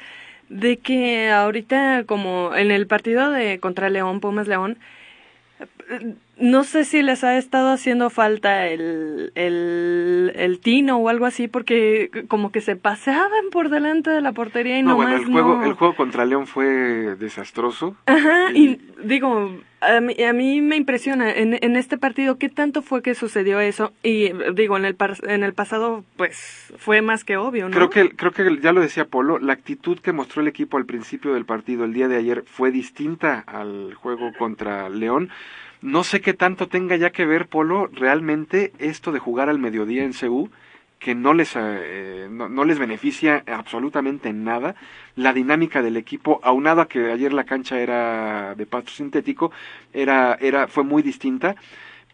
de 0.50 0.78
que 0.78 1.30
ahorita, 1.30 2.04
como 2.06 2.56
en 2.56 2.72
el 2.72 2.88
partido 2.88 3.32
de 3.32 3.60
contra 3.60 3.90
León, 3.90 4.20
Pumas 4.20 4.48
León, 4.48 4.78
no 6.40 6.64
sé 6.64 6.86
si 6.86 7.02
les 7.02 7.24
ha 7.24 7.38
estado 7.38 7.72
haciendo 7.72 8.10
falta 8.10 8.68
el, 8.68 9.32
el, 9.36 10.32
el 10.36 10.60
tino 10.60 10.98
o 10.98 11.10
algo 11.10 11.26
así, 11.26 11.48
porque 11.48 12.10
como 12.28 12.52
que 12.52 12.62
se 12.62 12.76
paseaban 12.76 13.50
por 13.52 13.70
delante 13.70 14.10
de 14.10 14.22
la 14.22 14.32
portería 14.32 14.78
y 14.80 14.84
No, 14.84 14.90
nomás 14.92 15.08
bueno, 15.08 15.18
el 15.24 15.32
juego, 15.32 15.58
no. 15.58 15.66
el 15.66 15.74
juego 15.74 15.96
contra 15.96 16.26
León 16.26 16.48
fue 16.48 16.66
desastroso. 17.18 17.96
Ajá, 18.06 18.52
y 18.54 18.80
digo, 19.04 19.52
a 19.82 20.00
mí, 20.02 20.22
a 20.24 20.34
mí 20.34 20.62
me 20.62 20.76
impresiona 20.76 21.32
en, 21.32 21.58
en 21.62 21.76
este 21.76 21.98
partido 21.98 22.38
qué 22.38 22.50
tanto 22.50 22.82
fue 22.82 23.02
que 23.02 23.16
sucedió 23.16 23.60
eso 23.60 23.92
y 24.04 24.32
digo, 24.54 24.78
en 24.78 24.86
el, 24.86 24.96
par- 24.96 25.18
en 25.28 25.44
el 25.44 25.54
pasado 25.54 26.04
pues 26.18 26.74
fue 26.78 27.02
más 27.02 27.24
que 27.24 27.38
obvio, 27.38 27.70
¿no? 27.70 27.76
Creo 27.76 27.90
que, 27.90 28.10
creo 28.16 28.32
que 28.32 28.60
ya 28.62 28.72
lo 28.74 28.82
decía 28.82 29.06
Polo, 29.06 29.40
la 29.40 29.54
actitud 29.54 30.00
que 30.00 30.14
mostró 30.14 30.42
el 30.42 30.48
equipo 30.48 30.78
al 30.78 30.86
principio 30.86 31.34
del 31.34 31.46
partido 31.46 31.86
el 31.86 31.94
día 31.94 32.08
de 32.08 32.18
ayer 32.18 32.44
fue 32.46 32.72
distinta 32.72 33.44
al 33.48 33.94
juego 33.96 34.32
contra 34.38 34.90
León. 34.90 35.30
No 35.82 36.04
sé 36.04 36.20
qué 36.20 36.34
tanto 36.34 36.68
tenga 36.68 36.98
ya 36.98 37.12
que 37.12 37.26
ver, 37.26 37.48
Polo, 37.48 37.88
realmente 37.88 38.74
esto 38.80 39.14
de 39.14 39.20
jugar 39.20 39.50
al 39.50 39.60
mediodía 39.60 40.04
en 40.04 40.12
CU, 40.14 40.50
que 41.00 41.16
no 41.16 41.34
les, 41.34 41.54
eh, 41.56 42.28
no, 42.30 42.66
les 42.66 42.80
beneficia 42.80 43.44
absolutamente 43.48 44.28
en 44.28 44.44
nada. 44.44 44.76
La 45.16 45.32
dinámica 45.32 45.82
del 45.82 45.96
equipo, 45.96 46.42
aunado 46.44 46.82
a 46.82 46.90
que 46.90 47.12
ayer 47.12 47.32
la 47.32 47.46
cancha 47.46 47.80
era 47.80 48.56
de 48.56 48.66
pasto 48.66 48.92
sintético, 48.92 49.52
era, 49.94 50.38
era, 50.42 50.68
fue 50.68 50.84
muy 50.84 51.02
distinta 51.02 51.56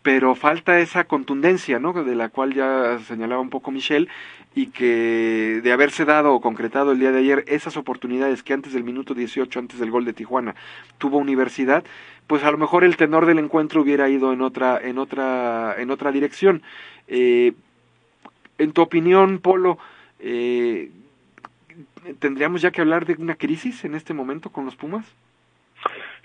pero 0.05 0.35
falta 0.35 0.79
esa 0.79 1.05
contundencia, 1.05 1.79
¿no? 1.79 1.91
De 1.91 2.13
la 2.13 2.29
cual 2.29 2.53
ya 2.53 2.99
señalaba 3.07 3.41
un 3.41 3.49
poco 3.49 3.71
Michelle 3.71 4.07
y 4.55 4.67
que 4.67 5.59
de 5.61 5.71
haberse 5.73 6.05
dado 6.05 6.33
o 6.33 6.39
concretado 6.39 6.93
el 6.93 6.99
día 6.99 7.11
de 7.11 7.19
ayer 7.19 7.43
esas 7.47 7.75
oportunidades 7.75 8.41
que 8.41 8.53
antes 8.53 8.71
del 8.73 8.85
minuto 8.85 9.13
18, 9.13 9.59
antes 9.59 9.79
del 9.79 9.91
gol 9.91 10.05
de 10.05 10.13
Tijuana, 10.13 10.55
tuvo 10.97 11.17
Universidad, 11.17 11.83
pues 12.25 12.43
a 12.45 12.51
lo 12.51 12.57
mejor 12.57 12.85
el 12.85 12.95
tenor 12.95 13.25
del 13.25 13.39
encuentro 13.39 13.81
hubiera 13.81 14.09
ido 14.09 14.31
en 14.31 14.41
otra 14.41 14.79
en 14.81 14.97
otra 14.97 15.75
en 15.77 15.91
otra 15.91 16.11
dirección. 16.13 16.63
Eh, 17.09 17.51
en 18.57 18.71
tu 18.71 18.81
opinión, 18.81 19.39
Polo, 19.39 19.77
eh, 20.19 20.89
tendríamos 22.19 22.61
ya 22.61 22.71
que 22.71 22.79
hablar 22.79 23.05
de 23.05 23.15
una 23.19 23.35
crisis 23.35 23.83
en 23.83 23.93
este 23.93 24.13
momento 24.13 24.49
con 24.49 24.63
los 24.63 24.77
Pumas. 24.77 25.05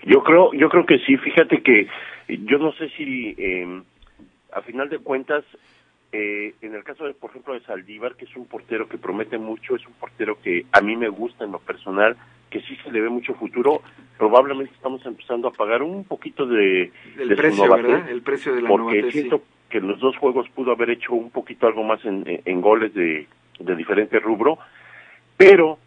Yo 0.03 0.23
creo, 0.23 0.53
yo 0.53 0.69
creo 0.69 0.85
que 0.85 0.99
sí. 0.99 1.17
Fíjate 1.17 1.61
que 1.61 1.87
yo 2.29 2.57
no 2.57 2.71
sé 2.73 2.89
si, 2.95 3.35
eh, 3.37 3.81
a 4.53 4.61
final 4.61 4.89
de 4.89 4.99
cuentas, 4.99 5.43
eh, 6.11 6.55
en 6.61 6.75
el 6.75 6.83
caso 6.83 7.05
de, 7.05 7.13
por 7.13 7.29
ejemplo, 7.29 7.53
de 7.53 7.61
Saldívar, 7.61 8.15
que 8.15 8.25
es 8.25 8.35
un 8.35 8.45
portero 8.45 8.87
que 8.87 8.97
promete 8.97 9.37
mucho, 9.37 9.75
es 9.75 9.85
un 9.87 9.93
portero 9.93 10.37
que 10.41 10.65
a 10.71 10.81
mí 10.81 10.95
me 10.95 11.09
gusta 11.09 11.45
en 11.45 11.51
lo 11.51 11.59
personal, 11.59 12.17
que 12.49 12.61
sí 12.61 12.75
se 12.83 12.91
le 12.91 13.01
ve 13.01 13.09
mucho 13.09 13.33
futuro. 13.35 13.81
Probablemente 14.17 14.73
estamos 14.73 15.05
empezando 15.05 15.47
a 15.47 15.53
pagar 15.53 15.81
un 15.83 16.03
poquito 16.03 16.45
de, 16.45 16.91
El 17.17 17.29
de 17.29 17.35
precio, 17.35 17.65
novatez, 17.65 17.87
¿verdad? 17.87 18.09
El 18.09 18.21
precio 18.21 18.53
de 18.53 18.61
la 18.61 18.69
porque 18.69 18.83
novatez, 18.83 19.13
sí. 19.13 19.19
siento 19.19 19.43
que 19.69 19.77
en 19.77 19.87
los 19.87 19.99
dos 19.99 20.17
juegos 20.17 20.49
pudo 20.49 20.71
haber 20.71 20.89
hecho 20.89 21.13
un 21.13 21.31
poquito 21.31 21.65
algo 21.65 21.83
más 21.83 22.01
en 22.03 22.61
goles 22.61 22.93
de, 22.93 23.27
de 23.59 23.75
diferente 23.75 24.19
rubro, 24.19 24.57
pero 25.37 25.77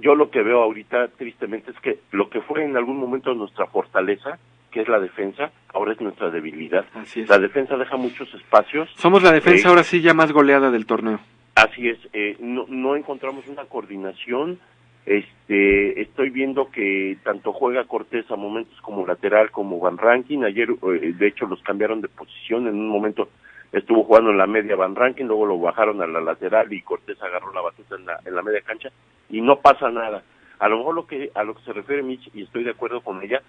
yo 0.00 0.14
lo 0.14 0.30
que 0.30 0.42
veo 0.42 0.62
ahorita 0.62 1.08
tristemente 1.08 1.70
es 1.70 1.80
que 1.80 1.98
lo 2.12 2.30
que 2.30 2.40
fue 2.40 2.64
en 2.64 2.76
algún 2.76 2.98
momento 2.98 3.34
nuestra 3.34 3.66
fortaleza, 3.66 4.38
que 4.72 4.80
es 4.80 4.88
la 4.88 4.98
defensa, 4.98 5.52
ahora 5.72 5.92
es 5.92 6.00
nuestra 6.00 6.30
debilidad. 6.30 6.84
Así 6.94 7.20
es. 7.20 7.28
La 7.28 7.38
defensa 7.38 7.76
deja 7.76 7.96
muchos 7.96 8.32
espacios. 8.34 8.88
Somos 8.96 9.22
la 9.22 9.30
defensa 9.30 9.68
Eh, 9.68 9.70
ahora 9.70 9.84
sí 9.84 10.00
ya 10.00 10.14
más 10.14 10.32
goleada 10.32 10.70
del 10.70 10.86
torneo. 10.86 11.20
Así 11.54 11.88
es, 11.88 11.98
eh, 12.12 12.36
no, 12.40 12.64
no 12.68 12.96
encontramos 12.96 13.46
una 13.46 13.64
coordinación. 13.66 14.58
Este, 15.04 16.00
estoy 16.00 16.30
viendo 16.30 16.70
que 16.70 17.18
tanto 17.24 17.52
juega 17.52 17.84
Cortés 17.84 18.30
a 18.30 18.36
momentos 18.36 18.80
como 18.80 19.06
lateral 19.06 19.50
como 19.50 19.78
Van 19.78 19.98
Rankin. 19.98 20.44
Ayer, 20.44 20.70
eh, 20.70 21.12
de 21.12 21.26
hecho, 21.26 21.46
los 21.46 21.60
cambiaron 21.62 22.00
de 22.00 22.08
posición. 22.08 22.68
En 22.68 22.74
un 22.74 22.88
momento 22.88 23.28
estuvo 23.72 24.04
jugando 24.04 24.30
en 24.30 24.38
la 24.38 24.46
media 24.46 24.76
Van 24.76 24.94
Rankin, 24.94 25.26
luego 25.26 25.46
lo 25.46 25.58
bajaron 25.58 26.00
a 26.02 26.06
la 26.06 26.20
lateral 26.20 26.72
y 26.72 26.82
Cortés 26.82 27.20
agarró 27.22 27.52
la 27.52 27.62
batuta 27.62 27.96
en 27.96 28.06
la, 28.06 28.20
en 28.24 28.34
la 28.34 28.42
media 28.42 28.60
cancha 28.62 28.90
y 29.28 29.40
no 29.40 29.56
pasa 29.60 29.90
nada. 29.90 30.22
A 30.58 30.68
lo 30.68 30.78
mejor 30.78 30.94
lo 30.94 31.06
que 31.06 31.30
a 31.34 31.42
lo 31.42 31.54
que 31.54 31.62
se 31.62 31.72
refiere 31.72 32.02
Mitch 32.02 32.30
y 32.34 32.42
estoy 32.44 32.64
de 32.64 32.70
acuerdo 32.70 33.00
con 33.00 33.22
ella 33.22 33.42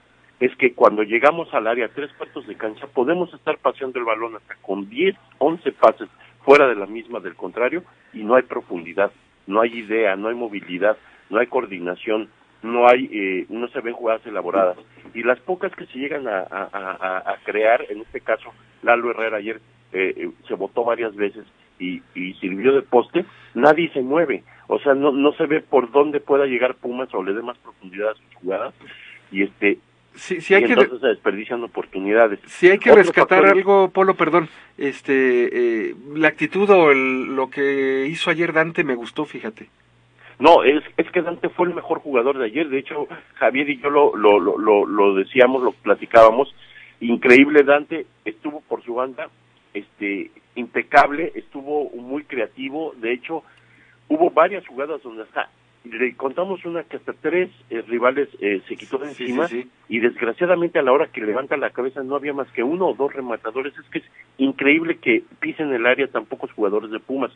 es 0.43 0.53
que 0.57 0.73
cuando 0.73 1.03
llegamos 1.03 1.53
al 1.53 1.67
área 1.67 1.87
tres 1.87 2.11
cuartos 2.17 2.45
de 2.47 2.55
cancha 2.55 2.85
podemos 2.87 3.33
estar 3.33 3.57
paseando 3.59 3.97
el 3.97 4.03
balón 4.03 4.35
hasta 4.35 4.55
con 4.55 4.89
10, 4.89 5.15
11 5.37 5.71
pases 5.71 6.09
fuera 6.43 6.67
de 6.67 6.75
la 6.75 6.85
misma 6.85 7.21
del 7.21 7.35
contrario 7.35 7.83
y 8.11 8.23
no 8.23 8.35
hay 8.35 8.43
profundidad, 8.43 9.13
no 9.47 9.61
hay 9.61 9.73
idea, 9.73 10.17
no 10.17 10.27
hay 10.27 10.35
movilidad, 10.35 10.97
no 11.29 11.39
hay 11.39 11.47
coordinación, 11.47 12.27
no 12.61 12.89
hay, 12.89 13.09
eh, 13.13 13.45
no 13.47 13.69
se 13.69 13.79
ven 13.79 13.93
jugadas 13.93 14.25
elaboradas. 14.25 14.77
Y 15.13 15.23
las 15.23 15.39
pocas 15.39 15.73
que 15.77 15.85
se 15.85 15.97
llegan 15.97 16.27
a, 16.27 17.37
crear, 17.45 17.85
en 17.89 18.01
este 18.01 18.19
caso 18.19 18.53
Lalo 18.81 19.11
Herrera 19.11 19.37
ayer 19.37 19.61
eh, 19.93 20.13
eh, 20.17 20.31
se 20.45 20.55
votó 20.55 20.83
varias 20.83 21.15
veces 21.15 21.45
y, 21.79 22.01
y 22.15 22.33
sirvió 22.41 22.73
de 22.73 22.81
poste, 22.81 23.23
nadie 23.53 23.89
se 23.93 24.01
mueve, 24.01 24.43
o 24.67 24.77
sea 24.79 24.93
no 24.93 25.13
no 25.13 25.31
se 25.35 25.45
ve 25.45 25.61
por 25.61 25.89
dónde 25.91 26.19
pueda 26.19 26.47
llegar 26.47 26.75
Pumas 26.75 27.13
o 27.13 27.23
le 27.23 27.33
dé 27.33 27.41
más 27.41 27.57
profundidad 27.59 28.09
a 28.09 28.15
sus 28.15 28.35
jugadas. 28.35 28.73
Y 29.31 29.43
este 29.43 29.79
Sí, 30.15 30.41
sí 30.41 30.53
hay 30.53 30.63
y 30.63 30.67
que 30.67 30.73
entonces 30.73 30.99
se 31.01 31.07
desperdician 31.07 31.63
oportunidades. 31.63 32.39
Si 32.45 32.69
hay 32.69 32.77
que 32.77 32.91
Otro 32.91 33.01
rescatar 33.03 33.39
factor- 33.41 33.57
algo, 33.57 33.89
Polo, 33.89 34.13
perdón, 34.15 34.47
este, 34.77 35.89
eh, 35.89 35.95
la 36.15 36.27
actitud 36.27 36.69
o 36.69 36.91
el- 36.91 37.35
lo 37.35 37.49
que 37.49 38.05
hizo 38.07 38.29
ayer 38.29 38.53
Dante 38.53 38.83
me 38.83 38.95
gustó, 38.95 39.25
fíjate. 39.25 39.69
No, 40.39 40.63
es, 40.63 40.83
es 40.97 41.09
que 41.11 41.21
Dante 41.21 41.49
fue 41.49 41.67
el 41.67 41.73
mejor 41.75 41.99
jugador 41.99 42.37
de 42.37 42.45
ayer. 42.45 42.67
De 42.69 42.79
hecho, 42.79 43.07
Javier 43.35 43.69
y 43.69 43.79
yo 43.81 43.89
lo, 43.89 44.15
lo, 44.15 44.39
lo, 44.39 44.57
lo, 44.57 44.85
lo 44.85 45.15
decíamos, 45.15 45.63
lo 45.63 45.71
platicábamos. 45.71 46.53
Increíble, 46.99 47.63
Dante 47.63 48.05
estuvo 48.25 48.61
por 48.61 48.83
su 48.83 48.95
banda, 48.95 49.29
este, 49.73 50.31
impecable, 50.55 51.31
estuvo 51.35 51.89
muy 51.91 52.23
creativo. 52.23 52.93
De 52.97 53.13
hecho, 53.13 53.43
hubo 54.09 54.29
varias 54.31 54.65
jugadas 54.67 55.01
donde 55.03 55.23
hasta 55.23 55.49
le 55.85 56.15
contamos 56.15 56.63
una 56.65 56.83
que 56.83 56.97
hasta 56.97 57.13
tres 57.13 57.49
eh, 57.69 57.81
rivales 57.87 58.29
eh, 58.39 58.61
se 58.67 58.75
quitó 58.77 58.97
de 58.97 59.09
encima 59.09 59.47
sí, 59.49 59.63
sí. 59.63 59.69
y 59.89 59.99
desgraciadamente 59.99 60.79
a 60.79 60.81
la 60.81 60.93
hora 60.93 61.07
que 61.07 61.21
levanta 61.21 61.57
la 61.57 61.71
cabeza 61.71 62.03
no 62.03 62.15
había 62.15 62.33
más 62.33 62.47
que 62.51 62.63
uno 62.63 62.87
o 62.87 62.93
dos 62.93 63.13
rematadores. 63.13 63.73
Es 63.77 63.85
que 63.89 63.99
es 63.99 64.05
increíble 64.37 64.97
que 64.97 65.23
pisen 65.39 65.73
el 65.73 65.85
área 65.85 66.07
tan 66.07 66.25
pocos 66.25 66.51
jugadores 66.53 66.89
de 66.91 66.99
Pumas 66.99 67.31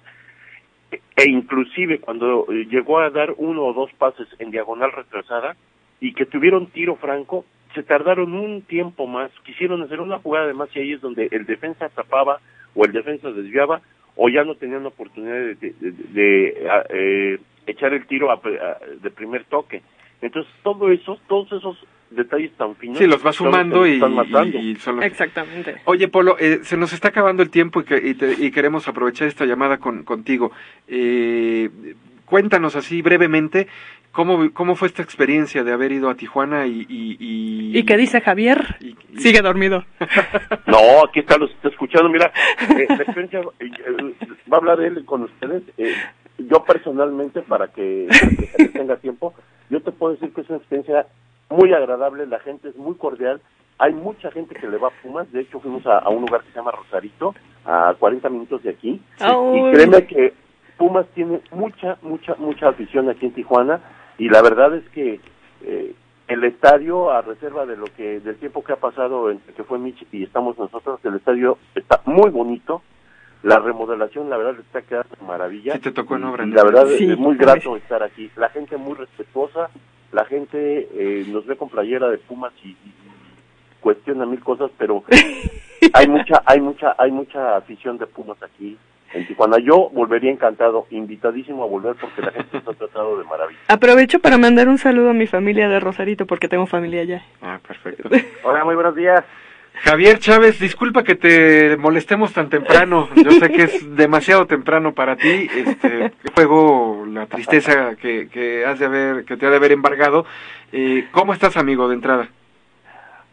e 1.18 1.30
inclusive 1.30 2.00
cuando 2.00 2.46
eh, 2.50 2.66
llegó 2.70 3.00
a 3.00 3.10
dar 3.10 3.34
uno 3.38 3.64
o 3.66 3.74
dos 3.74 3.92
pases 3.98 4.28
en 4.40 4.52
diagonal 4.52 4.92
retrasada 4.94 5.58
y 6.00 6.14
que 6.14 6.26
tuvieron 6.26 6.68
tiro 6.68 6.96
franco, 6.96 7.44
se 7.76 7.84
tardaron 7.84 8.34
un 8.34 8.62
tiempo 8.62 9.08
más, 9.08 9.30
quisieron 9.44 9.82
hacer 9.82 10.00
una 10.00 10.20
jugada 10.20 10.48
de 10.48 10.54
más 10.54 10.74
y 10.76 10.80
ahí 10.80 10.94
es 10.94 11.02
donde 11.02 11.28
el 11.32 11.46
defensa 11.46 11.90
tapaba 11.90 12.40
o 12.76 12.86
el 12.86 12.94
defensa 12.94 13.30
desviaba 13.32 13.82
o 14.16 14.30
ya 14.30 14.44
no 14.46 14.56
tenían 14.56 14.86
oportunidad 14.86 15.34
de, 15.36 15.56
de- 15.56 15.74
de- 15.92 16.68
eh, 16.90 17.40
echar 17.68 17.94
el 17.94 18.08
tiro 18.08 18.32
a- 18.32 18.36
a- 18.36 18.78
de 19.02 19.12
primer 19.12 19.44
toque. 19.46 19.84
Entonces, 20.22 20.52
todo 20.64 20.92
eso, 20.92 21.20
todos 21.28 21.52
esos 21.52 21.78
detalles 22.10 22.52
tan 22.54 22.76
finos 22.78 22.98
Sí, 22.98 23.06
los 23.06 23.24
va 23.26 23.32
sumando 23.34 23.86
y, 23.86 23.96
están 23.96 24.16
matando. 24.16 24.58
y- 24.58 24.72
y 24.72 24.76
son 24.78 24.96
los- 24.96 25.06
Exactamente. 25.06 25.76
Oye, 25.86 26.08
Polo, 26.08 26.38
eh, 26.40 26.60
se 26.64 26.78
nos 26.78 26.94
está 26.94 27.10
acabando 27.10 27.44
el 27.44 27.50
tiempo 27.50 27.82
y, 27.82 27.84
que- 27.84 27.98
y 28.08 28.14
te- 28.16 28.34
y 28.44 28.50
queremos 28.52 28.88
aprovechar 28.88 29.28
esta 29.28 29.46
llamada 29.46 29.78
con, 29.78 30.04
contigo. 30.04 30.52
Eh, 30.88 31.70
cuéntanos 32.26 32.76
así 32.76 33.02
brevemente 33.02 33.68
cómo, 34.12 34.52
cómo 34.54 34.76
fue 34.76 34.88
esta 34.88 35.04
experiencia 35.04 35.64
de 35.64 35.72
haber 35.72 35.92
ido 35.92 36.10
a 36.10 36.16
Tijuana 36.16 36.66
y... 36.66 36.86
¿Y, 36.90 37.18
y- 37.20 37.78
¿Y 37.78 37.84
qué 37.84 37.98
dice 37.98 38.22
Javier? 38.22 38.78
Sigue 39.18 39.42
dormido. 39.42 39.86
No, 40.66 41.04
aquí 41.08 41.20
está, 41.22 41.38
los 41.38 41.50
está 41.52 41.70
escuchando. 41.70 42.10
Mira, 42.10 42.32
eh, 42.78 42.86
la 42.90 42.96
experiencia, 42.96 43.40
eh, 43.60 43.66
eh, 43.86 44.14
va 44.52 44.58
a 44.58 44.60
hablar 44.60 44.82
él 44.82 45.04
con 45.06 45.24
ustedes. 45.24 45.64
Eh, 45.78 45.94
yo 46.38 46.64
personalmente, 46.64 47.42
para 47.42 47.68
que, 47.68 48.08
para 48.10 48.30
que 48.30 48.48
Javier 48.48 48.74
tenga 48.74 48.96
tiempo, 48.98 49.34
yo 49.70 49.82
te 49.82 49.92
puedo 49.92 50.14
decir 50.14 50.34
que 50.34 50.42
es 50.42 50.50
una 50.50 50.60
experiencia 50.60 51.08
muy 51.50 51.74
agradable, 51.74 52.26
la 52.28 52.40
gente 52.40 52.70
es 52.70 52.76
muy 52.76 52.96
cordial. 52.96 53.42
Hay 53.80 53.94
mucha 53.94 54.32
gente 54.32 54.56
que 54.56 54.68
le 54.68 54.78
va 54.78 54.88
a 54.88 55.02
Pumas. 55.04 55.32
De 55.32 55.42
hecho, 55.42 55.60
fuimos 55.60 55.86
a, 55.86 56.00
a 56.00 56.10
un 56.10 56.22
lugar 56.22 56.42
que 56.42 56.50
se 56.50 56.56
llama 56.56 56.72
Rosarito, 56.72 57.36
a 57.66 57.94
40 58.00 58.30
minutos 58.30 58.64
de 58.64 58.72
aquí. 58.72 59.00
Y 59.20 59.72
créeme 59.72 60.08
que 60.08 60.34
Pumas 60.78 61.06
tiene 61.14 61.42
mucha, 61.52 61.98
mucha, 62.02 62.36
mucha 62.36 62.70
afición 62.70 63.10
aquí 63.10 63.28
en 63.28 63.34
Tijuana. 63.34 63.82
Y 64.18 64.30
la 64.30 64.42
verdad 64.42 64.76
es 64.76 64.88
que 64.90 65.20
eh, 65.64 65.94
el 66.28 66.44
estadio, 66.44 67.12
a 67.12 67.22
reserva 67.22 67.66
de 67.66 67.78
lo 67.78 67.86
que 67.86 68.20
del 68.20 68.38
tiempo 68.38 68.64
que 68.64 68.74
ha 68.74 68.78
pasado 68.78 69.30
entre 69.30 69.54
que 69.54 69.64
fue 69.64 69.80
Mitch 69.80 70.06
y 70.12 70.24
estamos 70.24 70.58
nosotros, 70.58 71.00
el 71.04 71.16
estadio 71.16 71.58
está 71.76 72.02
muy 72.06 72.30
bonito. 72.30 72.82
La 73.44 73.60
remodelación, 73.60 74.30
la 74.30 74.38
verdad, 74.38 74.60
está 74.60 74.82
quedando 74.82 75.16
maravilla. 75.26 75.74
Sí 75.74 75.80
te 75.80 75.92
tocó 75.92 76.16
en 76.16 76.24
obra. 76.26 76.46
La 76.46 76.64
verdad, 76.64 76.86
Sí. 76.98 77.10
es 77.12 77.18
muy 77.18 77.36
grato 77.38 77.78
estar 77.78 78.02
aquí. 78.04 78.30
La 78.36 78.50
gente 78.50 78.78
muy 78.78 78.96
respetuosa, 78.96 79.70
la 80.12 80.26
gente 80.26 80.88
eh, 80.94 81.26
nos 81.30 81.46
ve 81.46 81.56
con 81.56 81.70
playera 81.70 82.10
de 82.10 82.18
Pumas 82.18 82.52
y, 82.64 82.70
y 82.70 82.94
cuestiona 83.80 84.26
mil 84.26 84.40
cosas, 84.42 84.72
pero 84.78 85.04
hay 85.94 86.08
mucha, 86.08 86.42
hay 86.46 86.60
mucha, 86.62 86.96
hay 86.98 87.12
mucha 87.12 87.56
afición 87.58 87.98
de 87.98 88.08
Pumas 88.08 88.42
aquí 88.42 88.78
en 89.14 89.28
Tijuana. 89.28 89.58
Yo 89.60 89.90
volvería 89.94 90.32
encantado, 90.32 90.88
invitadísimo 90.90 91.64
a 91.64 91.68
volver 91.68 91.96
porque 91.96 92.22
la 92.22 92.32
gente 92.32 92.58
nos 92.58 92.68
ha 92.68 92.74
tratado 92.74 93.18
de 93.20 93.24
maravilla. 93.24 93.60
Aprovecho 93.68 94.20
para 94.20 94.38
mandar 94.38 94.68
un 94.68 94.78
saludo 94.80 95.12
a 95.12 95.14
mi 95.14 95.28
familia 95.28 95.70
de 95.70 95.80
Rosarito 95.80 96.26
porque 96.26 96.48
tengo 96.50 96.66
familia 96.66 97.02
allá. 97.02 97.22
Ah, 97.42 97.60
perfecto. 97.66 98.10
Hola, 98.44 98.66
muy 98.66 98.76
buenos 98.76 98.96
días. 98.96 99.24
Javier 99.84 100.20
Chávez, 100.20 100.60
disculpa 100.60 101.04
que 101.04 101.16
te 101.16 101.78
molestemos 101.78 102.34
tan 102.34 102.50
temprano. 102.50 103.10
Yo 103.16 103.32
sé 103.32 103.50
que 103.52 103.64
es 103.64 103.96
demasiado 103.96 104.46
temprano 104.46 104.94
para 104.94 105.16
ti. 105.16 105.50
Este 105.56 106.12
juego 106.34 107.06
la 107.08 107.26
tristeza 107.28 107.96
que, 107.96 108.28
que 108.30 108.66
has 108.66 108.80
de 108.80 108.86
haber, 108.86 109.26
que 109.26 109.38
te 109.38 109.46
ha 109.46 109.50
de 109.50 109.56
haber 109.56 109.72
embargado. 109.72 110.26
Eh, 110.72 111.08
¿Cómo 111.12 111.34
estás, 111.34 111.58
amigo, 111.58 111.88
de 111.88 111.96
entrada? 111.96 112.30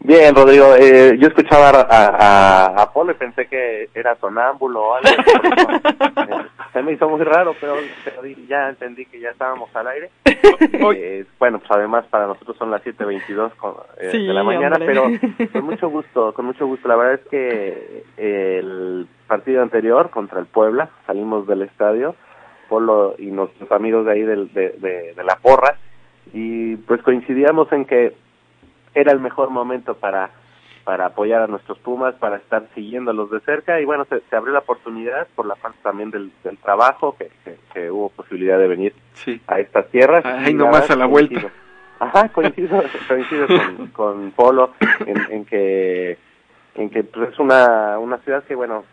Bien, 0.06 0.34
Rodrigo, 0.34 0.74
eh, 0.76 1.16
yo 1.18 1.28
escuchaba 1.28 1.70
a, 1.70 1.80
a, 1.80 2.66
a 2.66 2.82
Apolo 2.82 3.12
y 3.12 3.14
pensé 3.14 3.46
que 3.46 3.88
era 3.94 4.14
sonámbulo 4.16 4.82
o 4.82 4.94
algo. 4.96 5.08
Eh, 5.08 6.44
Se 6.74 6.82
me 6.82 6.92
hizo 6.92 7.08
muy 7.08 7.22
raro, 7.24 7.54
pero, 7.58 7.76
ya 8.46 8.68
entendí 8.68 9.06
que 9.06 9.18
ya 9.18 9.30
estábamos 9.30 9.74
al 9.74 9.86
aire. 9.88 10.10
Eh, 10.96 11.24
bueno, 11.38 11.58
pues 11.58 11.70
además 11.70 12.04
para 12.10 12.26
nosotros 12.26 12.56
son 12.58 12.70
las 12.70 12.82
7.22 12.84 13.54
con- 13.56 13.74
eh, 13.98 14.10
Sí, 14.12 14.26
de 14.26 14.32
la 14.34 14.42
mañana, 14.44 14.76
hombre. 14.76 14.86
pero 14.86 15.50
con 15.52 15.64
mucho 15.64 15.88
gusto, 15.88 16.32
con 16.34 16.44
mucho 16.44 16.66
gusto. 16.66 16.86
La 16.88 16.96
verdad 16.96 17.14
es 17.14 17.28
que 17.28 18.04
el 18.18 19.06
partido 19.26 19.62
anterior 19.62 20.10
contra 20.10 20.38
el 20.40 20.46
Puebla, 20.46 20.90
salimos 21.06 21.46
del 21.46 21.62
estadio, 21.62 22.14
Polo 22.68 23.14
y 23.18 23.26
nuestros 23.26 23.70
amigos 23.72 24.04
de 24.06 24.12
ahí 24.12 24.22
de, 24.22 24.36
de 25.16 25.24
la 25.24 25.36
porra, 25.36 25.76
y 26.32 26.76
pues 26.76 27.02
coincidíamos 27.02 27.70
en 27.72 27.84
que 27.86 28.12
era 28.94 29.12
el 29.12 29.20
mejor 29.20 29.50
momento 29.50 29.94
para 29.96 30.30
para 30.84 31.06
apoyar 31.06 31.40
a 31.40 31.46
nuestros 31.46 31.78
Pumas, 31.78 32.14
para 32.16 32.36
estar 32.36 32.62
siguiéndolos 32.74 33.30
de 33.30 33.40
cerca 33.40 33.80
y 33.80 33.86
bueno, 33.86 34.04
se, 34.04 34.20
se 34.28 34.36
abrió 34.36 34.52
la 34.52 34.58
oportunidad 34.58 35.26
por 35.34 35.46
la 35.46 35.54
parte 35.54 35.78
también 35.82 36.10
del, 36.10 36.30
del 36.44 36.58
trabajo, 36.58 37.16
que, 37.18 37.30
que, 37.42 37.56
que 37.72 37.90
hubo 37.90 38.10
posibilidad 38.10 38.58
de 38.58 38.68
venir 38.68 38.94
Sí. 39.14 39.40
a 39.46 39.60
estas 39.60 39.88
tierras. 39.88 40.22
Ahí 40.26 40.52
nomás 40.52 40.90
a 40.90 40.96
la 40.96 41.08
coincido. 41.08 41.40
vuelta. 41.40 41.58
Ajá, 42.00 42.28
coincido, 42.28 42.82
coincido 43.08 43.46
con, 43.46 43.86
con 43.88 44.30
Polo 44.32 44.72
en, 45.06 45.32
en 45.32 45.44
que 45.46 46.18
en 46.74 46.90
que 46.90 47.02
pues, 47.04 47.30
es 47.30 47.38
una, 47.38 47.98
una 47.98 48.18
ciudad 48.18 48.44
que 48.44 48.54
bueno, 48.54 48.84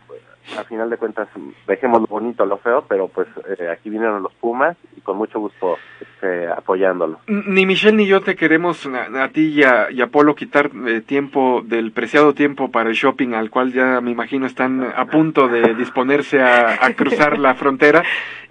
a 0.58 0.64
final 0.64 0.90
de 0.90 0.96
cuentas 0.96 1.28
dejemos 1.66 2.00
lo 2.00 2.06
bonito, 2.06 2.44
lo 2.44 2.58
feo, 2.58 2.84
pero 2.88 3.08
pues 3.08 3.28
eh, 3.58 3.68
aquí 3.70 3.90
vinieron 3.90 4.22
los 4.22 4.32
Pumas 4.34 4.76
y 4.96 5.00
con 5.00 5.16
mucho 5.16 5.38
gusto 5.38 5.76
este, 6.00 6.48
apoyándolo. 6.48 7.20
Ni 7.26 7.64
Michelle 7.64 7.96
ni 7.96 8.06
yo 8.06 8.20
te 8.20 8.36
queremos 8.36 8.86
a, 8.86 9.28
ti 9.28 9.48
y 9.48 9.62
a, 9.62 9.90
y 9.90 10.00
a 10.00 10.08
Polo 10.08 10.34
quitar 10.34 10.70
eh, 10.86 11.00
tiempo 11.00 11.62
del 11.64 11.92
preciado 11.92 12.34
tiempo 12.34 12.70
para 12.70 12.90
el 12.90 12.96
shopping 12.96 13.34
al 13.34 13.50
cual 13.50 13.72
ya 13.72 14.00
me 14.00 14.10
imagino 14.10 14.46
están 14.46 14.82
a 14.82 15.06
punto 15.06 15.48
de 15.48 15.74
disponerse 15.74 16.42
a, 16.42 16.92
cruzar 16.94 17.38
la 17.38 17.54
frontera. 17.54 18.02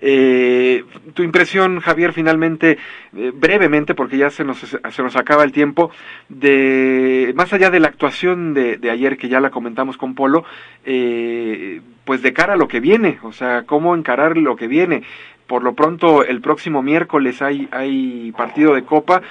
Eh, 0.03 0.83
tu 1.13 1.21
impresión, 1.21 1.79
Javier, 1.79 2.11
finalmente, 2.11 2.79
eh, 3.15 3.31
brevemente, 3.33 3.93
porque 3.93 4.17
ya 4.17 4.31
se 4.31 4.43
nos, 4.43 4.57
se 4.57 5.03
nos 5.03 5.15
acaba 5.15 5.43
el 5.43 5.51
tiempo, 5.51 5.91
de 6.27 7.33
más 7.35 7.53
allá 7.53 7.69
de 7.69 7.79
la 7.79 7.89
actuación 7.89 8.55
de, 8.55 8.77
de 8.77 8.89
ayer 8.89 9.17
que 9.17 9.29
ya 9.29 9.39
la 9.39 9.51
comentamos 9.51 9.97
con 9.97 10.15
Polo, 10.15 10.43
eh, 10.85 11.80
pues 12.05 12.21
de 12.21 12.33
cara 12.33 12.53
a 12.53 12.57
lo 12.57 12.67
que 12.67 12.79
viene, 12.79 13.19
o 13.23 13.31
sea, 13.31 13.63
cómo 13.65 13.95
encarar 13.95 14.37
lo 14.37 14.55
que 14.55 14.67
viene. 14.67 15.03
Por 15.47 15.63
lo 15.63 15.73
pronto, 15.73 16.23
el 16.23 16.41
próximo 16.41 16.81
miércoles 16.81 17.41
hay, 17.41 17.67
hay 17.71 18.31
partido 18.31 18.73
de 18.73 18.83
Copa. 18.83 19.21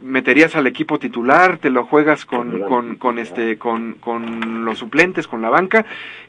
¿Meterías 0.00 0.54
al 0.56 0.66
equipo 0.66 0.98
titular? 0.98 1.58
¿Te 1.58 1.70
lo 1.70 1.84
juegas 1.84 2.26
con, 2.26 2.60
con, 2.62 2.96
con, 2.96 3.18
este, 3.18 3.56
con, 3.58 3.94
con 3.94 4.64
los 4.64 4.78
suplentes, 4.78 5.26
con 5.26 5.40
la 5.40 5.50
banca? 5.50 5.86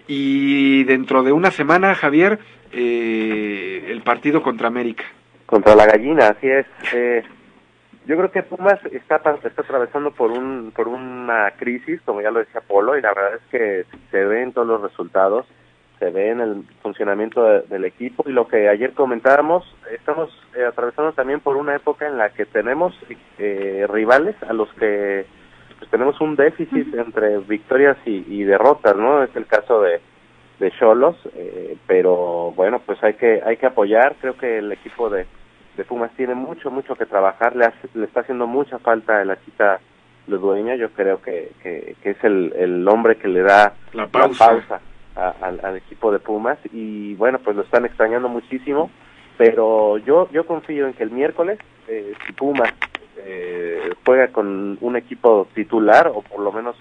Y 0.07 0.84
dentro 0.85 1.23
de 1.23 1.31
una 1.31 1.52
semana, 1.52 1.95
Javier, 1.95 2.39
eh, 2.72 3.88
el 3.89 4.02
partido 4.02 4.41
contra 4.41 4.68
América. 4.68 5.03
Contra 5.45 5.76
la 5.76 5.85
gallina, 5.85 6.30
así 6.30 6.47
es. 6.47 6.65
Eh, 6.93 7.23
yo 8.06 8.15
creo 8.18 8.31
que 8.31 8.43
Pumas 8.43 8.80
está, 8.91 9.15
está 9.43 9.61
atravesando 9.61 10.11
por 10.11 10.31
un 10.31 10.72
por 10.76 10.88
una 10.88 11.52
crisis, 11.57 11.99
como 12.06 12.22
ya 12.22 12.31
lo 12.31 12.39
decía 12.39 12.61
Polo, 12.61 12.97
y 12.97 13.02
la 13.02 13.14
verdad 13.14 13.35
es 13.35 13.41
que 13.49 13.85
se 14.11 14.26
ve 14.26 14.43
en 14.43 14.53
todos 14.53 14.68
los 14.68 14.81
resultados, 14.81 15.45
se 15.99 16.09
ve 16.09 16.30
en 16.31 16.41
el 16.41 16.63
funcionamiento 16.81 17.43
de- 17.43 17.61
del 17.63 17.85
equipo 17.85 18.23
y 18.27 18.31
lo 18.34 18.47
que 18.47 18.67
ayer 18.69 18.93
comentábamos, 18.93 19.63
estamos 19.91 20.30
eh, 20.55 20.65
atravesando 20.65 21.13
también 21.13 21.39
por 21.39 21.55
una 21.57 21.76
época 21.76 22.07
en 22.07 22.17
la 22.17 22.30
que 22.31 22.45
tenemos 22.45 22.93
eh, 23.39 23.85
rivales 23.89 24.35
a 24.43 24.53
los 24.53 24.72
que 24.73 25.26
pues, 25.80 25.89
tenemos 25.91 26.19
un 26.22 26.35
déficit 26.35 26.93
entre 26.95 27.38
victorias 27.39 27.97
y, 28.05 28.26
y 28.27 28.43
derrotas, 28.43 28.95
¿no? 28.97 29.23
Es 29.23 29.35
el 29.35 29.45
caso 29.45 29.81
de 29.81 29.99
de 30.59 30.72
Cholos, 30.72 31.17
eh, 31.35 31.76
pero 31.85 32.53
bueno, 32.55 32.80
pues 32.85 33.03
hay 33.03 33.15
que 33.15 33.41
hay 33.45 33.57
que 33.57 33.65
apoyar. 33.65 34.15
Creo 34.22 34.38
que 34.38 34.59
el 34.59 34.72
equipo 34.72 35.09
de, 35.09 35.26
de 35.76 35.84
Pumas 35.84 36.11
tiene 36.15 36.34
mucho 36.34 36.72
mucho 36.72 36.95
que 36.95 37.05
trabajar. 37.05 37.57
Le, 37.57 37.65
hace- 37.65 37.89
le 37.93 38.05
está 38.05 38.22
haciendo 38.22 38.47
mucha 38.47 38.80
falta 38.80 39.19
a 39.19 39.26
la 39.26 39.35
chica 39.43 39.81
Ludueña. 40.27 40.76
Yo 40.76 40.91
creo 40.91 41.22
que, 41.22 41.51
que, 41.61 41.97
que 42.01 42.11
es 42.11 42.23
el, 42.23 42.53
el 42.55 42.88
hombre 42.88 43.17
que 43.17 43.27
le 43.27 43.41
da 43.41 43.73
La 43.91 44.07
pausa. 44.07 44.47
pausa 44.47 44.80
a- 45.16 45.36
al, 45.42 45.60
al 45.64 45.78
equipo 45.78 46.12
de 46.12 46.20
Pumas 46.20 46.58
y 46.74 47.14
bueno, 47.16 47.40
pues 47.40 47.56
lo 47.56 47.64
están 47.64 47.86
extrañando 47.86 48.30
muchísimo. 48.30 48.90
Pero 49.38 49.98
yo 49.98 50.30
yo 50.32 50.46
confío 50.46 50.88
en 50.88 50.94
que 50.94 51.04
el 51.04 51.12
miércoles 51.12 51.60
eh, 51.88 52.14
si 52.26 52.34
Pumas 52.34 52.74
eh, 53.18 53.90
juega 54.06 54.30
con 54.30 54.78
un 54.82 54.96
equipo 54.96 55.48
titular 55.54 56.08
o 56.14 56.22
por 56.22 56.40
lo 56.40 56.52
menos 56.52 56.76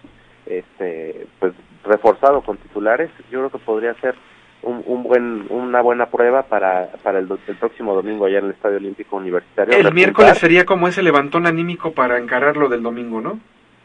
este 0.46 1.26
pues 1.40 1.52
reforzado 1.84 2.42
con 2.42 2.56
titulares 2.58 3.10
yo 3.30 3.38
creo 3.40 3.50
que 3.50 3.58
podría 3.58 3.94
ser 3.94 4.14
un, 4.62 4.82
un 4.86 5.02
buen 5.02 5.46
una 5.50 5.80
buena 5.82 6.06
prueba 6.06 6.42
para 6.44 6.90
para 7.02 7.18
el, 7.18 7.26
próximo 7.58 7.94
domingo 7.94 8.26
allá 8.26 8.38
en 8.38 8.46
el 8.46 8.50
Estadio 8.52 8.76
Olímpico 8.76 9.16
Universitario 9.16 9.76
El 9.76 9.92
miércoles 9.92 10.38
sería 10.38 10.64
como 10.64 10.86
ese 10.88 11.02
levantón 11.02 11.46
anímico 11.46 11.92
para 11.92 12.18
encarar 12.18 12.56
lo 12.56 12.68
del 12.68 12.82
domingo, 12.82 13.20
¿no? 13.20 13.38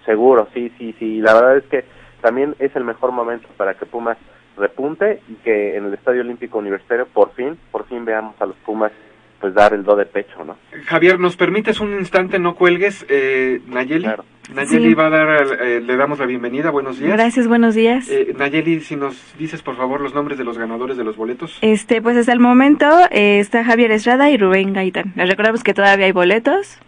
seguro 0.06 0.48
sí 0.54 0.72
sí 0.78 0.96
sí 1.00 1.20
la 1.22 1.34
verdad 1.34 1.58
es 1.58 1.64
que 1.66 1.86
también 2.22 2.56
es 2.60 2.76
el 2.76 2.84
mejor 2.84 3.12
momento 3.12 3.48
para 3.58 3.74
que 3.76 3.86
Pumas 3.86 4.18
repunte 4.60 5.22
y 5.30 5.34
que 5.44 5.76
en 5.78 5.86
el 5.86 5.94
Estadio 5.94 6.22
Olímpico 6.22 6.58
Universitario 6.60 7.08
por 7.08 7.34
fin 7.34 7.58
por 7.72 7.88
fin 7.88 8.06
veamos 8.06 8.36
a 8.42 8.46
los 8.46 8.56
Pumas 8.58 8.92
pues 9.40 9.54
dar 9.54 9.74
el 9.74 9.84
do 9.84 9.96
de 9.96 10.06
pecho 10.06 10.44
no 10.44 10.58
Javier, 10.86 11.18
¿nos 11.18 11.38
permites 11.38 11.80
un 11.80 11.94
instante? 11.94 12.40
No 12.40 12.56
cuelgues. 12.56 13.06
Eh, 13.08 13.62
Nayeli. 13.68 14.06
Nayeli 14.54 14.90
Sí. 14.90 14.94
va 14.96 15.08
a 15.08 15.10
dar, 15.10 15.62
eh, 15.62 15.80
le 15.80 15.96
damos 15.96 16.20
la 16.20 16.26
bienvenida. 16.26 16.72
Buenos 16.72 17.00
días. 17.00 17.14
Gracias, 17.14 17.48
buenos 17.48 17.74
días. 17.76 18.10
Eh, 18.10 18.34
Nayeli, 18.38 18.82
si 18.82 18.96
nos 18.98 19.16
dices 19.38 19.62
por 19.62 19.78
favor 19.78 20.02
los 20.02 20.14
nombres 20.14 20.38
de 20.38 20.44
los 20.44 20.58
ganadores 20.58 20.98
de 20.98 21.04
los 21.06 21.16
boletos. 21.16 21.58
Este, 21.62 22.02
pues 22.02 22.18
hasta 22.18 22.34
el 22.34 22.40
momento 22.42 22.86
eh, 23.12 23.40
está 23.40 23.64
Javier 23.64 23.92
Estrada 23.92 24.30
y 24.30 24.38
Rubén 24.38 24.74
Gaitán. 24.74 25.14
Les 25.16 25.30
recordamos 25.30 25.64
que 25.64 25.74
todavía 25.74 26.08
hay 26.08 26.12
boletos, 26.12 26.80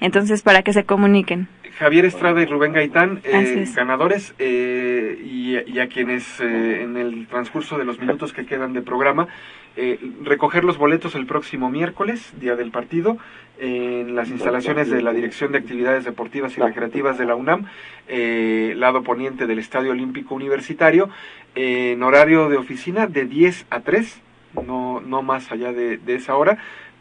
entonces 0.00 0.42
para 0.42 0.62
que 0.62 0.72
se 0.72 0.84
comuniquen. 0.84 1.48
Javier 1.78 2.06
Estrada 2.06 2.42
y 2.42 2.46
Rubén 2.46 2.72
Gaitán, 2.72 3.20
eh, 3.22 3.64
ganadores, 3.74 4.34
eh, 4.40 5.16
y, 5.24 5.58
y 5.70 5.78
a 5.78 5.86
quienes 5.86 6.40
eh, 6.40 6.82
en 6.82 6.96
el 6.96 7.28
transcurso 7.28 7.78
de 7.78 7.84
los 7.84 8.00
minutos 8.00 8.32
que 8.32 8.46
quedan 8.46 8.72
de 8.72 8.82
programa, 8.82 9.28
eh, 9.76 10.00
recoger 10.24 10.64
los 10.64 10.76
boletos 10.76 11.14
el 11.14 11.26
próximo 11.26 11.70
miércoles, 11.70 12.32
día 12.40 12.56
del 12.56 12.72
partido, 12.72 13.16
en 13.60 14.16
las 14.16 14.28
instalaciones 14.28 14.90
de 14.90 15.02
la 15.02 15.12
Dirección 15.12 15.52
de 15.52 15.58
Actividades 15.58 16.04
Deportivas 16.04 16.58
y 16.58 16.60
Recreativas 16.60 17.16
de 17.16 17.26
la 17.26 17.36
UNAM, 17.36 17.66
eh, 18.08 18.74
lado 18.76 19.04
poniente 19.04 19.46
del 19.46 19.60
Estadio 19.60 19.92
Olímpico 19.92 20.34
Universitario, 20.34 21.10
en 21.54 22.02
horario 22.02 22.48
de 22.48 22.56
oficina 22.56 23.06
de 23.06 23.24
10 23.24 23.66
a 23.70 23.80
3, 23.80 24.20
no, 24.66 25.00
no 25.00 25.22
más 25.22 25.52
allá 25.52 25.72
de, 25.72 25.98
de 25.98 26.14
esa 26.16 26.34
hora, 26.34 26.58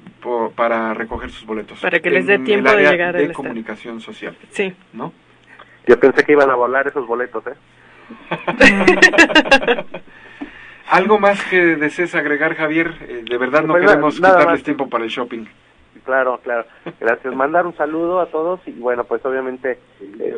po- 0.10 0.52
para 0.56 0.94
recoger 0.94 1.30
sus 1.32 1.46
boletos. 1.46 1.80
Para 1.80 2.00
que 2.00 2.10
les 2.10 2.26
dé 2.26 2.36
el 2.36 2.44
tiempo 2.44 2.70
de 2.70 2.76
área 2.76 2.92
llegar 2.92 3.16
de 3.16 3.26
al 3.26 3.34
comunicación 3.34 4.00
social. 4.02 4.36
Sí. 4.52 4.74
¿No? 4.94 5.14
yo 5.88 5.98
pensé 6.00 6.24
que 6.26 6.34
iban 6.34 6.50
a 6.50 6.56
volar 6.56 6.86
esos 6.88 7.08
boletos 7.08 7.44
eh 7.48 7.54
¿Algo 10.90 11.20
más 11.20 11.44
que 11.46 11.76
desees 11.76 12.16
agregar, 12.16 12.56
Javier? 12.56 12.94
Eh, 13.02 13.24
de 13.30 13.38
verdad 13.38 13.64
no 13.64 13.74
Pues 13.74 13.86
queremos 13.86 14.20
nada 14.22 14.36
quitarles 14.36 14.60
más. 14.60 14.64
tiempo 14.64 14.90
para 14.90 15.04
el 15.04 15.10
shopping. 15.10 15.46
Claro, 16.06 16.40
claro. 16.42 16.66
Gracias. 17.02 17.36
Mandar 17.36 17.66
un 17.68 17.76
saludo 17.76 18.22
a 18.22 18.28
todos 18.28 18.62
y 18.66 18.72
bueno, 18.72 19.04
pues 19.04 19.26
obviamente 19.26 19.80
eh, 20.20 20.38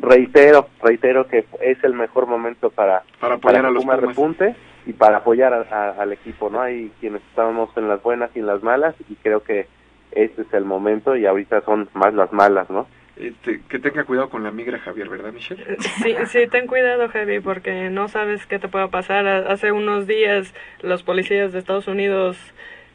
reitero, 0.00 0.68
reitero 0.82 1.26
que 1.26 1.46
es 1.62 1.82
el 1.84 1.94
mejor 1.94 2.26
momento 2.26 2.68
para 2.68 3.02
Para 3.18 3.36
apoyar 3.36 3.62
que 3.62 3.66
a 3.68 3.70
los 3.70 3.82
Pumas 3.84 4.00
Pumas. 4.00 4.14
repunte 4.16 4.56
y 4.88 4.94
para 4.94 5.18
apoyar 5.18 5.52
a- 5.52 5.66
a- 5.70 6.02
al 6.02 6.12
equipo, 6.14 6.48
¿no? 6.48 6.62
Hay 6.62 6.90
quienes 6.98 7.20
estábamos 7.28 7.68
en 7.76 7.88
las 7.88 8.02
buenas 8.02 8.30
y 8.34 8.38
en 8.38 8.46
las 8.46 8.62
malas 8.62 8.94
y 9.08 9.14
creo 9.16 9.42
que 9.42 9.66
este 10.12 10.42
es 10.42 10.52
el 10.54 10.64
momento 10.64 11.14
y 11.14 11.26
ahorita 11.26 11.60
son 11.60 11.90
más 11.92 12.14
las 12.14 12.32
malas, 12.32 12.70
¿no? 12.70 12.88
Este, 13.18 13.60
que 13.68 13.78
tenga 13.80 14.04
cuidado 14.04 14.30
con 14.30 14.44
la 14.44 14.50
migra, 14.50 14.78
Javier, 14.78 15.08
¿verdad, 15.10 15.32
Michelle? 15.32 15.62
Sí, 16.02 16.16
sí, 16.28 16.46
ten 16.46 16.66
cuidado, 16.66 17.08
Javi, 17.10 17.40
porque 17.40 17.90
no 17.90 18.08
sabes 18.08 18.46
qué 18.46 18.58
te 18.58 18.68
pueda 18.68 18.88
pasar. 18.88 19.26
Hace 19.26 19.72
unos 19.72 20.06
días 20.06 20.54
los 20.80 21.02
policías 21.02 21.52
de 21.52 21.58
Estados 21.58 21.86
Unidos 21.86 22.38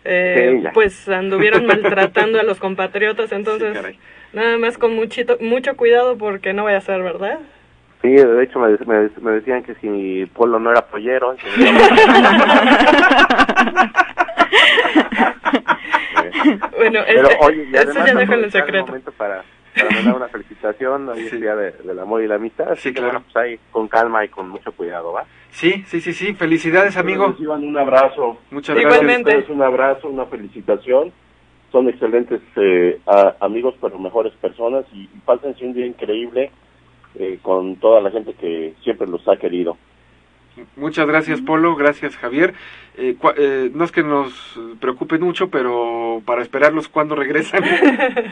eh, 0.05 0.59
Sí, 0.63 0.67
pues 0.73 1.07
anduvieron 1.09 1.65
maltratando 1.67 2.39
a 2.39 2.43
los 2.43 2.59
compatriotas, 2.59 3.31
entonces 3.31 3.77
nada 4.33 4.57
más 4.57 4.77
con 4.79 4.95
muchito, 4.95 5.37
mucho 5.39 5.77
cuidado 5.77 6.17
porque 6.17 6.53
no 6.53 6.63
vaya 6.63 6.77
a 6.77 6.81
ser, 6.81 7.03
¿verdad? 7.03 7.39
Sí, 8.03 8.09
de 8.09 8.43
hecho 8.43 8.59
me, 8.59 8.67
me, 8.85 9.09
me 9.21 9.31
decían 9.31 9.63
que 9.63 9.73
si 9.75 10.25
Polo 10.35 10.59
no 10.59 10.71
era 10.71 10.81
pollero. 10.85 11.35
que- 11.37 11.47
Bueno, 16.77 16.99
Pero 17.07 17.29
este- 17.29 17.37
oye, 17.45 17.67
y 17.71 17.75
eso 17.75 17.93
ya 18.05 18.13
déjalo 18.13 18.43
en 18.43 18.51
secreto. 18.51 18.85
momento 18.87 19.11
para, 19.13 19.43
para 19.75 19.89
mandar 19.91 20.15
una 20.15 20.27
felicitación, 20.27 21.09
hoy 21.09 21.25
es 21.27 21.39
día 21.39 21.55
de- 21.55 21.71
del 21.71 21.99
amor 21.99 22.21
y 22.21 22.27
la 22.27 22.35
amistad. 22.35 22.71
Así 22.71 22.89
que, 22.89 22.95
claro. 22.99 23.13
bueno, 23.13 23.25
pues 23.31 23.35
ahí 23.37 23.59
con 23.71 23.87
calma 23.87 24.25
y 24.25 24.29
con 24.29 24.49
mucho 24.49 24.71
cuidado, 24.73 25.13
¿va? 25.13 25.25
Sí, 25.51 25.83
sí, 25.87 26.01
sí, 26.01 26.13
sí. 26.13 26.33
Felicidades, 26.33 26.97
amigo. 26.97 27.27
Reciban 27.27 27.63
un 27.63 27.77
abrazo. 27.77 28.39
Muchas 28.51 28.75
gracias. 28.75 28.93
Igualmente. 29.01 29.29
Ustedes 29.37 29.49
un 29.55 29.61
abrazo, 29.61 30.09
una 30.09 30.25
felicitación. 30.25 31.11
Son 31.71 31.87
excelentes 31.89 32.41
eh, 32.55 32.99
a- 33.07 33.35
amigos, 33.39 33.75
pero 33.81 33.97
mejores 33.97 34.33
personas 34.33 34.85
y, 34.93 35.03
y 35.03 35.19
pásense 35.25 35.65
un 35.65 35.73
día 35.73 35.85
increíble 35.85 36.51
eh, 37.15 37.39
con 37.41 37.75
toda 37.77 38.01
la 38.01 38.11
gente 38.11 38.33
que 38.33 38.73
siempre 38.83 39.07
los 39.07 39.27
ha 39.27 39.37
querido. 39.37 39.77
Muchas 40.75 41.07
gracias, 41.07 41.41
Polo. 41.41 41.75
Gracias, 41.75 42.15
Javier. 42.15 42.53
Eh, 42.95 43.15
cua- 43.19 43.33
eh, 43.37 43.71
no 43.73 43.83
es 43.85 43.91
que 43.91 44.03
nos 44.03 44.59
preocupe 44.79 45.17
mucho, 45.17 45.49
pero 45.49 46.21
para 46.25 46.41
esperarlos 46.43 46.87
cuando 46.87 47.15
regresan. 47.15 47.63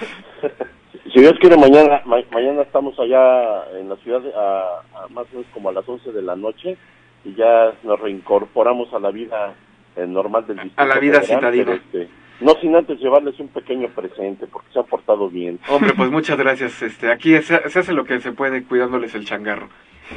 Si 1.14 1.20
Dios 1.20 1.34
quiere, 1.42 1.58
mañana 1.58 2.02
ma- 2.06 2.22
mañana 2.32 2.62
estamos 2.62 2.98
allá 2.98 3.66
en 3.78 3.90
la 3.90 3.96
ciudad 3.98 4.22
a, 4.34 5.04
a 5.04 5.08
más 5.10 5.26
o 5.32 5.38
menos 5.38 5.48
como 5.54 5.68
a 5.70 5.74
las 5.74 5.88
11 5.88 6.12
de 6.14 6.22
la 6.22 6.36
noche 6.38 6.78
y 7.26 7.34
ya 7.36 7.74
nos 7.84 8.00
reincorporamos 8.00 8.94
a 8.94 9.00
la 9.00 9.12
vida 9.12 9.54
eh, 9.98 10.06
normal 10.08 10.48
del 10.48 10.58
distrito. 10.58 10.82
A 10.82 10.86
la 10.86 11.00
vida 11.00 11.20
Federal, 11.22 11.54
citadina. 11.54 11.66
pero, 11.66 11.78
este, 12.06 12.14
no 12.42 12.54
sin 12.62 12.76
antes 12.76 13.00
llevarles 13.00 13.40
un 13.40 13.48
pequeño 13.50 13.88
presente 13.90 14.48
porque 14.48 14.68
se 14.74 14.80
han 14.80 14.86
portado 14.86 15.30
bien. 15.30 15.60
Hombre, 15.70 15.94
pues 15.96 16.10
muchas 16.12 16.38
gracias. 16.38 16.82
Este, 16.82 17.12
aquí 17.12 17.36
se, 17.42 17.70
se 17.70 17.80
hace 17.80 17.94
lo 17.94 18.04
que 18.06 18.20
se 18.20 18.32
puede 18.32 18.64
cuidándoles 18.64 19.14
el 19.16 19.26
changarro. 19.26 19.70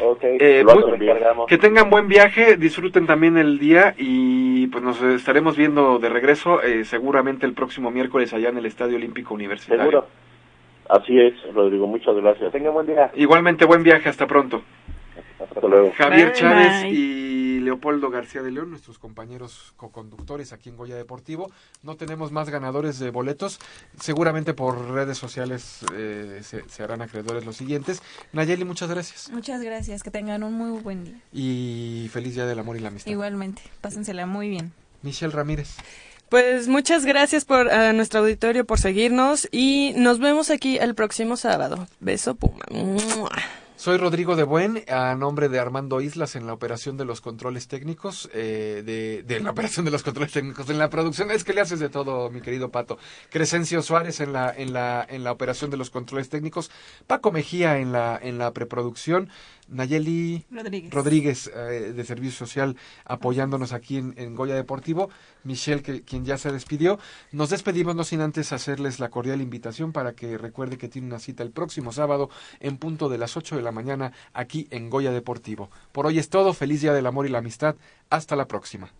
Ok, 0.03 0.25
Eh, 0.25 0.65
lo 0.67 0.75
muy- 0.75 1.07
encargamos. 1.07 1.47
que 1.47 1.57
tengan 1.57 1.89
buen 1.89 2.09
viaje, 2.09 2.57
disfruten 2.57 3.07
también 3.07 3.37
el 3.37 3.61
día 3.61 3.95
y 3.97 4.67
pues 4.67 4.83
nos 4.83 5.01
estaremos 5.01 5.57
viendo 5.57 6.01
de 6.01 6.09
regreso 6.09 6.61
eh, 6.63 6.85
seguramente 6.85 7.47
el 7.47 7.53
próximo 7.53 7.93
miércoles 7.93 8.33
allá 8.35 8.49
en 8.49 8.59
el 8.59 8.67
Estadio 8.67 8.97
Olímpico 8.97 9.35
Universitario. 9.35 9.85
Seguro. 9.85 10.07
Así 10.89 11.19
es, 11.21 11.35
Rodrigo, 11.55 11.87
muchas 11.87 12.15
gracias. 12.17 12.51
Tenga 12.51 12.71
buen 12.71 12.87
día. 12.87 13.11
Igualmente 13.15 13.65
buen 13.67 13.85
viaje, 13.85 14.09
hasta 14.09 14.27
pronto. 14.27 14.63
Hasta 15.39 15.69
luego. 15.69 15.93
Javier 15.97 16.27
Bye. 16.29 16.35
Chávez 16.35 16.83
Bye. 16.83 16.91
y 16.93 17.34
Leopoldo 17.65 18.11
García 18.11 18.43
de 18.43 18.51
León, 18.51 18.70
nuestros 18.70 18.99
compañeros 18.99 19.73
coconductores 19.77 20.53
aquí 20.53 20.69
en 20.69 20.77
Goya 20.77 20.97
Deportivo. 20.97 21.51
No 21.82 21.97
tenemos 21.97 22.32
más 22.32 22.51
ganadores 22.51 22.99
de 22.99 23.11
boletos. 23.11 23.59
Seguramente 24.01 24.55
por 24.55 24.91
redes 24.91 25.19
sociales 25.19 25.85
eh, 25.95 26.41
se, 26.43 26.69
se 26.69 26.82
harán 26.82 27.03
acreedores 27.03 27.45
los 27.45 27.57
siguientes. 27.57 28.03
Nayeli, 28.32 28.65
muchas 28.65 28.89
gracias. 28.91 29.31
Muchas 29.31 29.62
gracias, 29.62 30.03
que 30.03 30.11
tengan 30.11 30.43
un 30.43 30.53
muy 30.53 30.81
buen 30.81 31.05
día. 31.05 31.20
Y 31.32 32.09
feliz 32.12 32.35
Día 32.35 32.47
del 32.47 32.59
Amor 32.59 32.77
y 32.77 32.81
la 32.81 32.89
Amistad. 32.89 33.11
Igualmente, 33.11 33.62
pásensela 33.81 34.27
muy 34.27 34.49
bien. 34.49 34.73
Michelle 35.03 35.32
Ramírez. 35.32 35.77
Pues 36.28 36.69
muchas 36.69 37.05
gracias 37.05 37.45
por 37.45 37.70
a 37.70 37.93
nuestro 37.93 38.20
auditorio 38.20 38.65
por 38.65 38.81
seguirnos 38.81 39.49
y 39.53 39.93
nos 39.97 40.19
vemos 40.19 40.51
aquí 40.51 40.78
el 40.78 40.95
próximo 40.95 41.36
sábado. 41.36 41.86
Beso 42.01 42.35
Puma. 42.35 42.65
Soy 43.85 43.98
Rodrigo 43.98 44.35
de 44.35 44.44
Buen, 44.44 44.82
a 44.89 45.15
nombre 45.15 45.51
de 45.51 45.59
Armando 45.59 46.01
Islas 46.01 46.36
en 46.36 46.47
la 46.47 46.55
operación 46.55 46.97
de 46.97 47.05
los 47.05 47.20
controles 47.20 47.69
técnicos, 47.69 48.31
eh, 48.32 48.82
de, 48.82 49.23
de 49.24 49.40
la 49.40 49.51
operación 49.51 49.85
de 49.85 49.90
los 49.90 50.02
controles 50.02 50.32
técnicos, 50.32 50.70
en 50.70 50.78
la 50.78 50.89
producción, 50.89 51.31
es 51.31 51.44
que 51.44 51.52
le 51.52 51.61
haces 51.61 51.81
de 51.81 51.90
todo, 51.90 52.31
mi 52.31 52.40
querido 52.40 52.70
Pato. 52.70 52.97
Crescencio 53.28 53.82
Suárez 53.82 54.20
en 54.20 54.32
la, 54.32 54.51
en 54.56 54.73
la, 54.73 55.06
en 55.06 55.23
la 55.23 55.32
operación 55.32 55.70
de 55.70 55.77
los 55.77 55.90
controles 55.90 56.31
técnicos, 56.31 56.70
Paco 57.06 57.31
Mejía 57.31 57.77
en 57.77 57.93
la, 57.93 58.19
en 58.23 58.39
la 58.39 58.55
preproducción, 58.55 59.28
Nayeli 59.69 60.45
Rodríguez. 60.51 60.93
Rodríguez, 60.93 61.51
eh, 61.55 61.93
de 61.95 62.05
Servicio 62.05 62.47
Social 62.47 62.77
apoyándonos 63.05 63.73
aquí 63.73 63.99
en, 63.99 64.15
en 64.16 64.35
Goya 64.35 64.55
Deportivo, 64.55 65.11
Michelle 65.43 65.82
que, 65.82 66.03
quien 66.03 66.24
ya 66.24 66.39
se 66.39 66.53
despidió. 66.53 66.99
Nos 67.32 67.51
despedimos 67.51 67.97
no 67.97 68.05
sin 68.05 68.20
antes 68.20 68.53
hacerles 68.53 69.01
la 69.01 69.11
cordial 69.11 69.41
invitación 69.41 69.93
para 69.93 70.12
que 70.12 70.39
recuerde 70.39 70.78
que 70.78 70.89
tiene 70.89 71.09
una 71.09 71.19
cita 71.19 71.43
el 71.43 71.51
próximo 71.51 71.93
sábado 71.93 72.31
en 72.61 72.78
punto 72.78 73.09
de 73.09 73.19
las 73.19 73.36
8 73.36 73.57
de 73.57 73.62
la 73.62 73.73
mañana 73.73 74.12
aquí 74.32 74.66
en 74.70 74.91
Goya 74.91 75.12
Deportivo. 75.12 75.70
Por 75.93 76.07
hoy 76.07 76.19
es 76.19 76.28
todo, 76.28 76.53
feliz 76.53 76.81
día 76.81 76.93
del 76.93 77.07
amor 77.07 77.27
y 77.27 77.31
la 77.31 77.39
amistad, 77.39 77.77
hasta 78.11 78.36
la 78.36 78.47
próxima. 78.47 78.91